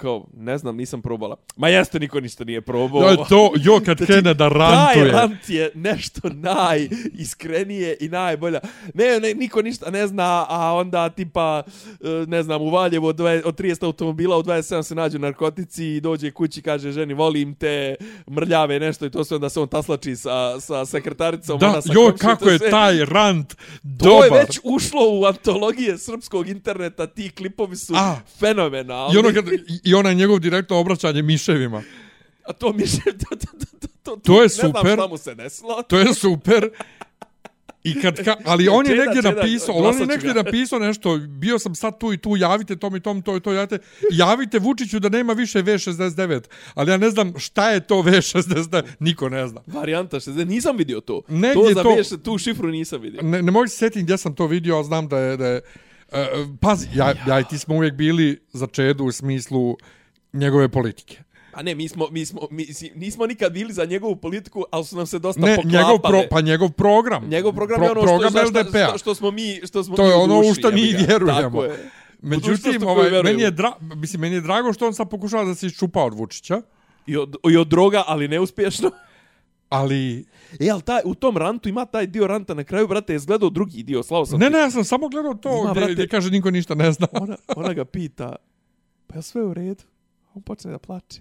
kao, 0.00 0.26
ne 0.34 0.58
znam, 0.58 0.76
nisam 0.76 1.02
probala. 1.02 1.36
Ma 1.56 1.68
jeste, 1.68 1.98
niko 1.98 2.20
ništa 2.20 2.44
nije 2.44 2.60
probao. 2.60 3.02
Ja, 3.02 3.16
to, 3.18 3.52
jo, 3.56 3.80
kad 3.80 3.98
krene 3.98 4.34
da 4.34 4.48
Taj 4.50 4.58
rantuje. 4.58 5.12
rant 5.12 5.48
je 5.48 5.70
nešto 5.74 6.20
najiskrenije 6.30 7.96
i 8.00 8.08
najbolja. 8.08 8.60
Ne, 8.94 9.20
ne, 9.20 9.34
niko 9.34 9.62
ništa 9.62 9.90
ne 9.90 10.06
zna, 10.06 10.46
a 10.48 10.74
onda 10.74 11.08
tipa, 11.08 11.62
e, 11.92 12.26
ne 12.26 12.42
znam, 12.42 12.62
u 12.62 12.70
Valjevu 12.70 13.06
od, 13.06 13.16
dve- 13.16 13.42
od 13.44 13.54
30 13.54 13.84
automobila 13.84 14.38
u 14.38 14.42
27 14.42 14.82
se 14.82 14.94
nađu 14.94 15.18
narkotici 15.18 15.86
i 15.86 16.00
dođe 16.00 16.30
kući 16.30 16.62
kaže 16.62 16.92
ženi 16.92 17.14
volim 17.14 17.54
te, 17.54 17.94
mrljave 18.30 18.80
nešto 18.80 19.06
i 19.06 19.10
to 19.10 19.24
sve 19.24 19.34
onda 19.34 19.48
se 19.48 19.60
on 19.60 19.68
taslači 19.68 20.16
sa, 20.16 20.30
sa 20.60 20.86
sekretaricom. 20.86 21.58
Da, 21.58 21.68
ona 21.68 21.82
sa 21.82 21.92
jo, 21.92 22.00
komšijom, 22.00 22.18
kako 22.18 22.44
to 22.44 22.50
je 22.50 22.58
sve. 22.58 22.70
taj 22.70 23.04
rant 23.04 23.54
To 23.54 23.56
dobar. 23.84 24.24
je 24.24 24.40
već 24.40 24.60
ušlo 24.64 25.00
u 25.10 25.24
antologije 25.24 25.98
srpskog 25.98 26.48
interneta, 26.48 27.06
ti 27.06 27.30
klipovi 27.30 27.76
su 27.76 27.92
A. 27.96 28.16
fenomenalni. 28.38 29.14
I, 29.14 29.18
ono 29.18 29.32
kad, 29.32 29.48
i- 29.48 29.89
I 29.90 29.94
onaj 29.94 30.14
njegov 30.14 30.38
direktno 30.38 30.76
obraćanje 30.76 31.22
miševima. 31.22 31.82
A 32.44 32.52
to 32.52 32.72
mi 32.72 32.82
je... 32.82 32.88
To, 33.04 33.36
to, 33.36 33.46
to, 33.80 33.86
to, 34.02 34.16
To 34.16 34.34
je 34.34 34.42
Ne 34.42 34.48
super. 34.48 34.80
znam 34.82 34.96
šta 34.96 35.06
mu 35.06 35.16
se 35.16 35.34
desilo. 35.34 35.82
To 35.82 35.98
je 35.98 36.14
super. 36.14 36.68
I 37.84 38.00
kad, 38.00 38.24
ka, 38.24 38.36
ali 38.44 38.68
on 38.68 38.86
je 38.86 38.90
Čeda, 38.90 39.04
negdje 39.04 39.22
Čeda, 39.22 39.34
napisao, 39.34 39.74
on 39.74 40.00
je 40.00 40.06
negdje 40.06 40.32
ga. 40.32 40.42
napisao 40.42 40.78
nešto, 40.78 41.16
bio 41.18 41.58
sam 41.58 41.74
sad 41.74 41.98
tu 41.98 42.12
i 42.12 42.16
tu, 42.16 42.36
javite 42.36 42.76
tom 42.76 42.96
i 42.96 43.00
tom, 43.00 43.22
to 43.22 43.36
i 43.36 43.40
to, 43.40 43.52
javite, 43.52 43.78
javite 44.10 44.58
Vučiću 44.58 44.98
da 44.98 45.08
nema 45.08 45.32
više 45.32 45.58
V69, 45.58 46.40
ali 46.74 46.90
ja 46.90 46.96
ne 46.96 47.10
znam 47.10 47.38
šta 47.38 47.70
je 47.70 47.80
to 47.80 47.94
V69, 47.96 48.82
niko 48.98 49.28
ne 49.28 49.48
zna. 49.48 49.60
Varijanta 49.66 50.16
60, 50.16 50.44
nisam 50.44 50.76
vidio 50.76 51.00
to. 51.00 51.22
Negdje 51.28 51.54
to 51.54 51.74
za 51.74 51.82
to- 51.82 51.94
veš, 51.94 52.08
tu 52.24 52.38
šifru 52.38 52.68
nisam 52.68 53.00
vidio. 53.00 53.22
Ne, 53.22 53.42
ne 53.42 53.50
mogu 53.50 53.66
se 53.66 53.76
sjetiti 53.76 54.02
gdje 54.02 54.18
sam 54.18 54.34
to 54.34 54.46
vidio, 54.46 54.74
ali 54.76 54.84
znam 54.84 55.08
da 55.08 55.18
je, 55.18 55.36
da 55.36 55.46
je 55.46 55.60
uh, 56.12 56.48
pazi, 56.60 56.88
ja, 56.94 57.14
ja 57.28 57.40
i 57.40 57.44
ti 57.44 57.58
smo 57.58 57.74
uvijek 57.74 57.94
bili 57.94 58.40
za 58.52 58.66
Čedu 58.66 59.04
u 59.04 59.12
smislu 59.12 59.76
njegove 60.32 60.68
politike. 60.68 61.22
A 61.52 61.62
ne, 61.62 61.74
mi 61.74 61.88
smo, 61.88 62.08
mi 62.10 62.26
smo, 62.26 62.40
mi, 62.50 62.66
nismo 62.94 63.26
nikad 63.26 63.52
bili 63.52 63.72
za 63.72 63.84
njegovu 63.84 64.16
politiku, 64.16 64.64
ali 64.70 64.84
su 64.84 64.96
nam 64.96 65.06
se 65.06 65.18
dosta 65.18 65.40
Ne, 65.40 65.56
poklapale. 65.56 65.82
njegov, 65.82 65.98
pro, 65.98 66.22
pa 66.30 66.40
njegov 66.40 66.70
program. 66.70 67.28
Njegov 67.28 67.52
program 67.52 67.78
Pro- 67.78 67.86
je 67.86 67.90
ono 67.90 68.00
program 68.02 68.30
što, 68.30 68.40
što, 68.40 68.60
LDP-a. 68.60 68.88
što, 68.88 68.98
što, 68.98 69.14
smo 69.14 69.30
mi, 69.30 69.60
što 69.66 69.84
smo 69.84 69.96
To 69.96 70.02
mi 70.02 70.08
je 70.08 70.14
ono 70.14 70.40
u 70.40 70.54
što 70.54 70.70
mi 70.70 70.80
vjerujemo. 70.82 71.40
Tako 71.42 71.64
je. 71.64 71.90
Međutim, 72.22 72.82
ovaj, 72.86 73.22
meni 73.22 73.42
je, 73.42 73.50
dra, 73.50 73.72
mislim, 73.80 74.20
meni 74.20 74.34
je 74.34 74.40
drago 74.40 74.72
što 74.72 74.86
on 74.86 74.94
sad 74.94 75.10
pokušava 75.10 75.44
da 75.44 75.54
se 75.54 75.66
iščupa 75.66 76.04
od 76.04 76.14
Vučića, 76.14 76.62
I 77.06 77.16
od, 77.16 77.36
I 77.50 77.56
od 77.56 77.68
droga, 77.68 78.04
ali 78.06 78.28
neuspješno. 78.28 78.90
ali... 79.68 80.24
E, 80.60 80.70
ali 80.70 80.82
taj, 80.82 81.00
u 81.04 81.14
tom 81.14 81.36
rantu 81.36 81.68
ima 81.68 81.84
taj 81.84 82.06
dio 82.06 82.26
ranta 82.26 82.54
na 82.54 82.64
kraju, 82.64 82.88
brate, 82.88 83.12
je 83.12 83.16
izgledao 83.16 83.50
drugi 83.50 83.82
dio, 83.82 84.02
slavo 84.02 84.26
sam 84.26 84.38
Ne, 84.38 84.46
ti. 84.46 84.52
ne, 84.52 84.58
ja 84.58 84.70
sam 84.70 84.84
samo 84.84 85.08
gledao 85.08 85.34
to 85.34 85.48
Ima, 85.54 85.70
gdje, 85.70 85.80
brate. 85.80 85.92
gdje 85.92 86.08
kaže 86.08 86.30
niko 86.30 86.50
ništa 86.50 86.74
ne 86.74 86.92
zna. 86.92 87.06
Ona, 87.12 87.36
ona 87.48 87.72
ga 87.72 87.84
pita, 87.84 88.36
pa 89.06 89.16
je 89.16 89.22
sve 89.22 89.42
u 89.42 89.54
redu? 89.54 89.82
On 90.34 90.42
počne 90.42 90.70
da 90.70 90.78
plače. 90.78 91.20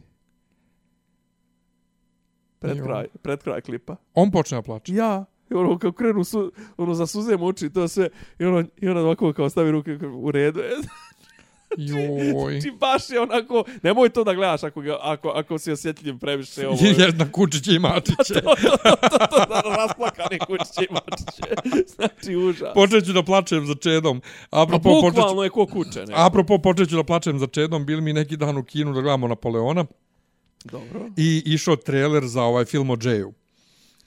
Pred 2.60 2.78
Jo. 2.78 2.84
kraj, 2.84 3.08
pred 3.22 3.40
kraj 3.40 3.62
klipa. 3.62 3.96
On 4.14 4.32
počne 4.32 4.58
da 4.58 4.62
plače. 4.62 4.94
Ja, 4.94 5.26
i 5.52 5.54
ono 5.54 5.78
kao 5.78 5.92
krenu 5.92 6.24
su, 6.24 6.52
ono 6.78 6.94
za 6.94 7.08
suze 7.08 7.38
muči 7.38 7.66
i 7.66 7.70
to 7.70 7.88
sve, 7.88 8.10
i 8.40 8.46
ono, 8.46 8.64
i 8.78 8.88
ono 8.90 9.00
ovako 9.02 9.34
kao 9.34 9.50
stavi 9.50 9.72
ruke 9.72 9.92
u 10.08 10.32
redu. 10.32 10.60
Joj. 11.78 12.60
Znači 12.60 12.78
baš 12.80 13.10
je 13.10 13.22
onako, 13.22 13.64
nemoj 13.84 14.10
to 14.10 14.24
da 14.24 14.34
gledaš 14.34 14.64
ako, 14.64 14.82
ga, 14.82 14.98
ako, 15.02 15.30
ako 15.30 15.60
si 15.60 15.72
osjetljiv 15.72 16.18
previše 16.18 16.68
ovo. 16.68 16.78
Jedna 16.98 17.32
kučiće 17.32 17.74
i 17.74 17.80
mačiće. 17.80 18.34
to, 18.44 18.56
to, 18.56 18.78
to, 18.84 19.10
to, 19.10 19.18
to, 19.18 19.46
to, 19.46 19.70
rasplakane 19.78 20.40
kućiće 20.40 20.88
i 20.90 20.94
mačiće. 20.94 21.56
Znači 21.96 22.36
užas. 22.36 22.74
Počet 22.74 23.06
ću 23.06 23.14
da 23.14 23.24
plačem 23.24 23.66
za 23.66 23.76
Čedom. 23.76 24.22
A 24.52 24.62
Apropo, 24.62 24.90
ću, 24.90 25.06
bukvalno 25.06 25.44
je 25.44 25.50
ko 25.50 25.66
kuće. 25.66 26.00
Ne? 26.00 26.14
apropo, 26.16 26.58
počet 26.58 26.90
ću 26.90 26.96
da 26.96 27.04
plačem 27.04 27.40
za 27.40 27.48
Čedom. 27.48 27.86
Bili 27.86 28.02
mi 28.02 28.14
neki 28.14 28.38
dan 28.38 28.58
u 28.58 28.64
kinu 28.64 28.94
da 28.94 29.02
gledamo 29.02 29.28
Napoleona. 29.28 29.86
Dobro. 30.66 31.10
I 31.18 31.44
išao 31.46 31.76
trailer 31.76 32.28
za 32.28 32.44
ovaj 32.44 32.66
film 32.66 32.90
o 32.90 32.96
Jayu. 32.96 33.32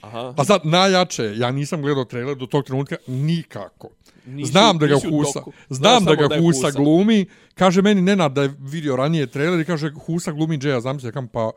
Aha. 0.01 0.35
A 0.37 0.45
sad, 0.45 0.61
najjače, 0.65 1.33
ja 1.37 1.51
nisam 1.51 1.83
gledao 1.83 2.05
trailer 2.05 2.37
do 2.37 2.47
tog 2.47 2.65
trenutka 2.65 2.97
nikako. 3.07 3.89
Nisi- 4.27 4.51
Znam 4.51 4.79
da 4.79 4.87
ga 4.87 4.95
Husa, 4.95 5.41
znam 5.71 6.05
da 6.05 6.15
ga 6.15 6.35
je 6.35 6.41
Husa 6.41 6.71
glumi. 6.71 7.27
Kaže 7.55 7.83
meni 7.83 8.03
Nenad 8.03 8.33
da 8.33 8.43
je 8.43 8.55
vidio 8.61 8.97
ranije 8.97 9.27
trailer 9.27 9.61
i 9.61 9.65
kaže 9.65 9.91
Husa 9.97 10.33
glumi 10.33 10.59
Jaya, 10.59 10.81
zamisli, 10.81 11.13
kam 11.13 11.29
pa 11.29 11.51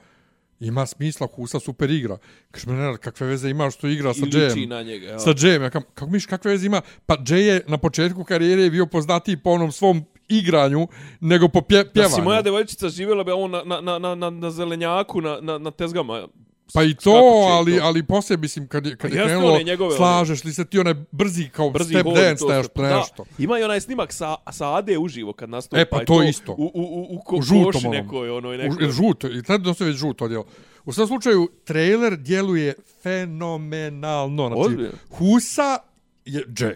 ima 0.59 0.85
smisla, 0.85 1.27
Husa 1.27 1.59
super 1.59 1.91
igra. 1.91 2.17
Kaže 2.51 2.67
me 2.67 2.73
Nenad, 2.73 2.97
kakve 2.97 3.27
veze 3.27 3.49
ima 3.49 3.71
što 3.71 3.87
igra 3.87 4.13
sa 4.13 4.25
Jayem? 4.25 4.67
na 4.67 4.81
njega. 4.83 5.07
Ja. 5.07 5.19
Sa 5.19 5.29
Jayem, 5.31 5.61
ja 5.61 5.69
kam, 5.69 5.83
kako 5.93 6.11
miš, 6.11 6.25
kakve 6.25 6.51
veze 6.51 6.65
ima? 6.65 6.81
Pa 7.05 7.17
Jay 7.17 7.35
je 7.37 7.61
na 7.67 7.77
početku 7.77 8.23
karijere 8.23 8.69
bio 8.69 8.85
poznatiji 8.85 9.37
po 9.37 9.49
onom 9.49 9.71
svom 9.71 10.03
igranju 10.29 10.87
nego 11.21 11.47
po 11.47 11.61
pje, 11.61 11.83
Da 11.83 11.89
pjevanju. 11.91 12.15
si 12.15 12.21
moja 12.21 12.41
devojčica 12.41 12.89
živjela 12.89 13.23
bi 13.23 13.31
on 13.31 13.51
na, 13.51 13.63
na, 13.81 13.99
na, 13.99 14.15
na, 14.15 14.29
na 14.29 14.51
zelenjaku, 14.51 15.21
na, 15.21 15.39
na, 15.41 15.57
na 15.57 15.71
tezgama. 15.71 16.27
Pa 16.73 16.83
i 16.83 16.93
to, 16.93 17.11
ali, 17.49 17.77
to? 17.77 17.83
ali 17.83 18.03
poslije, 18.03 18.37
mislim, 18.37 18.67
kad 18.67 18.85
je, 18.85 18.95
kad 18.97 19.11
je 19.11 19.17
Jeste 19.17 19.29
krenulo, 19.29 19.59
njegove, 19.59 19.87
one- 19.87 19.97
slažeš 19.97 20.43
li 20.43 20.53
se 20.53 20.65
ti 20.65 20.79
onaj 20.79 20.93
brzi 21.11 21.49
kao 21.49 21.69
Brzi 21.69 21.89
step 21.89 22.03
hod 22.03 22.15
dance, 22.15 22.39
to 22.39 22.49
nešto. 22.49 22.73
Pa 22.73 22.81
nešto. 22.89 23.23
Da, 23.23 23.43
ima 23.43 23.59
i 23.59 23.63
onaj 23.63 23.81
snimak 23.81 24.13
sa, 24.13 24.35
sa 24.51 24.75
Ade 24.75 24.97
uživo 24.97 25.33
kad 25.33 25.49
nastupa. 25.49 25.79
E, 25.81 25.85
pa 25.85 26.01
i 26.01 26.05
to 26.05 26.23
isto. 26.23 26.51
U, 26.51 26.55
u, 26.55 26.71
u, 26.73 27.07
u, 27.09 27.19
ko, 27.19 27.35
U 27.35 27.41
žutom 27.41 27.91
nekoj, 27.91 28.29
onoj 28.29 28.55
U, 28.55 28.57
nekoj. 28.57 28.89
žuto, 28.89 29.27
i 29.29 29.43
tada 29.43 29.63
dosta 29.63 29.85
već 29.85 29.95
žuto 29.95 30.25
odjelo. 30.25 30.45
U 30.85 30.93
svom 30.93 31.07
slučaju, 31.07 31.49
trailer 31.63 32.17
djeluje 32.17 32.73
fenomenalno. 33.03 34.47
Znači, 34.47 34.61
Ozbiljno? 34.61 34.91
Husa 35.09 35.77
je 36.25 36.43
Dže. 36.47 36.75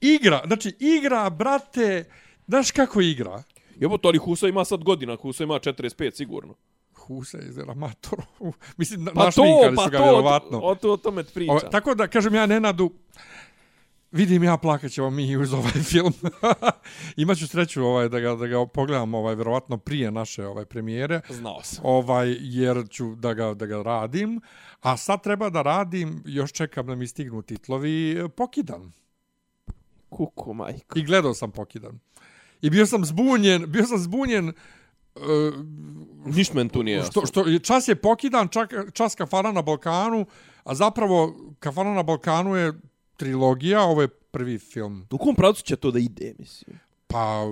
Igra, 0.00 0.42
znači 0.46 0.76
igra, 0.80 1.30
brate, 1.30 2.04
znaš 2.46 2.70
kako 2.70 3.00
igra? 3.00 3.42
Jebo, 3.76 3.98
to 3.98 4.08
ali 4.08 4.18
Husa 4.18 4.48
ima 4.48 4.64
sad 4.64 4.84
godina, 4.84 5.16
Husa 5.16 5.44
ima 5.44 5.54
45 5.54 6.16
sigurno. 6.16 6.54
Husa 7.08 7.38
je 7.38 7.48
izgleda 7.48 7.74
mator. 7.74 8.18
Mislim, 8.76 9.04
Pa 9.04 9.12
to, 9.12 9.24
našminkali 9.24 9.76
pa 9.76 9.84
su 9.84 9.90
ga 9.90 9.98
to, 9.98 10.04
vjerovatno. 10.04 10.60
o, 10.62 10.74
to, 10.74 10.92
o 10.92 10.96
tome 10.96 11.22
ti 11.24 11.34
priča. 11.34 11.52
Ove, 11.52 11.70
tako 11.70 11.94
da, 11.94 12.06
kažem 12.06 12.34
ja 12.34 12.46
Nenadu, 12.46 12.90
vidim 14.12 14.44
ja 14.44 14.56
plakat 14.56 14.90
ćemo 14.90 15.10
mi 15.10 15.36
uz 15.36 15.52
ovaj 15.52 15.72
film. 15.90 16.12
Imaću 17.16 17.48
sreću 17.48 17.84
ovaj, 17.84 18.08
da, 18.08 18.20
ga, 18.20 18.34
da 18.34 18.46
ga 18.46 18.66
pogledam 18.66 19.14
ovaj, 19.14 19.34
vjerovatno 19.34 19.78
prije 19.78 20.10
naše 20.10 20.46
ovaj 20.46 20.64
premijere. 20.64 21.20
Znao 21.30 21.62
sam. 21.62 21.84
ovaj 21.86 22.36
jer 22.40 22.88
ću 22.90 23.14
da 23.14 23.34
ga 23.34 23.54
da 23.54 23.66
ga 23.66 23.82
radim, 23.82 24.40
a 24.80 24.96
sad 24.96 25.22
treba 25.22 25.50
da 25.50 25.62
radim, 25.62 26.22
još 26.26 26.52
čekam 26.52 26.86
da 26.86 26.94
mi 26.94 27.06
stignu 27.06 27.42
titlovi 27.42 28.10
e, 28.12 28.28
Pokidan. 28.28 28.92
Kuku, 30.08 30.54
majko. 30.54 30.98
I 30.98 31.02
gledao 31.02 31.34
sam 31.34 31.50
Pokidan. 31.50 31.98
I 32.62 32.70
bio 32.70 32.86
sam 32.86 33.04
zbunjen, 33.04 33.64
bio 33.72 33.86
sam 33.86 33.98
zbunjen 33.98 34.52
uh, 35.18 35.54
Niš 36.26 36.52
men 36.52 36.68
tu 36.68 36.82
nije 36.82 36.98
što, 36.98 37.06
jasno. 37.20 37.26
što 37.26 37.40
je- 37.42 37.58
čas 37.58 37.88
je 37.88 37.94
Pokidan, 37.94 38.48
čak, 38.48 38.74
čas 38.92 39.14
Kafana 39.14 39.52
na 39.52 39.62
Balkanu, 39.62 40.26
a 40.64 40.74
zapravo 40.74 41.34
Kafana 41.58 41.94
na 41.94 42.02
Balkanu 42.02 42.56
je 42.56 42.72
trilogija, 43.16 43.82
ovo 43.82 44.02
je 44.02 44.08
prvi 44.08 44.58
film. 44.58 45.06
U 45.10 45.18
kom 45.18 45.34
pravcu 45.34 45.62
će 45.62 45.76
to 45.76 45.90
da 45.90 45.98
ide, 45.98 46.34
mislim? 46.38 46.78
Pa, 47.06 47.42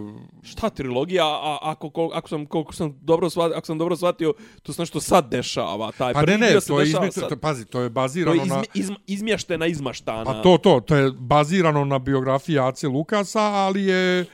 Šta 0.42 0.70
trilogija, 0.70 1.24
a 1.24 1.58
ako, 1.62 1.88
kol- 1.88 2.10
ako 2.12 2.28
sam 2.28 2.46
koliko 2.46 2.72
sam 2.72 2.98
dobro 3.00 3.30
shvatio, 3.30 3.56
ako 3.56 3.66
sam 3.66 3.78
dobro 3.78 3.96
shvatio, 3.96 4.32
to 4.62 4.72
se 4.72 4.82
nešto 4.82 5.00
sad 5.00 5.30
dešava, 5.30 5.92
taj 5.92 6.12
pa 6.12 6.20
ne, 6.20 6.26
prvi 6.26 6.38
ne, 6.38 6.60
to 6.60 6.80
je, 6.80 6.86
izmi, 6.86 7.12
sad. 7.12 7.28
to, 7.28 7.36
pazi, 7.36 7.64
to 7.64 7.80
je 7.80 7.88
To 7.88 7.92
bazirano 7.92 8.34
je 8.34 8.46
na... 8.46 8.54
izmi, 8.56 8.66
izm, 8.74 8.92
izmještena, 9.06 9.66
izmaštana. 9.66 10.24
Pa 10.24 10.42
to, 10.42 10.58
to, 10.58 10.80
to 10.80 10.96
je 10.96 11.12
bazirano 11.12 11.84
na 11.84 11.98
biografiji 11.98 12.58
Ace 12.58 12.88
Lukasa, 12.88 13.42
ali 13.42 13.84
je 13.84 14.24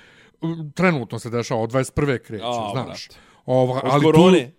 trenutno 0.75 1.19
se 1.19 1.31
dešava, 1.31 1.61
od 1.61 1.71
21. 1.73 2.19
kreće, 2.19 2.45
A, 2.45 2.71
znaš. 2.73 3.09
Ova, 3.47 3.75
Od 3.75 3.81
ali 3.85 4.05
korone. 4.05 4.51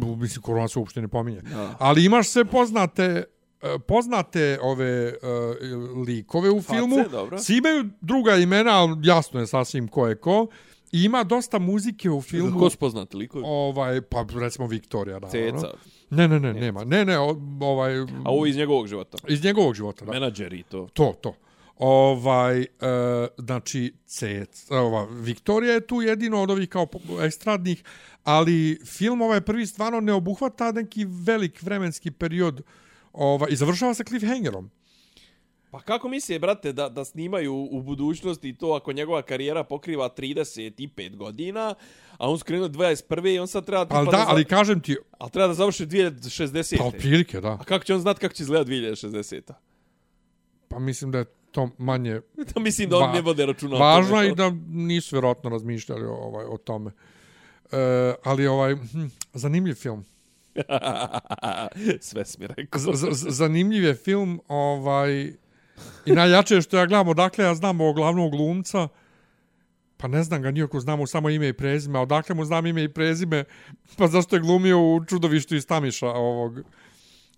Tu, 0.00 0.08
uh, 0.10 0.18
mislim, 0.18 0.42
korona 0.42 0.68
se 0.68 0.78
uopšte 0.78 1.00
ne 1.00 1.08
pominje. 1.08 1.40
Da. 1.40 1.76
Ali 1.78 2.04
imaš 2.04 2.28
sve 2.28 2.44
poznate 2.44 3.24
e, 3.62 3.78
poznate 3.78 4.58
ove 4.62 5.08
uh, 5.08 6.06
likove 6.06 6.50
u 6.50 6.60
Face, 6.60 6.74
filmu. 6.74 6.96
dobro. 7.10 7.38
Svi 7.38 7.56
imaju 7.56 7.88
druga 8.00 8.36
imena, 8.36 8.70
ali 8.70 8.96
jasno 9.02 9.40
je 9.40 9.46
sasvim 9.46 9.88
ko 9.88 10.06
je 10.06 10.14
ko. 10.14 10.46
I 10.92 11.02
ima 11.04 11.24
dosta 11.24 11.58
muzike 11.58 12.10
u 12.10 12.22
filmu. 12.22 12.58
Ko 12.58 12.70
su 12.70 12.78
poznati 12.78 13.16
likovi? 13.16 13.44
Ovaj, 13.46 14.00
pa 14.00 14.26
recimo 14.40 14.66
Viktorija, 14.66 15.18
naravno. 15.18 15.30
Ceca. 15.30 15.70
Ne, 16.10 16.28
ne, 16.28 16.40
ne, 16.40 16.52
nema. 16.54 16.84
Ne, 16.84 17.04
ne, 17.04 17.18
ovaj, 17.60 17.98
A 18.00 18.04
ovo 18.24 18.46
iz 18.46 18.56
njegovog 18.56 18.86
života. 18.86 19.18
iz 19.28 19.44
njegovog 19.44 19.74
života, 19.74 20.04
da. 20.04 20.12
Menadžeri 20.12 20.58
i 20.58 20.62
to. 20.62 20.88
To, 20.92 21.14
to. 21.20 21.34
Ovaj, 21.78 22.60
e, 22.60 22.66
znači, 23.38 23.94
Cec, 24.06 24.70
ova, 24.70 25.06
Viktorija 25.10 25.74
je 25.74 25.86
tu 25.86 26.02
jedino 26.02 26.42
od 26.42 26.50
ovih 26.50 26.68
kao 26.68 26.86
estradnih, 27.22 27.84
ali 28.24 28.80
film 28.86 29.22
ovaj 29.22 29.40
prvi 29.40 29.66
stvarno 29.66 30.00
ne 30.00 30.12
obuhvata 30.12 30.72
neki 30.72 31.06
velik 31.08 31.62
vremenski 31.62 32.10
period 32.10 32.62
ovaj, 33.12 33.48
i 33.50 33.56
završava 33.56 33.94
se 33.94 34.04
cliffhangerom. 34.04 34.70
Pa 35.70 35.80
kako 35.80 36.08
misle, 36.08 36.38
brate, 36.38 36.72
da, 36.72 36.88
da 36.88 37.04
snimaju 37.04 37.68
u 37.70 37.82
budućnosti 37.82 38.56
to 38.56 38.72
ako 38.72 38.92
njegova 38.92 39.22
karijera 39.22 39.64
pokriva 39.64 40.10
35 40.16 41.16
godina, 41.16 41.74
a 42.18 42.30
on 42.30 42.38
skrenuo 42.38 42.68
21. 42.68 43.34
i 43.34 43.38
on 43.38 43.48
sad 43.48 43.66
treba... 43.66 43.86
Ali 43.90 44.06
da, 44.06 44.16
za- 44.16 44.24
ali 44.28 44.44
kažem 44.44 44.80
ti, 44.80 44.96
ali 45.18 45.30
treba 45.30 45.48
da 45.48 45.54
završi 45.54 45.86
2060. 45.86 46.78
pa 46.78 46.84
otprilike, 46.84 47.40
da. 47.40 47.48
A 47.48 47.64
kako 47.64 47.84
će 47.84 47.94
on 47.94 48.00
znat 48.00 48.18
kako 48.18 48.34
će 48.34 48.42
izgledati 48.42 48.70
2060. 48.70 49.52
Pa 50.68 50.78
mislim 50.78 51.10
da 51.10 51.18
je 51.18 51.24
to 51.50 51.70
manje 51.78 52.20
da 52.54 52.60
mislim 52.60 52.90
da 52.90 52.96
on 52.96 53.02
Va- 53.02 53.12
ne 53.12 53.20
vode 53.20 53.46
računa 53.46 53.76
važno 53.76 54.10
tome. 54.10 54.28
i 54.28 54.34
da 54.34 54.50
nisu 54.68 55.16
vjerojatno 55.16 55.50
razmišljali 55.50 56.06
o, 56.06 56.12
ovaj, 56.12 56.44
o 56.44 56.56
tome. 56.56 56.90
E, 57.72 57.76
ali 58.24 58.46
ovaj, 58.46 58.74
hm, 58.74 59.06
zanimljiv 59.32 59.74
film. 59.74 60.04
Sve 62.00 62.24
si 62.24 62.40
mi 62.40 62.46
rekao. 62.46 62.80
Z- 62.80 63.12
z- 63.12 63.30
zanimljiv 63.30 63.84
je 63.84 63.94
film, 63.94 64.40
ovaj, 64.48 65.32
i 66.06 66.12
najjače 66.12 66.54
je 66.54 66.62
što 66.62 66.76
ja 66.76 66.86
gledam 66.86 67.08
odakle 67.08 67.44
ja 67.44 67.54
znam 67.54 67.80
ovog 67.80 67.96
glavnog 67.96 68.30
glumca, 68.30 68.88
pa 69.96 70.08
ne 70.08 70.22
znam 70.22 70.42
ga 70.42 70.50
nijako, 70.50 70.80
znam 70.80 70.98
mu 70.98 71.06
samo 71.06 71.30
ime 71.30 71.48
i 71.48 71.52
prezime, 71.52 71.98
a 71.98 72.02
odakle 72.02 72.34
mu 72.34 72.44
znam 72.44 72.66
ime 72.66 72.82
i 72.84 72.88
prezime, 72.88 73.44
pa 73.96 74.06
zašto 74.06 74.36
je 74.36 74.42
glumio 74.42 74.80
u 74.80 75.04
čudovištu 75.04 75.56
iz 75.56 75.66
Tamiša 75.66 76.08
ovog 76.08 76.60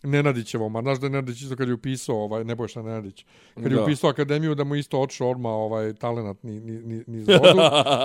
Nenadićevom, 0.02 0.76
a 0.76 0.82
znaš 0.82 0.98
da 1.00 1.06
je 1.06 1.10
Nenadić 1.10 1.42
isto 1.42 1.56
kad 1.56 1.68
je 1.68 1.74
upisao, 1.74 2.16
ovaj, 2.16 2.44
Nebojša 2.44 2.82
Nenadić, 2.82 3.24
kad 3.54 3.64
je 3.72 3.76
Da. 3.76 3.82
upisao 3.82 4.10
akademiju 4.10 4.54
da 4.54 4.64
mu 4.64 4.74
isto 4.74 5.00
otišao 5.00 5.30
odmah 5.30 5.52
ovaj, 5.52 5.94
talenat 5.94 6.42
ni, 6.42 6.60
ni, 6.60 6.72
ni, 6.72 7.04
niz 7.06 7.28
vodu, 7.28 7.60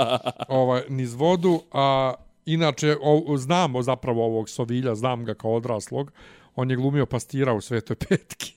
ovaj, 0.47 0.81
niz 0.89 1.13
vodu, 1.13 1.61
a 1.71 2.13
inače 2.45 2.97
o, 3.01 3.37
znamo 3.37 3.81
zapravo 3.81 4.25
ovog 4.25 4.49
Sovilja, 4.49 4.95
znam 4.95 5.25
ga 5.25 5.33
kao 5.33 5.53
odraslog, 5.53 6.11
On 6.55 6.69
je 6.71 6.75
glumio 6.77 7.05
pastira 7.05 7.53
u 7.53 7.61
Svetoj 7.61 7.95
petki. 7.95 8.53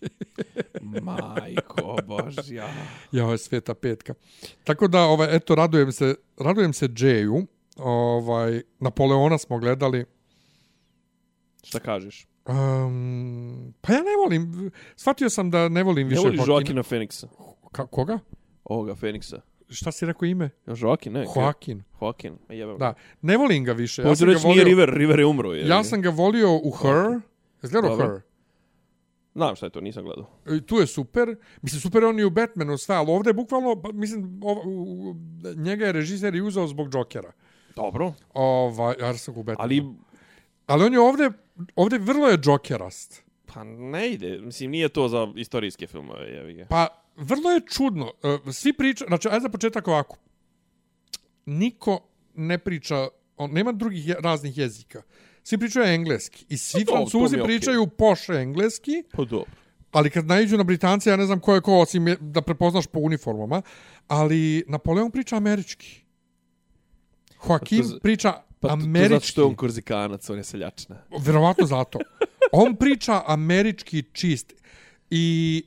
Majko 1.03 1.97
božja. 2.07 2.69
ja, 3.13 3.25
ovo 3.25 3.33
je 3.33 3.39
Sveta 3.39 3.75
petka. 3.75 4.15
Tako 4.65 4.89
da, 4.89 5.03
ovaj, 5.03 5.37
eto, 5.37 5.55
radujem 5.55 5.93
se, 5.93 6.15
radujem 6.37 6.73
se 6.73 6.89
Džeju. 6.89 7.47
Ovaj, 7.77 8.63
Napoleona 8.81 9.39
smo 9.39 9.59
gledali. 9.59 10.05
Šta 11.65 11.79
kažeš? 11.81 12.28
Um, 12.49 13.75
pa 13.81 13.93
ja 13.93 13.99
ne 13.99 14.17
volim, 14.25 14.71
shvatio 14.97 15.31
sam 15.31 15.51
da 15.51 15.69
ne 15.69 15.83
volim 15.83 16.07
Ne 16.07 16.11
više 16.11 16.21
voliš 16.23 16.41
Joaquina- 16.41 16.49
Joakina 16.51 16.83
Feniksa? 16.83 17.29
Ka, 17.73 17.87
koga? 17.87 18.19
Ovoga 18.65 18.95
Feniksa. 18.95 19.41
Šta 19.71 19.93
si 19.93 20.07
rekao 20.07 20.27
ime? 20.27 20.51
Ja, 20.67 20.75
Joakin, 20.77 21.13
ne? 21.13 21.25
Joaquin. 21.25 21.81
Joakin. 22.01 22.39
Ma 22.49 22.55
jebem. 22.55 22.79
Da, 22.79 22.95
ne 23.23 23.37
volim 23.37 23.65
ga 23.65 23.73
više. 23.73 24.03
Ja 24.03 24.17
sam, 24.17 24.27
ga 24.27 24.33
reći 24.33 24.47
nije 24.47 24.55
volio, 24.61 24.65
River, 24.65 24.89
River 24.89 25.19
je 25.19 25.27
umro. 25.27 25.53
Je. 25.53 25.69
ja 25.69 25.85
sam 25.85 26.03
ga 26.03 26.11
volio 26.11 26.57
u 26.57 26.71
Her. 26.71 27.21
Izgledao 27.63 27.91
Dobro. 27.91 28.07
Her. 28.07 28.21
Znam 29.35 29.57
šta 29.57 29.67
je 29.67 29.71
to, 29.71 29.81
nisam 29.81 30.05
gledao. 30.05 30.27
I 30.57 30.61
tu 30.61 30.77
je 30.77 30.87
super. 30.87 31.37
Mislim, 31.63 31.81
super 31.81 32.03
je 32.03 32.09
on 32.09 32.19
i 32.19 32.25
u 32.25 32.31
Batmanu 32.31 32.79
sve, 32.79 32.97
ali 32.97 33.11
ovdje 33.11 33.31
je 33.31 33.35
bukvalno, 33.35 33.83
mislim, 33.93 34.41
ova, 34.43 34.61
u, 34.65 35.15
njega 35.57 35.87
je 35.87 35.93
režiser 35.93 36.35
i 36.35 36.41
uzeo 36.41 36.67
zbog 36.67 36.95
Jokera. 36.95 37.33
Dobro. 37.77 38.13
Ovaj, 38.35 38.95
ja 39.01 39.15
sam 39.15 39.35
u 39.37 39.43
Batmanu. 39.43 39.63
Ali, 39.65 39.85
ali 40.69 40.85
on 40.85 40.93
je 40.93 41.01
ovdje, 41.01 41.31
ovdje 41.77 41.99
vrlo 41.99 42.29
je 42.29 42.39
Jokerast. 42.45 43.23
pa 43.47 43.65
ne 43.65 44.11
ide. 44.11 44.39
Mislim, 44.39 44.71
nije 44.71 44.89
to 44.89 45.09
za 45.09 45.29
istorijske 45.37 45.87
filmove, 45.87 46.25
jevi 46.27 46.55
ga. 46.55 46.67
Pa, 46.67 46.87
vrlo 47.17 47.51
je 47.51 47.61
čudno. 47.69 48.13
E, 48.47 48.53
Svi 48.53 48.73
priča, 48.73 49.05
znači, 49.07 49.29
ajde 49.29 49.41
za 49.41 49.49
početak 49.49 49.89
ovako. 49.89 50.17
Niko 51.47 52.01
ne 52.35 52.59
priča, 52.59 53.09
on 53.37 53.51
nema 53.51 53.73
drugih 53.73 54.09
je, 54.09 54.17
raznih 54.21 54.59
jezika. 54.59 55.03
Svi 55.43 55.59
pričaju 55.59 55.87
engleski. 55.87 56.45
I 56.49 56.59
svi 56.59 56.85
Pa 56.85 56.87
to 56.87 56.97
francuzi 56.97 57.37
okej. 57.37 57.45
pričaju 57.47 57.87
poše 57.89 58.33
engleski. 58.35 59.03
Pa 59.13 59.25
dobro. 59.25 59.51
Ali 59.93 60.11
kad 60.11 60.27
naiđu 60.27 60.57
na 60.57 60.65
Britance, 60.65 61.11
ja 61.11 61.17
ne 61.17 61.27
znam 61.27 61.41
ko 61.41 61.55
je 61.55 61.61
ko, 61.61 61.75
osim 61.75 62.09
je, 62.09 62.17
da 62.21 62.43
prepoznaš 62.43 62.87
po 62.87 63.01
uniformama. 63.01 63.63
Ali 64.09 64.65
Napoleon 64.67 65.11
priča 65.11 65.37
američki. 65.37 66.01
Joaquin 67.43 67.91
to- 67.91 67.99
priča 68.01 68.43
Pa 68.61 68.69
to, 68.69 68.77
to 68.77 68.83
američki. 68.83 69.15
zato 69.15 69.27
što 69.27 69.41
je 69.41 69.45
on 69.45 69.55
korzikanac, 69.55 70.31
on 70.31 70.37
je 70.37 70.45
seljačina. 70.45 70.97
Verovatno 71.21 71.67
zato. 71.67 71.99
On 72.53 72.77
priča 72.77 73.23
američki 73.27 74.03
čist. 74.13 74.53
I 75.11 75.65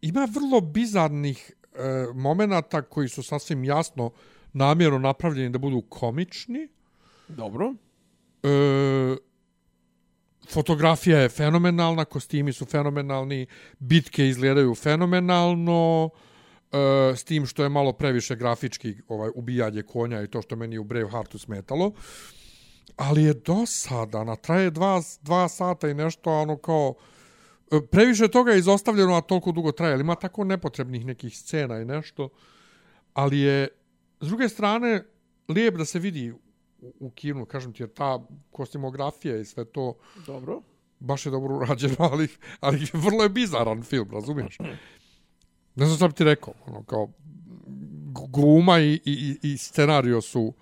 ima 0.00 0.28
vrlo 0.30 0.60
bizarnih 0.60 1.52
e, 1.74 1.78
momenata 2.14 2.82
koji 2.82 3.08
su 3.08 3.22
sasvim 3.22 3.64
jasno 3.64 4.10
namjerno 4.52 4.98
napravljeni 4.98 5.50
da 5.50 5.58
budu 5.58 5.82
komični. 5.88 6.68
Dobro. 7.28 7.74
E, 8.42 9.16
fotografija 10.48 11.18
je 11.18 11.28
fenomenalna, 11.28 12.04
kostimi 12.04 12.52
su 12.52 12.64
fenomenalni, 12.64 13.46
bitke 13.78 14.28
izgledaju 14.28 14.74
fenomenalno, 14.74 16.10
e, 16.14 16.25
s 17.16 17.24
tim 17.24 17.46
što 17.46 17.62
je 17.62 17.68
malo 17.68 17.92
previše 17.92 18.36
grafički 18.36 18.94
ovaj 19.08 19.30
ubijanje 19.34 19.82
konja 19.82 20.22
i 20.22 20.26
to 20.26 20.42
što 20.42 20.56
meni 20.56 20.78
u 20.78 20.84
Braveheartu 20.84 21.38
smetalo. 21.38 21.92
Ali 22.96 23.22
je 23.22 23.34
dosadana, 23.34 24.36
traje 24.36 24.70
dva, 24.70 25.02
dva 25.22 25.48
sata 25.48 25.88
i 25.88 25.94
nešto, 25.94 26.30
ono 26.30 26.56
kao, 26.56 26.94
e, 27.72 27.80
previše 27.90 28.28
toga 28.28 28.52
je 28.52 28.58
izostavljeno, 28.58 29.14
a 29.14 29.20
toliko 29.20 29.52
dugo 29.52 29.72
traje. 29.72 29.92
Ali 29.92 30.00
ima 30.00 30.14
tako 30.14 30.44
nepotrebnih 30.44 31.06
nekih 31.06 31.38
scena 31.38 31.80
i 31.80 31.84
nešto. 31.84 32.28
Ali 33.14 33.38
je, 33.38 33.68
s 34.20 34.28
druge 34.28 34.48
strane, 34.48 35.04
lijep 35.48 35.74
da 35.74 35.84
se 35.84 35.98
vidi 35.98 36.32
u, 36.32 36.38
u 37.00 37.10
kinu, 37.10 37.44
kažem 37.44 37.72
ti, 37.72 37.82
jer 37.82 37.92
ta 37.92 38.26
kostimografija 38.50 39.36
i 39.36 39.44
sve 39.44 39.64
to 39.64 39.94
Dobro. 40.26 40.60
baš 41.00 41.26
je 41.26 41.30
dobro 41.30 41.56
urađeno, 41.56 41.96
ali, 42.12 42.28
ali 42.60 42.86
vrlo 42.92 43.22
je 43.22 43.28
bizaran 43.28 43.82
film, 43.82 44.10
razumiješ? 44.12 44.58
Ne 45.76 45.86
znam 45.86 45.96
šta 45.96 46.08
bi 46.08 46.14
ti 46.14 46.24
rekao, 46.24 46.54
ono, 46.66 46.82
kao, 46.82 47.08
gluma 48.28 48.80
i, 48.80 49.00
i, 49.04 49.38
i 49.42 49.56
scenario 49.56 50.20
su 50.20 50.52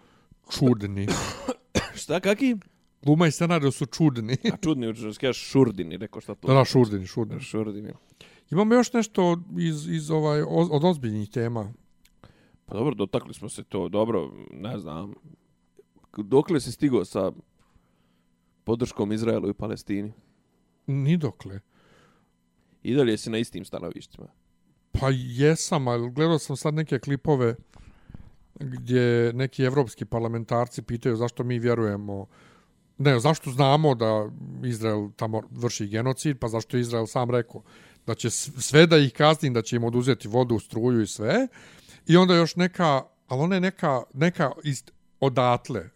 čudni. 0.50 1.06
Šta, 2.00 2.20
kaki? 2.20 2.56
Gluma 3.02 3.26
i 3.26 3.30
scenario 3.30 3.70
su 3.70 3.86
čudni. 3.86 4.36
A 4.52 4.56
čudni, 4.56 4.88
učeš 4.88 5.18
kažeš 5.18 5.42
šurdini, 5.42 5.96
rekao 5.96 6.20
šta 6.20 6.34
to. 6.34 6.48
Da, 6.48 6.54
da, 6.54 6.64
šurdini, 6.64 7.06
šurdini. 7.06 7.40
Šurdini. 7.40 7.92
Imamo 8.50 8.74
još 8.74 8.92
nešto 8.92 9.40
iz, 9.58 9.88
iz 9.88 10.10
ovaj, 10.10 10.42
od 10.42 10.84
ozbiljnih 10.84 11.30
tema. 11.30 11.72
Pa 12.66 12.74
dobro, 12.74 12.94
dotakli 12.94 13.34
smo 13.34 13.48
se 13.48 13.64
to. 13.64 13.88
Dobro, 13.88 14.30
ne 14.50 14.78
znam. 14.78 15.14
Dokle 16.16 16.60
se 16.60 16.72
stigao 16.72 17.04
sa 17.04 17.32
podrškom 18.64 19.12
Izraelu 19.12 19.48
i 19.48 19.54
Palestini? 19.54 20.12
Ni 20.86 21.16
dokle. 21.16 21.60
I 22.82 22.94
dalje 22.94 23.16
si 23.16 23.30
na 23.30 23.38
istim 23.38 23.64
stanovištima. 23.64 24.26
Pa 25.00 25.08
jesam, 25.12 25.88
ali 25.88 26.10
gledao 26.10 26.38
sam 26.38 26.56
sad 26.56 26.74
neke 26.74 26.98
klipove 26.98 27.54
gdje 28.60 29.32
neki 29.32 29.62
evropski 29.62 30.04
parlamentarci 30.04 30.82
pitaju 30.82 31.16
zašto 31.16 31.44
mi 31.44 31.58
vjerujemo 31.58 32.26
ne, 32.98 33.20
zašto 33.20 33.50
znamo 33.50 33.94
da 33.94 34.30
Izrael 34.64 35.08
tamo 35.16 35.42
vrši 35.50 35.86
genocid, 35.86 36.38
pa 36.38 36.48
zašto 36.48 36.76
je 36.76 36.80
Izrael 36.80 37.06
sam 37.06 37.30
rekao 37.30 37.62
da 38.06 38.14
će 38.14 38.30
sve 38.30 38.86
da 38.86 38.98
ih 38.98 39.12
kazni, 39.12 39.50
da 39.50 39.62
će 39.62 39.76
im 39.76 39.84
oduzeti 39.84 40.28
vodu, 40.28 40.58
struju 40.58 41.02
i 41.02 41.06
sve. 41.06 41.48
I 42.06 42.16
onda 42.16 42.34
još 42.34 42.56
neka, 42.56 43.02
ali 43.28 43.40
ona 43.40 43.54
je 43.54 43.60
neka, 43.60 44.02
neka 44.14 44.52
iz, 44.64 44.82
odatle, 45.20 45.90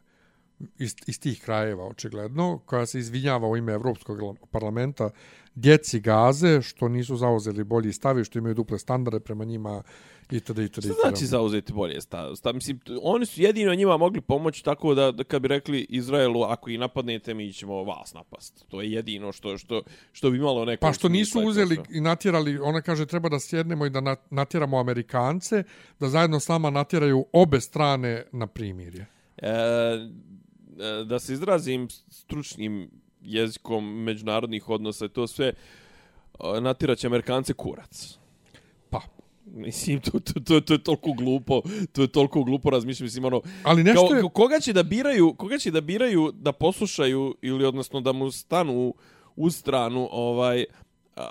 iz, 0.79 0.95
iz 1.07 1.21
tih 1.21 1.43
krajeva, 1.43 1.87
očigledno, 1.87 2.59
koja 2.67 2.87
se 2.87 2.99
izvinjava 2.99 3.49
u 3.49 3.57
ime 3.57 3.73
Evropskog 3.73 4.39
parlamenta 4.51 5.11
djeci 5.59 6.01
gaze, 6.01 6.63
što 6.63 6.89
nisu 6.89 7.17
zauzeli 7.17 7.65
bolji 7.65 7.93
stavi, 7.93 8.25
što 8.25 8.39
imaju 8.39 8.55
duple 8.55 8.79
standarde 8.79 9.21
prema 9.21 9.45
njima, 9.45 9.83
itd. 10.31 10.59
itd. 10.59 10.85
Šta 10.85 11.09
znači 11.09 11.27
zauzeti 11.27 11.73
bolje 11.73 12.01
stav? 12.01 12.35
stav? 12.37 12.55
Mislim, 12.55 12.81
oni 13.03 13.27
su 13.27 13.43
jedino 13.43 13.75
njima 13.75 13.97
mogli 13.97 14.21
pomoći 14.21 14.65
tako 14.65 14.95
da, 14.95 15.13
da 15.13 15.25
kad 15.25 15.43
bi 15.43 15.49
rekli 15.49 15.87
Izraelu, 15.89 16.43
ako 16.43 16.71
i 16.71 16.79
napadnete, 16.79 17.35
mi 17.35 17.53
ćemo 17.53 17.85
vas 17.85 18.15
napast. 18.15 18.65
To 18.69 18.83
je 18.83 18.93
jedino 18.93 19.33
što, 19.33 19.59
što, 19.59 19.83
što 20.13 20.31
bi 20.31 20.37
imalo 20.37 20.65
neko... 20.65 20.81
Pa 20.81 20.93
što 20.93 21.09
nisu 21.09 21.43
i 21.43 21.47
uzeli 21.47 21.75
sve. 21.75 21.85
i 21.91 22.01
natjerali, 22.01 22.59
ona 22.59 22.83
kaže 22.83 23.07
treba 23.07 23.29
da 23.29 23.41
sjednemo 23.41 23.87
i 23.87 23.91
da 23.91 24.01
na- 24.01 24.17
natjeramo 24.31 24.79
Amerikance, 24.79 25.63
da 26.01 26.09
zajedno 26.09 26.41
s 26.41 26.49
nama 26.49 26.71
natjeraju 26.71 27.27
obe 27.33 27.61
strane 27.61 28.25
na 28.33 28.47
primirje. 28.47 29.07
E, 29.37 29.49
e, 29.49 31.05
da 31.05 31.19
se 31.19 31.33
izrazim 31.33 31.89
stručnim 32.09 32.91
jezikom 33.23 34.03
međunarodnih 34.03 34.69
odnosa 34.69 35.05
i 35.05 35.09
to 35.09 35.27
sve, 35.27 35.47
e, 35.47 36.61
natiraće 36.61 37.07
Amerikance 37.07 37.53
kurac. 37.53 38.19
Pa. 38.91 39.01
Mislim, 39.47 40.01
to, 40.01 40.21
to, 40.21 40.41
to, 40.41 40.61
to 40.61 40.75
je 40.75 40.83
toliko 40.83 41.13
glupo, 41.13 41.63
to 41.93 42.03
je 42.03 42.09
toliko 42.09 42.43
glupo 42.45 42.71
razmišljam, 42.71 43.05
mislim, 43.05 43.25
ono, 43.25 43.41
Ali 43.63 43.85
nešto 43.85 44.09
kao, 44.09 44.17
je... 44.17 44.23
koga 44.33 44.61
će 44.61 44.73
da 44.73 44.83
biraju, 44.83 45.35
koga 45.35 45.59
će 45.59 45.71
da 45.71 45.81
biraju 45.81 46.33
da 46.35 46.53
poslušaju 46.53 47.35
ili 47.43 47.65
odnosno 47.65 48.01
da 48.01 48.13
mu 48.13 48.31
stanu 48.31 48.95
u 49.37 49.51
stranu 49.51 50.09
ovaj 50.13 50.65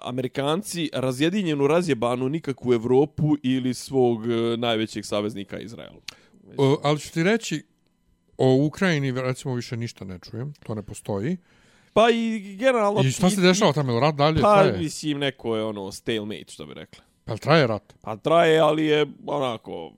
Amerikanci 0.01 0.89
razjedinjenu, 0.93 1.67
razjebanu 1.67 2.29
nikakvu 2.29 2.73
Evropu 2.73 3.35
ili 3.43 3.73
svog 3.73 4.31
e, 4.31 4.57
najvećeg 4.57 5.05
saveznika 5.05 5.59
Izraela. 5.59 5.99
O, 6.57 6.79
ali 6.83 6.99
ću 6.99 7.11
ti 7.13 7.23
reći, 7.23 7.63
o 8.37 8.65
Ukrajini 8.65 9.11
recimo 9.11 9.55
više 9.55 9.77
ništa 9.77 10.05
ne 10.05 10.19
čujem, 10.19 10.53
to 10.63 10.75
ne 10.75 10.83
postoji. 10.83 11.37
Pa 11.97 12.09
i 12.09 12.55
generalno... 12.55 13.01
I 13.01 13.11
šta 13.11 13.29
se 13.29 13.41
dešava 13.41 13.73
tamo, 13.73 13.99
rat 13.99 14.15
dalje 14.15 14.41
Pa, 14.41 14.53
traje? 14.55 14.77
mislim, 14.77 15.19
neko 15.19 15.55
je 15.55 15.63
ono 15.63 15.91
stalemate, 15.91 16.45
što 16.47 16.65
bi 16.65 16.73
rekli. 16.73 16.99
Pa 17.25 17.37
traje 17.37 17.67
rat? 17.67 17.93
Pa 18.01 18.15
traje, 18.17 18.59
ali 18.59 18.85
je 18.85 19.05
onako... 19.25 19.91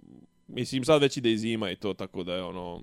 Mislim, 0.47 0.83
sad 0.83 1.01
već 1.01 1.17
ide 1.17 1.31
i 1.31 1.37
zima 1.37 1.71
i 1.71 1.75
to, 1.75 1.93
tako 1.93 2.23
da 2.23 2.33
je 2.33 2.43
ono... 2.43 2.81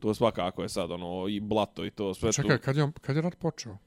To 0.00 0.14
svakako 0.14 0.62
je 0.62 0.68
sad 0.68 0.90
ono 0.90 1.28
i 1.28 1.40
blato 1.40 1.86
i 1.86 1.90
to 1.90 2.14
sve 2.14 2.32
Čekaj, 2.32 2.56
tu. 2.58 2.64
kad 2.64 2.76
je, 2.76 2.92
kad 3.00 3.16
je 3.16 3.22
rat 3.22 3.34
počeo? 3.34 3.78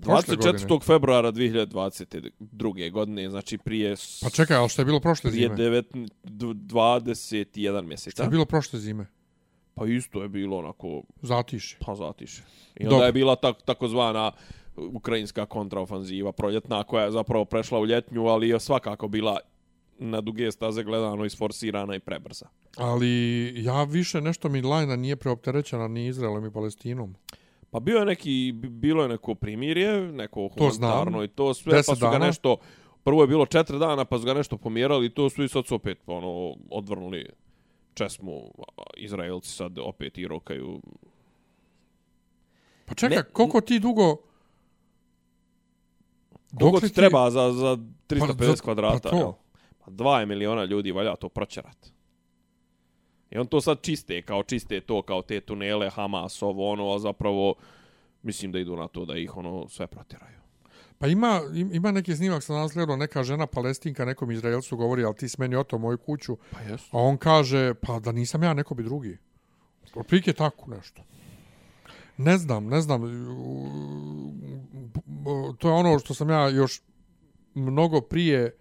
Prošle 0.00 0.36
24. 0.36 0.42
godine. 0.42 0.80
februara 0.80 1.32
2022. 1.32 2.90
godine, 2.90 3.30
znači 3.30 3.58
prije... 3.58 3.96
s- 3.96 4.20
Pa 4.22 4.30
čekaj, 4.30 4.56
ali 4.56 4.68
šta 4.68 4.82
je 4.82 4.86
bilo 4.86 5.00
prošle 5.00 5.30
prije 5.30 5.48
zime? 5.48 5.56
9, 5.56 6.08
21 6.24 7.82
mjeseca. 7.82 8.10
Šta 8.10 8.22
je 8.22 8.28
bilo 8.28 8.44
prošle 8.44 8.78
zime? 8.80 9.06
Pa 9.78 9.86
isto 9.86 10.22
je 10.22 10.28
bilo 10.28 10.58
onako, 10.58 11.02
Zatiše. 11.22 11.76
pa 11.80 11.94
zatiše. 11.94 12.42
I 12.76 12.82
onda 12.82 12.90
Dobro. 12.90 13.06
je 13.06 13.12
bila 13.12 13.36
tak, 13.36 13.62
takozvana 13.62 14.32
ukrajinska 14.76 15.46
kontraofanziva 15.46 16.32
proljetna 16.32 16.84
koja 16.84 17.04
je 17.04 17.10
zapravo 17.10 17.44
prešla 17.44 17.80
u 17.80 17.86
ljetnju, 17.86 18.26
ali 18.26 18.48
je 18.48 18.60
svakako 18.60 19.08
bila 19.08 19.38
na 19.98 20.20
duge 20.20 20.52
staze 20.52 20.84
gledano 20.84 21.24
isforsirana 21.24 21.94
i 21.94 22.00
prebrza. 22.00 22.46
Ali 22.76 23.08
ja 23.56 23.84
više 23.84 24.20
nešto 24.20 24.48
mi 24.48 24.62
lajna 24.62 24.96
nije 24.96 25.16
preopterećena 25.16 25.88
ni 25.88 26.06
Izraelom 26.06 26.46
i 26.46 26.52
Palestinom. 26.52 27.14
Pa 27.70 27.80
bio 27.80 27.98
je 27.98 28.04
neki, 28.04 28.30
bi- 28.54 28.68
bilo 28.68 29.02
je 29.02 29.08
neko 29.08 29.34
primirje, 29.34 30.02
neko 30.02 30.48
To 30.48 30.70
humanitarno 30.70 31.24
i 31.24 31.28
to 31.28 31.54
sve, 31.54 31.72
Deset 31.72 31.86
pa 31.86 31.96
su 31.96 32.00
ga 32.02 32.10
dana. 32.10 32.26
nešto, 32.26 32.56
prvo 33.04 33.22
je 33.22 33.28
bilo 33.28 33.46
četiri 33.46 33.78
dana, 33.78 34.04
pa 34.04 34.18
su 34.18 34.24
ga 34.24 34.34
nešto 34.34 34.56
pomjerali 34.56 35.06
i 35.06 35.10
to 35.10 35.30
su 35.30 35.44
i 35.44 35.48
sad 35.48 35.66
su 35.66 35.74
opet 35.74 35.98
ono, 36.06 36.54
odvrnuli 36.70 37.26
česmu, 37.98 38.50
Izraelci 38.96 39.50
sad 39.50 39.78
opet 39.78 40.18
i 40.18 40.26
rokaju. 40.26 40.80
Pa 42.86 42.94
čekaj, 42.94 43.16
Ne- 43.16 43.24
koliko 43.24 43.60
ti 43.60 43.78
dugo 43.78 44.16
Koliko 46.50 46.70
Dokle 46.70 46.88
ti 46.88 46.94
treba 46.94 47.30
za, 47.30 47.52
za 47.52 47.76
350 48.06 48.44
za- 48.46 48.62
kvadrata? 48.62 48.98
pa 49.00 49.10
to. 49.10 49.16
jel? 49.16 49.32
Pa 49.78 49.90
dva 49.90 50.20
je 50.20 50.26
miliona 50.26 50.64
ljudi, 50.64 50.92
valja 50.92 51.16
to 51.16 51.28
proćerat. 51.28 51.92
I 53.30 53.38
on 53.38 53.46
to 53.46 53.60
sad 53.60 53.82
čiste, 53.82 54.22
kao 54.22 54.42
čiste 54.42 54.80
to, 54.80 55.02
kao 55.02 55.22
te 55.22 55.40
tunele, 55.40 55.90
Hamas, 55.90 56.42
ovo, 56.42 56.70
ono, 56.70 56.94
a 56.94 56.98
zapravo 56.98 57.54
mislim 58.22 58.52
da 58.52 58.58
idu 58.58 58.76
na 58.76 58.88
to 58.88 59.04
da 59.04 59.16
ih 59.16 59.36
ono 59.36 59.68
sve 59.68 59.86
protjeraju. 59.86 60.38
Pa 60.98 61.06
ima, 61.06 61.40
im- 61.54 61.74
ima 61.74 61.90
neki 61.92 62.16
snimak 62.16 62.42
sa 62.42 62.52
nas 62.52 62.74
neka 62.74 63.22
žena 63.22 63.46
palestinka 63.46 64.04
nekom 64.04 64.30
Izraelcu 64.30 64.76
govori, 64.76 65.04
ali 65.04 65.14
ti 65.14 65.28
smeni 65.28 65.56
oto 65.56 65.78
moju 65.78 65.98
kuću. 65.98 66.36
Pa 66.50 66.60
jesu. 66.60 66.84
A 66.96 66.98
on 66.98 67.16
kaže, 67.16 67.74
pa 67.74 67.98
da 67.98 68.12
nisam 68.12 68.42
ja, 68.42 68.54
neko 68.54 68.74
bi 68.74 68.82
drugi. 68.82 69.18
Otprilike 69.94 70.32
tako 70.32 70.70
nešto. 70.70 71.02
Ne 72.16 72.38
znam, 72.38 72.66
ne 72.66 72.80
znam. 72.80 73.02
To 75.58 75.68
je 75.68 75.74
ono 75.74 75.98
što 75.98 76.14
sam 76.14 76.30
ja 76.30 76.48
još 76.48 76.82
mnogo 77.54 78.00
prije, 78.00 78.56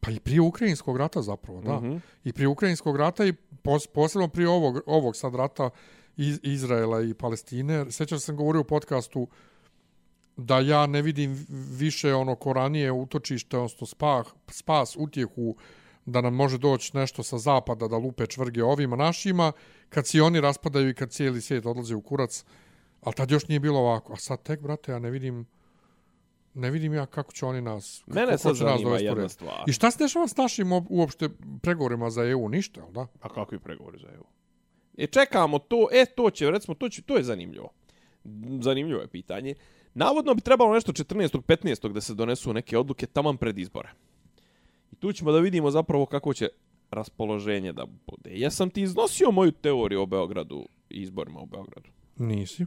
pa 0.00 0.10
i 0.10 0.20
prije 0.20 0.40
Ukrajinskog 0.40 0.96
rata 0.96 1.22
zapravo, 1.22 1.60
da. 1.60 1.76
Mhm. 1.76 1.96
I 2.24 2.32
prije 2.32 2.48
Ukrajinskog 2.48 2.96
rata 2.96 3.24
i 3.26 3.32
pos, 3.62 3.86
posebno 3.86 4.28
prije 4.28 4.48
ovog, 4.48 4.80
ovog 4.86 5.16
sad 5.16 5.34
rata 5.34 5.70
iz 6.16 6.40
Izraela 6.42 7.02
i 7.02 7.14
Palestine. 7.14 7.86
Sjećam 7.90 8.18
se 8.18 8.24
sam 8.26 8.36
govorio 8.36 8.60
u 8.60 8.64
podcastu 8.64 9.28
da 10.36 10.58
ja 10.60 10.86
ne 10.86 11.02
vidim 11.02 11.46
više 11.78 12.14
ono 12.14 12.34
koranije 12.36 12.92
utočište, 12.92 13.56
odnosno 13.56 13.86
spah, 13.86 14.26
spas, 14.48 14.96
utjehu 14.98 15.56
da 16.06 16.20
nam 16.20 16.34
može 16.34 16.58
doći 16.58 16.96
nešto 16.96 17.22
sa 17.22 17.38
zapada 17.38 17.88
da 17.88 17.96
lupe 17.96 18.26
čvrge 18.26 18.64
ovima 18.64 18.96
našima, 18.96 19.52
kad 19.88 20.06
se 20.06 20.18
i 20.18 20.20
oni 20.20 20.40
raspadaju 20.40 20.88
i 20.88 20.94
kad 20.94 21.10
cijeli 21.10 21.40
svijet 21.40 21.66
odlazi 21.66 21.94
u 21.94 22.00
kurac. 22.00 22.44
Ali 23.00 23.14
tad 23.14 23.30
još 23.30 23.48
nije 23.48 23.60
bilo 23.60 23.78
ovako. 23.78 24.12
A 24.12 24.16
sad 24.16 24.42
tek, 24.42 24.60
brate, 24.60 24.92
ja 24.92 24.98
ne 24.98 25.10
vidim 25.10 25.46
ne 26.54 26.70
vidim 26.70 26.94
ja 26.94 27.06
kako 27.06 27.32
će 27.32 27.46
oni 27.46 27.60
nas 27.60 28.02
kako 28.04 28.18
Mene 28.18 28.38
sad 28.38 28.56
će 28.56 28.64
nas 28.64 28.70
zanima 28.72 28.88
dovesti 28.88 29.04
u 29.04 29.08
jedna 29.08 29.22
red. 29.22 29.30
stvar. 29.30 29.64
I 29.66 29.72
šta 29.72 29.90
se 29.90 29.98
dešava 29.98 30.28
s 30.28 30.36
našim 30.36 30.68
op- 30.72 30.86
uopšte 30.88 31.28
pregovorima 31.62 32.10
za 32.10 32.24
EU? 32.24 32.48
Ništa, 32.48 32.80
jel 32.80 32.90
da? 32.92 33.06
A 33.20 33.28
kakvi 33.28 33.58
pregovori 33.58 33.98
za 33.98 34.08
EU? 34.14 34.24
E, 34.98 35.06
čekamo 35.06 35.58
to, 35.58 35.88
e, 35.92 36.06
to 36.06 36.30
će, 36.30 36.50
recimo, 36.50 36.74
to, 36.74 36.88
će, 36.88 37.02
to 37.02 37.16
je 37.16 37.22
zanimljivo. 37.22 37.70
Zanimljivo 38.60 39.00
je 39.00 39.08
pitanje. 39.08 39.54
Navodno 39.94 40.34
bi 40.34 40.40
trebalo 40.40 40.74
nešto 40.74 40.92
14. 40.92 41.40
15. 41.40 41.92
da 41.92 42.00
se 42.00 42.14
donesu 42.14 42.52
neke 42.52 42.78
odluke 42.78 43.06
taman 43.06 43.36
pred 43.36 43.58
izbore. 43.58 43.88
I 44.92 44.96
tu 44.96 45.12
ćemo 45.12 45.32
da 45.32 45.38
vidimo 45.38 45.70
zapravo 45.70 46.06
kako 46.06 46.34
će 46.34 46.48
raspoloženje 46.90 47.72
da 47.72 47.86
bude. 48.06 48.30
Jesam 48.30 48.70
ti 48.70 48.82
iznosio 48.82 49.30
moju 49.30 49.52
teoriju 49.52 50.02
o 50.02 50.06
Beogradu 50.06 50.66
i 50.90 51.02
izborima 51.02 51.40
u 51.40 51.46
Beogradu? 51.46 51.88
Nisi. 52.16 52.66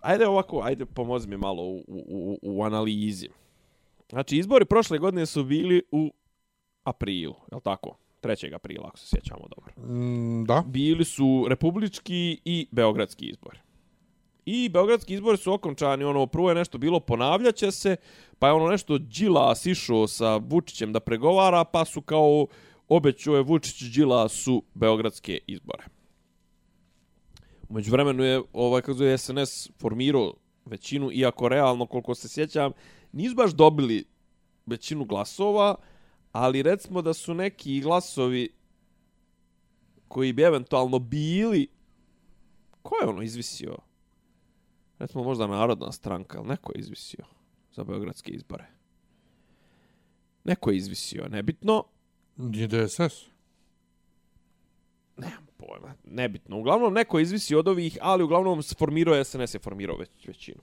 Ajde 0.00 0.26
ovako, 0.26 0.60
ajde 0.64 0.86
pomozi 0.86 1.28
mi 1.28 1.36
malo 1.36 1.62
u, 1.62 1.76
u, 1.76 2.04
u, 2.08 2.38
u 2.42 2.62
analizi. 2.62 3.28
Znači, 4.10 4.36
izbori 4.36 4.64
prošle 4.64 4.98
godine 4.98 5.26
su 5.26 5.44
bili 5.44 5.82
u 5.90 6.12
aprilu, 6.84 7.34
je 7.50 7.54
li 7.54 7.62
tako? 7.62 7.98
3. 8.22 8.54
aprila, 8.54 8.88
ako 8.88 8.98
se 8.98 9.06
sjećamo 9.06 9.48
dobro. 9.56 9.94
Mm, 9.94 10.44
da. 10.44 10.64
bili 10.66 11.04
su 11.04 11.46
republički 11.48 12.40
i 12.44 12.68
beogradski 12.70 13.26
izbori. 13.26 13.58
I 14.46 14.68
beogradski 14.68 15.14
izbori 15.14 15.38
su 15.38 15.52
okončani, 15.52 16.04
ono, 16.04 16.26
prvo 16.26 16.48
je 16.48 16.54
nešto 16.54 16.78
bilo 16.78 17.00
ponavljaće 17.00 17.70
se, 17.70 17.96
pa 18.38 18.46
je 18.46 18.52
ono 18.52 18.68
nešto 18.68 18.98
Đilas 18.98 19.66
išao 19.66 20.06
sa 20.06 20.36
Vučićem 20.36 20.92
da 20.92 21.00
pregovara, 21.00 21.64
pa 21.64 21.84
su 21.84 22.02
kao 22.02 22.46
obećao 22.88 23.36
je 23.36 23.42
Vučić 23.42 23.82
Đilasu 23.82 24.62
beogradske 24.74 25.38
izbore. 25.46 25.84
Umeđu 27.68 27.90
vremenu 27.90 28.24
je, 28.24 28.42
ovaj, 28.52 28.82
kako 28.82 29.02
je 29.02 29.18
SNS 29.18 29.70
formirao 29.78 30.34
većinu, 30.64 31.10
iako 31.12 31.48
realno, 31.48 31.86
koliko 31.86 32.14
se 32.14 32.28
sjećam, 32.28 32.72
nisu 33.12 33.34
baš 33.34 33.50
dobili 33.50 34.04
većinu 34.66 35.04
glasova, 35.04 35.74
ali 36.32 36.62
recimo 36.62 37.02
da 37.02 37.14
su 37.14 37.34
neki 37.34 37.80
glasovi 37.80 38.48
koji 40.08 40.32
bi 40.32 40.42
eventualno 40.42 40.98
bili 40.98 41.68
ko 42.82 42.96
je 43.02 43.08
ono 43.08 43.22
izvisio 43.22 43.76
recimo 44.98 45.24
možda 45.24 45.46
narodna 45.46 45.92
stranka 45.92 46.38
ali 46.38 46.48
neko 46.48 46.72
je 46.74 46.80
izvisio 46.80 47.24
za 47.72 47.84
beogradske 47.84 48.30
izbore? 48.30 48.66
Neko 50.44 50.70
je 50.70 50.76
izvisio 50.76 51.28
nebitno. 51.28 51.84
Nije 52.36 52.66
DSS. 52.66 53.26
nemam 55.16 55.46
pojma 55.56 55.94
nebitno. 56.04 56.58
Uglavnom 56.58 56.94
neko 56.94 57.18
je 57.18 57.22
izvisio 57.22 57.58
od 57.58 57.68
ovih 57.68 57.98
ali 58.00 58.24
uglavnom 58.24 58.62
formirao 58.78 59.14
je 59.14 59.24
SNS 59.24 59.54
je 59.54 59.60
formirao 59.60 59.96
već, 59.96 60.26
većinu. 60.26 60.60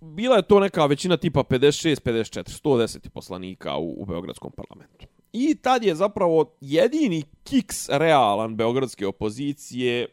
Bila 0.00 0.36
je 0.36 0.42
to 0.42 0.60
neka 0.60 0.86
većina 0.86 1.16
tipa 1.16 1.42
56 1.42 2.00
54 2.00 2.62
110 2.64 3.08
poslanika 3.08 3.76
u, 3.76 4.02
u 4.02 4.04
beogradskom 4.04 4.52
parlamentu. 4.52 5.06
I 5.32 5.54
tad 5.54 5.84
je 5.84 5.94
zapravo 5.94 6.56
jedini 6.60 7.22
kiks 7.44 7.88
realan 7.88 8.56
beogradske 8.56 9.06
opozicije 9.06 10.06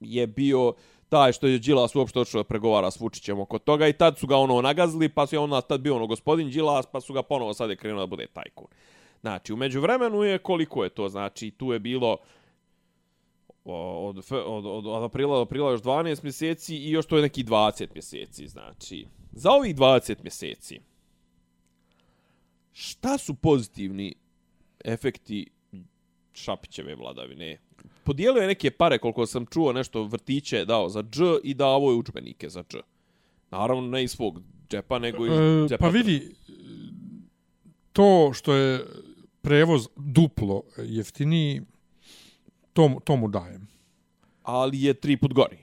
je 0.00 0.26
bio 0.26 0.74
taj 1.10 1.32
što 1.32 1.46
je 1.46 1.58
Đilas 1.58 1.94
uopšte 1.94 2.20
očeo 2.20 2.44
pregovara 2.44 2.90
s 2.90 3.00
Vučićem 3.00 3.40
oko 3.40 3.58
toga 3.58 3.88
i 3.88 3.92
tad 3.92 4.18
su 4.18 4.26
ga 4.26 4.36
ono 4.36 4.60
nagazili, 4.62 5.08
pa 5.08 5.26
su 5.26 5.34
je 5.34 5.38
onda 5.38 5.60
tad 5.60 5.80
bio 5.80 5.96
ono 5.96 6.06
gospodin 6.06 6.50
Đilas, 6.50 6.86
pa 6.86 7.00
su 7.00 7.12
ga 7.12 7.22
ponovo 7.22 7.54
sad 7.54 7.70
je 7.70 7.76
krenuo 7.76 8.00
da 8.00 8.06
bude 8.06 8.26
tajkun. 8.26 8.66
Znači, 9.20 9.52
umeđu 9.52 9.80
vremenu 9.80 10.22
je 10.22 10.38
koliko 10.38 10.84
je 10.84 10.90
to, 10.90 11.08
znači, 11.08 11.50
tu 11.50 11.72
je 11.72 11.78
bilo 11.78 12.16
od, 13.64 14.18
od, 14.30 14.66
od, 14.66 14.86
od 14.86 15.02
aprila 15.02 15.36
do 15.36 15.42
aprila 15.42 15.70
još 15.70 15.82
12 15.82 16.22
mjeseci 16.22 16.76
i 16.76 16.90
još 16.90 17.06
to 17.06 17.16
je 17.16 17.22
neki 17.22 17.44
20 17.44 17.86
mjeseci, 17.94 18.48
znači. 18.48 19.06
Za 19.32 19.50
ovih 19.50 19.76
20 19.76 20.22
mjeseci, 20.22 20.80
šta 22.72 23.18
su 23.18 23.34
pozitivni 23.34 24.14
efekti 24.84 25.50
Šapićeve 26.32 26.94
vladavine? 26.94 27.58
Podijelio 28.04 28.40
je 28.40 28.46
neke 28.46 28.70
pare, 28.70 28.98
koliko 28.98 29.26
sam 29.26 29.46
čuo, 29.46 29.72
nešto 29.72 30.04
vrtiće 30.04 30.56
je 30.56 30.64
dao 30.64 30.88
za 30.88 31.02
dž 31.02 31.20
i 31.42 31.54
davo 31.54 31.90
je 31.90 31.96
učbenike 31.96 32.48
za 32.48 32.62
dž. 32.64 32.76
Naravno, 33.50 33.82
ne 33.82 34.04
iz 34.04 34.10
svog 34.10 34.40
džepa, 34.70 34.98
nego 34.98 35.26
iz 35.26 35.32
E, 35.32 35.66
džepa. 35.68 35.80
pa 35.80 35.88
vidi, 35.88 36.34
to 37.92 38.30
što 38.34 38.54
je 38.54 38.86
prevoz 39.40 39.88
duplo 39.96 40.62
jeftiniji, 40.78 41.62
to, 42.72 43.00
to 43.04 43.16
mu 43.16 43.28
dajem. 43.28 43.68
Ali 44.42 44.82
je 44.82 44.94
tri 44.94 45.16
put 45.16 45.32
gori. 45.32 45.58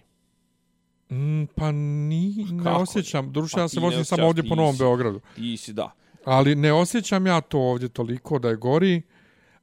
Mm, 1.12 1.46
pa 1.48 1.72
ni, 1.72 2.46
ne 2.46 2.64
Kako? 2.64 2.82
osjećam. 2.82 3.32
Doduše, 3.32 3.54
Pa 3.54 3.62
ja 3.62 3.68
se 3.68 3.80
vozim 3.80 4.06
samo 4.06 4.26
ovdje 4.26 4.44
po 4.44 4.56
Novom 4.56 4.74
si- 4.74 4.80
Beogradu. 4.80 5.20
Ti 5.36 5.58
si, 5.58 5.74
da. 5.74 5.92
Ali 6.26 6.56
ne 6.56 6.74
osjećam 6.74 7.28
ja 7.28 7.42
to 7.42 7.60
ovdje 7.60 7.90
toliko 7.90 8.40
da 8.40 8.50
je 8.50 8.56
gori. 8.56 9.02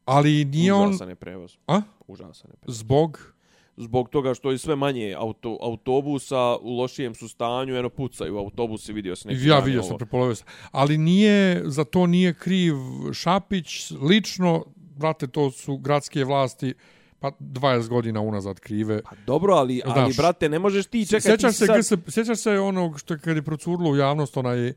Ali 0.04 0.44
nije 0.44 0.72
on... 0.72 0.88
Užasan 0.88 1.08
je 1.08 1.14
prevoz. 1.14 1.56
A? 1.66 1.82
Užasan 2.06 2.50
je 2.50 2.56
prevoz. 2.56 2.78
Zbog... 2.78 3.34
Zbog 3.76 4.08
toga 4.08 4.34
što 4.34 4.50
je 4.50 4.58
sve 4.58 4.76
manje 4.76 5.14
auto, 5.18 5.58
autobusa 5.62 6.56
u 6.56 6.78
lošijem 6.78 7.14
su 7.14 7.28
stanju, 7.28 7.76
eno 7.76 7.88
pucaju 7.88 8.38
autobusi, 8.38 8.92
vidio 8.92 9.16
se 9.16 9.28
neki 9.28 9.46
Ja 9.46 9.58
vidio 9.58 9.82
sam, 9.82 9.96
prepolovio 9.96 10.34
sam. 10.34 10.46
Ali 10.70 10.98
nije, 10.98 11.62
za 11.64 11.84
to 11.84 12.06
nije 12.06 12.34
kriv 12.34 12.74
Šapić. 13.12 13.90
Lično, 13.90 14.64
brate, 14.76 15.26
to 15.26 15.50
su 15.50 15.76
gradske 15.76 16.24
vlasti, 16.24 16.74
pa 17.18 17.30
20 17.40 17.88
godina 17.88 18.20
unazad 18.20 18.60
krive. 18.60 19.02
Pa 19.02 19.16
dobro, 19.26 19.54
ali, 19.54 19.82
ali 19.84 19.92
Znaš, 19.92 20.16
brate, 20.16 20.48
ne 20.48 20.58
možeš 20.58 20.86
ti 20.86 21.06
čekati 21.06 21.28
Sjećaš 21.28 21.54
se, 21.54 21.66
sad... 21.66 21.78
GS, 21.78 22.14
sjećaš 22.14 22.38
se 22.38 22.58
onog 22.58 23.00
što 23.00 23.14
je 23.14 23.18
kad 23.18 23.36
je 23.36 23.42
procurilo 23.42 23.90
u 23.90 23.96
javnost 23.96 24.36
onaj 24.36 24.68
e, 24.68 24.74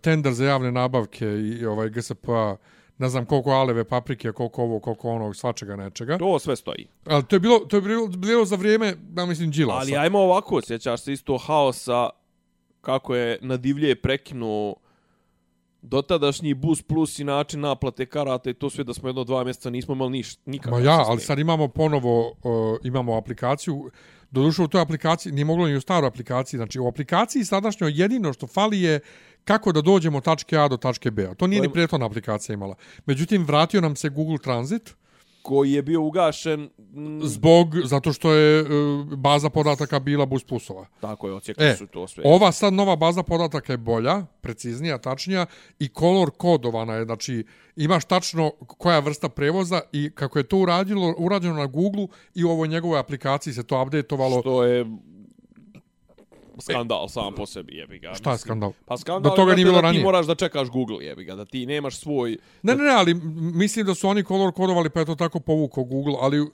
tender 0.00 0.32
za 0.32 0.44
javne 0.44 0.72
nabavke 0.72 1.26
i 1.26 1.66
ovaj 1.66 1.88
GSP 1.88 2.28
ne 3.00 3.08
znam 3.08 3.26
koliko 3.26 3.50
aleve 3.50 3.84
paprike, 3.84 4.32
koliko 4.32 4.62
ovo, 4.62 4.80
koliko 4.80 5.10
onog, 5.10 5.36
svačega 5.36 5.76
nečega. 5.76 6.18
To 6.18 6.38
sve 6.38 6.56
stoji. 6.56 6.86
Ali 7.04 7.24
to 7.24 7.36
je 7.36 7.40
bilo, 7.40 7.58
to 7.58 7.76
je 7.76 7.80
bilo, 7.82 8.06
bilo 8.06 8.44
za 8.44 8.56
vrijeme, 8.56 8.94
ja 9.16 9.26
mislim, 9.26 9.50
Đilasa. 9.50 9.80
Ali 9.80 9.96
ajmo 9.96 10.18
ovako, 10.18 10.60
sjećaš 10.62 11.00
se 11.00 11.12
isto 11.12 11.38
haosa 11.38 12.08
kako 12.80 13.14
je 13.14 13.38
na 13.40 13.56
divlje 13.56 13.94
prekinuo 13.94 14.74
dotadašnji 15.82 16.54
bus 16.54 16.82
plus 16.82 17.18
i 17.18 17.24
način 17.24 17.60
naplate 17.60 18.06
karata 18.06 18.50
i 18.50 18.54
to 18.54 18.70
sve 18.70 18.84
da 18.84 18.94
smo 18.94 19.08
jedno 19.08 19.24
dva 19.24 19.44
mjeseca 19.44 19.70
nismo 19.70 19.94
imali 19.94 20.10
niš, 20.10 20.36
nikakav 20.46 20.78
Ma 20.78 20.84
ja, 20.84 21.04
ali 21.06 21.20
sad 21.20 21.38
imamo 21.38 21.68
ponovo, 21.68 22.28
uh, 22.28 22.78
imamo 22.84 23.16
aplikaciju, 23.16 23.90
doduše 24.30 24.62
u 24.62 24.68
toj 24.68 24.80
aplikaciji, 24.80 25.32
nije 25.32 25.44
moglo 25.44 25.66
ni 25.66 25.76
u 25.76 25.80
staroj 25.80 26.08
aplikaciji, 26.08 26.58
znači 26.58 26.80
u 26.80 26.88
aplikaciji 26.88 27.44
sadašnjoj 27.44 27.92
jedino 27.94 28.32
što 28.32 28.46
fali 28.46 28.80
je 28.80 29.00
kako 29.44 29.72
da 29.72 29.80
dođemo 29.80 30.18
od 30.18 30.24
tačke 30.24 30.56
A 30.58 30.68
do 30.68 30.76
tačke 30.76 31.10
B. 31.10 31.34
To 31.34 31.46
nije 31.46 31.60
To 31.60 31.64
je- 31.64 31.68
ni 31.68 31.72
prethodna 31.72 32.06
aplikacija 32.06 32.54
imala. 32.54 32.74
Međutim, 33.06 33.44
vratio 33.44 33.80
nam 33.80 33.96
se 33.96 34.08
Google 34.08 34.38
Transit, 34.38 34.94
koji 35.42 35.72
je 35.72 35.82
bio 35.82 36.02
ugašen, 36.02 36.70
m, 36.94 37.20
zbog, 37.22 37.76
zato 37.84 38.12
što 38.12 38.32
je 38.32 38.62
uh, 38.62 38.68
baza 39.16 39.50
podataka 39.50 39.98
bila 39.98 40.26
bus 40.26 40.44
plusova. 40.44 40.86
tako 41.00 41.28
je, 41.28 41.34
ocijekli 41.34 41.66
E, 41.66 41.74
su 41.76 41.86
to 41.86 42.08
sve. 42.08 42.24
ova 42.26 42.52
sad 42.52 42.72
nova 42.72 42.96
baza 42.96 43.22
podataka 43.22 43.72
je 43.72 43.76
bolja, 43.76 44.22
preciznija, 44.40 44.98
tačnija 44.98 45.46
i 45.78 45.88
kolor 45.88 46.30
kodovana 46.30 46.94
je, 46.94 47.04
znači 47.04 47.44
imaš 47.76 48.04
tačno 48.04 48.50
koja 48.66 48.98
vrsta 48.98 49.28
prevoza 49.28 49.80
i 49.92 50.10
kako 50.14 50.38
je 50.38 50.42
to 50.48 50.58
uradilo, 50.58 51.14
urađeno 51.18 51.54
na 51.54 51.66
Google 51.66 52.06
i 52.34 52.44
u 52.44 52.50
ovoj 52.50 52.68
njegovoj 52.68 52.98
aplikaciji 52.98 53.52
se 53.54 53.62
to 53.62 53.82
updateovalo. 53.82 54.40
Što 54.40 54.64
je 54.64 54.86
skandal 56.60 57.08
sam 57.08 57.34
po 57.34 57.46
sebi, 57.46 57.76
jebi 57.76 57.98
ga. 57.98 58.14
Šta 58.14 58.32
je 58.32 58.38
skandal? 58.38 58.72
Pa 58.86 58.96
skandal 58.96 59.30
Da 59.30 59.36
toga 59.36 59.52
je 59.52 59.56
nije 59.56 59.64
da 59.64 59.70
bilo 59.70 59.80
ti 59.80 59.82
ranije. 59.82 60.04
moraš 60.04 60.26
da 60.26 60.34
čekaš 60.34 60.68
Google, 60.68 61.04
jebi 61.04 61.24
ga, 61.24 61.34
da 61.34 61.44
ti 61.44 61.66
nemaš 61.66 61.96
svoj... 61.96 62.36
Ne, 62.62 62.74
ne, 62.74 62.84
ne, 62.84 62.90
ali 62.90 63.14
mislim 63.54 63.86
da 63.86 63.94
su 63.94 64.08
oni 64.08 64.24
color 64.24 64.52
kodovali 64.52 64.90
pa 64.90 65.00
je 65.00 65.06
to 65.06 65.14
tako 65.14 65.40
povukao 65.40 65.84
Google, 65.84 66.14
ali 66.20 66.46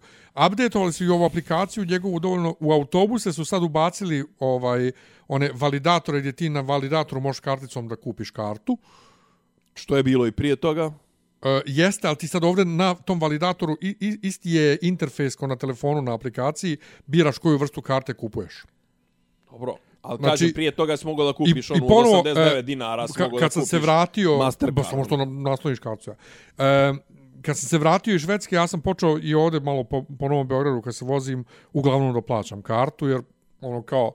updateovali 0.46 0.92
su 0.92 1.04
i 1.04 1.08
ovu 1.08 1.24
aplikaciju 1.24 1.84
njegovu 1.84 2.20
dovoljno 2.20 2.54
u 2.60 2.72
autobuse 2.72 3.32
su 3.32 3.44
sad 3.44 3.62
ubacili 3.62 4.24
ovaj 4.38 4.92
one 5.28 5.50
validatore 5.54 6.20
gdje 6.20 6.32
ti 6.32 6.48
na 6.48 6.60
validatoru 6.60 7.20
možeš 7.20 7.40
karticom 7.40 7.88
da 7.88 7.96
kupiš 7.96 8.30
kartu. 8.30 8.78
Što 9.74 9.96
je 9.96 10.02
bilo 10.02 10.26
i 10.26 10.32
prije 10.32 10.56
toga. 10.56 10.92
E, 11.42 11.60
jeste, 11.66 12.08
ali 12.08 12.16
ti 12.16 12.28
sad 12.28 12.44
ovdje 12.44 12.64
na 12.64 12.94
tom 12.94 13.20
validatoru 13.20 13.76
i, 13.80 13.96
i, 14.00 14.18
isti 14.22 14.50
je 14.50 14.78
interfejs 14.82 15.36
kao 15.36 15.48
na 15.48 15.56
telefonu 15.56 16.02
na 16.02 16.14
aplikaciji, 16.14 16.76
biraš 17.06 17.38
koju 17.38 17.58
vrstu 17.58 17.82
karte 17.82 18.14
kupuješ. 18.14 18.64
Dobro. 19.50 19.74
Ali 20.06 20.18
Znači, 20.18 20.30
kažem, 20.32 20.52
prije 20.54 20.70
toga 20.70 20.96
si 20.96 21.06
mogao 21.06 21.26
da 21.26 21.32
kupiš 21.32 21.70
onu 21.70 21.86
ponovo, 21.88 22.22
89 22.22 22.58
e, 22.58 22.62
dinara, 22.62 23.08
si 23.08 23.14
ka, 23.14 23.24
mogao 23.24 23.38
kad 23.38 23.52
sam 23.52 23.62
se 23.62 23.78
vratio, 23.78 24.38
Mastercard. 24.38 24.76
ba 24.76 24.84
samo 24.84 25.04
što 25.04 25.16
na- 25.16 25.50
nasloniš 25.50 25.78
kartu. 25.78 26.10
Ja. 26.10 26.16
E, 26.66 26.94
kad 27.42 27.58
sam 27.58 27.68
se 27.68 27.78
vratio 27.78 28.14
iz 28.14 28.20
Švedske, 28.22 28.56
ja 28.56 28.66
sam 28.66 28.80
počeo 28.80 29.18
i 29.22 29.34
ovdje 29.34 29.60
malo 29.60 29.84
po, 29.84 30.04
po 30.18 30.28
Novom 30.28 30.48
Beogradu 30.48 30.82
kad 30.82 30.96
se 30.96 31.04
vozim, 31.04 31.44
uglavnom 31.72 32.14
da 32.14 32.20
plaćam 32.20 32.62
kartu, 32.62 33.08
jer 33.08 33.20
ono 33.60 33.82
kao, 33.82 34.12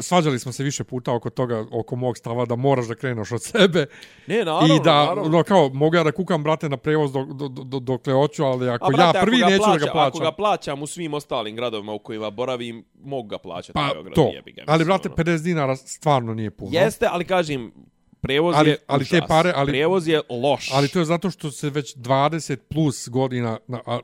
svađali 0.00 0.38
smo 0.38 0.52
se 0.52 0.64
više 0.64 0.84
puta 0.84 1.14
oko 1.14 1.30
toga, 1.30 1.64
oko 1.72 1.96
mog 1.96 2.16
stava 2.18 2.44
da 2.44 2.56
moraš 2.56 2.86
da 2.86 2.94
kreneš 2.94 3.32
od 3.32 3.42
sebe 3.42 3.86
Ne, 4.26 4.44
naravno, 4.44 4.74
i 4.74 4.80
da, 4.80 4.94
naravno. 4.94 5.28
no, 5.28 5.42
kao, 5.42 5.68
mogu 5.68 5.96
ja 5.96 6.02
da 6.04 6.12
kukam, 6.12 6.42
brate, 6.42 6.68
na 6.68 6.76
prevoz 6.76 7.12
do, 7.12 7.24
do, 7.24 7.48
do, 7.48 7.80
dokle 7.80 8.12
hoću, 8.12 8.44
ali 8.44 8.68
ako 8.68 8.86
A, 8.86 8.88
brate, 8.88 9.18
ja 9.18 9.22
prvi 9.22 9.42
ako 9.42 9.50
neću 9.50 9.62
plaća, 9.62 9.78
da 9.78 9.86
ga 9.86 9.92
plaćam. 9.92 10.08
Ako 10.08 10.18
ga 10.20 10.32
plaćam 10.32 10.82
u 10.82 10.86
svim 10.86 11.14
ostalim 11.14 11.56
gradovima 11.56 11.92
u 11.92 11.98
kojima 11.98 12.30
boravim, 12.30 12.84
mogu 12.94 13.28
ga 13.28 13.38
plaćati. 13.38 13.72
pa 13.72 13.88
u 13.90 13.94
Beogradu, 13.94 14.14
to, 14.14 14.30
jebi 14.34 14.52
ga, 14.52 14.62
ali 14.66 14.78
mislim, 14.78 14.86
brate, 14.88 15.08
ono. 15.08 15.16
50 15.16 15.42
dinara 15.42 15.76
stvarno 15.76 16.34
nije 16.34 16.50
puno. 16.50 16.70
Jeste, 16.74 17.06
ali 17.10 17.24
kažem, 17.24 17.72
prevoz 18.20 18.54
Ali- 18.58 18.70
je 18.70 18.76
ali 18.86 19.04
te 19.04 19.16
užas. 19.16 19.28
pare- 19.28 19.52
ali- 19.56 19.72
Prevoz 19.72 20.08
je 20.08 20.20
loš. 20.30 20.70
Ali 20.72 20.88
to 20.88 20.98
je 20.98 21.04
zato 21.04 21.30
što 21.30 21.50
se 21.50 21.70
već 21.70 21.96
20 21.96 22.56
plus 22.68 23.08
godina, 23.08 23.58
na, 23.66 23.80
a 23.86 23.98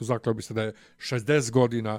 zakleo 0.00 0.34
bi 0.34 0.42
se 0.42 0.54
da 0.54 0.62
je 0.62 0.72
60 0.98 1.50
godina, 1.50 1.98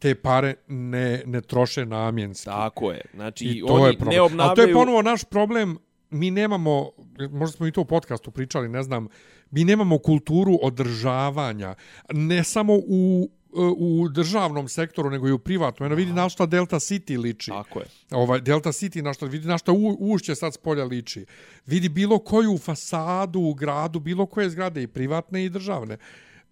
te 0.00 0.14
pare 0.14 0.54
ne, 0.68 1.22
ne 1.26 1.40
troše 1.40 1.86
namjenski. 1.86 2.44
Tako 2.44 2.92
je. 2.92 3.00
Znači, 3.14 3.44
I 3.44 3.60
to 3.66 3.74
oni 3.74 3.84
je 3.84 3.98
problem. 3.98 4.14
ne 4.14 4.20
obnavljaju... 4.20 4.48
Ali 4.48 4.56
to 4.56 4.62
je 4.62 4.74
ponovo 4.74 5.02
naš 5.02 5.24
problem, 5.24 5.78
mi 6.10 6.30
nemamo, 6.30 6.90
možda 7.30 7.56
smo 7.56 7.66
i 7.66 7.72
to 7.72 7.80
u 7.80 7.84
podcastu 7.84 8.30
pričali, 8.30 8.68
ne 8.68 8.82
znam, 8.82 9.08
mi 9.50 9.64
nemamo 9.64 9.98
kulturu 9.98 10.58
održavanja, 10.62 11.74
ne 12.12 12.44
samo 12.44 12.74
u 12.74 13.30
u 13.76 14.08
državnom 14.08 14.68
sektoru, 14.68 15.10
nego 15.10 15.28
i 15.28 15.32
u 15.32 15.38
privatnom. 15.38 15.86
Eno 15.86 15.94
vidi 15.94 16.12
na 16.12 16.28
šta 16.28 16.46
Delta 16.46 16.76
City 16.76 17.18
liči. 17.18 17.50
Tako 17.50 17.78
je. 17.78 17.86
Ovaj, 18.10 18.40
Delta 18.40 18.72
City, 18.72 19.02
na 19.02 19.12
šta, 19.12 19.26
vidi 19.26 19.48
na 19.48 19.58
šta 19.58 19.72
u, 19.72 19.96
ušće 20.00 20.34
sad 20.34 20.54
s 20.54 20.56
polja 20.56 20.84
liči. 20.84 21.26
Vidi 21.66 21.88
bilo 21.88 22.18
koju 22.18 22.58
fasadu 22.58 23.40
u 23.40 23.54
gradu, 23.54 24.00
bilo 24.00 24.26
koje 24.26 24.50
zgrade, 24.50 24.82
i 24.82 24.86
privatne 24.86 25.44
i 25.44 25.48
državne. 25.48 25.96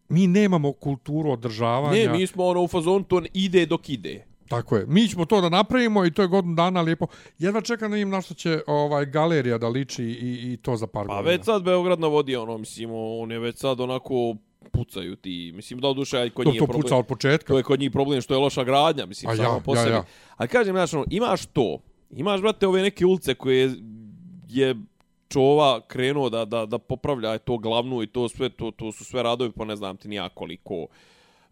Mi 0.09 0.27
nemamo 0.27 0.73
kulturu 0.73 1.31
održavanja. 1.31 2.13
Ne, 2.13 2.19
mi 2.19 2.27
smo 2.27 2.45
ono 2.45 2.63
u 2.63 2.69
fazonu, 2.69 3.05
to 3.05 3.23
ide 3.35 3.67
dok 3.67 3.89
ide. 3.89 4.25
Tako 4.49 4.77
je. 4.77 4.87
Mi 4.87 5.09
ćemo 5.09 5.25
to 5.25 5.41
da 5.41 5.49
napravimo 5.49 6.05
i 6.07 6.11
to 6.11 6.23
je 6.23 6.29
godinu 6.29 6.55
dana 6.55 6.81
lijepo. 6.81 7.07
Jedva 7.39 7.61
čekam 7.61 7.91
da 7.91 7.97
im 7.97 8.11
na 8.11 8.21
što 8.21 8.35
će 8.35 8.61
ovaj 8.67 9.07
galerija 9.07 9.59
da 9.59 9.69
liči 9.69 10.05
i, 10.05 10.53
i 10.53 10.57
to 10.57 10.77
za 10.77 10.87
par 10.87 11.07
Pa 11.07 11.15
godina. 11.15 11.31
već 11.31 11.45
sad 11.45 11.63
Beograd 11.63 12.01
navodi 12.01 12.37
ono, 12.37 12.59
mislim, 12.59 12.91
on 12.93 13.31
je 13.31 13.39
već 13.39 13.59
sad 13.59 13.81
onako 13.81 14.35
pucaju 14.73 15.17
ti. 15.17 15.53
Mislim, 15.55 15.81
da 15.81 15.93
duše, 15.93 16.19
aj 16.19 16.31
kod 16.31 16.45
to, 16.45 16.51
njih 16.51 16.59
to 16.59 16.65
je 16.65 16.67
problem. 16.67 16.83
puca 16.83 16.97
od 16.97 17.07
početka. 17.07 17.53
To 17.53 17.59
je 17.59 17.63
kod 17.63 17.81
njih 17.81 17.91
problem 17.91 18.21
što 18.21 18.35
je 18.35 18.39
loša 18.39 18.65
gradnja, 18.65 19.07
mislim, 19.07 19.31
A 19.31 19.37
samo 19.37 19.55
ja, 19.55 19.61
po 19.65 19.75
ja, 19.75 19.83
sebi. 19.83 19.95
ja. 19.95 20.05
Ali 20.37 20.49
kažem, 20.49 20.75
znaš, 20.75 20.95
ono, 20.95 21.05
imaš 21.11 21.47
to. 21.47 21.79
Imaš, 22.11 22.41
brate, 22.41 22.67
ove 22.67 22.83
neke 22.83 23.07
ulice 23.07 23.35
koje 23.35 23.75
je 24.49 24.77
čova 25.29 25.81
krenuo 25.81 26.31
da, 26.31 26.45
da, 26.45 26.67
da 26.67 26.79
popravlja 26.79 27.39
to 27.39 27.59
glavnu 27.59 28.03
i 28.03 28.07
to 28.07 28.29
sve, 28.29 28.49
to, 28.49 28.71
to 28.71 28.93
su 28.93 29.05
sve 29.05 29.23
radovi, 29.23 29.53
pa 29.53 29.65
ne 29.65 29.77
znam 29.77 29.97
ti 29.97 30.09
nija 30.09 30.29
koliko. 30.29 30.87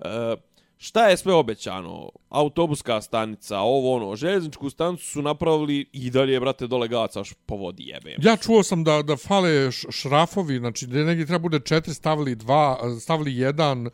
E, 0.01 0.37
šta 0.79 1.09
je 1.09 1.17
sve 1.17 1.35
obećano? 1.35 2.09
Autobuska 2.29 3.01
stanica, 3.01 3.61
ovo 3.61 3.97
ono, 3.97 4.17
željezničku 4.17 4.71
stanicu 4.71 5.05
su 5.05 5.23
napravili 5.23 5.89
i 5.93 6.11
dalje, 6.11 6.41
brate, 6.41 6.67
dole 6.67 6.89
gacaš 6.89 7.33
po 7.47 7.57
vodi 7.57 7.83
jebe. 7.87 8.17
Ja 8.23 8.37
čuo 8.37 8.63
sam 8.63 8.85
da 8.85 9.03
da 9.03 9.17
fale 9.17 9.71
šrafovi, 9.73 10.59
znači 10.59 10.87
da 10.87 11.05
negdje 11.05 11.27
treba 11.27 11.39
bude 11.39 11.61
četiri, 11.61 11.95
stavili 11.95 12.35
dva, 12.35 12.79
stavili 13.01 13.37
jedan, 13.37 13.89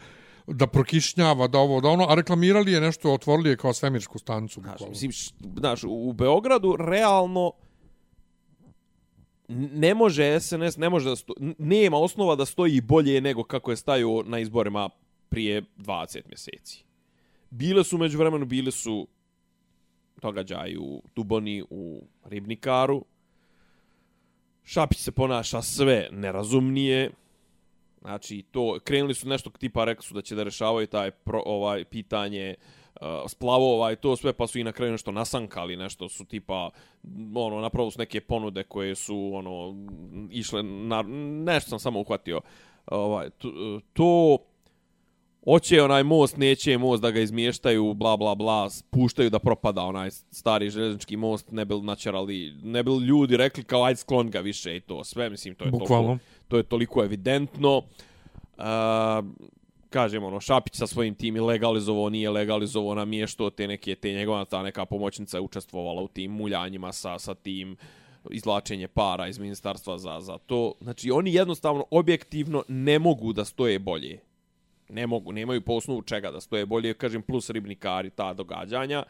da 0.47 0.67
prokišnjava, 0.67 1.47
da 1.47 1.59
ovo, 1.59 1.81
da 1.81 1.89
ono, 1.89 2.07
a 2.09 2.15
reklamirali 2.15 2.73
je 2.73 2.81
nešto, 2.81 3.13
otvorili 3.13 3.51
je 3.51 3.57
kao 3.57 3.73
svemirsku 3.73 4.19
stanicu. 4.19 4.61
Znaš, 4.61 4.81
mislim, 4.89 5.13
znaš, 5.57 5.85
u 5.85 6.13
Beogradu 6.13 6.77
realno 6.79 7.53
ne 9.73 9.95
može 9.95 10.41
SNS, 10.41 10.77
ne 10.77 10.89
može 10.89 11.09
da 11.09 11.16
sto, 11.16 11.35
nema 11.59 11.97
osnova 11.97 12.37
da 12.37 12.45
stoji 12.45 12.81
bolje 12.81 13.20
nego 13.20 13.45
kako 13.45 13.70
je 13.70 13.77
stajao 13.77 14.23
na 14.27 14.39
izborima 14.39 14.91
prije 15.29 15.62
20 15.79 16.20
mjeseci. 16.29 16.85
Bile 17.51 17.85
su 17.85 17.99
među 17.99 18.19
vremenu, 18.19 18.47
bile 18.47 18.70
su 18.70 19.07
događaj 20.23 20.77
u 20.77 21.03
Duboni, 21.16 21.65
u 21.70 22.03
Ribnikaru. 22.24 23.05
Šapić 24.65 24.99
se 24.99 25.12
ponaša 25.12 25.62
sve 25.62 26.09
nerazumnije. 26.12 27.11
Znači, 28.01 28.45
to, 28.51 28.79
krenuli 28.85 29.15
su 29.15 29.29
nešto 29.29 29.51
tipa, 29.51 29.85
rekli 29.85 30.05
su 30.05 30.15
da 30.15 30.23
će 30.23 30.35
da 30.35 30.43
rešavaju 30.43 30.87
taj 30.87 31.11
pro, 31.11 31.43
ovaj 31.47 31.85
pitanje 31.85 32.55
uh, 32.59 32.82
splavova 33.28 33.93
i 33.93 33.97
to 33.97 34.16
sve, 34.16 34.32
pa 34.32 34.47
su 34.47 34.59
i 34.59 34.64
na 34.64 34.73
kraju 34.73 34.93
nešto 34.93 35.12
nasankali, 35.12 35.77
nešto 35.77 36.09
su 36.09 36.24
tipa, 36.24 36.70
ono, 37.35 37.60
napravili 37.60 37.90
su 37.90 37.98
neke 37.98 38.20
ponude 38.20 38.62
koje 38.62 38.94
su, 38.94 39.31
ono, 39.35 39.74
išle 40.31 40.62
na, 40.62 41.02
nešto 41.44 41.70
sam 41.70 41.78
samo 41.78 42.01
uhvatio, 42.01 42.40
ovaj, 42.86 43.31
to, 43.31 43.81
to 43.93 44.39
Oće 45.47 45.82
onaj 45.82 46.02
most, 46.02 46.36
neće 46.36 46.78
most 46.78 47.02
da 47.02 47.10
ga 47.10 47.20
izmještaju, 47.20 47.94
bla, 47.94 48.16
bla, 48.16 48.35
bla, 48.35 48.69
puštaju 48.90 49.31
da 49.31 49.39
propada 49.39 49.82
onaj 49.82 50.10
stari 50.10 50.70
željeznički 50.70 51.16
most, 51.16 51.51
ne 51.51 51.64
bi 51.64 51.81
načerali, 51.81 52.55
ne 52.62 52.82
bi 52.82 52.90
ljudi 52.90 53.36
rekli 53.36 53.64
kao 53.64 53.85
ajde 53.85 53.97
sklon 53.97 54.31
ga 54.31 54.40
više 54.40 54.77
i 54.77 54.81
to 54.81 55.05
sve, 55.05 55.31
mislim, 55.31 55.55
to 55.55 55.64
je 55.64 55.70
Bukvalno. 55.70 56.06
toliko, 56.06 56.24
to 56.48 56.56
je 56.56 56.62
toliko 56.62 57.05
evidentno. 57.05 57.78
Uh, 57.78 58.64
kažem, 59.93 60.24
ono, 60.24 60.40
Šapić 60.40 60.74
sa 60.74 60.86
svojim 60.86 61.14
tim 61.14 61.44
legalizovao, 61.44 62.09
nije 62.10 62.31
legalizovao, 62.31 62.94
namještao 62.94 63.51
te 63.51 63.69
neke, 63.69 63.94
te 63.94 64.12
njegova 64.12 64.44
ta 64.44 64.62
neka 64.62 64.85
pomoćnica 64.85 65.36
je 65.36 65.40
učestvovala 65.40 66.02
u 66.02 66.09
tim 66.09 66.31
muljanjima 66.31 66.93
sa, 66.93 67.19
sa 67.19 67.35
tim 67.35 67.77
izvlačenje 68.31 68.89
para 68.89 69.28
iz 69.28 69.39
ministarstva 69.39 69.98
za, 69.98 70.20
za 70.20 70.39
to. 70.39 70.74
Znači, 70.81 71.10
oni 71.10 71.35
jednostavno, 71.35 71.85
objektivno, 71.90 72.64
ne 72.69 72.98
mogu 72.98 73.32
da 73.32 73.44
stoje 73.44 73.78
bolje. 73.78 74.20
Ne 74.89 75.06
mogu, 75.06 75.32
nemaju 75.32 75.60
po 75.60 75.73
osnovu 75.73 76.02
čega 76.02 76.31
da 76.31 76.40
stoje 76.40 76.66
bolje, 76.66 76.94
kažem, 76.94 77.23
plus 77.23 77.51
ribnikari, 77.51 78.10
ta 78.10 78.32
događanja. 78.32 79.02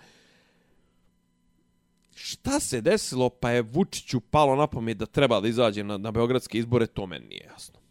Šta 2.14 2.60
se 2.60 2.80
desilo, 2.80 3.28
pa 3.28 3.50
je 3.50 3.62
Vučiću 3.62 4.20
palo 4.20 4.56
na 4.56 4.66
pamet 4.66 4.98
da 4.98 5.06
treba 5.06 5.40
da 5.40 5.48
izađe 5.48 5.84
na, 5.84 5.98
na 5.98 6.10
beogradske 6.10 6.59
izbore, 6.59 6.86
to 6.86 7.06
meni 7.06 7.26
nije 7.26 7.48
jasno. 7.52 7.81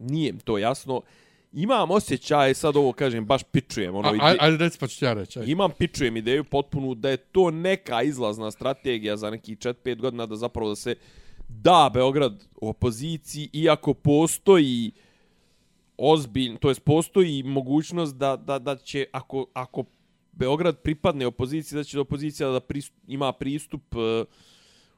Nije 0.00 0.38
to 0.38 0.58
jasno. 0.58 1.02
Imam 1.52 1.90
osjećaj, 1.90 2.54
sad 2.54 2.76
ovo 2.76 2.92
kažem, 2.92 3.26
baš 3.26 3.42
pičujem. 3.42 3.96
Ono, 3.96 4.08
A, 4.08 4.34
ajde, 4.40 4.56
reci 4.56 4.78
pa 4.78 4.86
ću 4.86 4.98
ti 4.98 5.04
ja 5.04 5.12
reći. 5.12 5.38
ajde. 5.38 5.52
Imam 5.52 5.70
pičujem 5.78 6.16
ideju 6.16 6.44
potpunu 6.44 6.94
da 6.94 7.10
je 7.10 7.16
to 7.16 7.50
neka 7.50 8.02
izlazna 8.02 8.50
strategija 8.50 9.16
za 9.16 9.30
neki 9.30 9.56
4-5 9.56 10.00
godina 10.00 10.26
da 10.26 10.36
zapravo 10.36 10.68
da 10.68 10.76
se 10.76 10.94
da 11.48 11.90
Beograd 11.94 12.44
u 12.60 12.68
opoziciji 12.68 13.50
iako 13.52 13.94
postoji 13.94 14.92
ozbiljno, 15.96 16.58
to 16.58 16.68
jest 16.68 16.84
postoji 16.84 17.42
mogućnost 17.42 18.16
da, 18.16 18.36
da, 18.36 18.58
da 18.58 18.76
će 18.76 19.06
ako, 19.12 19.46
ako 19.52 19.84
Beograd 20.32 20.78
pripadne 20.78 21.26
opoziciji, 21.26 21.76
da 21.76 21.84
će 21.84 22.00
opozicija 22.00 22.48
da 22.48 22.60
pristup, 22.60 22.96
ima 23.06 23.32
pristup 23.32 23.94
uh, 23.94 24.26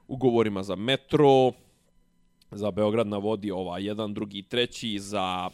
ugovorima 0.07 0.63
za 0.63 0.75
metro, 0.75 1.51
za 2.55 2.71
Beograd 2.71 3.07
na 3.07 3.17
vodi 3.17 3.51
ova 3.51 3.79
jedan, 3.79 4.13
drugi, 4.13 4.41
treći, 4.41 4.99
za 4.99 5.49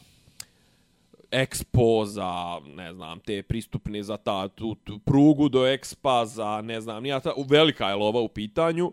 Expo 1.31 2.05
za, 2.05 2.59
ne 2.75 2.93
znam, 2.93 3.19
te 3.19 3.43
pristupne 3.43 4.03
za 4.03 4.17
ta 4.17 4.47
tu, 4.47 4.75
tu 4.75 4.99
prugu 4.99 5.49
do 5.49 5.59
Expa, 5.59 6.25
za, 6.25 6.61
ne 6.61 6.81
znam, 6.81 7.03
nija 7.03 7.19
ta, 7.19 7.33
velika 7.49 7.89
je 7.89 7.95
lova 7.95 8.21
u 8.21 8.27
pitanju. 8.27 8.91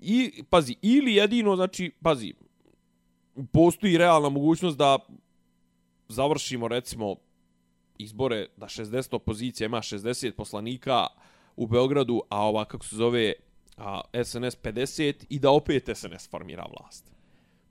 I, 0.00 0.42
pazi, 0.50 0.76
ili 0.82 1.14
jedino, 1.14 1.56
znači, 1.56 1.92
pazi, 2.02 2.34
postoji 3.52 3.98
realna 3.98 4.28
mogućnost 4.28 4.78
da 4.78 4.98
završimo, 6.08 6.68
recimo, 6.68 7.16
izbore 7.98 8.46
da 8.56 8.66
60 8.66 9.14
opozicija 9.14 9.66
ima 9.66 9.78
60 9.78 10.30
poslanika 10.30 11.06
u 11.56 11.66
Beogradu, 11.66 12.22
a 12.28 12.46
ova, 12.46 12.64
kako 12.64 12.84
se 12.84 12.96
zove, 12.96 13.32
a, 13.76 14.00
SNS 14.24 14.56
50 14.62 15.24
i 15.28 15.38
da 15.38 15.50
opet 15.50 15.88
SNS 15.94 16.30
formira 16.30 16.66
vlast. 16.78 17.12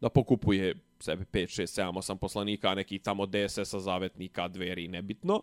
Da 0.02 0.10
pokupuje 0.10 0.76
sebe 1.00 1.26
5, 1.32 1.62
6, 1.62 1.82
7, 1.82 1.92
8 1.92 2.18
poslanika, 2.18 2.76
neki 2.76 3.00
tamo 3.00 3.26
DSS-a, 3.26 3.80
zavetnika, 3.80 4.48
dveri, 4.48 4.88
nebitno. 4.88 5.42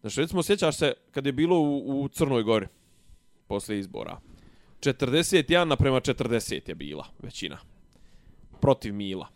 Znači, 0.00 0.20
recimo, 0.20 0.42
sjećaš 0.42 0.76
se 0.76 0.92
kad 1.10 1.26
je 1.26 1.32
bilo 1.32 1.60
u, 1.60 2.02
u 2.02 2.08
Crnoj 2.08 2.42
Gori, 2.42 2.66
posle 3.46 3.78
izbora. 3.78 4.20
41 4.80 5.64
naprema 5.64 6.00
40 6.00 6.68
je 6.68 6.74
bila 6.74 7.06
većina. 7.22 7.58
Protiv 8.60 8.94
Mila. 8.94 9.28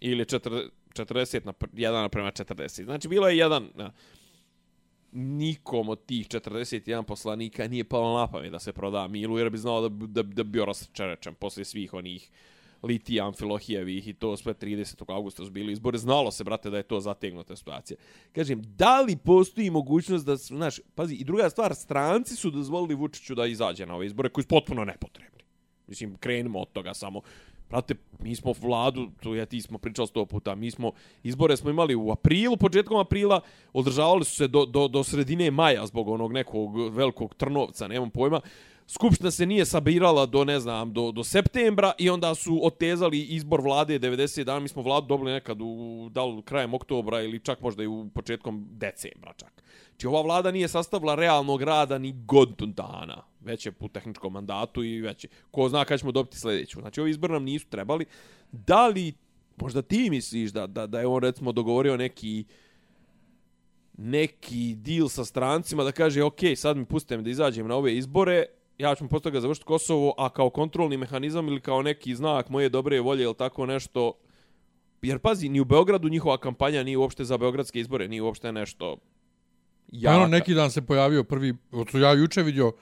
Ili 0.00 0.24
40, 0.24 0.68
40 0.92 1.46
na 1.46 1.52
1 1.52 1.92
naprema 1.92 2.30
40. 2.30 2.84
Znači, 2.84 3.08
bilo 3.08 3.28
je 3.28 3.38
jedan... 3.38 3.68
Nikom 5.12 5.88
od 5.88 6.06
tih 6.06 6.28
41 6.28 7.02
poslanika 7.02 7.68
nije 7.68 7.84
palo 7.84 8.18
na 8.18 8.26
pamet 8.26 8.52
da 8.52 8.58
se 8.58 8.72
proda 8.72 9.08
Milu, 9.08 9.38
jer 9.38 9.50
bi 9.50 9.58
znao 9.58 9.88
da, 9.88 10.06
da, 10.06 10.22
da 10.22 10.42
bio 10.42 10.64
rasčerečen 10.64 11.34
posle 11.34 11.64
svih 11.64 11.94
onih 11.94 12.30
Litija, 12.82 13.26
Amfilohijevih 13.26 14.08
i 14.08 14.12
to 14.12 14.36
sve 14.36 14.54
30. 14.54 15.14
augusta 15.14 15.44
su 15.44 15.50
bili 15.50 15.72
izbore. 15.72 15.98
Znalo 15.98 16.30
se, 16.30 16.44
brate, 16.44 16.70
da 16.70 16.76
je 16.76 16.82
to 16.82 17.00
zategnuta 17.00 17.56
situacija. 17.56 17.96
Kažem, 18.32 18.62
da 18.62 19.00
li 19.00 19.16
postoji 19.16 19.70
mogućnost 19.70 20.26
da, 20.26 20.36
znaš, 20.36 20.80
pazi, 20.94 21.14
i 21.14 21.24
druga 21.24 21.50
stvar, 21.50 21.74
stranci 21.74 22.36
su 22.36 22.50
dozvolili 22.50 22.94
Vučiću 22.94 23.34
da 23.34 23.46
izađe 23.46 23.86
na 23.86 23.94
ove 23.94 24.06
izbore 24.06 24.28
koji 24.28 24.42
su 24.42 24.48
potpuno 24.48 24.84
nepotrebni. 24.84 25.42
Mislim, 25.86 26.16
krenimo 26.16 26.58
od 26.58 26.72
toga 26.72 26.94
samo. 26.94 27.20
Prate, 27.68 27.94
mi 28.18 28.36
smo 28.36 28.52
vladu, 28.60 29.08
to 29.22 29.34
ja 29.34 29.46
ti 29.46 29.60
smo 29.60 29.78
pričali 29.78 30.08
sto 30.08 30.26
puta, 30.26 30.54
mi 30.54 30.70
smo, 30.70 30.92
izbore 31.22 31.56
smo 31.56 31.70
imali 31.70 31.94
u 31.94 32.10
aprilu, 32.10 32.56
početkom 32.56 32.96
aprila, 32.96 33.40
održavali 33.72 34.24
su 34.24 34.34
se 34.36 34.48
do, 34.48 34.64
do, 34.64 34.88
do 34.88 35.04
sredine 35.04 35.50
maja 35.50 35.86
zbog 35.86 36.08
onog 36.08 36.32
nekog 36.32 36.90
velikog 36.90 37.34
trnovca, 37.34 37.88
nemam 37.88 38.10
pojma. 38.10 38.40
Skupština 38.88 39.30
se 39.30 39.46
nije 39.46 39.64
sabirala 39.64 40.26
do, 40.26 40.44
ne 40.44 40.60
znam, 40.60 40.92
do, 40.92 41.12
do 41.12 41.24
septembra 41.24 41.92
i 41.98 42.10
onda 42.10 42.34
su 42.34 42.60
otezali 42.62 43.22
izbor 43.22 43.60
vlade 43.60 43.98
90 43.98 44.44
dana. 44.44 44.60
Mi 44.60 44.68
smo 44.68 44.82
vladu 44.82 45.06
dobili 45.06 45.32
nekad 45.32 45.58
u, 45.60 46.08
da 46.12 46.24
li 46.24 46.42
krajem 46.42 46.74
oktobra 46.74 47.22
ili 47.22 47.40
čak 47.40 47.60
možda 47.60 47.82
i 47.82 47.86
u 47.86 48.08
početkom 48.14 48.68
decembra 48.70 49.32
čak. 49.36 49.62
Či 49.96 50.06
ova 50.06 50.22
vlada 50.22 50.50
nije 50.50 50.68
sastavila 50.68 51.14
realnog 51.14 51.62
rada 51.62 51.98
ni 51.98 52.12
godinu 52.12 52.72
dana. 52.72 53.22
Već 53.46 53.66
je 53.66 53.72
u 53.80 53.88
tehničkom 53.88 54.32
mandatu 54.32 54.84
i 54.84 55.00
već 55.00 55.24
je. 55.24 55.30
Ko 55.50 55.68
zna 55.68 55.84
kada 55.84 55.98
ćemo 55.98 56.12
dobiti 56.12 56.38
sljedeću. 56.38 56.80
Znači, 56.80 57.00
ovi 57.00 57.10
izbor 57.10 57.30
nam 57.30 57.44
nisu 57.44 57.66
trebali. 57.68 58.04
Da 58.52 58.86
li, 58.86 59.12
možda 59.56 59.82
ti 59.82 60.10
misliš 60.10 60.50
da, 60.50 60.66
da, 60.66 60.86
da 60.86 61.00
je 61.00 61.06
on, 61.06 61.22
recimo, 61.22 61.52
dogovorio 61.52 61.96
neki 61.96 62.44
neki 63.98 64.74
deal 64.74 65.08
sa 65.08 65.24
strancima 65.24 65.84
da 65.84 65.92
kaže, 65.92 66.22
ok, 66.22 66.40
sad 66.56 66.76
mi 66.76 66.84
pustite 66.84 67.16
da 67.16 67.30
izađem 67.30 67.68
na 67.68 67.76
ove 67.76 67.96
izbore, 67.96 68.44
ja 68.78 68.94
ću 68.94 69.08
posle 69.08 69.22
toga 69.22 69.40
završiti 69.40 69.64
Kosovo, 69.64 70.14
a 70.18 70.28
kao 70.28 70.50
kontrolni 70.50 70.96
mehanizam 70.96 71.48
ili 71.48 71.60
kao 71.60 71.82
neki 71.82 72.14
znak 72.14 72.48
moje 72.48 72.68
dobre 72.68 73.00
volje 73.00 73.24
ili 73.24 73.34
tako 73.34 73.66
nešto, 73.66 74.12
jer 75.02 75.18
pazi, 75.18 75.48
ni 75.48 75.60
u 75.60 75.64
Beogradu 75.64 76.08
njihova 76.08 76.38
kampanja 76.38 76.82
nije 76.82 76.98
uopšte 76.98 77.24
za 77.24 77.38
beogradske 77.38 77.80
izbore, 77.80 78.08
nije 78.08 78.22
uopšte 78.22 78.52
nešto 78.52 78.96
jaka. 79.88 80.16
Ono, 80.16 80.26
neki 80.26 80.54
dan 80.54 80.70
se 80.70 80.86
pojavio 80.86 81.24
prvi, 81.24 81.54
od 81.72 81.94
ja 81.94 82.12
juče 82.12 82.42
vidio 82.42 82.72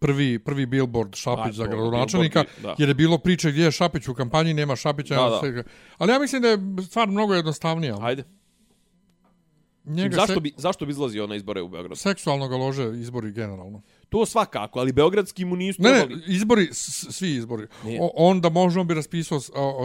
prvi 0.00 0.38
prvi 0.38 0.66
billboard 0.66 1.14
Šapić 1.14 1.54
za 1.54 1.66
gradonačelnika 1.66 2.44
jer 2.78 2.88
je 2.88 2.94
bilo 2.94 3.18
priče 3.18 3.50
gdje 3.50 3.64
je 3.64 3.70
Šapić 3.70 4.08
u 4.08 4.14
kampanji 4.14 4.54
nema 4.54 4.76
Šapića 4.76 5.14
da, 5.14 5.50
da. 5.50 5.62
ali 5.98 6.12
ja 6.12 6.18
mislim 6.18 6.42
da 6.42 6.48
je 6.48 6.58
stvar 6.86 7.08
mnogo 7.08 7.34
jednostavnija. 7.34 7.96
Ajde 8.00 8.24
Njega 9.84 10.16
zašto 10.16 10.34
se... 10.34 10.40
bi 10.40 10.52
zašto 10.56 10.86
bi 10.86 10.90
izlazio 10.90 11.26
na 11.26 11.36
izbore 11.36 11.62
u 11.62 11.68
Beogradu? 11.68 11.96
Seksualno 11.96 12.48
ga 12.48 12.56
lože 12.56 12.84
izbori 12.84 13.32
generalno 13.32 13.82
To 14.10 14.26
svakako, 14.26 14.78
ali 14.78 14.92
beogradski 14.92 15.44
mu 15.44 15.56
nisu 15.56 15.82
ne. 15.82 15.90
Ne, 15.90 16.06
izbori, 16.26 16.68
svi 16.72 17.30
izbori. 17.34 17.66
O, 18.00 18.10
on 18.14 18.40
da 18.40 18.48
možemo 18.48 18.84
bi 18.84 18.94
raspisao 18.94 19.40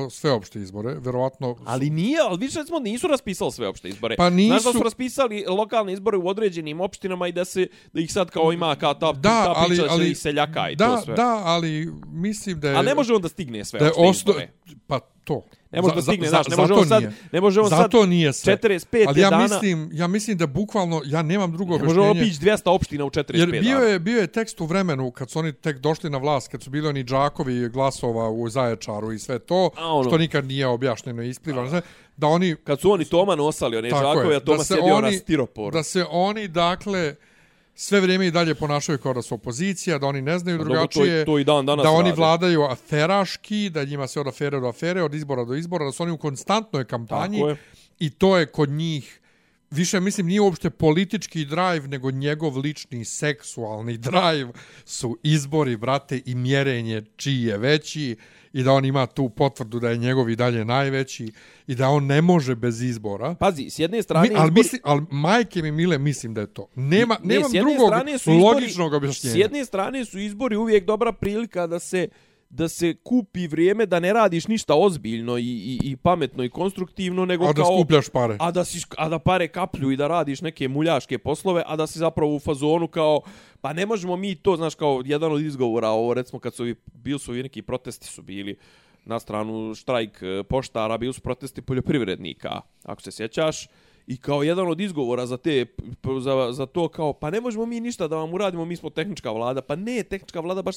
sveopšte 0.09 0.59
izbore, 0.59 0.95
verovatno... 0.99 1.55
Ali 1.65 1.89
nije, 1.89 2.17
ali 2.21 2.37
više 2.37 2.63
smo 2.63 2.79
nisu 2.79 3.07
raspisali 3.07 3.51
sveopšte 3.51 3.89
izbore. 3.89 4.15
Pa 4.15 4.29
nisu... 4.29 4.47
Znaš 4.47 4.63
da 4.63 4.79
su 4.79 4.83
raspisali 4.83 5.45
lokalne 5.47 5.93
izbore 5.93 6.17
u 6.17 6.27
određenim 6.27 6.81
opštinama 6.81 7.27
i 7.27 7.31
da 7.31 7.45
se 7.45 7.67
da 7.93 8.01
ih 8.01 8.13
sad 8.13 8.29
kao 8.29 8.53
ima 8.53 8.75
kao 8.75 8.93
ta, 8.93 9.11
da, 9.11 9.43
ta 9.43 9.53
ali, 9.55 9.67
priča 9.67 9.85
ali, 9.89 10.15
seljaka 10.15 10.69
i 10.69 10.75
da, 10.75 10.95
to 10.95 11.01
sve. 11.01 11.15
Da, 11.15 11.41
ali 11.45 11.91
mislim 12.07 12.59
da 12.59 12.69
je... 12.69 12.75
A 12.75 12.81
ne 12.81 12.95
može 12.95 13.13
on 13.13 13.21
da 13.21 13.29
stigne 13.29 13.65
sve 13.65 13.79
da 13.79 13.91
osto... 13.97 14.31
izbore. 14.31 14.51
Pa 14.87 14.99
to. 14.99 15.41
Ne 15.71 15.81
može 15.81 15.95
da 15.95 16.01
stigne, 16.01 16.27
znaš, 16.27 16.47
ne 16.47 16.55
može 16.55 16.73
on 16.73 16.87
sad, 16.87 17.03
ne 17.31 17.41
može 17.41 17.61
on 17.61 17.69
sad 17.69 17.91
nije 18.07 18.33
sve. 18.33 18.57
45 18.57 19.05
Ali 19.07 19.21
ja 19.21 19.29
dana... 19.29 19.43
mislim, 19.43 19.89
ja 19.93 20.07
mislim 20.07 20.37
da 20.37 20.47
bukvalno, 20.47 21.01
ja 21.05 21.21
nemam 21.21 21.51
drugo 21.51 21.75
objašnjenje. 21.75 21.99
Može 21.99 22.09
on 22.09 22.17
obići 22.17 22.39
200 22.39 22.61
opština 22.65 23.05
u 23.05 23.09
45 23.09 23.37
Jer 23.37 23.61
bio 23.61 23.77
je, 23.77 23.99
bio 23.99 24.14
je 24.21 24.27
tekst 24.27 24.61
u 24.61 24.65
vremenu, 24.65 25.11
kad 25.11 25.29
su 25.29 25.39
oni 25.39 25.53
tek 25.53 25.77
došli 25.77 26.09
na 26.09 26.17
vlast, 26.17 26.47
kad 26.47 26.63
su 26.63 26.69
bili 26.69 26.87
oni 26.87 27.03
džakovi 27.03 27.69
glasova 27.69 28.29
u 28.29 28.49
Zaječaru 28.49 29.11
i 29.11 29.19
sve 29.19 29.39
to, 29.39 29.69
ono, 29.77 30.09
što 30.09 30.17
nikad 30.17 30.45
nije 30.45 30.67
objašnjeno 30.67 31.23
i 31.23 31.29
isplivano, 31.29 31.81
da 32.17 32.27
oni... 32.27 32.55
Kad 32.63 32.81
su 32.81 32.91
oni 32.91 33.05
Toma 33.05 33.35
nosali, 33.35 33.77
oni 33.77 33.89
džakovi, 33.89 34.35
a 34.35 34.39
Toma 34.39 34.63
sjedio 34.63 35.01
na 35.01 35.11
stiroporu. 35.11 35.71
Da 35.71 35.83
se 35.83 36.05
oni, 36.09 36.47
dakle, 36.47 37.15
sve 37.75 38.01
vrijeme 38.01 38.27
i 38.27 38.31
dalje 38.31 38.55
ponašaju 38.55 38.97
kao 38.97 39.13
da 39.13 39.21
su 39.21 39.35
opozicija, 39.35 39.97
da 39.97 40.07
oni 40.07 40.21
ne 40.21 40.39
znaju 40.39 40.57
drugačije, 40.57 41.25
to, 41.25 41.31
to 41.31 41.39
i 41.39 41.43
dan 41.43 41.65
danas 41.65 41.83
da 41.83 41.91
oni 41.91 42.09
rade. 42.09 42.19
vladaju 42.19 42.63
aferaški, 42.63 43.69
da 43.69 43.83
njima 43.83 44.07
se 44.07 44.19
od 44.19 44.27
afere 44.27 44.59
do 44.59 44.67
afere, 44.67 45.03
od 45.03 45.13
izbora 45.13 45.43
do 45.43 45.55
izbora, 45.55 45.85
da 45.85 45.91
su 45.91 46.03
oni 46.03 46.11
u 46.11 46.17
konstantnoj 46.17 46.85
kampanji 46.85 47.43
i 47.99 48.09
to 48.09 48.37
je 48.37 48.45
kod 48.45 48.69
njih 48.69 49.21
više 49.75 49.99
mislim 49.99 50.27
nije 50.27 50.41
uopšte 50.41 50.69
politički 50.69 51.45
drive 51.45 51.87
nego 51.87 52.11
njegov 52.11 52.57
lični 52.57 53.05
seksualni 53.05 53.97
drive 53.97 54.51
su 54.85 55.17
izbori 55.23 55.77
brate 55.77 56.21
i 56.25 56.35
mjerenje 56.35 57.03
čiji 57.15 57.41
je 57.41 57.57
veći 57.57 58.15
i 58.53 58.63
da 58.63 58.71
on 58.71 58.85
ima 58.85 59.05
tu 59.05 59.29
potvrdu 59.29 59.79
da 59.79 59.89
je 59.89 59.97
njegov 59.97 60.29
i 60.29 60.35
dalje 60.35 60.65
najveći 60.65 61.31
i 61.67 61.75
da 61.75 61.89
on 61.89 62.05
ne 62.05 62.21
može 62.21 62.55
bez 62.55 62.81
izbora. 62.81 63.35
Pazi, 63.35 63.69
s 63.69 63.79
jedne 63.79 64.03
strane... 64.03 64.29
Mi, 64.29 64.35
ali, 64.35 64.47
izbori... 64.47 64.53
misli, 64.53 64.79
ali 64.83 65.01
majke 65.11 65.61
mi 65.61 65.71
mile 65.71 65.97
mislim 65.97 66.33
da 66.33 66.41
je 66.41 66.47
to. 66.47 66.67
Nema, 66.75 67.17
ne, 67.23 67.35
nemam 67.35 67.51
drugog 67.51 67.91
izbori, 68.15 68.39
logičnog 68.39 68.93
objašnjenja. 68.93 69.33
S 69.33 69.37
jedne 69.37 69.65
strane 69.65 70.05
su 70.05 70.19
izbori 70.19 70.55
uvijek 70.55 70.85
dobra 70.85 71.11
prilika 71.11 71.67
da 71.67 71.79
se 71.79 72.07
da 72.49 72.67
se 72.67 72.95
kupi 73.03 73.47
vrijeme 73.47 73.85
da 73.85 73.99
ne 73.99 74.13
radiš 74.13 74.47
ništa 74.47 74.75
ozbiljno 74.75 75.37
i, 75.37 75.43
i, 75.43 75.79
i 75.83 75.95
pametno 75.95 76.43
i 76.43 76.49
konstruktivno 76.49 77.25
nego 77.25 77.45
a 77.45 77.53
da 77.53 77.61
kao, 77.61 77.77
skupljaš 77.77 78.09
pare. 78.09 78.37
A 78.39 78.51
da 78.51 78.65
si 78.65 78.81
a 78.97 79.09
da 79.09 79.19
pare 79.19 79.47
kaplju 79.47 79.91
i 79.91 79.97
da 79.97 80.07
radiš 80.07 80.41
neke 80.41 80.67
muljaške 80.67 81.17
poslove 81.17 81.63
a 81.65 81.75
da 81.75 81.87
si 81.87 81.99
zapravo 81.99 82.35
u 82.35 82.39
fazonu 82.39 82.87
kao 82.87 83.21
pa 83.61 83.73
ne 83.73 83.85
možemo 83.85 84.15
mi 84.15 84.35
to 84.35 84.55
znaš 84.55 84.75
kao 84.75 85.01
jedan 85.05 85.31
od 85.31 85.41
izgovora 85.41 85.89
ovo 85.89 86.13
recimo 86.13 86.39
kad 86.39 86.53
su 86.53 86.75
bili 86.93 87.19
su 87.19 87.33
neki 87.33 87.61
protesti 87.61 88.07
su 88.07 88.21
bili 88.21 88.57
na 89.05 89.19
stranu 89.19 89.75
štrajk 89.75 90.21
e, 90.21 90.43
poštara 90.43 90.97
bili 90.97 91.13
su 91.13 91.21
protesti 91.21 91.61
poljoprivrednika 91.61 92.61
ako 92.83 93.01
se 93.01 93.11
sjećaš 93.11 93.67
I 94.07 94.17
kao 94.17 94.43
jedan 94.43 94.67
od 94.67 94.79
izgovora 94.79 95.25
za 95.25 95.37
te 95.37 95.65
za, 96.19 96.51
za 96.51 96.65
to 96.65 96.87
kao 96.87 97.13
pa 97.13 97.29
ne 97.29 97.41
možemo 97.41 97.65
mi 97.65 97.79
ništa 97.79 98.07
da 98.07 98.15
vam 98.15 98.33
uradimo, 98.33 98.65
mi 98.65 98.75
smo 98.75 98.89
tehnička 98.89 99.31
vlada. 99.31 99.61
Pa 99.61 99.75
ne, 99.75 100.03
tehnička 100.03 100.39
vlada 100.39 100.61
baš 100.61 100.75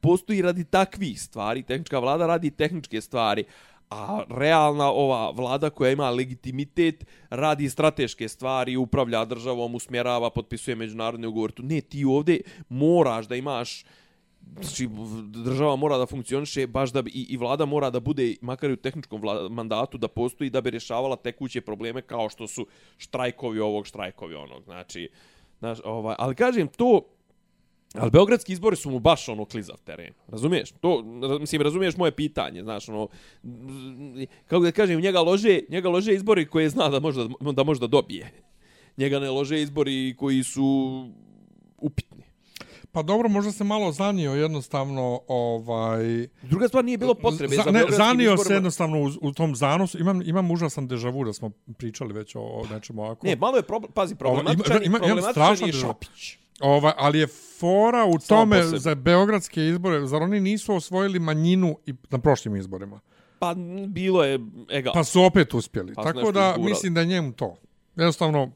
postoji 0.00 0.42
radi 0.42 0.64
takvih 0.64 1.22
stvari. 1.22 1.62
Tehnička 1.62 1.98
vlada 1.98 2.26
radi 2.26 2.50
tehničke 2.50 3.00
stvari. 3.00 3.44
A 3.90 4.24
realna 4.30 4.90
ova 4.90 5.30
vlada 5.30 5.70
koja 5.70 5.92
ima 5.92 6.10
legitimitet 6.10 7.04
radi 7.30 7.68
strateške 7.68 8.28
stvari, 8.28 8.76
upravlja 8.76 9.24
državom, 9.24 9.74
usmjerava, 9.74 10.30
potpisuje 10.30 10.76
međunarodne 10.76 11.28
ugovore. 11.28 11.52
Ne, 11.58 11.80
ti 11.80 12.04
ovdje 12.04 12.40
moraš 12.68 13.26
da 13.26 13.36
imaš 13.36 13.84
znači 14.60 14.88
država 15.44 15.76
mora 15.76 15.98
da 15.98 16.06
funkcioniše 16.06 16.66
baš 16.66 16.92
da 16.92 17.02
bi, 17.02 17.10
i, 17.10 17.26
i 17.28 17.36
vlada 17.36 17.64
mora 17.64 17.90
da 17.90 18.00
bude 18.00 18.36
makar 18.40 18.70
i 18.70 18.72
u 18.72 18.76
tehničkom 18.76 19.20
vlada, 19.20 19.48
mandatu 19.48 19.98
da 19.98 20.08
postoji 20.08 20.50
da 20.50 20.60
bi 20.60 20.70
rješavala 20.70 21.16
tekuće 21.16 21.60
probleme 21.60 22.02
kao 22.02 22.28
što 22.28 22.46
su 22.46 22.66
štrajkovi 22.96 23.60
ovog 23.60 23.86
štrajkovi 23.86 24.34
onog 24.34 24.64
znači 24.64 25.08
znaš, 25.58 25.78
ovaj 25.84 26.14
ali 26.18 26.34
kažem 26.34 26.68
to 26.68 27.02
Ali 27.94 28.10
beogradski 28.10 28.52
izbori 28.52 28.76
su 28.76 28.90
mu 28.90 28.98
baš 28.98 29.28
ono 29.28 29.44
klizav 29.44 29.76
teren. 29.84 30.14
Razumiješ? 30.28 30.70
To 30.80 31.02
mislim 31.40 31.62
razumiješ 31.62 31.96
moje 31.96 32.12
pitanje, 32.12 32.62
znaš, 32.62 32.88
ono 32.88 33.08
kako 34.46 34.64
da 34.64 34.72
kažem, 34.72 35.00
njega 35.00 35.20
lože, 35.20 35.60
njega 35.68 35.88
lože 35.88 36.14
izbori 36.14 36.46
koje 36.46 36.68
zna 36.68 36.88
da 36.88 37.00
možda 37.00 37.28
da 37.52 37.62
možda 37.64 37.86
dobije. 37.86 38.32
Njega 38.96 39.18
ne 39.18 39.30
lože 39.30 39.62
izbori 39.62 40.14
koji 40.16 40.42
su 40.42 40.64
upitni. 41.78 42.21
Pa 42.92 43.02
dobro, 43.02 43.28
možda 43.28 43.52
se 43.52 43.64
malo 43.64 43.92
zanio 43.92 44.32
jednostavno 44.32 45.20
ovaj 45.28 46.28
Druga 46.42 46.68
stvar 46.68 46.84
nije 46.84 46.98
bilo 46.98 47.14
potrebe 47.14 47.56
za, 47.56 47.62
za 47.62 47.70
ne, 47.70 47.84
zanio 47.90 48.32
izborima. 48.32 48.44
se 48.44 48.54
jednostavno 48.54 48.98
u, 48.98 49.10
u 49.22 49.32
tom 49.32 49.56
zanosu. 49.56 49.98
Imam 49.98 50.22
imam 50.22 50.50
užasan 50.50 50.88
dežavu 50.88 51.24
da 51.24 51.32
smo 51.32 51.50
pričali 51.78 52.12
već 52.12 52.36
o, 52.36 52.40
o 52.40 52.66
nečemu 52.70 53.02
ovako. 53.02 53.26
Ne, 53.26 53.36
malo 53.36 53.56
je 53.56 53.62
problem, 53.62 53.92
pazi, 53.92 54.14
problematičan, 54.14 54.76
ovaj, 54.76 54.86
ima, 54.86 54.98
ima, 54.98 55.06
problematičan 55.06 55.68
je 55.68 55.72
Šapić. 55.72 56.38
Ovaj, 56.60 56.92
ali 56.96 57.18
je 57.18 57.26
fora 57.58 58.04
u 58.04 58.20
Samo 58.20 58.40
tome 58.40 58.62
za 58.62 58.94
beogradske 58.94 59.66
izbore, 59.66 60.06
zar 60.06 60.22
oni 60.22 60.40
nisu 60.40 60.74
osvojili 60.74 61.18
manjinu 61.18 61.78
i 61.86 61.94
na 62.10 62.18
prošlim 62.18 62.56
izborima? 62.56 63.00
Pa 63.38 63.54
bilo 63.88 64.24
je 64.24 64.38
egal. 64.70 64.94
Pa 64.94 65.04
su 65.04 65.22
opet 65.22 65.54
uspjeli. 65.54 65.94
Pa 65.94 66.02
Tako 66.02 66.32
da 66.32 66.56
mislim 66.58 66.94
da 66.94 67.04
njemu 67.04 67.32
to. 67.32 67.56
Jednostavno 67.96 68.50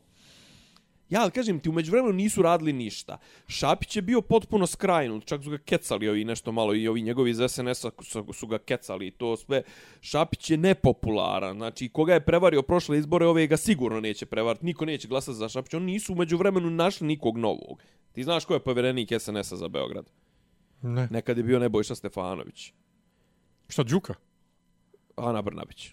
Ja, 1.11 1.20
ali 1.23 1.31
kažem 1.31 1.61
ti, 1.61 1.69
umeđu 1.69 1.91
vremenu 1.93 2.12
nisu 2.12 2.43
radili 2.43 2.73
ništa. 2.73 3.19
Šapić 3.49 3.97
je 3.97 4.03
bio 4.03 4.20
potpuno 4.20 4.66
skrajnut, 4.66 5.24
čak 5.24 5.43
su 5.43 5.51
ga 5.51 5.59
kecali 5.59 6.09
ovi 6.09 6.24
nešto 6.24 6.53
malo 6.53 6.74
i 6.74 6.89
ovi 6.89 7.03
njegovi 7.03 7.31
iz 7.31 7.37
SNS-a 7.49 7.91
su, 8.03 8.27
su 8.33 8.47
ga 8.47 8.59
kecali 8.59 9.07
i 9.07 9.11
to 9.11 9.37
sve. 9.37 9.62
Šapić 10.01 10.51
je 10.51 10.57
nepopularan, 10.57 11.57
znači 11.57 11.89
koga 11.89 12.15
je 12.15 12.24
prevario 12.24 12.62
prošle 12.62 12.99
izbore, 12.99 13.27
ove 13.27 13.47
ga 13.47 13.57
sigurno 13.57 14.01
neće 14.01 14.27
prevariti, 14.27 14.65
niko 14.65 14.85
neće 14.85 15.09
glasati 15.09 15.37
za 15.37 15.49
Šapić, 15.49 15.74
oni 15.74 15.93
nisu 15.93 16.12
umeđu 16.12 16.37
vremenu 16.37 16.70
našli 16.70 17.07
nikog 17.07 17.39
novog. 17.39 17.83
Ti 18.12 18.24
znaš 18.24 18.45
ko 18.45 18.55
je 18.55 18.61
povjerenik 18.61 19.12
SNS-a 19.20 19.57
za 19.57 19.69
Beograd? 19.69 20.11
Ne. 20.83 21.09
Nekad 21.11 21.37
je 21.37 21.43
bio 21.43 21.59
Nebojša 21.59 21.95
Stefanović. 21.95 22.73
Šta, 23.69 23.83
Đuka? 23.83 24.15
Ana 25.16 25.43
Brnabić. 25.43 25.91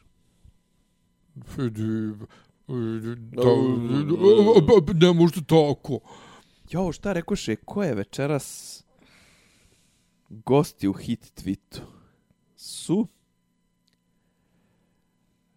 Idi, 2.68 3.15
da, 3.15 5.07
ne 5.07 5.14
možete 5.14 5.41
tako. 5.45 5.99
Jo, 6.69 6.91
šta 6.91 7.14
rekoše, 7.14 7.56
ko 7.56 7.84
je 7.84 7.95
večeras 7.95 8.80
gosti 10.30 10.88
u 10.88 10.94
hit 10.94 11.31
tweetu? 11.35 11.81
Su? 12.56 13.07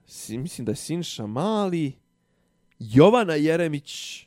Si, 0.07 0.39
mislim 0.39 0.65
da 0.65 0.73
je 0.73 0.77
Sinša 0.77 1.27
Mali, 1.27 1.93
Jovana 2.79 3.35
Jeremić 3.35 4.23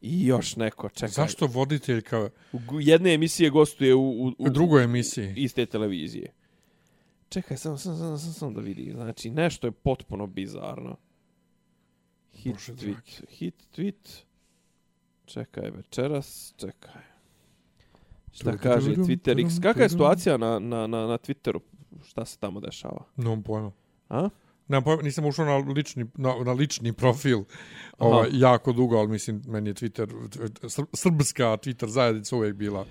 i 0.00 0.26
još 0.26 0.56
neko. 0.56 0.88
Čekaj. 0.88 1.08
Zašto 1.08 1.46
voditeljka 1.46 2.30
U 2.52 2.80
jedne 2.80 3.14
emisije 3.14 3.50
gostuje 3.50 3.94
u, 3.94 4.00
u, 4.00 4.28
u, 4.28 4.34
u 4.38 4.50
drugoj 4.50 4.84
emisiji? 4.84 5.34
iste 5.36 5.66
televizije. 5.66 6.32
Čekaj, 7.28 7.56
sam, 7.56 7.78
sam, 7.78 7.96
sam, 7.96 8.18
sam, 8.18 8.32
sam 8.32 8.54
da 8.54 8.60
vidim. 8.60 8.92
Znači, 8.92 9.30
nešto 9.30 9.66
je 9.66 9.70
potpuno 9.70 10.26
bizarno. 10.26 10.96
Hit 12.36 12.52
Bože 12.54 12.72
tweet. 12.72 12.92
dragi. 12.92 13.12
Hit 13.28 13.54
tweet. 13.76 14.22
Čekaj, 15.26 15.70
večeras, 15.70 16.54
čekaj. 16.56 17.02
Šta 18.32 18.56
kaže 18.56 18.90
Twitter 18.94 19.46
X? 19.46 19.54
Kakva 19.62 19.82
je 19.82 19.88
situacija 19.88 20.36
na, 20.36 20.58
na, 20.58 20.86
na, 20.86 21.06
na 21.06 21.18
Twitteru? 21.18 21.60
Šta 22.04 22.24
se 22.24 22.38
tamo 22.38 22.60
dešava? 22.60 23.04
Nemam 23.16 23.42
pojma. 23.42 23.72
A? 24.08 24.28
Nemam 24.68 24.84
pojma, 24.84 25.02
nisam 25.02 25.24
ušao 25.24 25.44
na 25.44 25.56
lični, 25.56 26.06
na, 26.14 26.34
na 26.44 26.52
lični 26.52 26.92
profil 26.92 27.42
ovaj, 27.98 28.28
jako 28.32 28.72
dugo, 28.72 28.96
ali 28.96 29.08
mislim, 29.08 29.42
meni 29.46 29.70
je 29.70 29.74
Twitter, 29.74 30.06
sr- 30.62 30.86
srpska 30.92 31.44
Twitter 31.44 31.86
zajednica 31.86 32.36
uvijek 32.36 32.54
bila. 32.54 32.86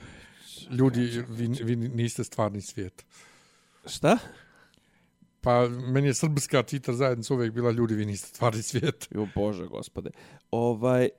Ljudi, 0.70 1.24
vi, 1.30 1.48
vi 1.48 1.76
niste 1.76 2.24
stvarni 2.24 2.62
svijet. 2.62 3.06
Šta? 3.86 4.18
Pa, 5.46 5.68
meni 5.70 6.08
je 6.08 6.14
srpska 6.14 6.64
Twitter 6.64 6.92
zajednica 6.92 7.34
uvijek 7.34 7.54
bila 7.54 7.72
ljudi, 7.72 7.96
vi 7.96 8.06
niste 8.06 8.28
stvarni 8.28 8.62
svijet. 8.62 9.08
Jo, 9.12 9.28
bože, 9.36 9.68
gospode. 9.68 10.10
Ovaj... 10.52 11.10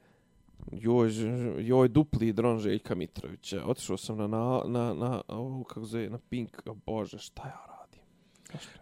Joj, 0.73 1.11
joj, 1.59 1.89
dupli 1.89 2.32
dron 2.32 2.59
Željka 2.59 2.94
Mitrovića. 2.94 3.62
Otišao 3.66 3.97
sam 3.97 4.19
na, 4.19 4.27
na, 4.27 4.62
na, 4.66 4.94
na, 4.94 5.23
ovu, 5.28 5.65
kako 5.65 5.85
zove, 5.85 6.11
na 6.11 6.19
Pink. 6.19 6.62
O, 6.66 6.74
bože, 6.74 7.19
šta 7.19 7.43
ja 7.43 7.66
radim? 7.69 8.03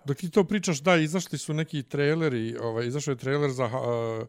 Dok 0.04 0.16
ti 0.16 0.30
to 0.30 0.44
pričaš, 0.44 0.80
da, 0.80 0.96
izašli 0.96 1.38
su 1.38 1.54
neki 1.54 1.82
traileri, 1.82 2.56
ovaj, 2.62 2.86
izašao 2.86 3.12
je 3.12 3.16
trailer 3.16 3.50
za 3.50 3.64
uh, 3.64 4.26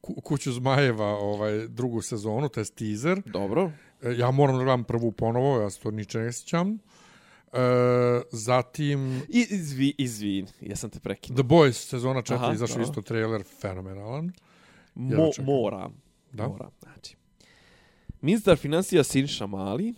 Ku- 0.00 0.20
Kuću 0.20 0.52
Zmajeva 0.52 1.06
ovaj, 1.06 1.68
drugu 1.68 2.02
sezonu, 2.02 2.48
to 2.48 2.60
je 2.60 2.66
teaser. 2.66 3.22
Dobro. 3.26 3.70
E, 4.02 4.14
Ja 4.18 4.30
moram 4.30 4.56
da 4.56 4.64
gledam 4.64 4.84
prvu 4.84 5.12
ponovo, 5.12 5.60
ja 5.60 5.70
se 5.70 5.80
to 5.80 5.90
niče 5.90 6.18
ne 6.18 6.32
sjećam. 6.32 6.78
E, 7.54 8.22
zatim 8.32 9.22
I, 9.28 9.46
izvi, 9.50 9.94
izvin, 9.98 10.46
ja 10.60 10.76
sam 10.76 10.90
te 10.90 11.00
prekinuo. 11.00 11.42
The 11.42 11.48
Boys 11.48 11.72
sezona 11.72 12.22
4 12.22 12.34
Aha, 12.34 12.52
izašao 12.52 12.82
isto 12.82 13.02
trailer 13.02 13.44
fenomenalan. 13.60 14.32
Mo, 14.94 15.30
moram. 15.42 16.02
Da. 16.32 16.48
Moram, 16.48 16.70
znači. 16.82 17.16
Ministar 18.20 18.56
financija 18.56 19.04
Sinša 19.04 19.46
Mali, 19.46 19.94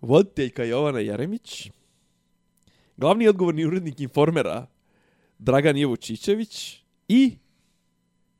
voditeljka 0.00 0.64
Jovana 0.64 1.00
Jeremić, 1.00 1.70
glavni 2.96 3.28
odgovorni 3.28 3.64
urednik 3.64 4.00
informera 4.00 4.66
Dragan 5.38 5.76
Jevučićević 5.76 6.82
i 7.08 7.38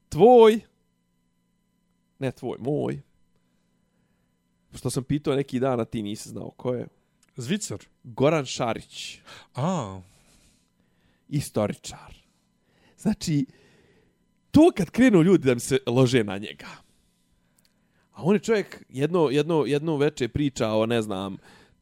tvoj, 0.08 0.60
ne 2.18 2.32
tvoj, 2.32 2.58
moj, 2.58 3.00
što 4.74 4.90
sam 4.90 5.04
pitao 5.04 5.34
neki 5.34 5.60
dan, 5.60 5.80
a 5.80 5.84
ti 5.84 6.02
nisi 6.02 6.28
znao 6.28 6.50
ko 6.50 6.74
je, 6.74 6.86
Zvicer. 7.36 7.78
Goran 8.04 8.44
Šarić. 8.44 9.18
A, 9.54 10.00
istoričar. 11.28 12.14
Znači, 12.98 13.46
to 14.50 14.70
kad 14.76 14.90
krenu 14.90 15.22
ljudi 15.22 15.46
da 15.46 15.54
mi 15.54 15.60
se 15.60 15.78
lože 15.86 16.24
na 16.24 16.38
njega. 16.38 16.66
A 18.12 18.22
on 18.22 18.34
je 18.34 18.40
čovjek 18.40 18.84
jedno, 18.88 19.28
jedno, 19.30 19.64
jedno 19.66 19.96
veče 19.96 20.28
priča 20.28 20.72
o, 20.72 20.86
ne 20.86 21.02
znam, 21.02 21.36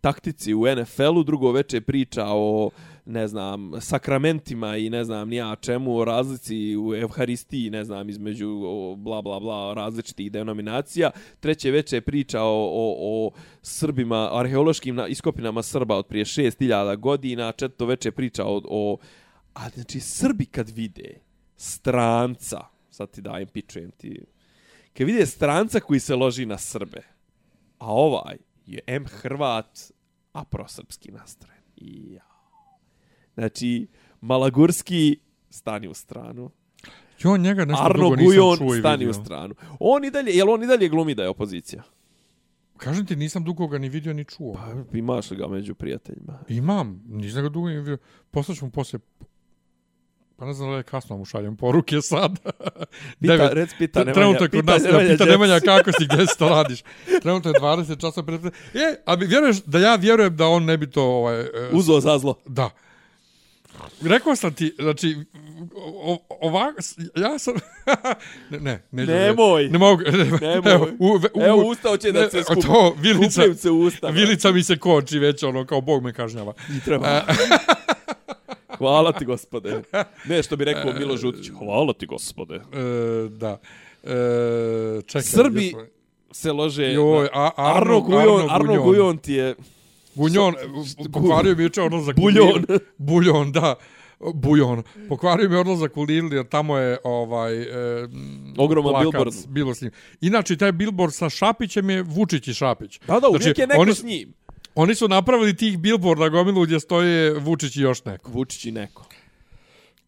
taktici 0.05 0.55
u 0.55 0.67
NFL-u, 0.77 1.23
drugo 1.25 1.53
veče 1.53 1.81
priča 1.81 2.25
o, 2.29 2.71
ne 3.05 3.29
znam, 3.29 3.73
sakramentima 3.81 4.77
i 4.77 4.91
ne 4.91 5.05
znam 5.05 5.29
nija 5.29 5.57
čemu, 5.57 5.97
o 5.97 6.05
razlici 6.05 6.77
u 6.77 6.95
Evharistiji, 6.95 7.71
ne 7.71 7.85
znam, 7.85 8.09
između 8.09 8.49
o, 8.65 8.97
bla, 8.97 9.23
bla, 9.23 9.41
bla, 9.41 9.75
različitih 9.75 10.33
denominacija. 10.33 11.11
Treće 11.41 11.71
veče 11.71 12.01
priča 12.01 12.43
o, 12.43 12.69
o, 12.73 12.97
o 13.01 13.31
Srbima, 13.63 14.29
arheološkim 14.33 15.01
iskopinama 15.09 15.63
Srba 15.63 15.97
od 15.97 16.07
prije 16.07 16.25
6000 16.25 16.97
godina. 16.97 17.53
Četvrto 17.53 17.87
veče 17.87 18.11
priča 18.11 18.45
o, 18.45 18.61
o 18.65 18.97
A 19.55 19.69
znači, 19.69 20.01
Srbi 20.01 20.47
kad 20.47 20.71
vide 20.71 21.15
stranca, 21.57 22.61
sad 22.91 23.11
ti 23.11 23.23
dajem, 23.23 23.49
pičujem 23.49 23.91
ti, 23.91 24.21
kad 24.93 25.07
vide 25.07 25.27
stranca 25.27 25.81
koji 25.81 26.01
se 26.01 26.15
loži 26.15 26.47
na 26.47 26.59
Srbe, 26.59 27.03
a 27.79 27.87
ovaj 27.93 28.37
je 28.67 28.81
M 28.87 29.05
Hrvat, 29.07 29.79
a 30.33 30.45
prosrpski 30.45 31.13
nastrojen. 31.13 31.63
I 31.77 32.13
jao. 32.13 32.59
Znači, 33.35 33.87
Malagurski 34.21 35.19
stani 35.51 35.89
u 35.89 35.95
stranu. 35.95 36.51
jo, 37.19 37.37
njega 37.37 37.65
nešto 37.65 37.85
Arno 37.85 38.03
dugo 38.03 38.17
nisam 38.17 38.27
Gujon 38.27 38.59
čuo 38.59 38.75
i 38.75 38.79
stani 38.81 39.05
vidio. 39.05 39.11
u 39.11 39.25
stranu. 39.25 39.55
On 39.81 40.05
i 40.05 40.11
dalje, 40.11 40.33
jel 40.33 40.51
on 40.51 40.63
i 40.63 40.67
dalje 40.67 40.89
glumi 40.89 41.15
da 41.15 41.23
je 41.23 41.29
opozicija? 41.29 41.83
Kažem 42.77 43.07
ti, 43.07 43.17
nisam 43.17 43.45
dugo 43.45 43.67
ga 43.67 43.79
ni 43.79 43.89
vidio 43.89 44.13
ni 44.13 44.25
čuo. 44.25 44.53
Pa 44.93 44.99
imaš 44.99 45.31
li 45.31 45.37
ga 45.37 45.47
među 45.47 45.75
prijateljima? 45.75 46.39
Imam, 46.49 47.03
nisam 47.09 47.43
ga 47.43 47.49
dugo 47.49 47.69
ni 47.69 47.77
vidio. 47.77 47.99
Poslaću 48.31 48.65
mu 48.65 48.71
poslije 48.71 49.01
Pa 50.45 50.49
ne 50.49 50.55
znam 50.55 50.69
da 50.69 50.73
li 50.73 50.79
je 50.79 50.83
kasno 50.83 51.17
mu 51.17 51.25
šaljem 51.25 51.57
poruke 51.57 52.01
sad. 52.03 52.39
Pita, 53.21 53.49
rec, 53.53 53.71
pita, 53.79 53.99
Nemanja, 53.99 54.15
Trenutno 54.15 54.45
je 54.45 54.49
kod 54.49 54.61
pita, 54.61 54.73
nas, 54.73 54.83
Nemanja, 54.83 55.09
pita. 55.09 55.25
Nemanja 55.25 55.61
kako 55.71 55.93
si, 55.93 56.07
gdje 56.13 56.27
si 56.27 56.39
to 56.39 56.49
radiš. 56.49 56.83
Trenutno 57.23 57.51
je 57.51 57.61
20 57.61 58.01
časa 58.01 58.23
pred... 58.23 58.45
E, 58.75 58.97
a 59.07 59.17
mi 59.17 59.27
vjeruješ 59.27 59.63
da 59.63 59.79
ja 59.79 59.95
vjerujem 59.95 60.37
da 60.37 60.47
on 60.47 60.65
ne 60.65 60.77
bi 60.77 60.91
to... 60.91 61.03
Ovaj, 61.03 61.41
e, 61.41 61.47
Uzo 61.73 62.01
za 62.01 62.19
zlo. 62.19 62.35
Da. 62.47 62.71
Rekao 64.01 64.37
sam 64.37 64.55
ti, 64.55 64.75
znači, 64.79 65.17
ovako, 66.41 66.79
ja 67.17 67.39
sam... 67.39 67.55
ne, 68.51 68.59
ne, 68.59 68.83
neću 68.91 69.13
Nemoj. 69.13 69.69
Ne 69.69 69.79
mogu. 69.79 70.03
Nemoj. 70.41 70.73
Evo, 70.73 70.89
u, 70.99 71.21
u, 71.35 71.43
Evo, 71.43 71.71
ustao 71.71 71.97
će 71.97 72.13
da 72.13 72.31
se 72.31 72.43
skupi. 72.43 72.61
To, 72.61 72.97
vilica, 72.99 73.55
se 73.55 73.71
usta. 73.71 74.09
vilica 74.09 74.53
mi 74.53 74.63
se 74.63 74.79
koči 74.79 75.19
već, 75.19 75.43
ono, 75.43 75.67
kao 75.67 75.81
Bog 75.81 76.03
me 76.03 76.13
kažnjava. 76.13 76.53
I 76.77 76.81
treba. 76.81 77.23
Hvala 78.79 79.13
ti, 79.13 79.25
gospode. 79.25 79.83
Ne, 80.29 80.43
što 80.43 80.57
bi 80.57 80.65
rekao 80.65 80.93
Milo 80.93 81.17
Žutić. 81.17 81.51
Hvala 81.59 81.93
ti, 81.93 82.07
gospode. 82.07 82.55
E, 82.55 82.61
da. 83.29 83.59
E, 84.03 85.03
čekaj. 85.07 85.23
Srbi 85.23 85.69
smo? 85.71 85.81
se 86.33 86.53
lože... 86.53 86.93
Joj, 86.93 87.29
a, 87.33 87.51
Arno, 87.57 88.01
Gujon, 88.01 88.51
Arno 88.51 88.83
Gujon 88.83 89.19
ti 89.19 89.33
je... 89.33 89.55
Gunjon, 90.15 90.55
pokvario 91.13 91.57
mi 91.57 91.63
juče 91.63 91.83
odlazak 91.83 92.17
Buljon. 92.17 92.49
u 92.49 92.55
Lidl. 92.55 92.75
Buljon, 92.99 93.53
da. 93.53 93.75
Buljon. 94.35 94.83
Pokvario 95.09 95.49
mi 95.49 95.57
odlazak 95.57 95.97
u 95.97 96.03
Lidl 96.03 96.35
jer 96.35 96.47
tamo 96.47 96.77
je 96.79 96.99
ovaj 97.05 97.63
e, 97.63 98.09
Ogroman 98.59 99.03
billboard. 99.03 99.35
Bilo 99.49 99.75
s 99.75 99.81
njim. 99.81 99.91
Inače, 100.21 100.57
taj 100.57 100.73
billboard 100.73 101.15
sa 101.15 101.31
Šapićem 101.31 101.91
je 101.91 102.03
Vučić 102.03 102.49
i 102.49 102.55
Šapić. 102.55 103.01
Da, 103.07 103.21
da, 103.21 103.29
uvijek 103.29 103.43
Znači, 103.43 103.61
je 103.61 103.67
neko 103.67 103.81
oni, 103.81 103.95
s 103.95 104.03
njim. 104.03 104.35
Oni 104.75 104.95
su 104.95 105.09
napravili 105.09 105.57
tih 105.57 105.79
billboarda 105.79 106.29
gomilu 106.29 106.63
gdje 106.63 106.81
stoje 106.81 107.35
Vučić 107.35 107.77
i 107.77 107.81
još 107.81 108.05
neko. 108.05 108.31
Vučić 108.31 108.65
i 108.65 108.73
neko. 108.73 109.07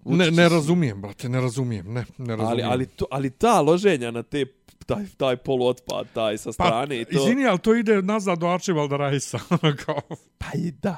Ne, 0.05 0.17
Vučić 0.17 0.37
ne 0.37 0.47
i- 0.47 0.49
razumijem, 0.49 1.03
brate, 1.03 1.29
ne 1.29 1.41
razumijem. 1.41 1.87
Ne, 1.87 2.05
ne 2.19 2.37
razumijem. 2.37 2.49
Ali, 2.49 2.73
ali, 2.73 2.87
to, 2.87 3.07
ali 3.11 3.31
ta 3.31 3.61
loženja 3.61 4.11
na 4.11 4.23
te 4.23 4.47
taj, 4.87 5.05
taj 5.17 5.37
poluotpad, 5.37 6.07
taj 6.13 6.39
sa 6.39 6.53
strane 6.53 7.01
i 7.01 7.05
to... 7.05 7.11
Pa, 7.13 7.19
izvini, 7.19 7.47
ali 7.47 7.59
to 7.59 7.75
ide 7.75 8.03
nazad 8.03 8.39
do 8.39 8.47
Archibalda 8.47 8.97
Rajsa. 8.97 9.39
ono 9.63 9.77
kao, 9.77 10.01
Pa 10.39 10.47
i 10.55 10.71
da. 10.73 10.97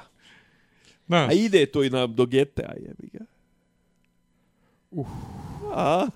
znaš, 1.06 1.30
A 1.30 1.34
ide 1.34 1.66
to 1.66 1.84
i 1.84 1.90
na 1.90 2.06
do 2.06 2.26
Getea, 2.26 2.72
jebi 2.76 3.10
ga. 3.12 3.24
Uh. 4.90 5.06
A, 5.72 6.06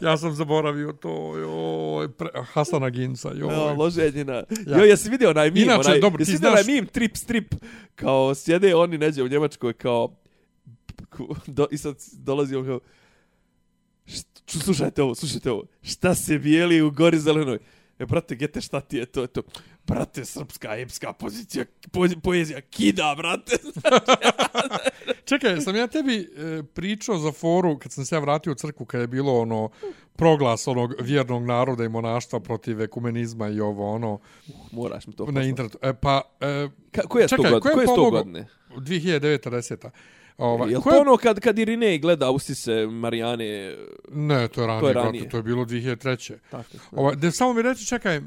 ja 0.00 0.16
sam 0.16 0.34
zaboravio 0.34 0.92
to, 0.92 1.36
joj, 1.36 2.08
pre, 2.12 2.28
Hasana 2.52 2.90
Ginca, 2.90 3.28
joj. 3.28 3.56
no, 3.56 3.74
loženje 3.74 4.24
na... 4.24 4.32
Ja. 4.32 4.44
Ja. 4.66 4.78
Jo, 4.78 4.84
jesi 4.84 5.10
vidio 5.10 5.30
onaj 5.30 5.50
mim? 5.50 5.62
Inače, 5.62 5.88
onaj, 5.88 6.00
dobro, 6.00 6.20
jesi 6.20 6.32
vidio 6.32 6.50
znaš- 6.50 6.60
onaj 6.60 6.74
mim, 6.74 6.86
trip, 6.86 7.16
strip, 7.16 7.54
kao 7.94 8.34
sjede 8.34 8.74
oni 8.74 8.98
neđe 8.98 9.22
u 9.22 9.28
Njemačkoj, 9.28 9.72
kao... 9.72 10.16
Do, 11.46 11.66
I 11.70 11.78
sad 11.78 11.96
dolazi 12.12 12.56
on 12.56 12.64
kao... 12.64 12.80
Št, 14.06 14.26
slušajte 14.46 15.02
ovo, 15.02 15.14
slušajte 15.14 15.50
ovo. 15.50 15.64
Šta 15.82 16.14
se 16.14 16.38
bijeli 16.38 16.82
u 16.82 16.90
gori 16.90 17.18
zelenoj? 17.18 17.58
E, 17.98 18.06
brate, 18.06 18.34
gete, 18.34 18.60
šta 18.60 18.80
ti 18.80 18.96
je 18.96 19.06
to? 19.06 19.26
to? 19.26 19.42
Brate, 19.86 20.24
srpska, 20.24 20.76
epska 20.76 21.12
pozicija, 21.12 21.64
po, 21.92 22.00
poezija, 22.22 22.60
kida, 22.62 23.14
brate. 23.16 23.56
Čekaj, 25.24 25.60
sam 25.60 25.76
ja 25.76 25.86
tebi 25.86 26.16
e, 26.16 26.62
pričao 26.64 27.18
za 27.18 27.32
foru 27.32 27.78
kad 27.78 27.92
sam 27.92 28.04
se 28.04 28.14
ja 28.14 28.20
vratio 28.20 28.52
u 28.52 28.56
crku 28.56 28.84
kad 28.84 29.00
je 29.00 29.06
bilo 29.06 29.32
ono 29.34 29.68
proglas 30.16 30.68
onog 30.68 30.94
vjernog 31.00 31.44
naroda 31.44 31.84
i 31.84 31.88
monaštva 31.88 32.40
protiv 32.40 32.80
ekumenizma 32.80 33.48
i 33.48 33.60
ovo 33.60 33.90
ono 33.90 34.18
Moraš 34.72 35.06
mi 35.06 35.12
to 35.12 35.22
na 35.22 35.26
poslati. 35.26 35.48
internetu. 35.48 35.78
E, 35.82 35.94
pa, 35.94 36.22
e, 36.40 36.68
Ka, 36.92 37.02
koje 37.02 37.22
je 37.22 37.28
čekaj, 37.28 37.44
to 37.44 37.60
ko 37.60 37.68
je 37.68 37.74
godine? 37.74 37.74
Koje 37.76 37.82
je 37.84 37.96
to 37.96 38.10
godine? 38.10 38.46
2009-10. 38.70 39.90
Ovaj, 40.38 40.70
Jel 40.70 40.80
ko 40.80 40.90
to 40.90 40.96
je- 40.96 41.00
ono 41.00 41.16
kad, 41.16 41.40
kad 41.40 41.58
Irinej 41.58 41.98
gleda 41.98 42.30
Usise, 42.30 42.86
Marijane, 42.86 43.76
Ne, 44.08 44.48
to 44.48 44.60
je 44.60 44.66
ranije, 44.66 44.80
To 44.80 44.88
je 44.88 44.92
brate, 44.92 45.06
ranije. 45.06 45.28
to 45.28 45.36
je 45.36 45.42
bilo 45.42 45.64
2003. 45.64 46.34
tako? 46.50 46.64
Ovaj, 46.92 47.16
da 47.16 47.30
samo 47.30 47.52
mi 47.52 47.62
reći, 47.62 47.86
čekaj, 47.86 48.20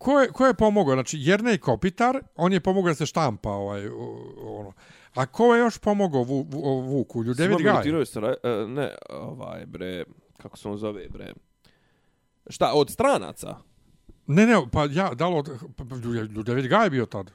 ko 0.00 0.20
je, 0.20 0.28
ko 0.28 0.46
je 0.46 0.54
pomogao? 0.54 0.94
Znači, 0.94 1.16
Jernej 1.20 1.58
Kopitar, 1.58 2.20
on 2.36 2.52
je 2.52 2.60
pomogao 2.60 2.90
da 2.90 2.94
se 2.94 3.06
štampa, 3.06 3.50
ovaj, 3.50 3.88
ono. 4.38 4.72
A 5.14 5.26
ko 5.26 5.54
je 5.54 5.60
još 5.60 5.78
pomogao 5.78 6.22
Vu, 6.22 6.42
Vu, 6.42 6.80
Vuku? 6.80 7.24
Sima 7.24 7.48
Gaj? 7.48 7.58
Milutinović 7.64 8.08
Sara- 8.08 8.34
e, 8.42 8.66
ne, 8.68 8.90
ovaj, 9.10 9.66
bre, 9.66 10.04
kako 10.36 10.56
se 10.56 10.68
on 10.68 10.76
zove, 10.78 11.08
bre. 11.08 11.32
Šta, 12.46 12.72
od 12.72 12.90
stranaca? 12.90 13.56
Ne, 14.26 14.46
ne, 14.46 14.62
pa 14.72 14.84
ja, 14.84 15.14
da 15.14 15.28
li 15.28 15.34
od... 15.34 15.48
Pa, 15.76 15.84
pa, 15.84 15.96
David 16.42 16.66
Gaj 16.66 16.86
je 16.86 16.90
bio 16.90 17.06
tad. 17.06 17.30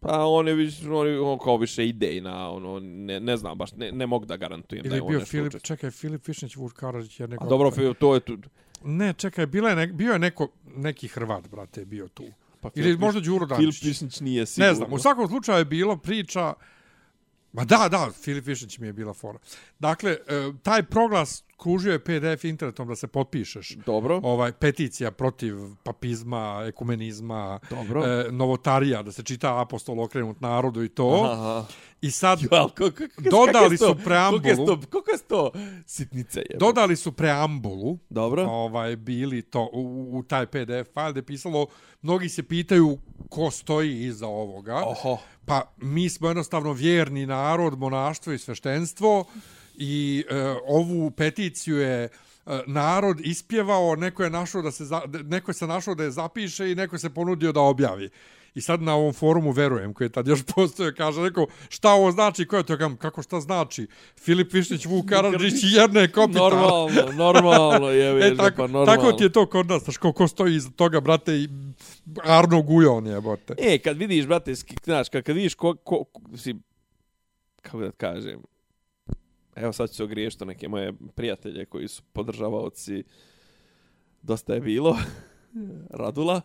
Pa 0.00 0.26
on 0.26 0.48
je 0.48 0.54
više, 0.54 0.90
on, 0.90 1.06
je- 1.06 1.20
on 1.20 1.38
kao 1.38 1.56
više 1.56 1.88
idejna, 1.88 2.50
ono, 2.50 2.80
ne, 2.80 3.20
ne 3.20 3.36
znam 3.36 3.58
baš, 3.58 3.72
ne, 3.72 3.92
ne 3.92 4.06
mogu 4.06 4.24
da 4.24 4.36
garantujem 4.36 4.82
da 4.82 4.88
Ili 4.88 4.96
je 4.96 4.98
je 4.98 5.02
on 5.02 5.08
bio 5.08 5.20
Filip, 5.20 5.62
čekaj, 5.62 5.90
Filip 5.90 6.28
Višnić, 6.28 6.56
Vuk 6.56 6.72
Karadžić, 6.72 7.20
Jernej 7.20 7.38
A 7.40 7.46
dobro, 7.46 7.70
to 7.94 8.14
je 8.14 8.20
tu. 8.20 8.36
Ne, 8.84 9.12
čekaj, 9.12 9.46
bila 9.46 9.70
je 9.70 9.76
ne, 9.76 9.86
bio 9.86 10.12
je 10.12 10.18
neko, 10.18 10.48
neki 10.76 11.08
Hrvat, 11.08 11.48
brate, 11.48 11.80
je 11.80 11.84
bio 11.84 12.08
tu. 12.08 12.24
Pa 12.60 12.70
Ili 12.74 12.84
Filip 12.84 13.00
možda 13.00 13.20
Đuro 13.20 13.46
Filip 13.46 13.60
Daničić. 13.60 13.82
Višnić 13.82 14.20
nije 14.20 14.46
sigurno. 14.46 14.68
Ne 14.68 14.74
znam, 14.74 14.92
u 14.92 14.98
svakom 14.98 15.28
slučaju 15.28 15.58
je 15.58 15.64
bilo 15.64 15.96
priča... 15.96 16.54
Ma 17.52 17.64
da, 17.64 17.88
da, 17.90 18.10
Filip 18.22 18.46
Višnić 18.46 18.78
mi 18.78 18.86
je 18.86 18.92
bila 18.92 19.14
fora. 19.14 19.38
Dakle, 19.78 20.10
e, 20.10 20.52
taj 20.62 20.82
proglas 20.82 21.44
kružio 21.64 21.92
je 21.92 21.98
PDF 21.98 22.44
internetom 22.44 22.88
da 22.88 22.96
se 22.96 23.06
potpišeš. 23.06 23.76
Dobro, 23.86 24.20
Ovaj 24.22 24.52
peticija 24.52 25.10
protiv 25.10 25.54
papizma, 25.82 26.64
ekumenizma, 26.68 27.60
dobro. 27.70 28.04
e, 28.04 28.26
novotarija, 28.30 29.02
da 29.02 29.12
se 29.12 29.22
čita 29.22 29.60
apostol 29.60 30.00
okrenut 30.00 30.40
narodu 30.40 30.84
i 30.84 30.88
to. 30.88 31.28
Aha. 31.32 31.66
I 32.00 32.10
sad 32.10 32.38
Jel, 32.52 32.68
ko, 32.68 32.90
ko, 32.90 33.30
Dodali 33.30 33.78
kako 33.78 33.92
su 33.92 34.04
preambulu. 34.04 34.42
Koliko 34.42 34.62
je 34.62 34.66
to, 34.66 34.80
koliko 34.90 35.10
je 35.10 35.18
to 35.28 35.50
sitnice 35.86 36.40
je? 36.40 36.56
dodali 36.58 36.96
su 36.96 37.12
preambulu 37.12 37.98
Dobro. 38.10 38.42
ovaj 38.42 38.96
bili 38.96 39.42
to 39.42 39.70
u, 39.72 40.10
u 40.12 40.22
taj 40.22 40.46
PDF 40.46 40.92
file 40.94 41.10
gdje 41.10 41.18
je 41.18 41.26
pisalo 41.26 41.66
mnogi 42.02 42.28
se 42.28 42.42
pitaju 42.42 42.98
ko 43.28 43.50
stoji 43.50 44.02
iza 44.02 44.26
ovoga. 44.26 44.82
Oho. 44.86 45.18
Pa 45.44 45.72
mi 45.76 46.08
smo 46.08 46.28
jednostavno 46.28 46.72
vjerni 46.72 47.26
narod, 47.26 47.78
monaštvo 47.78 48.32
i 48.32 48.38
sveštenstvo 48.38 49.24
i 49.74 50.24
e, 50.30 50.34
ovu 50.66 51.10
peticiju 51.10 51.76
je 51.76 52.04
e, 52.04 52.08
narod 52.66 53.20
ispjevao, 53.20 53.96
neko 53.96 54.22
je 54.24 54.30
našao 54.30 54.62
da 54.62 54.70
se 54.70 54.84
za, 54.84 55.02
neko 55.24 55.52
se 55.52 55.66
našao 55.66 55.94
da 55.94 56.04
je 56.04 56.10
zapiše 56.10 56.72
i 56.72 56.74
neko 56.74 56.98
se 56.98 57.10
ponudio 57.10 57.52
da 57.52 57.60
objavi. 57.60 58.10
I 58.54 58.60
sad 58.60 58.82
na 58.82 58.94
ovom 58.94 59.12
forumu 59.12 59.50
verujem, 59.50 59.94
koji 59.94 60.06
je 60.06 60.12
tad 60.12 60.28
još 60.28 60.40
postoje, 60.54 60.94
kaže 60.94 61.20
neko, 61.20 61.46
šta 61.68 61.92
ovo 61.92 62.12
znači, 62.12 62.46
ko 62.46 62.56
je 62.56 62.62
to, 62.62 62.78
Kam, 62.78 62.96
kako 62.96 63.22
šta 63.22 63.40
znači? 63.40 63.86
Filip 64.20 64.52
Višnić, 64.52 64.86
Vuk 64.86 65.06
Karadžić 65.08 65.62
i 65.62 65.66
Jerne 65.76 66.12
Kopitar. 66.12 66.52
Normalno, 66.52 67.12
normalno 67.12 67.88
je, 68.00 68.26
E, 68.26 68.36
tako, 68.36 68.56
pa 68.56 68.62
normalno. 68.62 68.86
tako 68.86 69.12
ti 69.12 69.24
je 69.24 69.32
to 69.32 69.46
kod 69.46 69.66
nas, 69.66 69.82
znaš, 69.82 69.96
ko, 69.96 70.12
ko 70.12 70.28
stoji 70.28 70.54
iza 70.56 70.70
toga, 70.70 71.00
brate, 71.00 71.34
i 71.36 71.48
Arno 72.24 72.62
Gujon 72.62 73.06
je, 73.06 73.20
bote. 73.20 73.54
E, 73.58 73.78
kad 73.78 73.96
vidiš, 73.96 74.26
brate, 74.26 74.54
znaš, 74.84 75.08
kad, 75.08 75.22
kad 75.22 75.36
vidiš 75.36 75.54
ko, 75.54 75.74
ko, 75.74 76.04
ko 76.04 76.20
si, 76.36 76.54
kako 77.62 77.78
da 77.78 77.90
kažem, 77.90 78.42
evo 79.56 79.72
sad 79.72 79.90
ću 79.90 79.96
se 79.96 80.04
ogriješiti 80.04 80.44
neke 80.44 80.68
moje 80.68 80.92
prijatelje 81.14 81.66
koji 81.66 81.88
su 81.88 82.02
podržavaoci, 82.12 83.04
dosta 84.22 84.54
je 84.54 84.60
bilo, 84.60 84.98
Radula, 86.00 86.40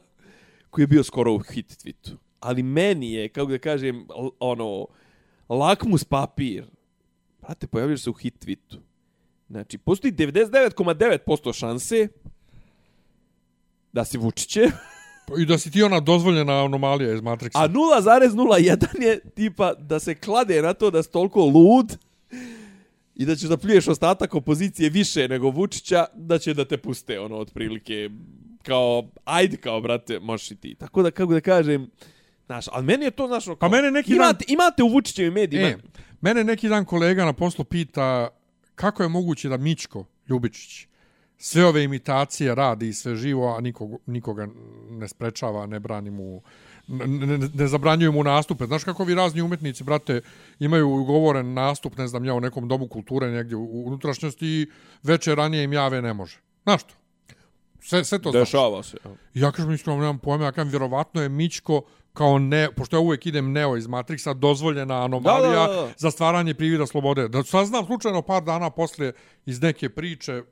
koji 0.69 0.83
je 0.83 0.87
bio 0.87 1.03
skoro 1.03 1.33
u 1.33 1.39
hit 1.39 1.67
tweetu. 1.67 2.15
Ali 2.39 2.63
meni 2.63 3.13
je, 3.13 3.29
kako 3.29 3.51
da 3.51 3.57
kažem, 3.57 4.07
ono, 4.39 4.87
lakmus 5.49 6.03
papir, 6.03 6.65
brate, 7.41 7.67
pojavljaš 7.67 8.01
se 8.01 8.09
u 8.09 8.13
hit 8.13 8.45
tweetu. 8.45 8.77
Znači, 9.49 9.77
postoji 9.77 10.13
99,9% 10.13 11.53
šanse 11.53 12.07
da 13.93 14.05
si 14.05 14.17
Vučiće, 14.17 14.71
I 15.37 15.45
da 15.45 15.57
si 15.57 15.71
ti 15.71 15.83
ona 15.83 15.99
dozvoljena 15.99 16.65
anomalija 16.65 17.13
iz 17.13 17.21
Matrixa. 17.21 17.63
A 17.63 17.67
0,01 17.67 19.01
je 19.01 19.19
tipa 19.35 19.73
da 19.73 19.99
se 19.99 20.15
klade 20.15 20.61
na 20.61 20.73
to 20.73 20.91
da 20.91 21.03
si 21.03 21.11
toliko 21.11 21.45
lud 21.45 21.97
i 23.19 23.25
da 23.25 23.35
ćeš 23.35 23.49
da 23.49 23.57
pljuješ 23.57 23.87
ostatak 23.87 24.35
opozicije 24.35 24.89
više 24.89 25.27
nego 25.27 25.49
Vučića, 25.49 26.05
da 26.15 26.37
će 26.39 26.53
da 26.53 26.65
te 26.65 26.77
puste, 26.77 27.19
ono, 27.19 27.37
otprilike, 27.37 28.09
kao, 28.63 29.09
ajde 29.25 29.57
kao, 29.57 29.81
brate, 29.81 30.19
možeš 30.19 30.51
i 30.51 30.55
ti. 30.55 30.75
Tako 30.75 31.03
da, 31.03 31.11
kako 31.11 31.33
da 31.33 31.41
kažem, 31.41 31.89
znaš, 32.45 32.65
ali 32.71 32.85
meni 32.85 33.05
je 33.05 33.11
to, 33.11 33.27
znaš, 33.27 33.47
ono, 33.47 33.55
Pa 33.55 33.59
kao, 33.59 33.69
mene 33.69 33.91
neki 33.91 34.15
imate, 34.15 34.45
imate 34.47 34.83
u 34.83 34.87
Vučićevim 34.87 35.33
medijima, 35.33 35.67
E, 35.67 35.77
mene 36.21 36.43
neki 36.43 36.69
dan 36.69 36.85
kolega 36.85 37.25
na 37.25 37.33
poslu 37.33 37.65
pita 37.65 38.29
kako 38.75 39.03
je 39.03 39.09
moguće 39.09 39.49
da 39.49 39.57
Mičko 39.57 40.05
Ljubičić 40.29 40.87
sve 41.37 41.65
ove 41.65 41.83
imitacije 41.83 42.55
radi 42.55 42.87
i 42.87 42.93
sve 42.93 43.15
živo, 43.15 43.55
a 43.57 43.61
nikog, 43.61 44.01
nikoga 44.05 44.47
ne 44.89 45.07
sprečava, 45.07 45.65
ne 45.65 45.79
brani 45.79 46.11
mu, 46.11 46.41
ne, 46.89 47.37
ne, 47.53 47.67
zabranjuju 47.67 48.11
mu 48.11 48.23
nastupe. 48.23 48.65
Znaš 48.65 48.83
kako 48.83 49.03
vi 49.03 49.15
razni 49.15 49.41
umetnici, 49.41 49.83
brate, 49.83 50.21
imaju 50.59 50.89
ugovoren 50.89 51.53
nastup, 51.53 51.97
ne 51.97 52.07
znam 52.07 52.25
ja, 52.25 52.33
u 52.33 52.39
nekom 52.39 52.67
domu 52.67 52.87
kulture 52.87 53.31
negdje 53.31 53.57
u, 53.57 53.87
unutrašnjosti 53.87 54.47
i 54.47 54.67
večer 55.03 55.37
ranije 55.37 55.63
im 55.63 55.73
jave 55.73 56.01
ne 56.01 56.13
može. 56.13 56.37
Znaš 56.63 56.83
to? 56.83 56.93
Sve, 57.81 58.03
sve 58.05 58.21
to 58.21 58.31
znaš. 58.31 58.41
dešava 58.41 58.83
se. 58.83 58.97
Ja 59.33 59.51
kažem 59.51 59.71
iskreno, 59.71 59.99
nemam 59.99 60.19
pojma, 60.19 60.45
ja 60.45 60.51
kažem, 60.51 60.69
vjerovatno 60.69 61.21
je 61.21 61.29
Mičko 61.29 61.81
kao 62.13 62.39
ne, 62.39 62.71
pošto 62.75 62.95
ja 62.95 62.99
uvijek 62.99 63.25
idem 63.25 63.51
neo 63.51 63.77
iz 63.77 63.87
Matrixa, 63.87 64.33
dozvoljena 64.33 65.03
anomalija 65.03 65.67
Da, 65.67 65.73
da, 65.73 65.81
da. 65.81 65.93
za 65.97 66.11
stvaranje 66.11 66.53
privida 66.53 66.87
slobode. 66.87 67.27
Da 67.27 67.43
saznam 67.43 67.85
slučajno 67.85 68.21
par 68.21 68.43
dana 68.43 68.69
poslije 68.69 69.13
iz 69.45 69.61
neke 69.61 69.89
priče, 69.89 70.43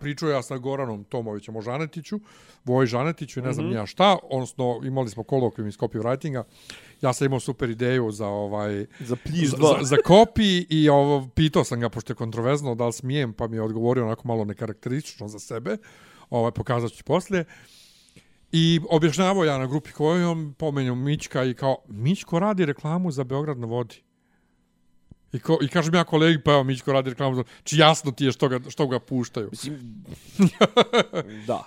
pričao 0.00 0.28
ja 0.28 0.42
sa 0.42 0.58
Goranom 0.58 1.04
Tomovićem 1.04 1.56
o 1.56 1.60
Žanetiću, 1.62 2.20
Voj 2.64 2.86
Žanetiću 2.86 3.40
i 3.40 3.42
ne 3.42 3.52
znam 3.52 3.66
mm 3.66 3.70
-hmm. 3.70 3.76
ja 3.76 3.86
šta, 3.86 4.16
odnosno 4.22 4.80
imali 4.84 5.10
smo 5.10 5.22
kolokvijum 5.22 5.68
iz 5.68 5.76
copywritinga, 5.76 6.42
ja 7.02 7.12
sam 7.12 7.26
imao 7.26 7.40
super 7.40 7.70
ideju 7.70 8.10
za 8.10 8.26
ovaj 8.26 8.86
Za 9.00 9.16
pljiž 9.16 9.50
za, 9.50 9.56
dva. 9.56 9.78
za, 9.78 9.84
za 9.84 9.96
kopi 10.04 10.66
i 10.70 10.88
ovo, 10.88 11.28
pitao 11.34 11.64
sam 11.64 11.80
ga, 11.80 11.88
pošto 11.88 12.12
je 12.12 12.16
kontroverzno, 12.16 12.74
da 12.74 12.86
li 12.86 12.92
smijem, 12.92 13.32
pa 13.32 13.48
mi 13.48 13.56
je 13.56 13.62
odgovorio 13.62 14.04
onako 14.04 14.28
malo 14.28 14.44
nekarakteristično 14.44 15.28
za 15.28 15.38
sebe, 15.38 15.76
ovaj, 16.30 16.52
pokazat 16.52 16.92
ću 16.92 17.04
poslije. 17.04 17.44
I 18.52 18.80
objašnjavao 18.90 19.44
ja 19.44 19.58
na 19.58 19.66
grupi 19.66 19.92
kojom 19.92 20.54
pomenju 20.58 20.94
Mićka 20.94 21.44
i 21.44 21.54
kao, 21.54 21.76
Mićko 21.88 22.38
radi 22.38 22.66
reklamu 22.66 23.10
za 23.10 23.24
Beograd 23.24 23.58
na 23.58 23.66
vodi. 23.66 24.02
I, 25.32 25.38
ko, 25.38 25.58
I 25.62 25.68
kažem 25.68 25.94
ja 25.94 26.04
kolegi, 26.04 26.40
pa 26.40 26.52
evo 26.52 26.64
Mićko 26.64 26.92
radi 26.92 27.10
reklamu. 27.10 27.44
Či 27.62 27.78
jasno 27.78 28.12
ti 28.12 28.24
je 28.24 28.32
što 28.32 28.48
ga, 28.48 28.60
što 28.68 28.86
ga 28.86 28.98
puštaju. 29.00 29.48
Mislim, 29.50 30.04
da. 31.46 31.64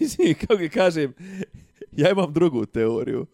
Mislim, 0.00 0.34
kako 0.34 0.56
ga 0.56 0.68
kažem, 0.68 1.12
ja 1.92 2.10
imam 2.10 2.32
drugu 2.32 2.66
teoriju. 2.66 3.26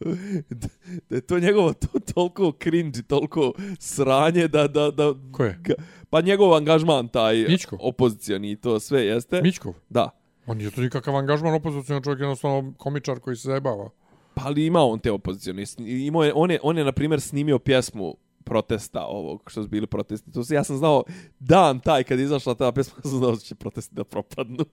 Da, 0.50 0.68
da 1.10 1.16
je 1.16 1.20
to 1.20 1.38
njegovo 1.38 1.72
to 1.72 1.98
toliko 2.14 2.52
cringe, 2.62 3.02
toliko 3.02 3.52
sranje 3.78 4.48
da... 4.48 4.68
da, 4.68 4.90
da 4.90 5.14
Ko 5.32 5.44
je? 5.44 5.58
ga- 5.62 5.74
pa 6.10 6.20
njegov 6.20 6.54
angažman 6.54 7.08
taj 7.08 7.36
Mićko? 7.48 7.76
opozicijani 7.80 8.50
i 8.50 8.56
to 8.56 8.80
sve 8.80 9.06
jeste. 9.06 9.42
Mićkov? 9.42 9.74
Da. 9.88 10.10
On 10.46 10.56
nije 10.56 10.70
to 10.70 10.80
nikakav 10.80 11.16
angažman 11.16 11.54
opozicijan 11.54 12.02
čovjek, 12.02 12.20
jednostavno 12.20 12.74
komičar 12.78 13.18
koji 13.18 13.36
se 13.36 13.48
zajebava. 13.48 13.90
Pa 14.34 14.42
ali 14.44 14.66
ima 14.66 14.80
on 14.80 14.98
te 14.98 15.12
opozicijani. 15.12 15.64
Imao 15.78 16.24
je, 16.24 16.32
on 16.34 16.50
je, 16.50 16.58
on 16.62 16.78
je, 16.78 16.84
na 16.84 16.92
primjer, 16.92 17.20
snimio 17.20 17.58
pjesmu 17.58 18.16
protesta 18.44 19.04
ovog, 19.04 19.42
što 19.46 19.62
su 19.62 19.68
bili 19.68 19.86
protesti. 19.86 20.32
To 20.32 20.44
se, 20.44 20.54
ja 20.54 20.64
sam 20.64 20.76
znao, 20.76 21.02
dan 21.38 21.80
taj 21.80 22.04
kad 22.04 22.18
je 22.18 22.24
izašla 22.24 22.54
ta 22.54 22.72
pjesma, 22.72 23.02
sam 23.10 23.18
znao 23.18 23.30
da 23.30 23.36
će 23.36 23.54
protesti 23.54 23.94
da 23.94 24.04
propadnu. 24.04 24.64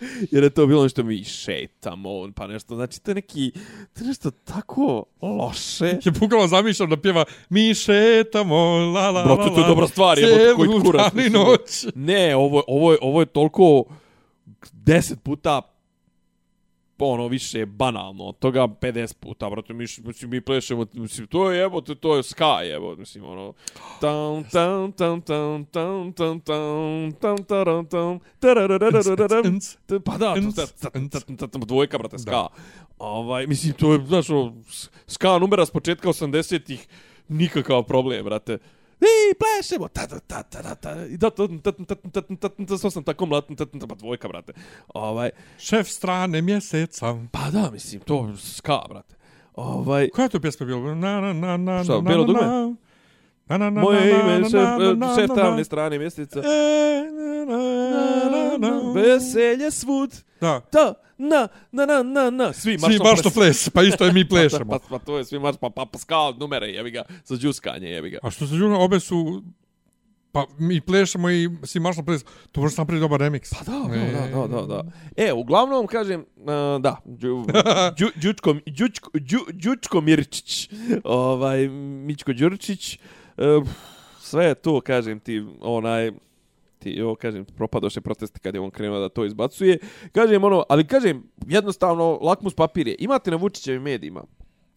Jer 0.32 0.44
je 0.44 0.50
to 0.50 0.66
bilo 0.66 0.82
nešto 0.82 1.02
mi 1.02 1.24
šetamo, 1.24 2.18
on 2.18 2.32
pa 2.32 2.46
nešto, 2.46 2.74
znači 2.74 3.02
to 3.02 3.10
je 3.10 3.14
neki, 3.14 3.52
to 3.92 4.00
je 4.00 4.06
nešto 4.06 4.30
tako 4.30 5.04
loše. 5.22 5.98
Je 6.04 6.12
bukvalno 6.20 6.48
zamišljam 6.48 6.90
da 6.90 6.96
pjeva 6.96 7.24
Mi 7.48 7.74
šetamo, 7.74 8.56
la 8.94 9.10
la 9.10 9.24
Brate, 9.24 9.42
la, 9.42 9.48
to 9.48 9.54
je 9.54 9.62
la, 9.62 9.68
dobra 9.68 9.86
stvar, 9.86 10.16
cijelu 10.16 10.56
koji 10.56 10.80
kurac, 10.80 11.12
noć. 11.14 11.86
Ne, 11.94 12.36
ovo, 12.36 12.62
ovo, 12.66 12.92
je, 12.92 12.98
ovo 13.00 13.20
je 13.20 13.26
toliko 13.26 13.84
deset 14.72 15.22
puta 15.22 15.77
ono 17.06 17.28
više 17.28 17.66
banalno 17.66 18.24
od 18.24 18.38
toga 18.38 18.60
50 18.60 19.14
puta 19.14 19.50
brate 19.50 19.72
mi 19.72 19.84
mislim 20.04 20.30
mi 20.30 20.40
plešemo 20.40 20.86
mislim 20.92 21.26
to 21.26 21.50
je 21.50 21.58
jebote 21.58 21.94
to 21.94 22.16
je 22.16 22.22
ska 22.22 22.60
evo 22.74 22.96
mislim 22.96 23.24
ono 23.24 23.52
tam 24.00 24.44
tam 24.44 24.92
tam 24.92 25.22
tam 25.22 25.64
tam 25.64 26.12
tam 26.12 26.40
tam 26.40 27.12
tam 27.20 27.44
taram 27.44 27.86
tam 27.86 28.18
tarararararam 28.38 29.58
pa 30.04 30.16
da 30.18 30.34
to 31.48 31.58
dvojka 31.58 31.98
brate 31.98 32.18
ska 32.18 32.46
ovaj 32.98 33.46
mislim 33.46 33.72
to 33.72 33.92
je 33.92 34.06
znaš 34.06 34.26
ska 35.06 35.38
numera 35.38 35.66
s 35.66 35.70
početka 35.70 36.08
80-ih 36.08 36.86
nikakav 37.28 37.82
problem 37.82 38.24
brate 38.24 38.58
i 39.00 39.34
plešemo, 39.38 39.88
ta 39.88 40.06
ta 40.06 40.18
ta 40.20 40.42
ta 40.42 40.62
ta 40.62 40.74
ta 40.74 41.04
i 41.06 41.16
da 41.16 41.30
ta 41.30 41.48
ta 41.62 41.72
ta 41.72 41.94
ta 41.94 42.20
ta 42.20 42.48
ta 42.48 42.66
ta 42.66 42.90
sam 42.90 43.02
tako 43.04 43.26
mladan, 43.26 43.56
ta 43.56 43.64
ta 43.64 43.86
pa 43.86 43.94
dvojka, 43.94 44.28
brate. 44.28 44.52
Ovaj, 44.94 45.30
Šef 45.58 45.88
strane 45.88 46.42
mjeseca. 46.42 47.16
pa 47.32 47.50
da, 47.50 47.70
mislim, 47.70 48.00
to 48.00 48.36
ska, 48.36 48.80
brate. 48.88 49.14
Ovaj, 49.54 50.08
Koja 50.08 50.24
je 50.24 50.28
to 50.28 50.40
pjesma 50.40 50.66
bila? 50.66 50.94
Na, 50.94 51.20
na, 51.20 51.32
na, 51.32 51.56
na, 51.56 51.84
Šta, 51.84 52.00
na, 52.00 52.16
na, 52.16 52.26
na. 52.26 52.74
Na, 53.48 53.58
na, 53.58 53.70
na, 53.70 53.80
moje 53.80 54.12
na, 54.12 54.20
ime, 54.20 54.38
na, 54.38 54.48
šef, 54.48 54.52
na, 54.54 54.94
na, 54.94 55.14
šef 55.14 55.28
na, 55.28 55.34
tamne 55.34 55.56
na. 55.58 55.64
strane 55.64 55.98
mjeseca. 55.98 56.40
E, 56.40 56.42
na, 57.10 57.44
na, 57.44 57.56
na, 57.56 58.30
na. 58.30 58.37
Veselje 58.94 59.70
svud. 59.70 60.10
Da. 60.40 60.60
Da, 60.72 60.94
na, 61.18 61.48
na, 61.72 61.86
na, 61.86 62.02
na, 62.02 62.30
na. 62.30 62.52
Svi 62.52 62.78
Svi 62.78 62.98
maršno 62.98 63.30
ples, 63.30 63.68
pa 63.68 63.82
isto 63.82 64.04
je 64.04 64.12
mi 64.12 64.28
plešemo. 64.30 64.70
Pa, 64.70 64.78
pa, 64.78 64.98
to 64.98 65.18
je 65.18 65.24
svi 65.24 65.38
marš, 65.38 65.56
pa, 65.60 65.70
pa, 65.70 65.86
pa 65.86 65.98
ska 65.98 66.30
numere, 66.40 66.66
jebi 66.66 66.90
ga, 66.90 67.02
za 67.24 67.36
džuskanje, 67.36 67.88
jebi 67.88 68.10
ga. 68.10 68.18
A 68.22 68.30
što 68.30 68.46
se 68.46 68.54
džuna, 68.54 68.78
obe 68.78 69.00
su... 69.00 69.42
Pa 70.32 70.44
mi 70.58 70.80
plešemo 70.80 71.30
i 71.30 71.48
svi 71.64 71.80
maršno 71.80 72.04
ples. 72.04 72.24
To 72.52 72.60
možeš 72.60 72.76
napraviti 72.78 73.00
dobar 73.00 73.20
remix. 73.20 73.54
Pa 73.58 73.64
da, 73.64 73.78
da, 73.88 74.46
da, 74.46 74.46
da, 74.46 74.66
da. 74.66 74.82
E, 75.16 75.32
uglavnom, 75.32 75.86
kažem, 75.86 76.20
uh, 76.36 76.82
da, 76.82 76.96
Đu, 77.04 77.46
Đu, 77.98 78.10
Đučko, 78.14 78.54
Đučko, 78.66 79.10
Đu, 79.14 79.38
Đučko 79.52 80.00
Mirčić, 80.00 80.70
ovaj, 81.04 81.68
Mičko 81.68 82.32
Đurčić, 82.32 82.98
uh, 83.36 83.68
sve 84.20 84.54
to, 84.54 84.80
kažem 84.80 85.20
ti, 85.20 85.44
onaj, 85.60 86.10
ti, 86.78 86.96
evo, 86.98 87.14
kažem, 87.14 87.44
propadoše 87.44 88.00
protesti 88.00 88.40
kad 88.40 88.54
je 88.54 88.60
on 88.60 88.70
krenuo 88.70 88.98
da 88.98 89.08
to 89.08 89.24
izbacuje. 89.24 89.78
Kažem, 90.12 90.44
ono, 90.44 90.64
ali 90.68 90.86
kažem, 90.86 91.22
jednostavno, 91.46 92.18
lakmus 92.22 92.54
papir 92.54 92.88
je, 92.88 92.96
imate 92.98 93.30
na 93.30 93.36
Vučićevim 93.36 93.82
medijima, 93.82 94.24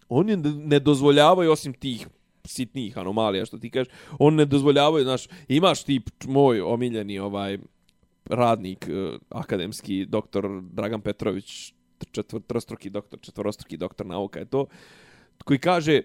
oni 0.10 0.38
ne- 0.38 0.52
ne 0.52 0.80
dozvoljavaju 0.80 1.52
osim 1.52 1.73
tih 1.73 2.07
sitnih 2.45 2.98
anomalija 2.98 3.45
što 3.45 3.57
ti 3.57 3.69
kažeš, 3.69 3.94
on 4.19 4.36
ne 4.36 4.45
dozvoljavaju, 4.45 5.03
znaš, 5.03 5.28
imaš 5.48 5.84
ti 5.84 6.02
moj 6.28 6.61
omiljeni 6.61 7.19
ovaj 7.19 7.57
radnik 8.26 8.88
eh, 8.90 9.18
akademski 9.30 10.06
doktor 10.06 10.61
Dragan 10.61 11.02
Petrović 11.02 11.73
četvrostruki 12.11 12.90
doktor, 12.90 13.19
četvorostruki 13.19 13.78
doktor 13.78 14.06
nauka 14.06 14.40
je 14.40 14.45
to, 14.45 14.65
koji 15.45 15.60
kaže, 15.60 16.02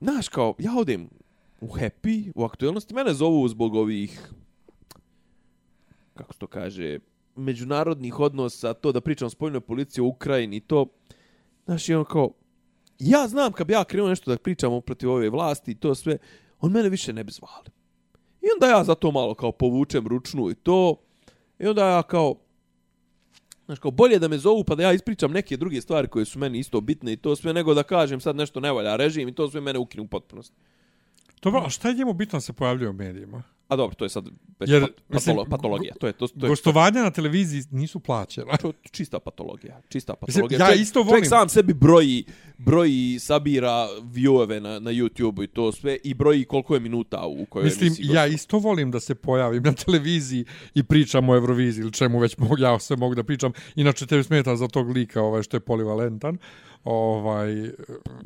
znaš 0.00 0.28
kao, 0.28 0.54
ja 0.58 0.72
odem 0.78 1.08
u 1.60 1.68
Happy, 1.68 2.32
u 2.34 2.44
aktualnosti, 2.44 2.94
mene 2.94 3.14
zovu 3.14 3.48
zbog 3.48 3.74
ovih, 3.74 4.32
kako 6.22 6.32
se 6.32 6.38
to 6.38 6.46
kaže, 6.46 6.98
međunarodnih 7.36 8.20
odnosa, 8.20 8.74
to 8.74 8.92
da 8.92 9.00
pričam 9.00 9.26
o 9.26 9.30
spoljnoj 9.30 9.60
policiji 9.60 10.02
u 10.02 10.08
Ukrajini 10.08 10.60
to, 10.60 10.86
znaš, 11.64 11.88
i 11.88 11.94
on 11.94 12.04
kao, 12.04 12.30
ja 12.98 13.28
znam 13.28 13.52
kad 13.52 13.66
bi 13.66 13.72
ja 13.72 13.84
krenuo 13.84 14.08
nešto 14.08 14.30
da 14.30 14.38
pričamo 14.38 14.80
protiv 14.80 15.10
ove 15.10 15.30
vlasti 15.30 15.70
i 15.70 15.74
to 15.74 15.94
sve, 15.94 16.18
on 16.60 16.72
mene 16.72 16.88
više 16.88 17.12
ne 17.12 17.24
bi 17.24 17.32
zvali. 17.32 17.68
I 18.40 18.46
onda 18.54 18.66
ja 18.66 18.84
za 18.84 18.94
to 18.94 19.10
malo 19.10 19.34
kao 19.34 19.52
povučem 19.52 20.06
ručnu 20.06 20.50
i 20.50 20.54
to, 20.54 20.96
i 21.58 21.66
onda 21.66 21.88
ja 21.88 22.02
kao, 22.02 22.34
Znaš, 23.70 23.78
kao 23.78 23.90
bolje 23.90 24.18
da 24.18 24.28
me 24.28 24.38
zovu 24.38 24.64
pa 24.64 24.74
da 24.74 24.82
ja 24.82 24.92
ispričam 24.92 25.32
neke 25.32 25.56
druge 25.56 25.80
stvari 25.80 26.08
koje 26.08 26.24
su 26.24 26.38
meni 26.38 26.58
isto 26.58 26.80
bitne 26.80 27.12
i 27.12 27.16
to 27.16 27.36
sve, 27.36 27.52
nego 27.52 27.74
da 27.74 27.82
kažem 27.82 28.20
sad 28.20 28.36
nešto 28.36 28.60
ne 28.60 28.72
valja 28.72 28.96
režim 28.96 29.28
i 29.28 29.34
to 29.34 29.50
sve 29.50 29.60
mene 29.60 29.78
ukinu 29.78 30.04
u 30.04 30.06
potpunosti. 30.06 30.56
Dobro, 31.42 31.62
a 31.66 31.70
šta 31.70 31.88
je 31.88 31.94
njemu 31.94 32.12
bitno 32.12 32.36
da 32.36 32.40
se 32.40 32.52
pojavljuje 32.52 32.90
u 32.90 32.92
medijima? 32.92 33.42
A 33.70 33.76
dobro, 33.76 33.94
to 33.94 34.04
je 34.04 34.08
sad 34.08 34.24
već 34.58 34.70
Jer, 34.70 34.80
pat, 34.82 34.90
mislim, 35.08 35.36
patolo, 35.36 35.50
patologija. 35.50 35.94
To 36.00 36.06
je, 36.06 36.12
to, 36.12 36.26
to 36.28 36.46
je 36.46 36.48
Gostovanja 36.48 37.02
na 37.02 37.10
televiziji 37.10 37.62
nisu 37.70 38.00
plaćena. 38.00 38.56
to 38.56 38.68
je 38.68 38.72
čista 38.90 39.18
patologija. 39.18 39.80
Čista 39.88 40.14
Mislim, 40.20 40.42
patologija. 40.42 40.58
ja 40.58 40.66
čovjek, 40.66 40.82
isto 40.82 41.00
volim- 41.00 41.10
Čovjek 41.10 41.26
sam 41.26 41.48
sebi 41.48 41.74
broji, 41.74 42.24
broji, 42.58 43.18
sabira 43.20 43.86
viewove 44.04 44.60
na, 44.60 44.78
na 44.78 44.90
YouTube 44.90 45.44
i 45.44 45.46
to 45.46 45.72
sve 45.72 45.98
i 46.04 46.14
broji 46.14 46.44
koliko 46.44 46.74
je 46.74 46.80
minuta 46.80 47.26
u 47.26 47.46
kojoj 47.46 47.64
Mislim, 47.64 47.86
emisiji 47.86 48.06
ja 48.06 48.26
isto 48.26 48.58
volim 48.58 48.90
da 48.90 49.00
se 49.00 49.14
pojavim 49.14 49.62
na 49.62 49.72
televiziji 49.74 50.44
i 50.74 50.82
pričam 50.82 51.28
o 51.28 51.34
Euroviziji 51.34 51.82
ili 51.82 51.92
čemu 51.92 52.18
već 52.18 52.38
mogu, 52.38 52.58
ja 52.58 52.78
sve 52.78 52.96
mogu 52.96 53.14
da 53.14 53.22
pričam. 53.24 53.52
Inače, 53.76 54.06
tebi 54.06 54.24
smeta 54.24 54.56
za 54.56 54.68
tog 54.68 54.90
lika 54.90 55.22
ovaj, 55.22 55.42
što 55.42 55.56
je 55.56 55.60
polivalentan. 55.60 56.38
Ovaj, 56.84 57.70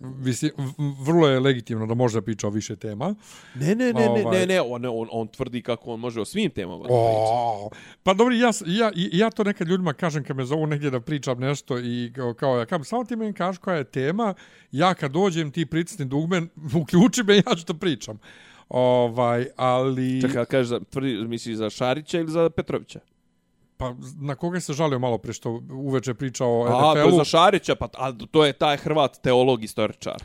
mislim, 0.01 0.53
v- 0.57 1.05
vrlo 1.05 1.29
je 1.29 1.41
legitimno 1.41 1.87
da 1.87 1.95
može 1.95 2.19
da 2.19 2.23
priča 2.23 2.47
o 2.47 2.51
više 2.51 2.77
tema. 2.77 3.15
Ne, 3.55 3.67
ne, 3.67 3.75
ne, 3.75 3.93
ne, 3.93 4.09
Ovaj- 4.09 4.39
ne, 4.39 4.47
ne, 4.47 4.61
on, 4.61 4.85
on, 4.85 5.09
on 5.13 5.29
tvrdi 5.29 5.63
kako 5.63 5.91
on 5.91 6.01
može 6.01 6.21
o 6.21 6.25
svim 6.25 6.51
temama 6.51 6.77
da 6.79 6.85
priča. 6.85 6.97
O, 6.97 7.71
pa 8.03 8.15
dobro, 8.15 8.35
ja, 8.35 8.51
ja, 8.67 8.91
ja 8.95 9.31
to 9.31 9.45
nekad 9.45 9.69
ljudima 9.69 9.93
kažem 9.93 10.25
kad 10.25 10.37
me 10.37 10.45
zovu 10.45 10.67
negdje 10.67 10.91
da 10.91 11.01
pričam 11.01 11.41
nešto 11.41 11.79
i 11.79 12.13
kao, 12.17 12.35
kao 12.35 12.59
ja 12.59 12.67
kažem, 12.67 12.85
samo 12.85 13.05
ti 13.05 13.17
meni 13.17 13.33
kaži 13.33 13.59
koja 13.59 13.77
je 13.77 13.85
tema, 13.85 14.35
ja 14.73 14.95
kad 14.95 15.13
dođem 15.13 15.51
ti 15.51 15.67
pritisni 15.67 16.05
dugme, 16.05 16.43
uključi 16.83 17.23
me 17.23 17.37
ja 17.37 17.55
ću 17.57 17.65
da 17.67 17.75
pričam. 17.75 18.19
Ovaj, 18.69 19.47
ali... 19.57 20.21
Čekaj, 20.21 20.45
kažeš, 20.45 20.79
tvrdi, 20.91 21.15
misliš 21.15 21.57
za 21.57 21.71
Šarića 21.71 22.19
ili 22.19 22.31
za 22.31 22.51
Petrovića? 22.51 23.01
Pa 23.77 23.95
na 24.21 24.35
koga 24.35 24.61
se 24.61 24.73
žalio 24.73 24.99
malo 24.99 25.19
pre 25.19 25.33
što 25.33 25.63
uveče 25.71 26.15
pričao 26.15 26.61
o 26.61 26.65
A, 26.65 26.95
to 27.05 27.11
za 27.11 27.25
Šarića, 27.25 27.75
pa 27.75 27.89
a, 27.99 28.13
to 28.31 28.45
je 28.45 28.53
taj 28.53 28.77
Hrvat 28.77 29.21
teolog 29.23 29.65
istoričar. 29.65 30.23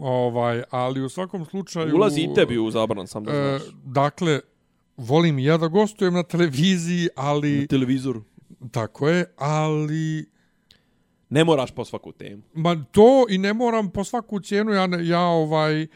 ovaj, 0.00 0.62
ali 0.70 1.02
u 1.02 1.08
svakom 1.08 1.44
slučaju... 1.44 1.96
Ulazi 1.96 2.20
i 2.20 2.34
tebi 2.34 2.58
u 2.58 2.70
zabran, 2.70 3.06
sam 3.06 3.24
da 3.24 3.32
E, 3.32 3.58
znaš. 3.58 3.74
dakle, 3.84 4.40
volim 4.96 5.38
i 5.38 5.44
ja 5.44 5.56
da 5.56 5.68
gostujem 5.68 6.14
na 6.14 6.22
televiziji, 6.22 7.08
ali... 7.16 7.60
Na 7.60 7.66
televizoru. 7.66 8.22
Tako 8.70 9.08
je, 9.08 9.24
ali... 9.36 10.32
Ne 11.30 11.44
moraš 11.44 11.70
po 11.70 11.84
svaku 11.84 12.12
temu. 12.12 12.42
Ma 12.54 12.84
to 12.92 13.26
i 13.28 13.38
ne 13.38 13.52
moram 13.54 13.90
po 13.90 14.04
svaku 14.04 14.40
cijenu, 14.40 14.72
ja, 14.72 14.88
ja 15.02 15.20
ovaj... 15.20 15.86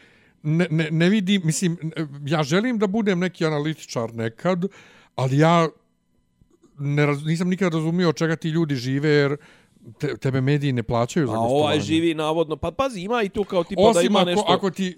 Ne, 0.43 0.67
ne, 0.71 0.87
ne 0.91 1.09
vidim, 1.09 1.41
mislim, 1.45 1.77
ja 2.25 2.43
želim 2.43 2.77
da 2.77 2.87
budem 2.87 3.19
neki 3.19 3.45
analitičar 3.45 4.15
nekad, 4.15 4.65
ali 5.15 5.37
ja 5.37 5.67
ne 6.79 7.05
raz, 7.05 7.25
nisam 7.25 7.49
nikad 7.49 7.73
razumio 7.73 8.13
čega 8.13 8.35
ti 8.35 8.49
ljudi 8.49 8.75
žive, 8.75 9.09
jer 9.09 9.37
te, 9.97 10.17
tebe 10.17 10.41
mediji 10.41 10.71
ne 10.71 10.83
plaćaju 10.83 11.27
za 11.27 11.33
A 11.33 11.35
gostovanje. 11.35 11.57
ovaj 11.57 11.79
živi 11.79 12.13
navodno, 12.13 12.55
pa 12.55 12.71
pazi, 12.71 13.01
ima 13.01 13.23
i 13.23 13.29
tu 13.29 13.43
kao 13.43 13.63
tipa 13.63 13.81
da 13.83 13.87
Osim 13.89 14.05
ima 14.05 14.19
ako, 14.19 14.25
nešto. 14.25 14.45
ako 14.47 14.69
ti 14.69 14.97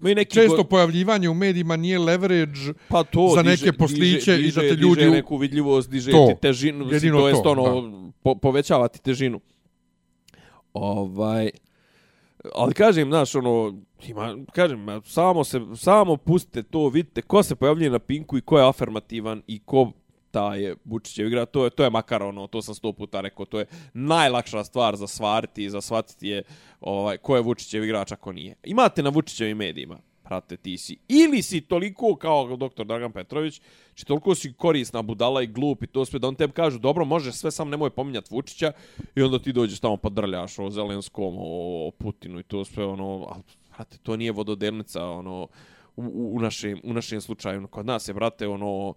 ima 0.00 0.10
i 0.10 0.14
neki 0.14 0.34
često 0.34 0.56
go- 0.56 0.64
pojavljivanje 0.64 1.28
u 1.28 1.34
medijima 1.34 1.76
nije 1.76 1.98
leverage 1.98 2.60
pa 2.88 3.04
to 3.04 3.32
za 3.34 3.42
diže- 3.42 3.66
neke 3.66 3.78
posliće 3.78 4.36
diže, 4.36 4.48
i 4.48 4.52
da 4.52 4.60
te 4.60 4.66
diže, 4.66 4.76
ljudi... 4.78 4.94
Diže 4.96 5.10
neku 5.10 5.36
vidljivost, 5.36 5.90
diže 5.90 6.10
To, 6.10 6.26
ti 6.26 6.40
težinu, 6.42 6.92
jedino 6.92 7.18
to 7.18 7.28
jest 7.28 7.42
to, 7.42 7.50
ono, 7.50 8.12
po, 8.22 8.34
povećava 8.34 8.88
ti 8.88 9.02
težinu. 9.02 9.40
Ovaj, 10.72 11.50
ali 12.54 12.74
kažem, 12.74 13.08
znaš, 13.08 13.34
ono, 13.34 13.74
ima, 14.02 14.36
kažem, 14.52 14.86
samo 15.04 15.44
se, 15.44 15.60
samo 15.76 16.16
pustite 16.16 16.62
to, 16.62 16.88
vidite 16.88 17.22
ko 17.22 17.42
se 17.42 17.54
pojavljuje 17.54 17.90
na 17.90 17.98
Pinku 17.98 18.38
i 18.38 18.42
ko 18.42 18.58
je 18.58 18.68
afirmativan 18.68 19.42
i 19.46 19.58
ko 19.58 19.92
ta 20.30 20.54
je 20.54 20.76
Vučićev 20.84 21.26
igra, 21.26 21.46
to 21.46 21.64
je, 21.64 21.70
to 21.70 21.84
je 21.84 21.90
makar 21.90 22.22
ono, 22.22 22.46
to 22.46 22.62
sam 22.62 22.74
sto 22.74 22.92
puta 22.92 23.20
rekao, 23.20 23.44
to 23.44 23.58
je 23.58 23.66
najlakša 23.94 24.64
stvar 24.64 24.96
za 24.96 25.06
svariti 25.06 25.64
i 25.64 25.70
za 25.70 25.80
shvatiti 25.80 26.28
je 26.28 26.42
ovaj, 26.80 27.16
ko 27.16 27.36
je 27.36 27.42
Vučićev 27.42 27.84
igrač 27.84 28.12
ako 28.12 28.32
nije. 28.32 28.54
Imate 28.64 29.02
na 29.02 29.10
Vučićevim 29.10 29.56
medijima, 29.56 29.98
prate, 30.30 30.56
ti 30.56 30.78
si, 30.78 30.96
ili 31.08 31.42
si 31.42 31.60
toliko 31.60 32.16
kao 32.16 32.56
doktor 32.56 32.86
Dragan 32.86 33.12
Petrović, 33.12 33.60
či 33.94 34.06
toliko 34.06 34.34
si 34.34 34.52
korisna 34.52 35.02
budala 35.02 35.42
i 35.42 35.46
glup 35.46 35.82
i 35.82 35.86
to 35.86 36.04
sve, 36.04 36.18
da 36.18 36.28
on 36.28 36.34
tebi 36.34 36.52
kažu, 36.52 36.78
dobro, 36.78 37.04
može 37.04 37.32
sve, 37.32 37.50
sam 37.50 37.68
nemoj 37.68 37.90
pominjat 37.90 38.30
Vučića, 38.30 38.72
i 39.14 39.22
onda 39.22 39.38
ti 39.38 39.52
dođeš 39.52 39.80
tamo 39.80 39.96
pa 39.96 40.08
drljaš 40.08 40.58
o 40.58 40.70
Zelenskom, 40.70 41.34
o, 41.38 41.88
o 41.88 41.90
Putinu 41.90 42.40
i 42.40 42.42
to 42.42 42.64
sve, 42.64 42.84
ono, 42.84 43.26
a, 43.30 43.40
brate, 43.76 43.98
to 44.02 44.16
nije 44.16 44.32
vododelnica, 44.32 45.06
ono, 45.06 45.48
u, 45.96 46.02
u, 46.02 46.36
u, 46.36 46.40
našem, 46.40 46.80
u 46.84 46.92
našem 46.92 47.20
slučaju, 47.20 47.68
kod 47.68 47.86
nas 47.86 48.08
je, 48.08 48.14
brate, 48.14 48.48
ono, 48.48 48.94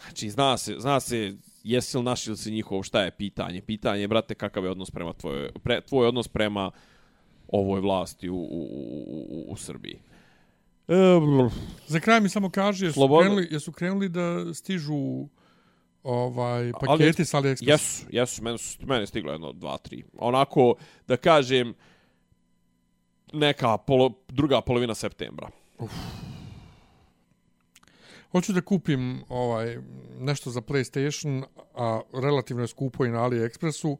Znači, 0.00 0.30
zna 0.30 0.56
se, 0.56 0.74
zna 0.78 1.00
se 1.00 1.34
jesi 1.64 1.96
li 1.96 2.02
naš 2.02 2.26
ili 2.26 2.36
si 2.36 2.50
njihov, 2.50 2.82
šta 2.82 3.02
je 3.02 3.10
pitanje. 3.10 3.60
Pitanje 3.60 4.00
je, 4.00 4.08
brate, 4.08 4.34
kakav 4.34 4.64
je 4.64 4.70
odnos 4.70 4.90
prema 4.90 5.12
tvoj, 5.12 5.50
pre, 5.54 5.80
tvoj 5.80 6.06
odnos 6.06 6.28
prema 6.28 6.70
ovoj 7.48 7.80
vlasti 7.80 8.28
u, 8.28 8.36
u, 8.36 8.62
u, 9.06 9.44
u 9.48 9.56
Srbiji. 9.56 9.98
E, 10.88 10.94
Za 11.86 12.00
kraj 12.00 12.20
mi 12.20 12.28
samo 12.28 12.50
kaže, 12.50 12.86
jesu 12.86 12.94
Slobodno. 12.94 13.20
krenuli, 13.22 13.48
jesu 13.50 13.72
krenuli 13.72 14.08
da 14.08 14.54
stižu 14.54 15.26
ovaj 16.02 16.62
Ali- 16.64 16.72
paketi 16.86 17.24
sa 17.24 17.38
AliExpress? 17.38 17.68
jesu, 17.68 18.06
jesu, 18.10 18.42
meni, 18.42 18.58
su, 18.58 18.78
meni 18.86 19.06
stiglo 19.06 19.32
jedno, 19.32 19.52
dva, 19.52 19.78
tri. 19.78 20.04
Onako, 20.14 20.74
da 21.08 21.16
kažem, 21.16 21.74
neka 23.32 23.76
polo, 23.76 24.12
druga 24.28 24.60
polovina 24.60 24.94
septembra. 24.94 25.48
Hoću 28.32 28.52
da 28.52 28.60
kupim 28.60 29.22
ovaj 29.28 29.78
nešto 30.18 30.50
za 30.50 30.60
PlayStation, 30.60 31.44
a 31.74 32.00
relativno 32.12 32.62
je 32.62 32.68
skupo 32.68 33.04
i 33.04 33.10
na 33.10 33.18
AliExpressu. 33.18 33.96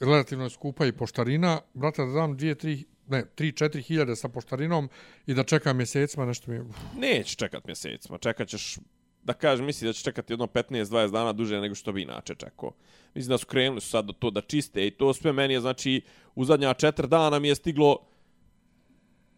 relativno 0.00 0.44
je 0.44 0.50
skupa 0.50 0.86
i 0.86 0.92
poštarina. 0.92 1.60
Brate, 1.74 2.04
da 2.04 2.12
dam 2.12 2.36
dvije, 2.36 2.54
tri, 2.54 2.84
ne, 3.08 3.24
tri, 3.34 3.52
četiri 3.52 3.82
hiljade 3.82 4.16
sa 4.16 4.28
poštarinom 4.28 4.88
i 5.26 5.34
da 5.34 5.44
čekam 5.44 5.76
mjesecima, 5.76 6.26
nešto 6.26 6.50
mi 6.50 6.56
je... 6.56 6.64
Neće 6.98 7.36
čekat 7.36 7.66
mjesecima, 7.66 8.18
čekat 8.18 8.48
ćeš, 8.48 8.78
da 9.22 9.32
kažem, 9.32 9.66
misli 9.66 9.86
da 9.86 9.92
će 9.92 10.02
čekati 10.02 10.32
jedno 10.32 10.46
15-20 10.46 11.10
dana 11.10 11.32
duže 11.32 11.60
nego 11.60 11.74
što 11.74 11.92
bi 11.92 12.02
inače 12.02 12.34
čekao. 12.34 12.72
Mislim 13.14 13.30
da 13.30 13.38
su 13.38 13.46
krenuli 13.46 13.80
su 13.80 13.88
sad 13.88 14.04
do 14.04 14.12
to 14.12 14.30
da 14.30 14.40
čiste 14.40 14.86
i 14.86 14.90
to 14.90 15.14
sve 15.14 15.32
meni 15.32 15.54
je, 15.54 15.60
znači, 15.60 16.02
u 16.34 16.44
zadnja 16.44 16.74
četiri 16.74 17.08
dana 17.08 17.38
mi 17.38 17.48
je 17.48 17.54
stiglo 17.54 17.98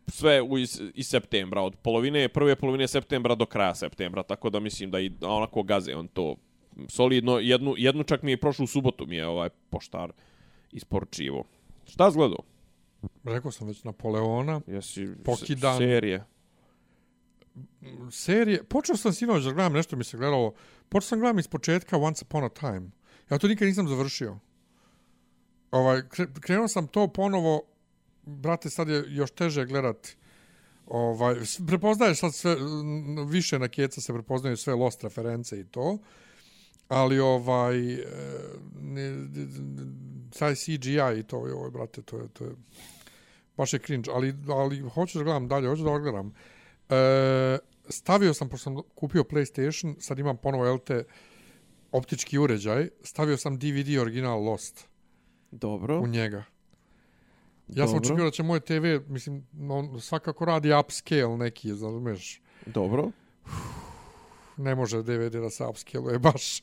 sve 0.09 0.43
u 0.43 0.59
iz, 0.59 0.83
iz 0.95 1.09
septembra, 1.09 1.63
od 1.63 1.77
polovine, 1.77 2.29
prve 2.29 2.57
polovine 2.57 2.89
septembra 2.89 3.35
do 3.35 3.47
kraja 3.47 3.75
septembra, 3.75 4.23
tako 4.23 4.51
da 4.51 4.61
mislim 4.61 4.91
da 4.91 5.01
i 5.01 5.13
onako 5.21 5.63
gaze 5.63 5.95
on 5.95 6.09
to 6.09 6.37
solidno. 6.89 7.39
Jednu, 7.39 7.75
jednu 7.77 8.03
čak 8.05 8.23
mi 8.23 8.31
je 8.31 8.37
prošlu 8.37 8.67
subotu 8.67 9.07
mi 9.07 9.17
je 9.17 9.27
ovaj 9.27 9.49
poštar 9.71 10.13
isporučivo. 10.73 11.45
Šta 11.87 12.11
zgledao? 12.11 12.39
Rekao 13.25 13.51
sam 13.51 13.67
već 13.69 13.85
Napoleona, 13.85 14.61
Jesi 14.67 15.09
Pokidan. 15.25 15.79
se- 15.79 15.85
serije? 15.85 16.25
serije. 18.11 18.65
Počeo 18.65 18.97
sam 18.97 19.13
sinoć 19.13 19.45
da 19.45 19.53
gledam 19.53 19.73
nešto 19.73 19.97
mi 19.97 20.05
se 20.05 20.17
gledalo. 20.17 20.53
Počeo 20.89 21.07
sam 21.07 21.21
gledam 21.21 21.39
iz 21.39 21.49
početka 21.49 21.97
Once 21.99 22.25
Upon 22.25 22.45
a 22.45 22.49
Time. 22.49 22.91
Ja 23.31 23.39
to 23.39 23.49
nikad 23.49 23.69
nisam 23.69 23.89
završio. 23.89 24.39
Ovaj, 25.71 25.99
kre- 25.99 26.41
krenuo 26.41 26.69
sam 26.69 26.87
to 26.87 27.09
ponovo, 27.09 27.63
brate, 28.29 28.71
sad 28.71 28.89
je 28.89 29.05
još 29.09 29.31
teže 29.31 29.65
gledat. 29.67 30.09
Ovaj, 30.87 31.35
prepoznaješ 31.67 32.19
sad 32.19 32.35
sve, 32.35 32.57
više 33.29 33.59
na 33.59 33.69
keca 33.69 34.01
se 34.01 34.13
prepoznaju 34.13 34.57
sve 34.57 34.75
lost 34.75 35.05
reference 35.05 35.61
i 35.61 35.65
to. 35.65 35.99
Ali 36.89 37.19
ovaj, 37.19 37.95
e, 37.95 38.05
ne, 38.81 39.29
taj 40.39 40.55
CGI 40.55 41.19
i 41.19 41.23
to, 41.23 41.37
ovaj, 41.37 41.71
brate, 41.71 42.03
to 42.03 42.19
je, 42.19 42.29
to 42.29 42.45
je, 42.45 42.51
baš 43.57 43.73
je 43.73 43.79
cringe. 43.79 44.11
Ali, 44.15 44.35
ali 44.49 44.81
hoću 44.81 45.19
da 45.19 45.25
gledam 45.25 45.49
dalje, 45.49 45.69
hoću 45.69 45.85
da 45.85 45.91
odgledam. 45.91 46.35
E, 46.89 47.59
stavio 47.89 48.35
sam, 48.35 48.49
pošto 48.49 48.65
sam 48.65 48.83
kupio 48.95 49.23
PlayStation, 49.23 49.95
sad 50.01 50.19
imam 50.19 50.37
ponovo 50.37 50.75
LT 50.75 50.91
optički 51.93 52.39
uređaj, 52.39 52.89
stavio 53.03 53.37
sam 53.37 53.59
DVD 53.59 53.99
original 54.01 54.45
Lost 54.45 54.89
Dobro. 55.51 56.01
u 56.01 56.07
njega. 56.07 56.45
Ja 57.69 57.89
sam 57.89 57.97
očekio 57.99 58.25
da 58.25 58.31
će 58.31 58.43
moj 58.43 58.61
TV, 58.61 58.85
mislim, 59.09 59.47
on 59.71 60.01
svakako 60.01 60.45
radi 60.45 60.73
upscale 60.75 61.37
neki, 61.37 61.71
razumeš? 61.71 62.41
Dobro. 62.67 63.11
Ne 64.57 64.75
može 64.75 65.03
DVD 65.03 65.33
da 65.33 65.51
se 65.51 65.65
upscale, 65.65 66.19
baš... 66.19 66.63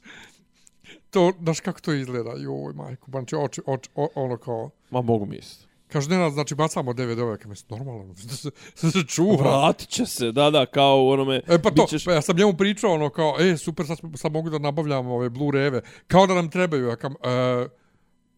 To, 1.09 1.33
znaš 1.41 1.59
kako 1.59 1.81
to 1.81 1.93
izgleda? 1.93 2.33
Joj, 2.37 2.73
majko, 2.73 3.11
znači, 3.11 3.35
oči, 3.35 3.61
oči, 3.65 3.89
o, 3.95 4.09
ono 4.15 4.37
kao... 4.37 4.69
Ma 4.91 5.01
mogu 5.01 5.25
misliti. 5.25 5.65
Kaže, 5.87 6.09
ne, 6.09 6.29
znači, 6.29 6.55
bacamo 6.55 6.93
DVD-ove, 6.93 7.37
kao 7.37 7.49
mislim, 7.49 7.79
normalno, 7.79 8.13
da 8.13 8.35
se, 8.35 8.51
da 8.81 8.91
se 8.91 9.03
čuva. 9.07 9.35
Vratit 9.35 9.89
će 9.89 10.05
se, 10.05 10.31
da, 10.31 10.49
da, 10.49 10.65
kao 10.65 11.03
u 11.03 11.09
onome... 11.09 11.41
E 11.47 11.61
pa 11.61 11.71
to, 11.71 11.83
Bićeš- 11.83 12.05
pa 12.05 12.13
ja 12.13 12.21
sam 12.21 12.37
njemu 12.37 12.53
pričao 12.53 12.93
ono 12.93 13.09
kao, 13.09 13.35
e, 13.39 13.57
super, 13.57 13.85
sad, 13.85 13.97
sad 14.15 14.31
mogu 14.31 14.49
da 14.49 14.59
nabavljam 14.59 15.07
ove 15.07 15.29
Blu-rayeve, 15.29 15.81
kao 16.07 16.27
da 16.27 16.33
nam 16.33 16.49
trebaju. 16.49 16.87
Ja 16.87 16.95
kam, 16.95 17.13
e, 17.13 17.67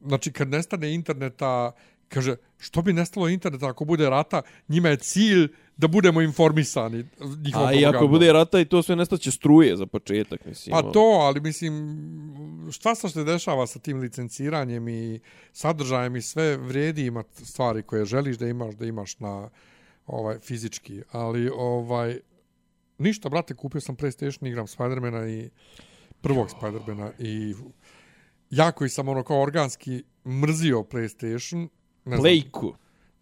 znači, 0.02 0.32
kad 0.34 0.50
nestane 0.50 0.94
interneta, 0.94 1.72
kaže, 2.10 2.36
što 2.58 2.82
bi 2.82 2.94
nestalo 2.94 3.30
interneta 3.30 3.70
ako 3.70 3.86
bude 3.86 4.10
rata, 4.10 4.42
njima 4.68 4.90
je 4.90 4.98
cilj 4.98 5.48
da 5.78 5.88
budemo 5.88 6.22
informisani. 6.22 7.06
njihovom 7.46 7.68
A 7.68 7.74
i 7.74 7.86
ako 7.86 8.08
bude 8.08 8.34
rata 8.34 8.60
i 8.60 8.66
to 8.66 8.84
sve 8.84 8.96
nestaće 8.96 9.32
struje 9.32 9.78
za 9.78 9.86
početak, 9.86 10.46
mislim. 10.46 10.72
Pa 10.72 10.80
ono. 10.80 10.92
to, 10.92 11.00
ali 11.00 11.42
mislim, 11.42 11.98
šta 12.72 12.96
se 12.96 13.10
se 13.10 13.24
dešava 13.24 13.68
sa 13.68 13.80
tim 13.80 14.00
licenciranjem 14.00 14.88
i 14.88 15.20
sadržajem 15.54 16.16
i 16.16 16.22
sve 16.22 16.58
vredi 16.58 17.06
imat 17.06 17.28
stvari 17.34 17.84
koje 17.84 18.06
želiš 18.06 18.38
da 18.38 18.48
imaš, 18.48 18.76
da 18.76 18.86
imaš 18.86 19.20
na 19.20 19.50
ovaj 20.08 20.40
fizički, 20.40 21.02
ali 21.12 21.50
ovaj 21.56 22.20
ništa, 22.98 23.30
brate, 23.30 23.54
kupio 23.54 23.82
sam 23.82 23.96
PlayStation, 23.96 24.48
igram 24.48 24.68
Spidermana 24.68 25.30
i 25.30 25.50
prvog 26.22 26.50
Spidermana 26.50 27.12
i 27.20 27.54
ja 28.50 28.72
koji 28.72 28.90
sam 28.90 29.10
ono 29.10 29.24
kao 29.24 29.42
organski 29.42 30.04
mrzio 30.26 30.80
PlayStation, 30.80 31.68
ne 32.08 32.18
znam, 32.18 32.32
Playku. 32.32 32.74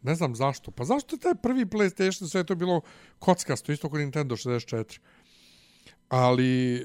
ne 0.02 0.16
znam 0.16 0.36
zašto. 0.36 0.72
Pa 0.72 0.84
zašto 0.84 1.16
je 1.16 1.20
taj 1.20 1.36
prvi 1.36 1.66
PlayStation, 1.66 2.28
sve 2.28 2.44
to 2.44 2.56
bilo 2.56 2.82
kockasto, 3.20 3.72
isto 3.72 3.90
kod 3.90 4.00
Nintendo 4.00 4.36
64. 4.36 5.00
Ali 6.10 6.76
e, 6.76 6.82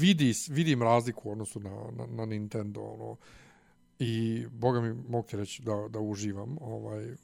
vidi, 0.00 0.34
vidim 0.48 0.82
razliku 0.82 1.28
u 1.28 1.32
odnosu 1.32 1.60
na, 1.60 1.70
na, 1.70 2.06
na 2.06 2.26
Nintendo. 2.26 2.80
Ono, 2.80 3.16
I, 3.98 4.44
boga 4.50 4.80
mi, 4.80 4.94
mogu 5.08 5.28
ti 5.28 5.36
reći 5.36 5.62
da, 5.62 5.86
da 5.88 6.00
uživam. 6.00 6.58
Ovaj, 6.60 7.16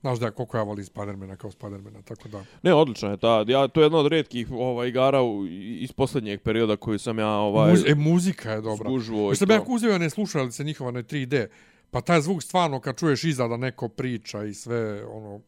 znaš 0.00 0.18
da 0.18 0.30
koliko 0.30 0.56
ja 0.56 0.62
volim 0.62 0.84
Spidermana 0.84 1.36
kao 1.36 1.50
Spidermana, 1.50 2.02
tako 2.02 2.28
da... 2.28 2.44
Ne, 2.62 2.74
odlično 2.74 3.10
je 3.10 3.16
ta. 3.16 3.44
Ja, 3.48 3.68
to 3.68 3.80
je 3.80 3.84
jedna 3.84 3.98
od 3.98 4.06
redkih 4.06 4.50
ovaj, 4.50 4.88
igara 4.88 5.22
u, 5.22 5.46
iz 5.80 5.92
posljednjeg 5.92 6.42
perioda 6.42 6.76
koju 6.76 6.98
sam 6.98 7.18
ja 7.18 7.28
ovaj, 7.28 7.70
Muz, 7.70 7.84
e, 7.86 7.94
muzika 7.94 8.50
je 8.50 8.60
dobra. 8.60 8.84
skužuo. 8.84 9.30
Još 9.30 9.38
sam 9.38 9.50
ja 9.50 9.62
uzeo 9.66 9.94
one 9.94 10.10
slušalice 10.10 10.64
njihova, 10.64 10.90
ne 10.90 11.02
3D, 11.02 11.46
pa 11.94 12.00
taj 12.00 12.20
zvuk 12.20 12.42
stvarno 12.42 12.80
kad 12.80 12.98
čuješ 12.98 13.24
iza 13.24 13.48
da 13.48 13.56
neko 13.56 13.88
priča 13.88 14.44
i 14.44 14.54
sve, 14.54 15.04
ono, 15.06 15.40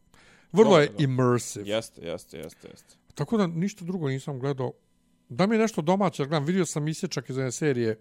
vrlo 0.52 0.78
je 0.78 0.86
Dobro, 0.86 0.98
da. 0.98 1.04
immersive. 1.04 1.68
Jeste, 1.68 2.00
jeste, 2.00 2.38
jeste, 2.38 2.68
jeste. 2.68 2.94
Tako 3.14 3.36
da 3.36 3.46
ništa 3.46 3.84
drugo 3.84 4.08
nisam 4.08 4.38
gledao. 4.38 4.72
Da 5.28 5.46
mi 5.46 5.54
je 5.54 5.58
nešto 5.58 5.82
domaće, 5.82 6.22
gledam, 6.26 6.44
vidio 6.44 6.66
sam 6.66 6.88
isječak 6.88 7.30
iz 7.30 7.38
one 7.38 7.52
serije 7.52 8.00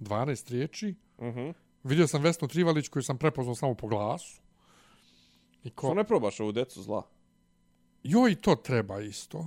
12 0.00 0.50
riječi. 0.50 0.94
Mhm. 1.20 1.28
Uh 1.28 1.34
-huh. 1.34 1.52
Vidio 1.82 2.06
sam 2.06 2.22
Vesnu 2.22 2.48
Trivalić 2.48 2.88
koju 2.88 3.02
sam 3.02 3.18
prepoznao 3.18 3.54
samo 3.54 3.74
po 3.74 3.86
glasu. 3.86 4.40
I 5.64 5.70
Ko 5.70 5.88
ko... 5.88 5.94
ne 5.94 6.04
probaš 6.04 6.40
ovu 6.40 6.52
decu 6.52 6.82
zla? 6.82 7.02
Joj, 8.02 8.34
to 8.34 8.54
treba 8.54 9.00
isto. 9.00 9.46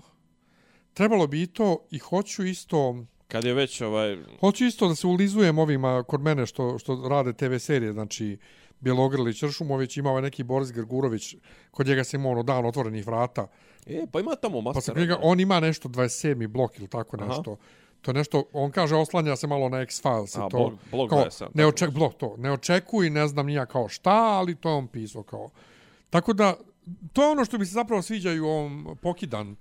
Trebalo 0.94 1.28
bi 1.28 1.42
i 1.42 1.48
to 1.48 1.86
i 1.92 2.00
hoću 2.00 2.46
isto... 2.46 3.06
Kad 3.28 3.44
je 3.44 3.54
već 3.54 3.82
ovaj... 3.82 4.18
Hoću 4.40 4.66
isto 4.66 4.88
da 4.88 4.96
se 4.96 5.08
ulizujem 5.08 5.60
ovima 5.60 6.04
kod 6.04 6.22
mene 6.22 6.46
što, 6.46 6.80
što 6.80 7.08
rade 7.10 7.34
TV 7.34 7.56
serije, 7.58 7.94
znači 7.94 8.38
Bjelogrlić, 8.80 9.44
Ršumović, 9.44 9.98
ima 9.98 10.10
ovaj 10.10 10.22
neki 10.22 10.44
Boris 10.44 10.72
Grgurović, 10.72 11.36
kod 11.72 11.88
njega 11.88 12.04
se 12.04 12.18
ima 12.18 12.30
ono 12.30 12.44
dan 12.44 12.66
otvorenih 12.66 13.08
vrata. 13.08 13.48
E, 13.86 14.06
pa 14.12 14.20
ima 14.20 14.36
tamo 14.36 14.58
Pa 14.58 14.62
master. 14.62 14.84
se 14.84 14.94
knjiga, 14.94 15.20
on 15.22 15.40
ima 15.40 15.60
nešto 15.60 15.90
27. 15.90 16.48
blok 16.48 16.80
ili 16.80 16.88
tako 16.88 17.18
Aha. 17.20 17.28
nešto. 17.28 17.58
To 18.02 18.12
je 18.12 18.16
nešto, 18.16 18.44
on 18.54 18.72
kaže 18.72 18.96
oslanja 18.96 19.36
se 19.36 19.48
malo 19.48 19.70
na 19.70 19.78
X-Files. 19.82 20.36
A, 20.38 20.50
to, 20.50 20.58
blog- 20.58 20.74
blog 20.92 21.10
kao, 21.10 21.20
27, 21.26 21.48
ne 21.54 21.66
oček, 21.68 21.90
blok 21.90 22.14
to, 22.18 22.36
ne 22.38 22.52
očekuj, 22.52 23.10
ne 23.10 23.28
znam 23.28 23.46
nija 23.46 23.66
kao 23.66 23.88
šta, 23.90 24.12
ali 24.14 24.56
to 24.56 24.70
je 24.70 24.76
on 24.76 24.88
pisao 24.88 25.24
kao. 25.24 25.50
Tako 26.10 26.34
da, 26.34 26.56
to 27.14 27.24
je 27.24 27.30
ono 27.30 27.46
što 27.46 27.58
mi 27.58 27.66
se 27.66 27.72
zapravo 27.74 28.02
sviđa 28.02 28.30
u 28.42 28.46
ovom 28.46 28.98
Pokidan. 29.02 29.56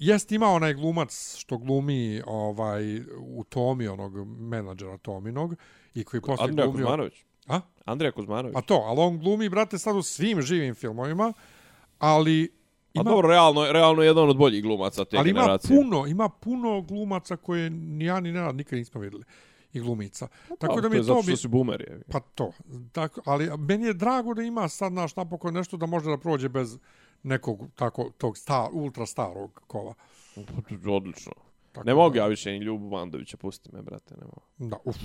Jest 0.00 0.32
ima 0.32 0.46
onaj 0.48 0.74
glumac 0.74 1.36
što 1.36 1.58
glumi 1.58 2.22
ovaj 2.26 3.00
u 3.18 3.44
Tomi 3.48 3.88
onog 3.88 4.28
menadžera 4.40 4.98
Tominog 4.98 5.54
i 5.94 6.04
koji 6.04 6.20
posle 6.20 6.44
Andrija 6.44 6.66
glumio... 6.66 6.86
Kuzmanović. 6.86 7.24
A? 7.46 7.60
Andrija 7.84 8.12
Kuzmanović. 8.12 8.54
Pa 8.54 8.60
to, 8.60 8.74
ali 8.74 9.00
on 9.00 9.18
glumi, 9.18 9.48
brate, 9.48 9.78
sad 9.78 9.96
u 9.96 10.02
svim 10.02 10.42
živim 10.42 10.74
filmovima, 10.74 11.32
ali 11.98 12.60
A 12.94 13.02
dobro, 13.02 13.28
realno, 13.28 13.72
realno 13.72 14.02
je 14.02 14.06
jedan 14.06 14.28
od 14.28 14.36
boljih 14.36 14.62
glumaca 14.62 15.04
te 15.04 15.16
ali 15.16 15.30
ima 15.30 15.40
generacije. 15.40 15.76
puno, 15.76 16.06
ima 16.06 16.28
puno 16.28 16.80
glumaca 16.80 17.36
koje 17.36 17.70
ni 17.70 18.04
ja 18.04 18.20
ni 18.20 18.32
Nenad 18.32 18.56
nikad 18.56 18.78
nismo 18.78 19.00
vidjeli 19.00 19.24
i 19.72 19.80
glumica. 19.80 20.28
Tako 20.58 20.74
Pa, 20.74 20.80
da 20.80 20.88
mi 20.88 20.94
je 20.94 20.98
je 20.98 21.02
zato 21.02 21.16
to 21.18 21.22
što 21.22 21.30
bi... 21.30 21.36
si 21.36 21.48
boomer 21.48 21.80
je. 21.80 22.02
Pa 22.12 22.20
to. 22.20 22.52
Tako, 22.92 23.20
ali 23.24 23.58
meni 23.58 23.86
je 23.86 23.94
drago 23.94 24.34
da 24.34 24.42
ima 24.42 24.68
sad 24.68 24.92
naš 24.92 25.16
napokon 25.16 25.54
nešto 25.54 25.76
da 25.76 25.86
može 25.86 26.10
da 26.10 26.18
prođe 26.18 26.48
bez 26.48 26.78
nekog 27.22 27.60
tako 27.74 28.10
tog 28.18 28.38
sta, 28.38 28.68
ultra 28.72 29.06
starog 29.06 29.62
kova. 29.66 29.94
Odlično. 30.96 31.32
Tako 31.72 31.86
Ne 31.86 31.94
mogu 31.94 32.16
ja 32.16 32.26
više 32.26 32.50
ni 32.52 32.58
Ljubu 32.58 32.88
Mandovića, 32.90 33.36
pusti 33.36 33.70
me, 33.72 33.82
brate, 33.82 34.14
ne 34.14 34.24
mogu. 34.24 34.70
Da, 34.70 34.76
uf, 34.84 34.96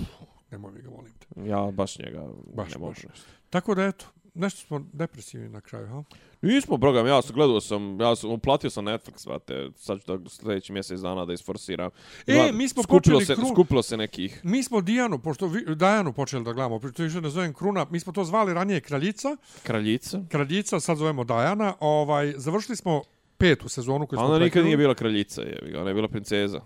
nemoj 0.50 0.72
mi 0.72 0.82
ga 0.82 0.90
molim 0.90 1.12
te. 1.12 1.26
Ja 1.48 1.70
baš 1.70 1.98
njega 1.98 2.28
Baš, 2.54 2.74
ne 2.74 2.78
mogu. 2.78 2.94
baš. 3.08 3.18
Tako 3.50 3.74
da 3.74 3.84
eto, 3.84 4.06
nešto 4.36 4.66
smo 4.66 4.86
depresivni 4.92 5.48
na 5.48 5.60
kraju, 5.60 5.86
ha? 5.86 6.02
Nismo, 6.42 6.78
program, 6.78 7.06
ja 7.06 7.22
sam 7.22 7.34
gledao 7.34 7.60
sam, 7.60 8.00
ja 8.00 8.16
sam 8.16 8.30
uplatio 8.30 8.70
sam 8.70 8.84
Netflix, 8.84 9.26
brate, 9.28 9.68
sad 9.76 10.00
ću 10.00 10.16
da 10.16 10.28
sljedeći 10.28 10.72
mjesec 10.72 11.00
dana 11.00 11.24
da 11.24 11.32
isforsiram. 11.32 11.90
E, 12.26 12.52
mi 12.52 12.68
smo 12.68 12.82
skupilo 12.82 13.20
se, 13.20 13.34
krug- 13.34 13.52
Skupilo 13.52 13.82
se 13.82 13.96
nekih. 13.96 14.40
Mi 14.44 14.62
smo 14.62 14.80
Dijanu, 14.80 15.18
pošto 15.18 15.46
vi, 15.46 15.74
Dajanu 15.74 16.12
počeli 16.12 16.44
da 16.44 16.52
gledamo, 16.52 16.78
to 16.78 17.02
više 17.02 17.20
ne 17.20 17.28
zovem 17.30 17.54
Kruna, 17.54 17.86
mi 17.90 18.00
smo 18.00 18.12
to 18.12 18.24
zvali 18.24 18.54
ranije 18.54 18.80
Kraljica, 18.80 19.36
Kraljica. 19.62 20.20
Kraljica, 20.28 20.80
sad 20.80 20.96
zovemo 20.98 21.24
Dajana, 21.24 21.74
ovaj, 21.80 22.34
završili 22.36 22.76
smo 22.76 23.02
petu 23.38 23.68
sezonu 23.68 24.06
koju 24.06 24.16
smo 24.18 24.26
ona 24.26 24.38
nikad 24.38 24.64
nije 24.64 24.76
bila 24.76 24.94
kraljica, 24.94 25.42
je, 25.42 25.78
ona 25.80 25.90
je 25.90 25.94
bila 25.94 26.08
princeza. 26.08 26.60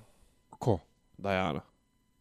Ko? 0.50 0.78
Dajana. 1.18 1.60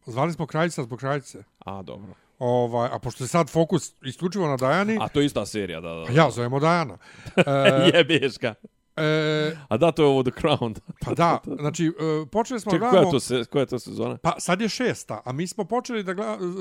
Zvali 0.05 0.33
smo 0.33 0.47
kraljica 0.47 0.83
zbog 0.83 0.99
kraljice. 0.99 1.43
A, 1.59 1.81
dobro. 1.81 2.13
Ovaj, 2.39 2.89
a 2.91 2.99
pošto 2.99 3.23
je 3.23 3.27
sad 3.27 3.49
fokus 3.49 3.93
isključivo 4.03 4.47
na 4.47 4.57
Dajani, 4.57 4.97
A 5.01 5.07
to 5.07 5.19
je 5.19 5.25
ista 5.25 5.45
serija, 5.45 5.81
da, 5.81 5.89
da. 5.89 6.03
pa 6.05 6.11
ja 6.13 6.29
zovemo 6.31 6.59
Dajana. 6.59 6.97
E, 7.37 7.91
Jebeš 7.93 8.37
ga. 8.37 8.53
E, 8.97 9.55
A 9.67 9.77
da, 9.77 9.91
to 9.91 10.01
je 10.01 10.07
ovo 10.07 10.23
The 10.23 10.31
Crown. 10.33 10.75
pa 11.05 11.13
da, 11.13 11.39
znači, 11.53 11.85
e, 11.85 11.91
počeli 12.27 12.59
smo 12.59 12.71
da 12.71 12.79
koja 12.79 12.91
gledamo... 12.91 13.07
je 13.07 13.11
to, 13.11 13.19
se, 13.19 13.45
koja 13.45 13.61
je 13.61 13.65
to 13.65 13.79
sezona? 13.79 14.17
Pa 14.17 14.35
sad 14.39 14.61
je 14.61 14.69
šesta, 14.69 15.21
a 15.25 15.31
mi 15.31 15.47
smo 15.47 15.65
počeli 15.65 16.03
da 16.03 16.13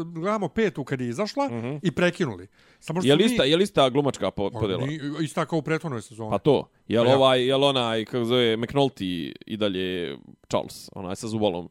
gledamo 0.04 0.48
petu 0.48 0.84
kad 0.84 1.00
je 1.00 1.08
izašla 1.08 1.48
i 1.82 1.90
prekinuli. 1.90 2.46
Samo 2.80 3.00
što 3.00 3.08
Je 3.08 3.12
su 3.12 3.18
li 3.18 3.24
ista, 3.24 3.44
je 3.44 3.56
li 3.56 3.62
ista 3.62 3.88
glumačka 3.88 4.30
po- 4.30 4.50
Pa, 4.50 4.58
podjela? 4.58 4.86
ni- 4.86 5.00
Ista 5.20 5.46
kao 5.46 5.58
u 5.58 5.62
prethodnoj 5.62 6.02
sezoni. 6.02 6.30
Pa 6.30 6.38
to. 6.38 6.68
Jel 6.88 7.04
Pa 7.04 7.10
ja. 7.10 7.16
ovaj, 7.16 7.46
jel 7.46 7.64
onaj, 7.64 8.04
kako 8.04 8.24
zove, 8.24 8.56
McNulty 8.56 9.32
i 9.46 9.56
dalje 9.56 10.16
Charles, 10.48 10.88
onaj 10.94 11.16
sa 11.16 11.28
zubolom. 11.28 11.68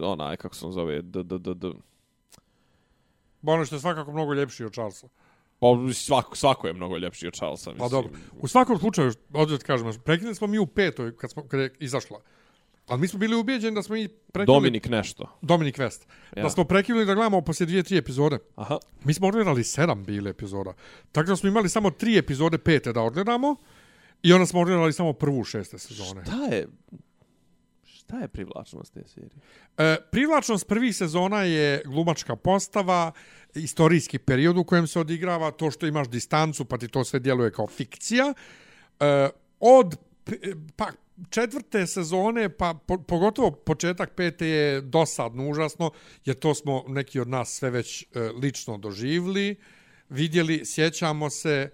Onaj, 0.00 0.36
kako 0.36 0.54
se 0.54 0.66
on 0.66 0.72
zove, 0.72 1.02
d, 1.02 1.22
d, 1.22 1.38
d, 1.38 1.54
d. 1.54 1.68
Ono 3.42 3.64
što 3.64 3.76
je 3.76 3.80
svakako 3.80 4.12
mnogo 4.12 4.34
ljepši 4.34 4.64
od 4.64 4.72
Charlesa. 4.72 5.08
Pa 5.60 5.66
svako, 5.94 6.36
svako 6.36 6.66
je 6.66 6.72
mnogo 6.72 6.96
ljepši 6.96 7.26
od 7.26 7.34
Charlesa, 7.34 7.70
mislim. 7.70 7.88
Pa 7.88 7.88
dobro. 7.88 8.12
U 8.40 8.48
svakom 8.48 8.78
slučaju, 8.78 9.12
ovdje 9.32 9.58
ti 9.58 9.64
kažemo, 9.64 9.92
prekinuli 10.04 10.34
smo 10.34 10.46
mi 10.46 10.58
u 10.58 10.66
petoj 10.66 11.16
kad, 11.16 11.30
smo, 11.30 11.48
kad 11.48 11.60
je 11.60 11.74
izašla. 11.78 12.20
Ali 12.86 13.00
mi 13.00 13.08
smo 13.08 13.18
bili 13.18 13.36
ubijeđeni 13.36 13.74
da 13.74 13.82
smo 13.82 13.94
mi 13.94 14.08
prekinuli... 14.08 14.56
Dominik 14.56 14.88
nešto. 14.88 15.38
Dominik 15.42 15.78
West. 15.78 16.06
Ja. 16.36 16.42
Da 16.42 16.50
smo 16.50 16.64
prekinuli 16.64 17.06
da 17.06 17.14
gledamo 17.14 17.40
poslije 17.40 17.66
dvije, 17.66 17.82
tri 17.82 17.96
epizode. 17.96 18.38
Aha. 18.56 18.78
Mi 19.04 19.14
smo 19.14 19.28
odgledali 19.28 19.64
sedam 19.64 20.04
bile 20.04 20.30
epizoda. 20.30 20.72
Tako 21.12 21.26
da 21.26 21.36
smo 21.36 21.48
imali 21.48 21.68
samo 21.68 21.90
tri 21.90 22.18
epizode 22.18 22.58
pete 22.58 22.92
da 22.92 23.02
odgledamo. 23.02 23.56
I 24.22 24.32
onda 24.32 24.46
smo 24.46 24.60
odgledali 24.60 24.92
samo 24.92 25.12
prvu 25.12 25.44
šeste 25.44 25.78
sezone. 25.78 26.24
Šta 26.24 26.44
je... 26.54 26.68
Šta 28.10 28.18
je 28.18 28.28
privlačnost 28.28 28.94
te 28.94 29.02
serije? 29.06 29.30
E, 29.78 29.96
privlačnost 30.10 30.66
prvih 30.66 30.96
sezona 30.96 31.42
je 31.42 31.82
glumačka 31.84 32.36
postava, 32.36 33.12
istorijski 33.54 34.18
period 34.18 34.56
u 34.56 34.64
kojem 34.64 34.86
se 34.86 35.00
odigrava, 35.00 35.50
to 35.50 35.70
što 35.70 35.86
imaš 35.86 36.08
distancu 36.08 36.64
pa 36.64 36.78
ti 36.78 36.88
to 36.88 37.04
sve 37.04 37.20
djeluje 37.20 37.52
kao 37.52 37.66
fikcija. 37.66 38.34
E, 39.00 39.28
od 39.60 39.96
pa, 40.76 40.90
četvrte 41.30 41.86
sezone, 41.86 42.48
pa 42.48 42.74
po, 42.86 42.98
pogotovo 42.98 43.50
početak 43.50 44.10
pete 44.14 44.46
je 44.46 44.80
dosadno, 44.80 45.48
užasno, 45.48 45.90
jer 46.24 46.36
to 46.36 46.54
smo 46.54 46.84
neki 46.88 47.20
od 47.20 47.28
nas 47.28 47.48
sve 47.48 47.70
već 47.70 48.02
e, 48.02 48.06
lično 48.42 48.78
doživli, 48.78 49.56
vidjeli, 50.08 50.66
sjećamo 50.66 51.30
se, 51.30 51.70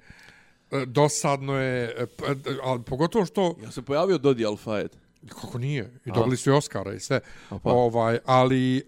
e, 0.71 0.87
dosadno 0.87 1.59
je, 1.59 1.85
e, 1.85 2.03
e, 2.03 2.35
ali 2.63 2.83
pogotovo 2.83 3.27
što 3.27 3.57
Ja 3.63 3.71
se 3.71 3.83
pojavio 3.83 4.19
Dodi 4.19 4.45
Al-Fayed. 4.45 5.06
Kako 5.31 5.59
nije? 5.59 6.01
I 6.05 6.13
dobili 6.13 6.37
su 6.37 6.51
i 6.51 6.53
Oscara 6.53 6.95
i 6.95 7.01
sve. 7.01 7.21
A 7.51 7.59
pa. 7.59 7.71
Ovaj, 7.71 8.19
ali 8.25 8.77
e, 8.79 8.83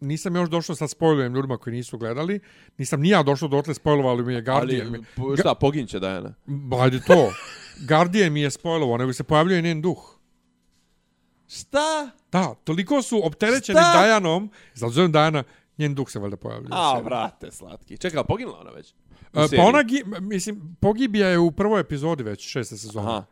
nisam 0.00 0.36
još 0.36 0.48
došao 0.48 0.76
sa 0.76 0.88
spojlujem 0.88 1.34
ljudima 1.34 1.56
koji 1.56 1.76
nisu 1.76 1.98
gledali. 1.98 2.40
Nisam 2.78 3.00
ni 3.00 3.08
ja 3.08 3.22
došao 3.22 3.48
do 3.48 3.56
otle 3.56 3.74
spojlovali 3.74 4.24
mi 4.24 4.34
je 4.34 4.42
Guardian. 4.42 4.86
Ali, 4.88 5.04
po- 5.16 5.36
šta, 5.36 5.54
poginće 5.54 6.00
Diana? 6.00 6.34
Hajde 6.78 7.00
to. 7.00 7.32
Guardian 7.88 8.32
mi 8.32 8.40
je 8.40 8.50
spojlovao, 8.50 8.96
nego 8.96 9.12
se 9.12 9.24
pojavljuje 9.24 9.62
njen 9.62 9.82
duh. 9.82 10.18
Šta? 11.48 12.10
Da, 12.32 12.54
toliko 12.54 13.02
su 13.02 13.26
opterećeni 13.26 13.78
Šta? 13.78 13.92
Dajanom, 13.92 14.50
zato 14.74 14.92
zovem 14.92 15.12
Dajana, 15.12 15.44
njen 15.78 15.94
duh 15.94 16.10
se 16.10 16.18
valjda 16.18 16.36
pojavljuje. 16.36 16.68
A, 16.72 17.00
brate, 17.04 17.50
slatki. 17.50 17.98
Čekaj, 17.98 18.24
poginula 18.24 18.58
ona 18.60 18.70
već? 18.70 18.94
U 19.34 19.40
E, 19.40 19.56
pa 19.56 19.62
ona, 19.62 19.78
gi- 19.78 20.20
mislim, 20.20 20.76
pogibija 20.80 21.28
je 21.28 21.38
u 21.38 21.50
prvoj 21.50 21.80
epizodi 21.80 22.22
već 22.22 22.40
šeste 22.42 22.76
sezone. 22.76 23.08
Aha. 23.08 23.24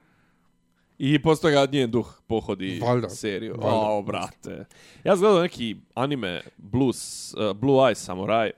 I 1.02 1.22
posle 1.22 1.50
toga 1.50 1.72
njen 1.72 1.90
duh 1.90 2.06
pohodi 2.26 2.78
Valjda. 2.82 3.08
seriju. 3.08 3.52
Valjda. 3.52 3.76
O, 3.76 4.02
brate. 4.02 4.66
Ja 5.04 5.12
sam 5.16 5.20
gledao 5.20 5.42
neki 5.42 5.76
anime 5.94 6.40
Blues, 6.56 7.34
uh, 7.34 7.56
Blue 7.56 7.76
Eyes 7.76 7.94
Samurai. 7.94 8.50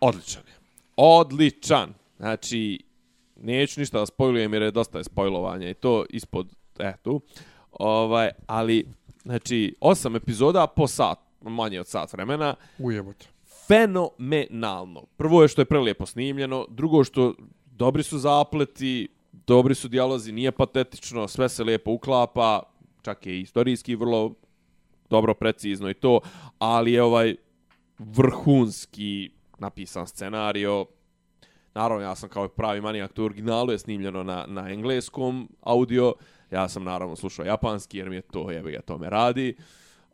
Odličan 0.00 0.42
je. 0.46 0.54
Odličan. 0.96 1.94
Znači, 2.16 2.80
neću 3.36 3.80
ništa 3.80 3.98
da 3.98 4.06
spojlujem 4.06 4.52
jer 4.52 4.62
je 4.62 4.70
dosta 4.70 4.98
je 4.98 5.04
spojlovanja 5.04 5.70
i 5.70 5.74
to 5.74 6.04
ispod, 6.10 6.48
e, 6.78 6.92
tu. 7.02 7.20
Ovaj, 7.72 8.30
ali, 8.46 8.86
znači, 9.22 9.74
osam 9.80 10.16
epizoda 10.16 10.66
po 10.66 10.86
sat, 10.86 11.18
manje 11.40 11.80
od 11.80 11.86
sat 11.86 12.12
vremena 12.12 12.54
Ujebote. 12.78 13.26
fenomenalno. 13.66 15.04
Prvo 15.16 15.42
je 15.42 15.48
što 15.48 15.60
je 15.60 15.64
prelijepo 15.66 16.06
snimljeno, 16.06 16.66
drugo 16.70 17.04
što 17.04 17.34
dobri 17.66 18.02
su 18.02 18.18
zapleti, 18.18 19.08
dobri 19.46 19.74
su 19.74 19.88
dijalozi, 19.88 20.32
nije 20.32 20.52
patetično, 20.52 21.28
sve 21.28 21.48
se 21.48 21.64
lijepo 21.64 21.90
uklapa, 21.90 22.62
čak 23.02 23.26
je 23.26 23.36
i 23.36 23.40
istorijski 23.40 23.94
vrlo 23.94 24.34
dobro, 25.10 25.34
precizno 25.34 25.90
i 25.90 25.94
to, 25.94 26.20
ali 26.58 26.92
je 26.92 27.02
ovaj 27.02 27.36
vrhunski 27.98 29.30
napisan 29.58 30.06
scenario. 30.06 30.86
Naravno, 31.74 32.04
ja 32.04 32.14
sam 32.14 32.28
kao 32.28 32.48
pravi 32.48 32.80
manijak, 32.80 33.12
to 33.12 33.22
u 33.22 33.24
originalu 33.24 33.72
je 33.72 33.78
snimljeno 33.78 34.22
na, 34.22 34.44
na 34.48 34.70
engleskom 34.70 35.48
audio, 35.60 36.14
ja 36.50 36.68
sam 36.68 36.84
naravno 36.84 37.16
slušao 37.16 37.44
japanski 37.44 37.98
jer 37.98 38.10
mi 38.10 38.16
je 38.16 38.22
to, 38.22 38.50
jebe 38.50 38.70
ga, 38.70 38.80
to 38.80 38.98
me 38.98 39.10
radi. 39.10 39.56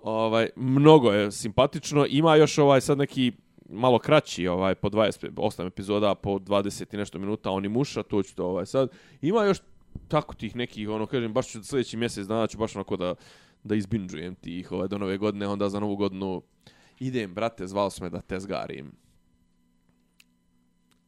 Ovaj, 0.02 0.48
mnogo 0.56 1.12
je 1.12 1.32
simpatično, 1.32 2.06
ima 2.08 2.36
još 2.36 2.58
ovaj 2.58 2.80
sad 2.80 2.98
neki 2.98 3.32
malo 3.68 3.98
kraći, 3.98 4.48
ovaj 4.48 4.74
po 4.74 4.88
28 4.88 5.66
epizoda, 5.66 6.14
po 6.14 6.30
20 6.30 6.94
i 6.94 6.96
nešto 6.96 7.18
minuta, 7.18 7.50
oni 7.50 7.68
muša, 7.68 8.02
to 8.02 8.22
ću 8.22 8.36
to 8.36 8.46
ovaj 8.46 8.66
sad. 8.66 8.90
Ima 9.22 9.44
još 9.44 9.58
tako 10.08 10.34
tih 10.34 10.56
nekih, 10.56 10.88
ono, 10.88 11.06
kažem, 11.06 11.32
baš 11.32 11.48
ću 11.48 11.64
sljedeći 11.64 11.96
mjesec 11.96 12.26
dana 12.26 12.46
ću 12.46 12.58
baš 12.58 12.76
onako 12.76 12.96
da, 12.96 13.14
da 13.64 13.74
izbinđujem 13.74 14.34
tih 14.34 14.72
ovaj, 14.72 14.88
do 14.88 14.98
nove 14.98 15.18
godine, 15.18 15.48
onda 15.48 15.68
za 15.68 15.80
novu 15.80 15.96
godinu 15.96 16.42
idem, 17.00 17.34
brate, 17.34 17.66
zvao 17.66 17.90
su 17.90 18.04
me 18.04 18.10
da 18.10 18.20
tezgarim. 18.20 18.92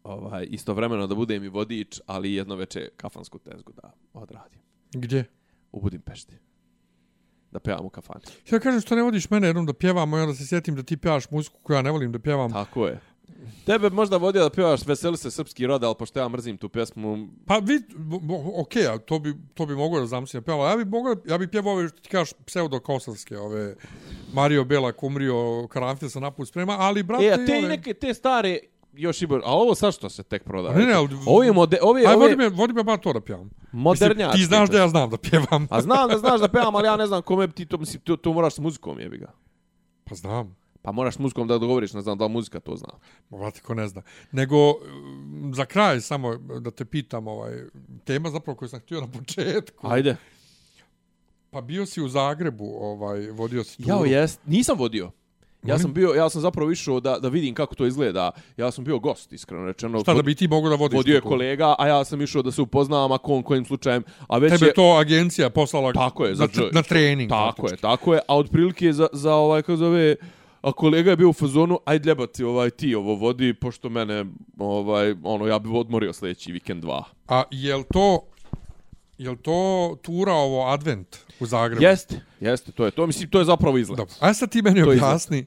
Ovaj, 0.04 0.46
istovremeno 0.50 1.06
da 1.06 1.14
budem 1.14 1.44
i 1.44 1.48
vodič, 1.48 2.00
ali 2.06 2.34
jedno 2.34 2.56
veče 2.56 2.88
kafansku 2.96 3.38
tezgu 3.38 3.72
da 3.72 3.92
odradim. 4.12 4.60
Gdje? 4.92 5.24
U 5.72 5.80
Budimpešti. 5.80 6.36
Da 7.54 7.60
pevam 7.60 7.86
u 7.86 7.88
kafani. 7.88 8.24
Ja 8.50 8.58
kažem 8.58 8.80
što 8.80 8.94
ne 8.94 9.02
vodiš 9.02 9.30
mene 9.30 9.46
jednom 9.46 9.66
da 9.66 9.72
pjevamo 9.72 10.18
i 10.18 10.20
onda 10.20 10.34
se 10.34 10.46
sjetim 10.46 10.74
da 10.76 10.82
ti 10.82 10.96
pjevaš 10.96 11.30
muziku 11.30 11.58
koju 11.62 11.74
ja 11.74 11.82
ne 11.82 11.90
volim 11.90 12.12
da 12.12 12.18
pjevam. 12.18 12.52
Tako 12.52 12.86
je. 12.86 13.00
Tebe 13.66 13.90
možda 13.90 14.16
vodio 14.16 14.42
da 14.42 14.50
pjevaš 14.50 14.86
Veseli 14.86 15.16
se 15.16 15.30
srpski 15.30 15.66
rod, 15.66 15.84
ali 15.84 15.94
pošto 15.98 16.20
ja 16.20 16.28
mrzim 16.28 16.56
tu 16.56 16.68
pjesmu, 16.68 17.28
Pa 17.46 17.58
vi, 17.58 17.82
okej, 18.56 18.82
okay, 18.82 18.98
to 19.04 19.18
bi, 19.18 19.34
to 19.54 19.66
bi 19.66 19.74
mogao 19.74 20.00
da 20.00 20.06
zamislim 20.06 20.42
da 20.42 20.44
pjevam. 20.44 20.70
Ja 20.70 20.76
bi 20.76 20.84
mogao, 20.84 21.16
ja 21.26 21.38
bi 21.38 21.50
pjevao 21.50 21.72
ove 21.72 21.88
što 21.88 22.00
ti 22.00 22.08
kažeš 22.08 22.34
pseudo-kosovske, 22.46 23.38
ove 23.38 23.74
Mario 24.32 24.64
Bela, 24.64 24.92
Kumrio, 24.92 25.68
Karanfil 25.68 26.08
sa 26.08 26.20
naput 26.20 26.48
sprema, 26.48 26.76
ali 26.78 27.02
brate... 27.02 27.24
E, 27.24 27.32
a 27.32 27.36
te 27.36 27.52
one- 27.52 27.68
neke, 27.68 27.94
te 27.94 28.14
stare, 28.14 28.58
još 28.94 29.22
i 29.22 29.26
bolje. 29.26 29.42
A 29.44 29.52
ovo 29.52 29.74
sad 29.74 29.94
što 29.94 30.08
se 30.08 30.22
tek 30.22 30.44
prodaje? 30.44 30.76
Ne, 30.76 30.86
ne, 30.86 30.92
ali- 30.92 31.08
Ovi 31.26 31.52
mode, 31.52 31.78
ovi, 31.82 32.06
Aj, 32.06 32.16
vodi 32.16 32.36
me, 32.36 32.48
vodi 32.48 32.72
me 32.72 32.82
ba 32.82 32.96
to 32.96 33.12
da 33.12 33.20
pjevam. 33.20 33.50
modernjački. 33.72 34.38
Ti 34.38 34.44
znaš 34.44 34.70
da 34.70 34.78
ja 34.78 34.88
znam 34.88 35.10
da 35.10 35.16
pjevam. 35.18 35.66
A 35.70 35.80
znam 35.80 36.08
da 36.08 36.18
znaš 36.18 36.40
da 36.40 36.48
pevam, 36.58 36.74
ali 36.74 36.86
ja 36.86 36.96
ne 36.96 37.06
znam 37.06 37.22
kome 37.22 37.48
ti 37.48 37.66
to, 37.66 37.78
mislim, 37.78 38.02
to, 38.02 38.16
to 38.16 38.32
moraš 38.32 38.54
s 38.54 38.58
muzikom, 38.58 39.00
jebi 39.00 39.18
ga. 39.18 39.32
Pa 40.04 40.14
znam. 40.14 40.56
Pa 40.82 40.92
moraš 40.92 41.14
s 41.14 41.18
muzikom 41.18 41.48
da 41.48 41.54
dogovoriš, 41.54 41.92
ne 41.92 42.00
znam 42.00 42.18
da 42.18 42.28
muzika 42.28 42.60
to 42.60 42.76
zna. 42.76 42.88
Ma, 43.30 43.38
Vrati, 43.38 43.60
ko 43.60 43.74
ne 43.74 43.88
zna. 43.88 44.02
Nego, 44.32 44.56
za 45.52 45.64
kraj 45.64 46.00
samo 46.00 46.36
da 46.36 46.70
te 46.70 46.84
pitam, 46.84 47.28
ovaj, 47.28 47.62
tema 48.04 48.30
zapravo 48.30 48.56
koju 48.56 48.68
sam 48.68 48.80
htio 48.80 49.00
na 49.00 49.06
početku. 49.08 49.86
Ajde. 49.88 50.16
Pa 51.50 51.60
bio 51.60 51.86
si 51.86 52.02
u 52.02 52.08
Zagrebu, 52.08 52.74
ovaj, 52.74 53.30
vodio 53.30 53.64
si 53.64 53.76
turu. 53.76 53.88
Jao, 53.88 54.04
jest. 54.04 54.40
Nisam 54.46 54.78
vodio. 54.78 55.10
Ja 55.64 55.78
sam 55.78 55.92
bio, 55.92 56.08
ja 56.08 56.30
sam 56.30 56.40
zapravo 56.40 56.70
išao 56.70 57.00
da, 57.00 57.18
da 57.18 57.28
vidim 57.28 57.54
kako 57.54 57.74
to 57.74 57.86
izgleda. 57.86 58.30
Ja 58.56 58.70
sam 58.70 58.84
bio 58.84 58.98
gost, 58.98 59.32
iskreno 59.32 59.66
rečeno. 59.66 60.00
Šta 60.00 60.14
da 60.14 60.22
bi 60.22 60.34
ti 60.34 60.48
mogo 60.48 60.68
da 60.68 60.74
vodiš? 60.74 60.96
Vodio 60.96 61.14
je 61.14 61.20
kolega, 61.20 61.74
a 61.78 61.86
ja 61.88 62.04
sam 62.04 62.22
išao 62.22 62.42
da 62.42 62.50
se 62.50 62.62
upoznavam 62.62 63.12
ako 63.12 63.34
on 63.34 63.42
kojim 63.42 63.64
slučajem, 63.64 64.02
a 64.28 64.38
već 64.38 64.52
Tebe 64.52 64.66
je... 64.66 64.74
to 64.74 64.96
agencija 65.00 65.50
poslala 65.50 65.92
Tako 65.92 66.24
je, 66.24 66.30
na, 66.30 66.36
za 66.36 66.46
dž- 66.46 66.74
na 66.74 66.82
trening. 66.82 67.30
Tako 67.30 67.46
je, 67.46 67.54
praktički. 67.54 67.82
tako 67.82 68.14
je. 68.14 68.20
A 68.28 68.36
otprilike 68.36 68.92
za, 68.92 69.06
za 69.12 69.34
ovaj, 69.34 69.62
kako 69.62 69.76
zove, 69.76 70.16
a 70.62 70.72
kolega 70.72 71.10
je 71.10 71.16
bio 71.16 71.28
u 71.28 71.32
fazonu, 71.32 71.78
aj 71.84 72.00
ljebati, 72.04 72.44
ovaj, 72.44 72.70
ti 72.70 72.94
ovo 72.94 73.14
vodi, 73.14 73.54
pošto 73.54 73.88
mene, 73.88 74.24
ovaj, 74.58 75.14
ono, 75.22 75.46
ja 75.46 75.58
bi 75.58 75.68
odmorio 75.72 76.12
sljedeći 76.12 76.52
vikend 76.52 76.82
dva. 76.82 77.04
A 77.28 77.42
jel 77.50 77.82
to, 77.92 78.20
jel 79.18 79.36
to 79.36 79.96
tura 80.02 80.32
ovo 80.32 80.66
advent 80.66 81.16
u 81.40 81.46
Zagrebu? 81.46 81.82
Jeste, 81.82 82.20
jeste, 82.40 82.72
to 82.72 82.84
je 82.84 82.90
to. 82.90 83.06
Mislim, 83.06 83.28
to 83.28 83.38
je 83.38 83.44
zapravo 83.44 83.78
izlet. 83.78 83.96
Dobro. 83.96 84.14
Aj 84.20 84.34
sad 84.34 84.50
ti 84.50 84.62
meni 84.62 84.82
To 84.82 84.92
je 84.92 84.96
objasni. 84.98 85.46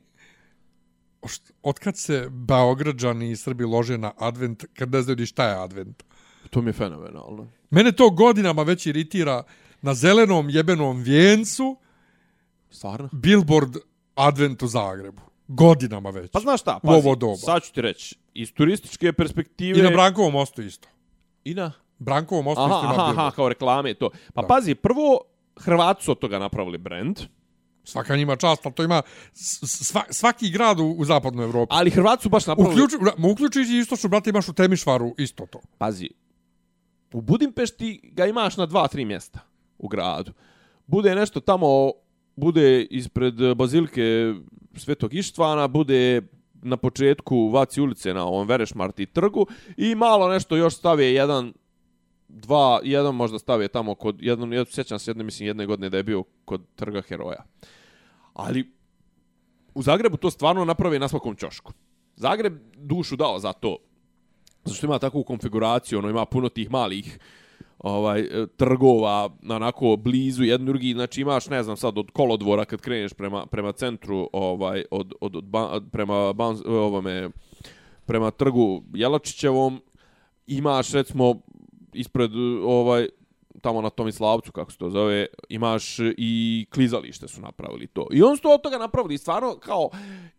Otkad 1.64 1.98
se 1.98 2.27
Beograđani 2.30 3.31
i 3.31 3.35
Srbi 3.35 3.64
lože 3.64 3.98
na 3.98 4.11
advent, 4.18 4.65
kad 4.73 4.91
ne 4.91 5.02
znaju 5.02 5.15
ni 5.15 5.26
šta 5.26 5.48
je 5.48 5.64
advent? 5.64 6.03
To 6.49 6.61
mi 6.61 6.69
je 6.69 6.73
fenomenalno. 6.73 7.48
Mene 7.69 7.91
to 7.91 8.10
godinama 8.10 8.64
već 8.64 8.85
iritira 8.85 9.44
na 9.81 9.94
zelenom 9.94 10.49
jebenom 10.49 11.02
vijencu 11.02 11.77
Stvarno? 12.69 13.10
billboard 13.11 13.76
advent 14.15 14.64
u 14.64 14.68
Zagrebu. 14.68 15.22
Godinama 15.48 16.10
već. 16.10 16.31
Pa 16.31 16.39
znaš 16.39 16.61
šta, 16.61 16.80
U 16.84 16.88
pazi, 16.88 16.98
ovo 16.98 17.15
doba. 17.15 17.35
sad 17.35 17.64
ću 17.64 17.73
ti 17.73 17.81
reći, 17.81 18.15
iz 18.34 18.53
turističke 18.53 19.14
perspektive... 19.14 19.80
I 19.80 19.84
na 19.84 19.89
Brankovom 19.89 20.34
mostu 20.34 20.61
isto. 20.61 20.88
I 21.44 21.53
na... 21.53 21.72
Brankovom 21.99 22.44
mostu 22.45 22.61
Aha, 22.61 22.73
isto 22.76 22.85
ima 22.85 23.03
aha, 23.03 23.11
aha, 23.11 23.31
kao 23.31 23.49
reklame 23.49 23.94
to. 23.94 24.10
Pa 24.34 24.41
Da. 24.41 24.48
pazi, 24.48 24.76
prvo, 24.76 25.19
Hrvati 25.60 26.03
su 26.03 26.11
od 26.11 26.19
toga 26.19 26.39
napravili 26.39 26.77
brand, 26.77 27.19
Svaka 27.88 28.15
njima 28.15 28.35
čast, 28.35 28.65
ali 28.65 28.76
to 28.76 28.84
ima 28.84 29.01
sva, 29.34 30.03
svaki 30.09 30.49
grad 30.49 30.80
u, 30.80 30.85
u 30.85 31.05
zapadnoj 31.05 31.45
Evropi. 31.45 31.69
ali 31.69 31.89
Hrvati 31.89 32.23
su 32.23 32.30
baš 32.30 32.47
napravili... 32.47 32.84
Uključ, 32.84 33.01
ma 33.18 33.27
uključujući 33.27 33.77
istočnu, 33.77 34.09
brate, 34.09 34.30
imaš 34.30 34.49
u 34.49 34.53
Temišvaru 34.53 35.15
isto 35.18 35.45
to. 35.45 35.59
Pazi, 35.77 36.09
u 37.14 37.22
Budimpešti 37.22 37.99
ga 38.03 38.26
imaš 38.26 38.57
na 38.57 38.65
dva, 38.65 38.88
tri 38.88 39.05
mjesta 39.05 39.39
u 39.77 39.88
gradu. 39.88 40.31
Bude 40.88 41.15
nešto 41.15 41.39
tamo, 41.39 41.91
bude 42.35 42.84
ispred 42.84 43.34
bazilike 43.55 44.34
Svetog 44.76 45.14
Ištvana, 45.14 45.68
bude 45.68 46.22
na 46.53 46.77
početku 46.77 47.49
Vaci 47.49 47.81
ulice 47.81 48.14
na 48.14 48.26
ovom 48.26 48.47
Verešmarti 48.47 49.05
trgu 49.05 49.47
i 49.77 49.95
malo 49.95 50.30
nešto 50.30 50.55
još 50.55 50.76
stave 50.76 51.14
jedan 51.14 51.53
dva, 52.27 52.80
jedan 52.84 53.15
možda 53.15 53.39
stave 53.39 53.68
tamo 53.68 53.95
kod, 53.95 54.18
jednom, 54.22 54.53
ja 54.53 54.65
sjećam 54.65 54.99
se 54.99 55.11
jedne, 55.11 55.23
mislim, 55.23 55.47
jedne 55.47 55.65
godine 55.65 55.89
da 55.89 55.97
je 55.97 56.03
bio 56.03 56.23
kod 56.45 56.61
trga 56.76 57.01
heroja. 57.01 57.43
Ali 58.38 58.72
u 59.73 59.81
Zagrebu 59.81 60.18
to 60.18 60.31
stvarno 60.31 60.65
napravi 60.65 60.99
na 60.99 61.07
svakom 61.07 61.35
čošku. 61.35 61.73
Zagreb 62.15 62.59
dušu 62.76 63.15
dao 63.15 63.39
za 63.39 63.53
to. 63.53 63.77
Zato 64.65 64.76
što 64.76 64.85
ima 64.85 64.99
takvu 64.99 65.23
konfiguraciju, 65.23 65.99
ono 65.99 66.09
ima 66.09 66.26
puno 66.26 66.49
tih 66.49 66.72
malih 66.72 67.19
ovaj 67.80 68.19
e, 68.19 68.47
trgova 68.57 69.30
onako 69.49 69.95
blizu 69.95 70.43
jedan 70.43 70.65
drugi 70.65 70.93
znači 70.93 71.22
imaš 71.22 71.49
ne 71.49 71.64
znam 71.64 71.77
sad 71.77 71.97
od 71.97 72.11
kolodvora 72.11 72.65
kad 72.65 72.81
kreneš 72.81 73.14
prema 73.14 73.45
prema 73.45 73.72
centru 73.72 74.30
ovaj 74.34 74.84
od 74.91 75.14
od, 75.22 75.35
od 75.35 75.43
ba, 75.43 75.81
prema 75.91 76.34
ban, 76.34 76.57
ovome 76.65 77.30
prema 78.05 78.31
trgu 78.31 78.84
Jelačićevom 78.93 79.81
imaš 80.47 80.91
recimo 80.91 81.35
ispred 81.93 82.31
ovaj 82.64 83.07
tamo 83.61 83.81
na 83.81 83.89
Tomislavcu 83.89 84.51
kako 84.51 84.71
se 84.71 84.77
to 84.77 84.89
zove 84.89 85.25
imaš 85.49 85.97
i 86.17 86.65
klizalište 86.73 87.27
su 87.27 87.41
napravili 87.41 87.88
to 87.88 88.07
i 88.11 88.23
on 88.23 88.38
su 88.38 88.41
to 88.41 88.53
od 88.53 88.61
toga 88.61 88.77
napravili 88.77 89.17
stvarno 89.17 89.55
kao 89.55 89.89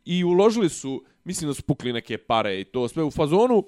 i 0.04 0.24
uložili 0.24 0.68
su 0.68 1.04
mislim 1.24 1.50
da 1.50 1.54
su 1.54 1.62
pukli 1.62 1.92
neke 1.92 2.18
pare 2.18 2.60
i 2.60 2.64
to 2.64 2.88
sve 2.88 3.04
u 3.04 3.10
fazonu 3.10 3.64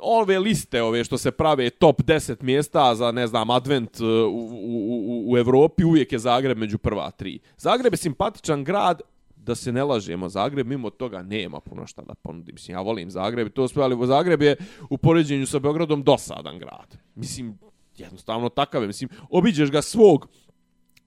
ove 0.00 0.38
liste 0.38 0.82
ove 0.82 1.04
što 1.04 1.18
se 1.18 1.30
prave 1.30 1.70
top 1.70 2.02
10 2.02 2.42
mjesta 2.42 2.94
za 2.94 3.12
ne 3.12 3.26
znam 3.26 3.50
advent 3.50 4.00
e, 4.00 4.04
u, 4.04 4.28
u, 4.28 5.26
u, 5.28 5.32
u 5.32 5.38
Evropi 5.38 5.84
uvijek 5.84 6.12
je 6.12 6.18
Zagreb 6.18 6.58
među 6.58 6.78
prva 6.78 7.10
tri. 7.10 7.38
Zagreb 7.56 7.92
je 7.92 7.96
simpatičan 7.96 8.64
grad 8.64 9.00
da 9.36 9.54
se 9.54 9.72
ne 9.72 9.84
lažemo, 9.84 10.28
Zagreb 10.28 10.66
mimo 10.66 10.90
toga 10.90 11.22
nema 11.22 11.60
puno 11.60 11.86
šta 11.86 12.02
da 12.02 12.14
ponudim. 12.14 12.54
Mislim, 12.54 12.74
ja 12.74 12.80
volim 12.80 13.10
Zagreb 13.10 13.52
to 13.52 13.68
sve, 13.68 13.82
ali 13.82 14.06
Zagreb 14.06 14.42
je 14.42 14.56
u 14.90 14.98
poređenju 14.98 15.46
sa 15.46 15.58
Beogradom 15.58 16.02
dosadan 16.02 16.58
grad. 16.58 16.96
Mislim, 17.14 17.58
jednostavno 18.00 18.48
takav 18.48 18.82
je. 18.82 18.86
Mislim, 18.86 19.10
obiđeš 19.30 19.70
ga 19.70 19.82
svog 19.82 20.28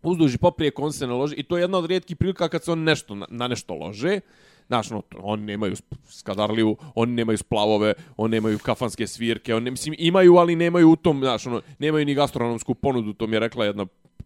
uzduži 0.04 0.38
poprije 0.38 0.72
on 0.76 0.94
se 0.94 1.08
ne 1.08 1.14
loži 1.14 1.36
i 1.36 1.44
to 1.44 1.58
je 1.58 1.64
jedna 1.64 1.78
od 1.78 1.86
rijetkih 1.86 2.18
prilika 2.18 2.48
kad 2.48 2.64
se 2.64 2.72
on 2.72 2.84
nešto 2.84 3.16
na, 3.16 3.26
na 3.30 3.48
nešto 3.48 3.74
lože. 3.74 4.20
Znaš, 4.68 4.90
no, 4.90 5.02
oni 5.20 5.44
nemaju 5.44 5.76
skadarliju, 6.10 6.78
oni 6.96 7.14
nemaju 7.14 7.38
splavove, 7.38 7.94
oni 8.18 8.32
nemaju 8.32 8.60
kafanske 8.60 9.08
svirke, 9.08 9.56
oni, 9.56 9.72
mislim, 9.72 9.96
imaju, 9.98 10.36
ali 10.36 10.56
nemaju 10.56 10.92
u 10.92 10.96
tom, 10.96 11.20
znaš, 11.20 11.48
ono, 11.48 11.62
nemaju 11.80 12.06
ni 12.06 12.14
gastronomsku 12.14 12.74
ponudu, 12.74 13.14
to 13.14 13.28
mi 13.28 13.36
je 13.36 13.40
rekla 13.40 13.66
jedna 13.66 13.86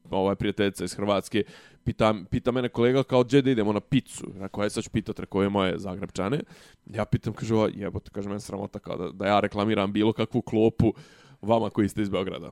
ovaj 0.09 0.35
prijateljica 0.35 0.83
iz 0.83 0.93
Hrvatske, 0.93 1.43
pita, 1.83 2.15
pita 2.29 2.51
mene 2.51 2.69
kolega 2.69 3.03
kao 3.03 3.23
gdje 3.23 3.41
da 3.41 3.51
idemo 3.51 3.69
ono, 3.69 3.77
na 3.77 3.81
picu. 3.81 4.27
Rekao, 4.33 4.49
koje 4.49 4.69
sad 4.69 4.83
ću 4.83 4.89
pitat, 4.89 5.19
rekao 5.19 5.43
je 5.43 5.49
moje 5.49 5.79
Zagrebčane. 5.79 6.39
Ja 6.85 7.05
pitam, 7.05 7.33
kaže, 7.33 7.55
jebote, 7.75 8.11
kaže, 8.13 8.29
meni 8.29 8.41
sramota 8.41 8.79
kao 8.79 8.97
da, 8.97 9.11
da 9.11 9.25
ja 9.25 9.39
reklamiram 9.39 9.93
bilo 9.93 10.13
kakvu 10.13 10.41
klopu 10.41 10.93
vama 11.41 11.69
koji 11.69 11.89
ste 11.89 12.01
iz 12.01 12.09
Beograda. 12.09 12.51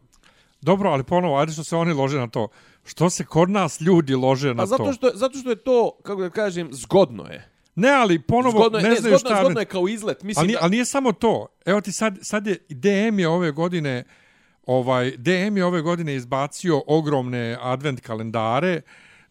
Dobro, 0.62 0.90
ali 0.90 1.04
ponovo, 1.04 1.38
ajde 1.38 1.52
što 1.52 1.64
se 1.64 1.76
oni 1.76 1.94
lože 1.94 2.18
na 2.18 2.28
to. 2.28 2.48
Što 2.86 3.10
se 3.10 3.26
kod 3.26 3.50
nas 3.50 3.82
ljudi 3.82 4.16
lože 4.16 4.54
na 4.54 4.64
A 4.64 4.66
zato 4.66 4.86
to? 4.86 4.94
što, 4.94 5.12
zato 5.14 5.38
što 5.40 5.50
je 5.50 5.56
to, 5.56 5.98
kako 6.04 6.22
da 6.22 6.30
kažem, 6.30 6.70
zgodno 6.72 7.24
je. 7.24 7.50
Ne, 7.76 7.90
ali 7.90 8.22
ponovo 8.22 8.60
Zgodno 8.60 8.78
je, 8.78 8.84
ne, 8.84 8.90
ne, 8.90 8.96
znaju 8.96 9.18
zgodno, 9.18 9.36
šta... 9.36 9.44
zgodno 9.44 9.60
je 9.60 9.66
kao 9.66 9.88
izlet. 9.88 10.24
Mislim 10.24 10.44
ali, 10.44 10.54
da... 10.54 10.60
ali 10.62 10.72
nije 10.72 10.86
samo 10.86 11.12
to. 11.12 11.48
Evo 11.66 11.82
ti 11.82 11.92
sad, 11.92 12.18
sad 12.22 12.48
je, 12.48 12.58
DM 12.70 13.20
je 13.20 13.28
ove 13.28 13.52
godine, 13.52 14.04
ovaj, 14.66 15.12
DM 15.18 15.58
je 15.58 15.66
ove 15.66 15.82
godine 15.82 16.16
izbacio 16.16 16.82
ogromne 16.88 17.58
advent 17.62 18.00
kalendare, 18.00 18.82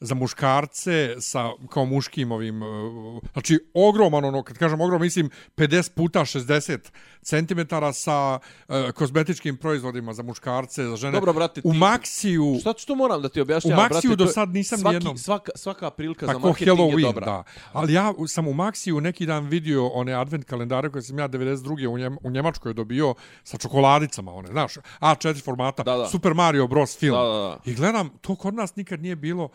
za 0.00 0.14
muškarce 0.14 1.16
sa 1.20 1.50
kao 1.68 1.84
muškim 1.84 2.32
ovim 2.32 2.62
uh, 2.62 3.22
znači 3.32 3.58
ogroman 3.74 4.24
ono 4.24 4.42
kad 4.42 4.58
kažem 4.58 4.80
ogrom 4.80 5.02
mislim 5.02 5.30
50 5.56 5.90
puta 5.90 6.20
60 6.20 6.78
cm 7.22 7.60
sa 7.92 8.38
uh, 8.68 8.90
kozmetičkim 8.90 9.56
proizvodima 9.56 10.12
za 10.12 10.22
muškarce 10.22 10.84
za 10.84 10.96
žene 10.96 11.12
Dobro 11.12 11.32
brate 11.32 11.60
ti 11.60 11.68
u 11.68 11.72
Maxiju 11.72 12.60
Šta 12.60 12.74
što 12.78 12.94
moram 12.94 13.22
da 13.22 13.28
ti 13.28 13.40
objašnjavam 13.40 13.78
u 13.78 13.88
Maxiju 13.88 14.08
brate 14.08 14.16
do 14.16 14.24
to 14.24 14.32
sad 14.32 14.48
nisam 14.48 14.78
svaki, 14.78 14.94
jednom 14.94 15.18
svaka 15.18 15.52
svaka 15.54 15.90
prilika 15.90 16.26
pa 16.26 16.32
za 16.32 16.38
marketing 16.38 16.78
Halloween, 16.78 16.98
je 16.98 17.06
dobra. 17.06 17.26
Da. 17.26 17.44
Ali 17.72 17.92
ja 17.92 18.12
sam 18.28 18.48
u 18.48 18.54
Maxiju 18.54 19.00
neki 19.00 19.26
dan 19.26 19.46
vidio 19.46 19.86
one 19.86 20.12
advent 20.12 20.44
kalendare 20.44 20.90
koje 20.90 21.02
sam 21.02 21.18
ja 21.18 21.28
92. 21.28 21.86
u, 21.86 21.98
Njem, 21.98 22.18
u 22.22 22.30
Njemačkoj 22.30 22.74
dobio 22.74 23.14
sa 23.44 23.58
čokoladicama, 23.58 24.32
one, 24.32 24.48
znaš, 24.48 24.74
A4 25.00 25.44
formata, 25.44 25.82
Da, 25.82 25.96
da. 25.96 26.06
Super 26.06 26.34
Mario 26.34 26.66
Bros. 26.66 26.98
film. 26.98 27.16
Da, 27.16 27.22
da, 27.22 27.38
da. 27.38 27.58
I 27.64 27.74
gledam, 27.74 28.10
to 28.20 28.36
kod 28.36 28.54
nas 28.54 28.76
nikad 28.76 29.02
nije 29.02 29.16
bilo 29.16 29.48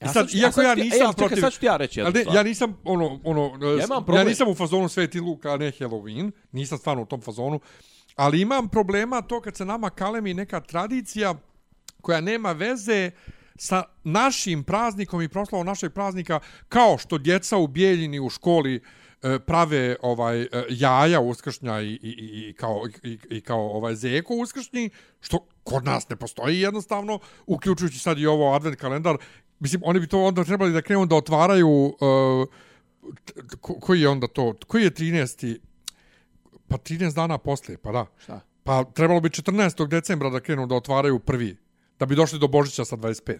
I 0.00 0.04
Ja 0.04 0.12
sad, 0.12 0.14
sad 0.14 0.28
ću- 0.30 0.36
iako 0.38 0.62
ja 0.62 0.74
ću 0.74 0.80
ti- 0.80 0.84
nisam 0.84 1.00
e, 1.00 1.04
ali 1.04 1.14
čekaj, 1.14 1.28
protiv... 1.28 1.40
sad 1.40 1.52
ću 1.52 1.60
ti 1.60 1.66
ja 1.66 1.76
reći 1.76 2.00
jednu 2.00 2.20
stvar. 2.20 2.36
ja 2.36 2.42
nisam, 2.42 2.76
ono, 2.84 3.20
ono, 3.24 3.58
Ja 3.62 3.70
ja, 3.70 3.84
imam 3.84 4.04
ja 4.14 4.24
nisam 4.24 4.48
u 4.48 4.54
fazonu 4.54 4.88
Sveti 4.88 5.20
Luka, 5.20 5.52
a 5.52 5.56
ne 5.56 5.72
Halloween. 5.72 6.30
Nisam 6.52 6.78
stvarno 6.78 7.02
u 7.02 7.06
tom 7.06 7.20
fazonu. 7.20 7.60
Ali 8.16 8.40
imam 8.40 8.68
problema 8.68 9.22
to 9.22 9.40
kad 9.40 9.56
se 9.56 9.64
nama 9.64 9.90
kalemi 9.90 10.34
neka 10.34 10.60
tradicija 10.60 11.34
koja 12.00 12.20
nema 12.20 12.52
veze 12.52 13.10
sa 13.56 13.82
našim 14.04 14.64
praznikom 14.64 15.22
i 15.22 15.28
proslavom 15.28 15.66
našeg 15.66 15.92
praznika, 15.92 16.40
kao 16.68 16.98
što 16.98 17.18
djeca 17.18 17.56
u 17.56 17.66
Bijeljini 17.66 18.20
u 18.20 18.30
školi 18.30 18.82
e, 19.22 19.38
prave 19.38 19.96
ovaj 20.02 20.42
e, 20.42 20.48
jaja 20.70 21.20
uskršnja 21.20 21.80
i, 21.80 21.86
i, 21.86 21.98
i, 22.02 22.48
i 22.48 22.54
kao 22.54 22.82
i, 23.02 23.18
i 23.30 23.40
kao 23.40 23.70
ovaj 23.70 23.94
zeko 23.94 24.34
uskršnji 24.34 24.90
što 25.20 25.46
kod 25.64 25.84
nas 25.84 26.08
ne 26.08 26.16
postoji 26.16 26.60
jednostavno 26.60 27.18
uključujući 27.46 27.98
sad 27.98 28.18
i 28.18 28.26
ovo 28.26 28.54
advent 28.54 28.76
kalendar 28.76 29.16
mislim 29.60 29.82
oni 29.84 30.00
bi 30.00 30.06
to 30.06 30.24
onda 30.24 30.44
trebali 30.44 30.72
da 30.72 30.82
krenu 30.82 31.06
da 31.06 31.16
otvaraju 31.16 31.68
uh, 31.68 32.48
koji 33.60 34.00
je 34.00 34.08
onda 34.08 34.26
to 34.26 34.54
koji 34.66 34.82
je 34.82 34.90
13. 34.90 35.58
pa 36.68 36.76
13 36.76 37.14
dana 37.14 37.38
poslije 37.38 37.78
pa 37.78 37.92
da 37.92 38.06
Šta? 38.18 38.40
pa 38.64 38.84
trebalo 38.84 39.20
bi 39.20 39.28
14. 39.28 39.88
decembra 39.88 40.30
da 40.30 40.40
krenu 40.40 40.66
da 40.66 40.74
otvaraju 40.74 41.18
prvi 41.18 41.56
da 41.98 42.06
bi 42.06 42.16
došli 42.16 42.38
do 42.38 42.48
Božića 42.48 42.84
sa 42.84 42.96
25 42.96 43.38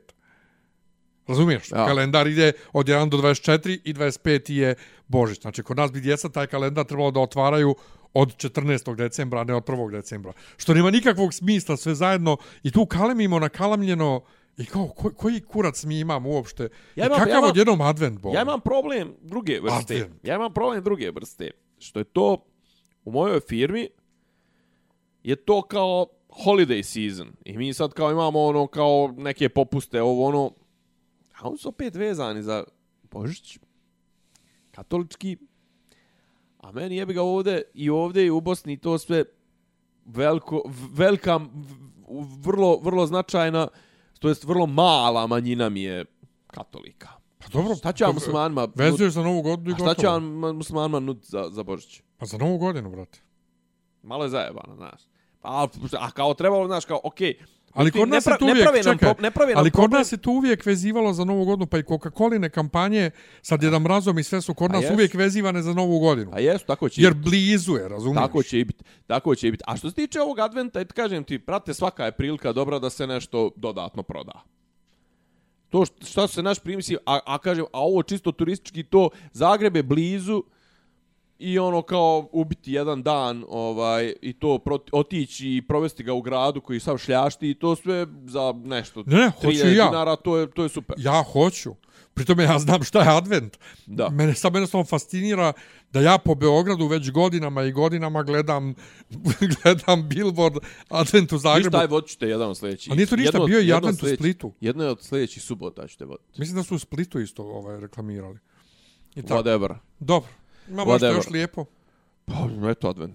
Razumiješ? 1.29 1.71
Ja. 1.73 1.87
Kalendar 1.87 2.27
ide 2.27 2.53
od 2.73 2.87
1 2.87 3.09
do 3.09 3.17
24 3.17 3.81
i 3.85 3.95
25 3.95 4.53
je 4.53 4.75
Božić. 5.09 5.41
Znači, 5.41 5.63
kod 5.63 5.77
nas 5.77 5.93
bi 5.93 6.01
djeca 6.01 6.29
taj 6.29 6.47
kalendar 6.47 6.85
trebalo 6.85 7.11
da 7.11 7.21
otvaraju 7.21 7.75
od 8.15 8.37
14. 8.37 8.95
decembra, 8.95 9.41
a 9.41 9.45
ne 9.45 9.55
od 9.55 9.65
1. 9.65 9.91
decembra. 9.91 10.33
Što 10.57 10.75
nema 10.75 10.91
nikakvog 10.91 11.35
smisla 11.35 11.77
sve 11.77 11.95
zajedno 11.95 12.37
i 12.63 12.71
tu 12.71 12.87
kalemimo 12.87 13.39
na 13.39 13.49
kalamljeno 13.49 14.23
i 14.59 14.65
kao, 14.65 14.89
ko, 14.89 15.11
koji 15.11 15.41
kurac 15.41 15.85
mi 15.85 15.99
imamo 16.01 16.31
uopšte? 16.31 16.69
Ja 16.97 17.07
imam- 17.07 17.17
I 17.17 17.19
kakav 17.19 17.29
ja 17.29 17.39
imam- 17.39 17.51
odjednom 17.51 17.81
advent, 17.81 18.21
Bog? 18.21 18.35
Ja 18.35 18.43
imam 18.43 18.61
problem 18.61 19.15
druge 19.23 19.61
vrste. 19.61 19.95
Advent. 19.95 20.25
Ja 20.25 20.35
imam 20.35 20.55
problem 20.55 20.85
druge 20.85 21.11
vrste. 21.11 21.51
Što 21.79 21.99
je 21.99 22.05
to 22.05 22.45
u 23.05 23.13
mojoj 23.13 23.41
firmi 23.41 23.89
je 25.23 25.37
to 25.37 25.63
kao 25.63 26.07
holiday 26.29 26.83
season. 26.83 27.33
I 27.45 27.59
mi 27.59 27.75
sad 27.75 27.93
kao 27.93 28.11
imamo 28.11 28.41
ono 28.41 28.67
kao 28.67 29.15
neke 29.17 29.49
popuste, 29.49 30.03
ovo 30.03 30.27
ono. 30.27 30.53
A 31.41 31.49
oni 31.49 31.59
su 31.59 31.69
opet 31.69 31.95
vezani 31.95 32.43
za 32.43 32.65
Božić, 33.03 33.59
katolički. 34.71 35.37
A 36.59 36.73
meni 36.73 36.97
jebi 36.97 37.15
ga 37.15 37.23
ovde 37.23 37.63
i 37.75 37.91
ovde 37.91 38.27
i 38.27 38.31
u 38.31 38.41
Bosni 38.41 38.77
to 38.77 38.99
sve 38.99 39.25
veliko, 40.05 40.63
velika, 40.93 41.41
vrlo, 42.39 42.79
vrlo 42.79 43.07
značajna, 43.07 43.69
to 44.19 44.29
jest 44.29 44.45
vrlo 44.45 44.67
mala 44.67 45.27
manjina 45.27 45.69
mi 45.69 45.83
je 45.83 46.05
katolika. 46.47 47.09
Pa 47.39 47.49
dobro, 47.49 47.75
Šta 47.75 47.93
će 47.93 48.05
vam 48.05 48.11
to- 48.11 48.15
muslimanima... 48.15 48.69
Vezuješ 48.75 49.13
za 49.13 49.23
novu 49.23 49.43
godinu 49.43 49.71
i 49.71 49.73
A 49.73 49.77
šta 49.77 49.85
gotovo. 49.85 50.03
će 50.03 50.07
vam 50.07 50.25
muslimanima 50.57 51.01
nud 51.01 51.19
za, 51.23 51.49
za 51.51 51.63
Božić? 51.63 52.03
Pa 52.17 52.27
za 52.27 52.39
novu 52.39 52.59
godinu, 52.59 52.91
brate. 52.91 53.21
Malo 54.03 54.25
je 54.25 54.31
zajebano, 54.31 54.77
znaš. 54.77 55.01
A, 55.43 55.67
a 55.93 56.11
kao 56.11 56.35
trebalo, 56.35 56.67
znaš, 56.67 56.85
kao, 56.85 57.01
okej. 57.05 57.39
Ali 57.73 57.91
kod 57.91 58.09
nas 58.09 58.27
ne 58.27 58.39
tu 58.39 58.45
pra- 58.45 58.47
ne 58.47 58.53
uvijek, 58.53 58.85
nam 58.85 58.99
čekaj, 58.99 59.15
ne 59.21 59.31
ali 59.57 59.71
kod 59.71 59.91
nas 59.91 60.13
je 60.13 60.17
tu 60.17 60.31
uvijek 60.33 60.67
vezivalo 60.67 61.13
za 61.13 61.25
novu 61.25 61.45
godinu, 61.45 61.67
pa 61.67 61.79
i 61.79 61.83
Coca-Coline 61.83 62.49
kampanje 62.49 63.11
sa 63.43 63.57
Djedom 63.57 63.83
Mrazom 63.83 64.19
i 64.19 64.23
sve 64.23 64.41
su 64.41 64.55
kod 64.55 64.71
nas 64.71 64.85
uvijek 64.93 65.15
vezivane 65.15 65.63
za 65.63 65.73
novu 65.73 65.99
godinu. 65.99 66.31
A 66.35 66.41
jesu, 66.41 66.65
tako 66.67 66.89
će 66.89 67.03
Jer 67.03 67.15
blizu 67.15 67.75
je, 67.75 67.89
razumiješ? 67.89 68.23
Tako 68.23 68.43
će 68.43 68.61
i 68.61 68.65
biti. 68.65 68.85
Tako 69.07 69.35
će 69.35 69.49
i 69.49 69.51
biti. 69.51 69.65
A 69.67 69.77
što 69.77 69.89
se 69.91 69.95
tiče 69.97 70.21
ovog 70.21 70.39
adventa, 70.39 70.81
et 70.81 70.93
kažem 70.93 71.25
ti, 71.25 71.39
prate, 71.39 71.75
svaka 71.75 72.05
je 72.05 72.13
prilika 72.13 72.53
dobra 72.53 72.79
da 72.79 72.91
se 72.91 73.07
nešto 73.07 73.51
dodatno 73.57 74.03
proda. 74.03 74.43
To 75.69 75.79
št- 75.79 76.11
šta 76.11 76.29
se 76.29 76.43
naš 76.43 76.59
primisli, 76.59 76.97
a, 77.07 77.21
a 77.27 77.39
kažem, 77.39 77.65
a 77.65 77.81
ovo 77.81 78.03
čisto 78.03 78.33
turistički 78.33 78.83
to, 78.83 79.11
Zagreb 79.33 79.77
je 79.77 79.83
blizu, 79.83 80.43
i 81.39 81.59
ono 81.59 81.83
kao 81.83 82.29
ubiti 82.33 82.73
jedan 82.73 83.03
dan 83.03 83.45
ovaj 83.49 84.13
i 84.23 84.33
to 84.33 84.59
proti, 84.59 84.91
otići 84.93 85.49
i 85.49 85.63
provesti 85.69 86.03
ga 86.03 86.13
u 86.13 86.23
gradu 86.23 86.61
koji 86.61 86.81
sav 86.81 86.99
šljašti 86.99 87.51
i 87.51 87.55
to 87.55 87.77
sve 87.77 88.07
za 88.27 88.55
nešto. 88.65 89.03
Ne, 89.07 89.17
ne, 89.17 89.31
hoću 89.31 89.49
3000 89.49 89.73
i 89.73 89.77
ja. 89.77 89.85
dinara, 89.85 90.17
to 90.17 90.37
je, 90.37 90.51
to 90.51 90.63
je 90.63 90.69
super. 90.69 90.97
Ja 90.99 91.25
hoću. 91.33 91.75
Pritome 92.15 92.45
ja 92.45 92.59
znam 92.59 92.83
šta 92.83 93.03
je 93.03 93.17
advent. 93.17 93.59
Da. 93.87 94.09
Mene 94.11 94.35
samo 94.35 94.57
jednostavno 94.57 94.85
fascinira 94.85 95.53
da 95.93 96.01
ja 96.01 96.19
po 96.19 96.35
Beogradu 96.35 96.87
već 96.87 97.11
godinama 97.11 97.63
i 97.63 97.73
godinama 97.73 98.23
gledam 98.23 98.75
gledam 99.63 100.09
billboard 100.09 100.57
advent 100.89 101.33
u 101.33 101.39
Zagrebu. 101.39 101.67
Ništa, 101.67 101.81
aj 101.81 101.87
vodit 101.87 102.11
ću 102.11 102.19
te 102.19 102.29
jedan 102.29 102.51
od 102.51 102.59
sljedećih. 102.59 102.93
A 102.93 102.95
nije 102.95 103.07
to 103.07 103.17
ništa, 103.17 103.37
Jedno 103.37 103.47
bio 103.47 103.59
je 103.59 103.67
i 103.67 103.73
advent 103.73 104.03
u 104.03 104.07
Splitu. 104.15 104.53
Jedno 104.61 104.85
je 104.85 104.91
od 104.91 105.03
sljedećih 105.03 105.43
subota 105.43 105.89
ću 105.89 105.99
te 105.99 106.05
voditi. 106.05 106.41
Mislim 106.41 106.57
da 106.57 106.63
su 106.63 106.75
u 106.75 106.79
Splitu 106.79 107.21
isto 107.21 107.43
ovaj, 107.43 107.81
reklamirali. 107.81 108.39
I 109.15 109.23
tako. 109.23 109.43
Whatever. 109.43 109.75
Dobro. 109.99 110.29
Možda 110.71 110.93
Whatever. 110.93 111.17
još 111.17 111.31
lijepo. 111.31 111.65
Pa, 112.27 112.71
eto 112.71 112.89
advent. 112.89 113.15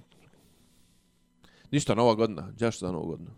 Ništa, 1.72 1.96
nova 1.96 2.16
godina. 2.16 2.52
Gdjaš 2.56 2.80
za 2.80 2.92
novu 2.92 3.08
godinu? 3.08 3.30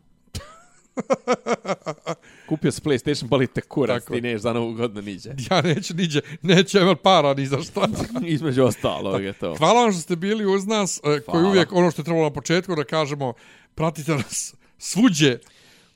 Kupio 2.50 2.72
si 2.72 2.82
PlayStation, 2.82 3.28
boli 3.28 3.48
te 3.48 3.62
kurac, 3.62 4.04
Tako. 4.04 4.14
ti 4.14 4.22
neš 4.22 4.42
za 4.42 4.54
novu 4.54 4.74
godinu 4.74 5.02
niđe. 5.02 5.30
Ja 5.52 5.62
neću 5.62 5.94
niđe, 5.94 6.22
neće 6.42 6.80
imati 6.80 7.02
para 7.04 7.34
ni 7.34 7.46
za 7.46 7.62
šta. 7.62 7.88
Između 8.26 8.64
ostalog 8.64 9.24
je 9.24 9.34
to. 9.34 9.56
Hvala 9.58 9.82
vam 9.82 9.92
što 9.92 10.02
ste 10.02 10.16
bili 10.16 10.46
uz 10.56 10.66
nas, 10.66 10.98
e, 10.98 11.02
koji 11.02 11.22
Hvala. 11.26 11.50
uvijek, 11.50 11.72
ono 11.72 11.92
što 11.92 12.02
je 12.02 12.04
trebalo 12.04 12.26
na 12.26 12.34
početku 12.34 12.76
da 12.76 12.84
kažemo, 12.84 13.34
pratite 13.76 14.12
nas 14.12 14.56
svuđe. 14.78 15.38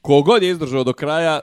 Kogod 0.01 0.43
je 0.43 0.49
izdržao 0.49 0.83
do 0.83 0.93
kraja, 0.93 1.39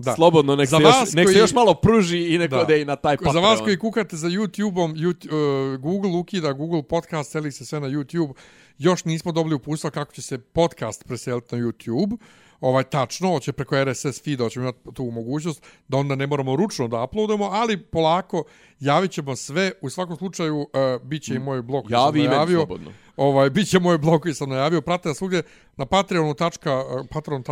Da. 0.00 0.14
slobodno 0.14 0.56
nek, 0.56 0.68
Za 0.68 0.76
se, 0.76 0.82
još, 0.82 1.12
nek 1.12 1.26
koji- 1.26 1.34
se 1.34 1.40
još 1.40 1.52
malo 1.52 1.74
pruži 1.74 2.18
i 2.24 2.38
nek 2.38 2.50
Da. 2.50 2.60
ode 2.60 2.80
i 2.80 2.84
na 2.84 2.96
taj 2.96 3.16
Patreon. 3.16 3.32
Za 3.34 3.40
vas 3.40 3.60
koji 3.60 3.78
kukate 3.78 4.16
za 4.16 4.28
YouTube-om, 4.28 4.94
YouTube, 4.94 5.32
uh, 5.74 5.80
Google 5.80 6.10
ukida, 6.10 6.52
Google 6.52 6.82
podcast, 6.82 7.30
seli 7.32 7.52
se 7.52 7.64
sve 7.66 7.80
na 7.80 7.88
YouTube. 7.88 8.32
Još 8.78 9.04
nismo 9.04 9.32
dobili 9.32 9.54
upustva 9.54 9.90
kako 9.90 10.12
će 10.12 10.22
se 10.22 10.38
podcast 10.38 11.04
preseliti 11.04 11.56
na 11.56 11.62
YouTube. 11.62 12.16
Ovaj, 12.60 12.84
tačno, 12.84 13.38
će 13.40 13.52
preko 13.52 13.84
RSS 13.84 14.24
feeda 14.24 14.48
ćemo 14.48 14.62
imati 14.62 14.78
tu 14.94 15.04
mogućnost 15.04 15.62
da 15.88 15.96
onda 15.96 16.14
ne 16.14 16.26
moramo 16.26 16.56
ručno 16.56 16.88
da 16.88 17.02
uploadamo, 17.02 17.44
ali 17.44 17.82
polako 17.82 18.44
javit 18.80 19.10
ćemo 19.10 19.36
sve. 19.36 19.72
U 19.80 19.90
svakom 19.90 20.16
slučaju, 20.16 20.56
uh, 20.58 20.66
bit 21.02 21.22
će 21.22 21.34
i 21.34 21.38
moj 21.38 21.62
blog 21.62 21.84
koji 21.84 21.92
sam 21.92 22.00
Javi 22.00 22.18
meni 22.18 22.30
najavio. 22.30 22.58
slobodno. 22.58 22.92
Ovaj, 23.16 23.50
bit 23.50 23.68
će 23.68 23.80
moj 23.80 23.98
blog 23.98 24.22
koji 24.22 24.34
sam 24.34 24.48
najavio. 24.48 24.80
Pratite 24.80 25.08
nas 25.08 25.18
svugdje 25.18 25.42
na 25.76 25.86
patreonu.com 25.86 27.08
patreon 27.10 27.44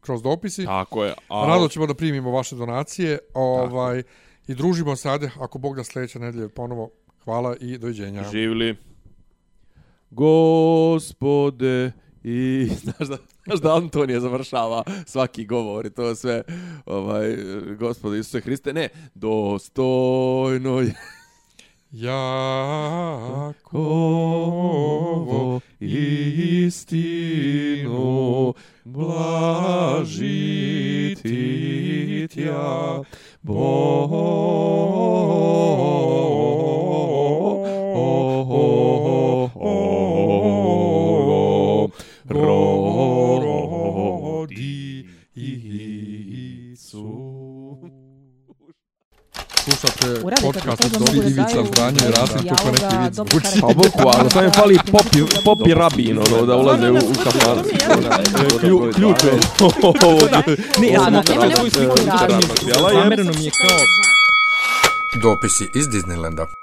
kroz 0.00 0.22
dopisi. 0.22 0.64
Tako 0.64 1.04
je. 1.04 1.14
A, 1.28 1.46
Rado 1.46 1.68
ćemo 1.68 1.86
da 1.86 1.94
primimo 1.94 2.30
vaše 2.30 2.56
donacije 2.56 3.18
ovaj, 3.34 4.02
i 4.46 4.54
družimo 4.54 4.96
se, 4.96 5.10
ajde, 5.10 5.30
ako 5.40 5.58
Bog 5.58 5.76
da 5.76 5.84
sljedeće 5.84 6.18
nedelje 6.18 6.48
ponovo. 6.48 6.90
Hvala 7.24 7.56
i 7.60 7.78
doviđenja. 7.78 8.24
Živli. 8.30 8.76
Gospode 10.10 11.92
i 12.24 12.68
znaš 12.82 13.08
da, 13.08 13.18
znaš 13.44 13.60
da 13.60 13.76
Antonije 13.76 14.20
završava 14.20 14.82
svaki 15.06 15.44
govor 15.44 15.86
i 15.86 15.90
to 15.90 16.14
sve 16.14 16.42
ovaj 16.86 17.36
gospode 17.78 18.18
Isuse 18.18 18.40
Hriste 18.40 18.72
ne 18.72 18.88
dostojno 19.14 20.80
je. 20.80 20.94
Jakovo 21.92 23.60
istinu 25.80 26.94
blaži 28.84 29.96
tja. 32.28 33.02
Bo 33.42 34.02
Slušate 49.72 50.22
podcast 50.42 50.84
od 50.84 50.90
Dobri 50.92 51.18
Ivica 51.18 51.64
Zdanje 51.72 51.98
i 52.08 52.12
Rasim 52.12 52.48
kako 52.48 52.70
neki 52.70 53.16
dobro 53.16 53.40
zvuči. 53.40 53.60
Pa 53.60 53.66
bukvalno, 53.66 54.30
samo 54.30 54.44
mi 54.44 54.52
fali 54.52 54.78
popi, 54.92 55.18
popi 55.44 55.74
rabin, 55.74 56.18
ono, 56.18 56.46
da 56.46 56.56
ulaze 56.56 56.90
u, 56.90 56.96
u 56.96 57.14
kafan. 57.24 57.58
Klju, 58.60 58.92
ključ 58.94 59.16
je. 59.24 59.32
Ne, 60.80 60.88
ja 60.88 61.04
sam 61.04 61.12
nekog 61.12 61.34
svoj 61.54 61.70
drugog 61.70 61.98
zamereno 62.92 63.32
mi 63.38 63.44
je 63.44 63.50
kao... 63.50 63.78
Dopisi 65.22 65.70
iz 65.74 65.88
Disneylanda. 65.88 66.61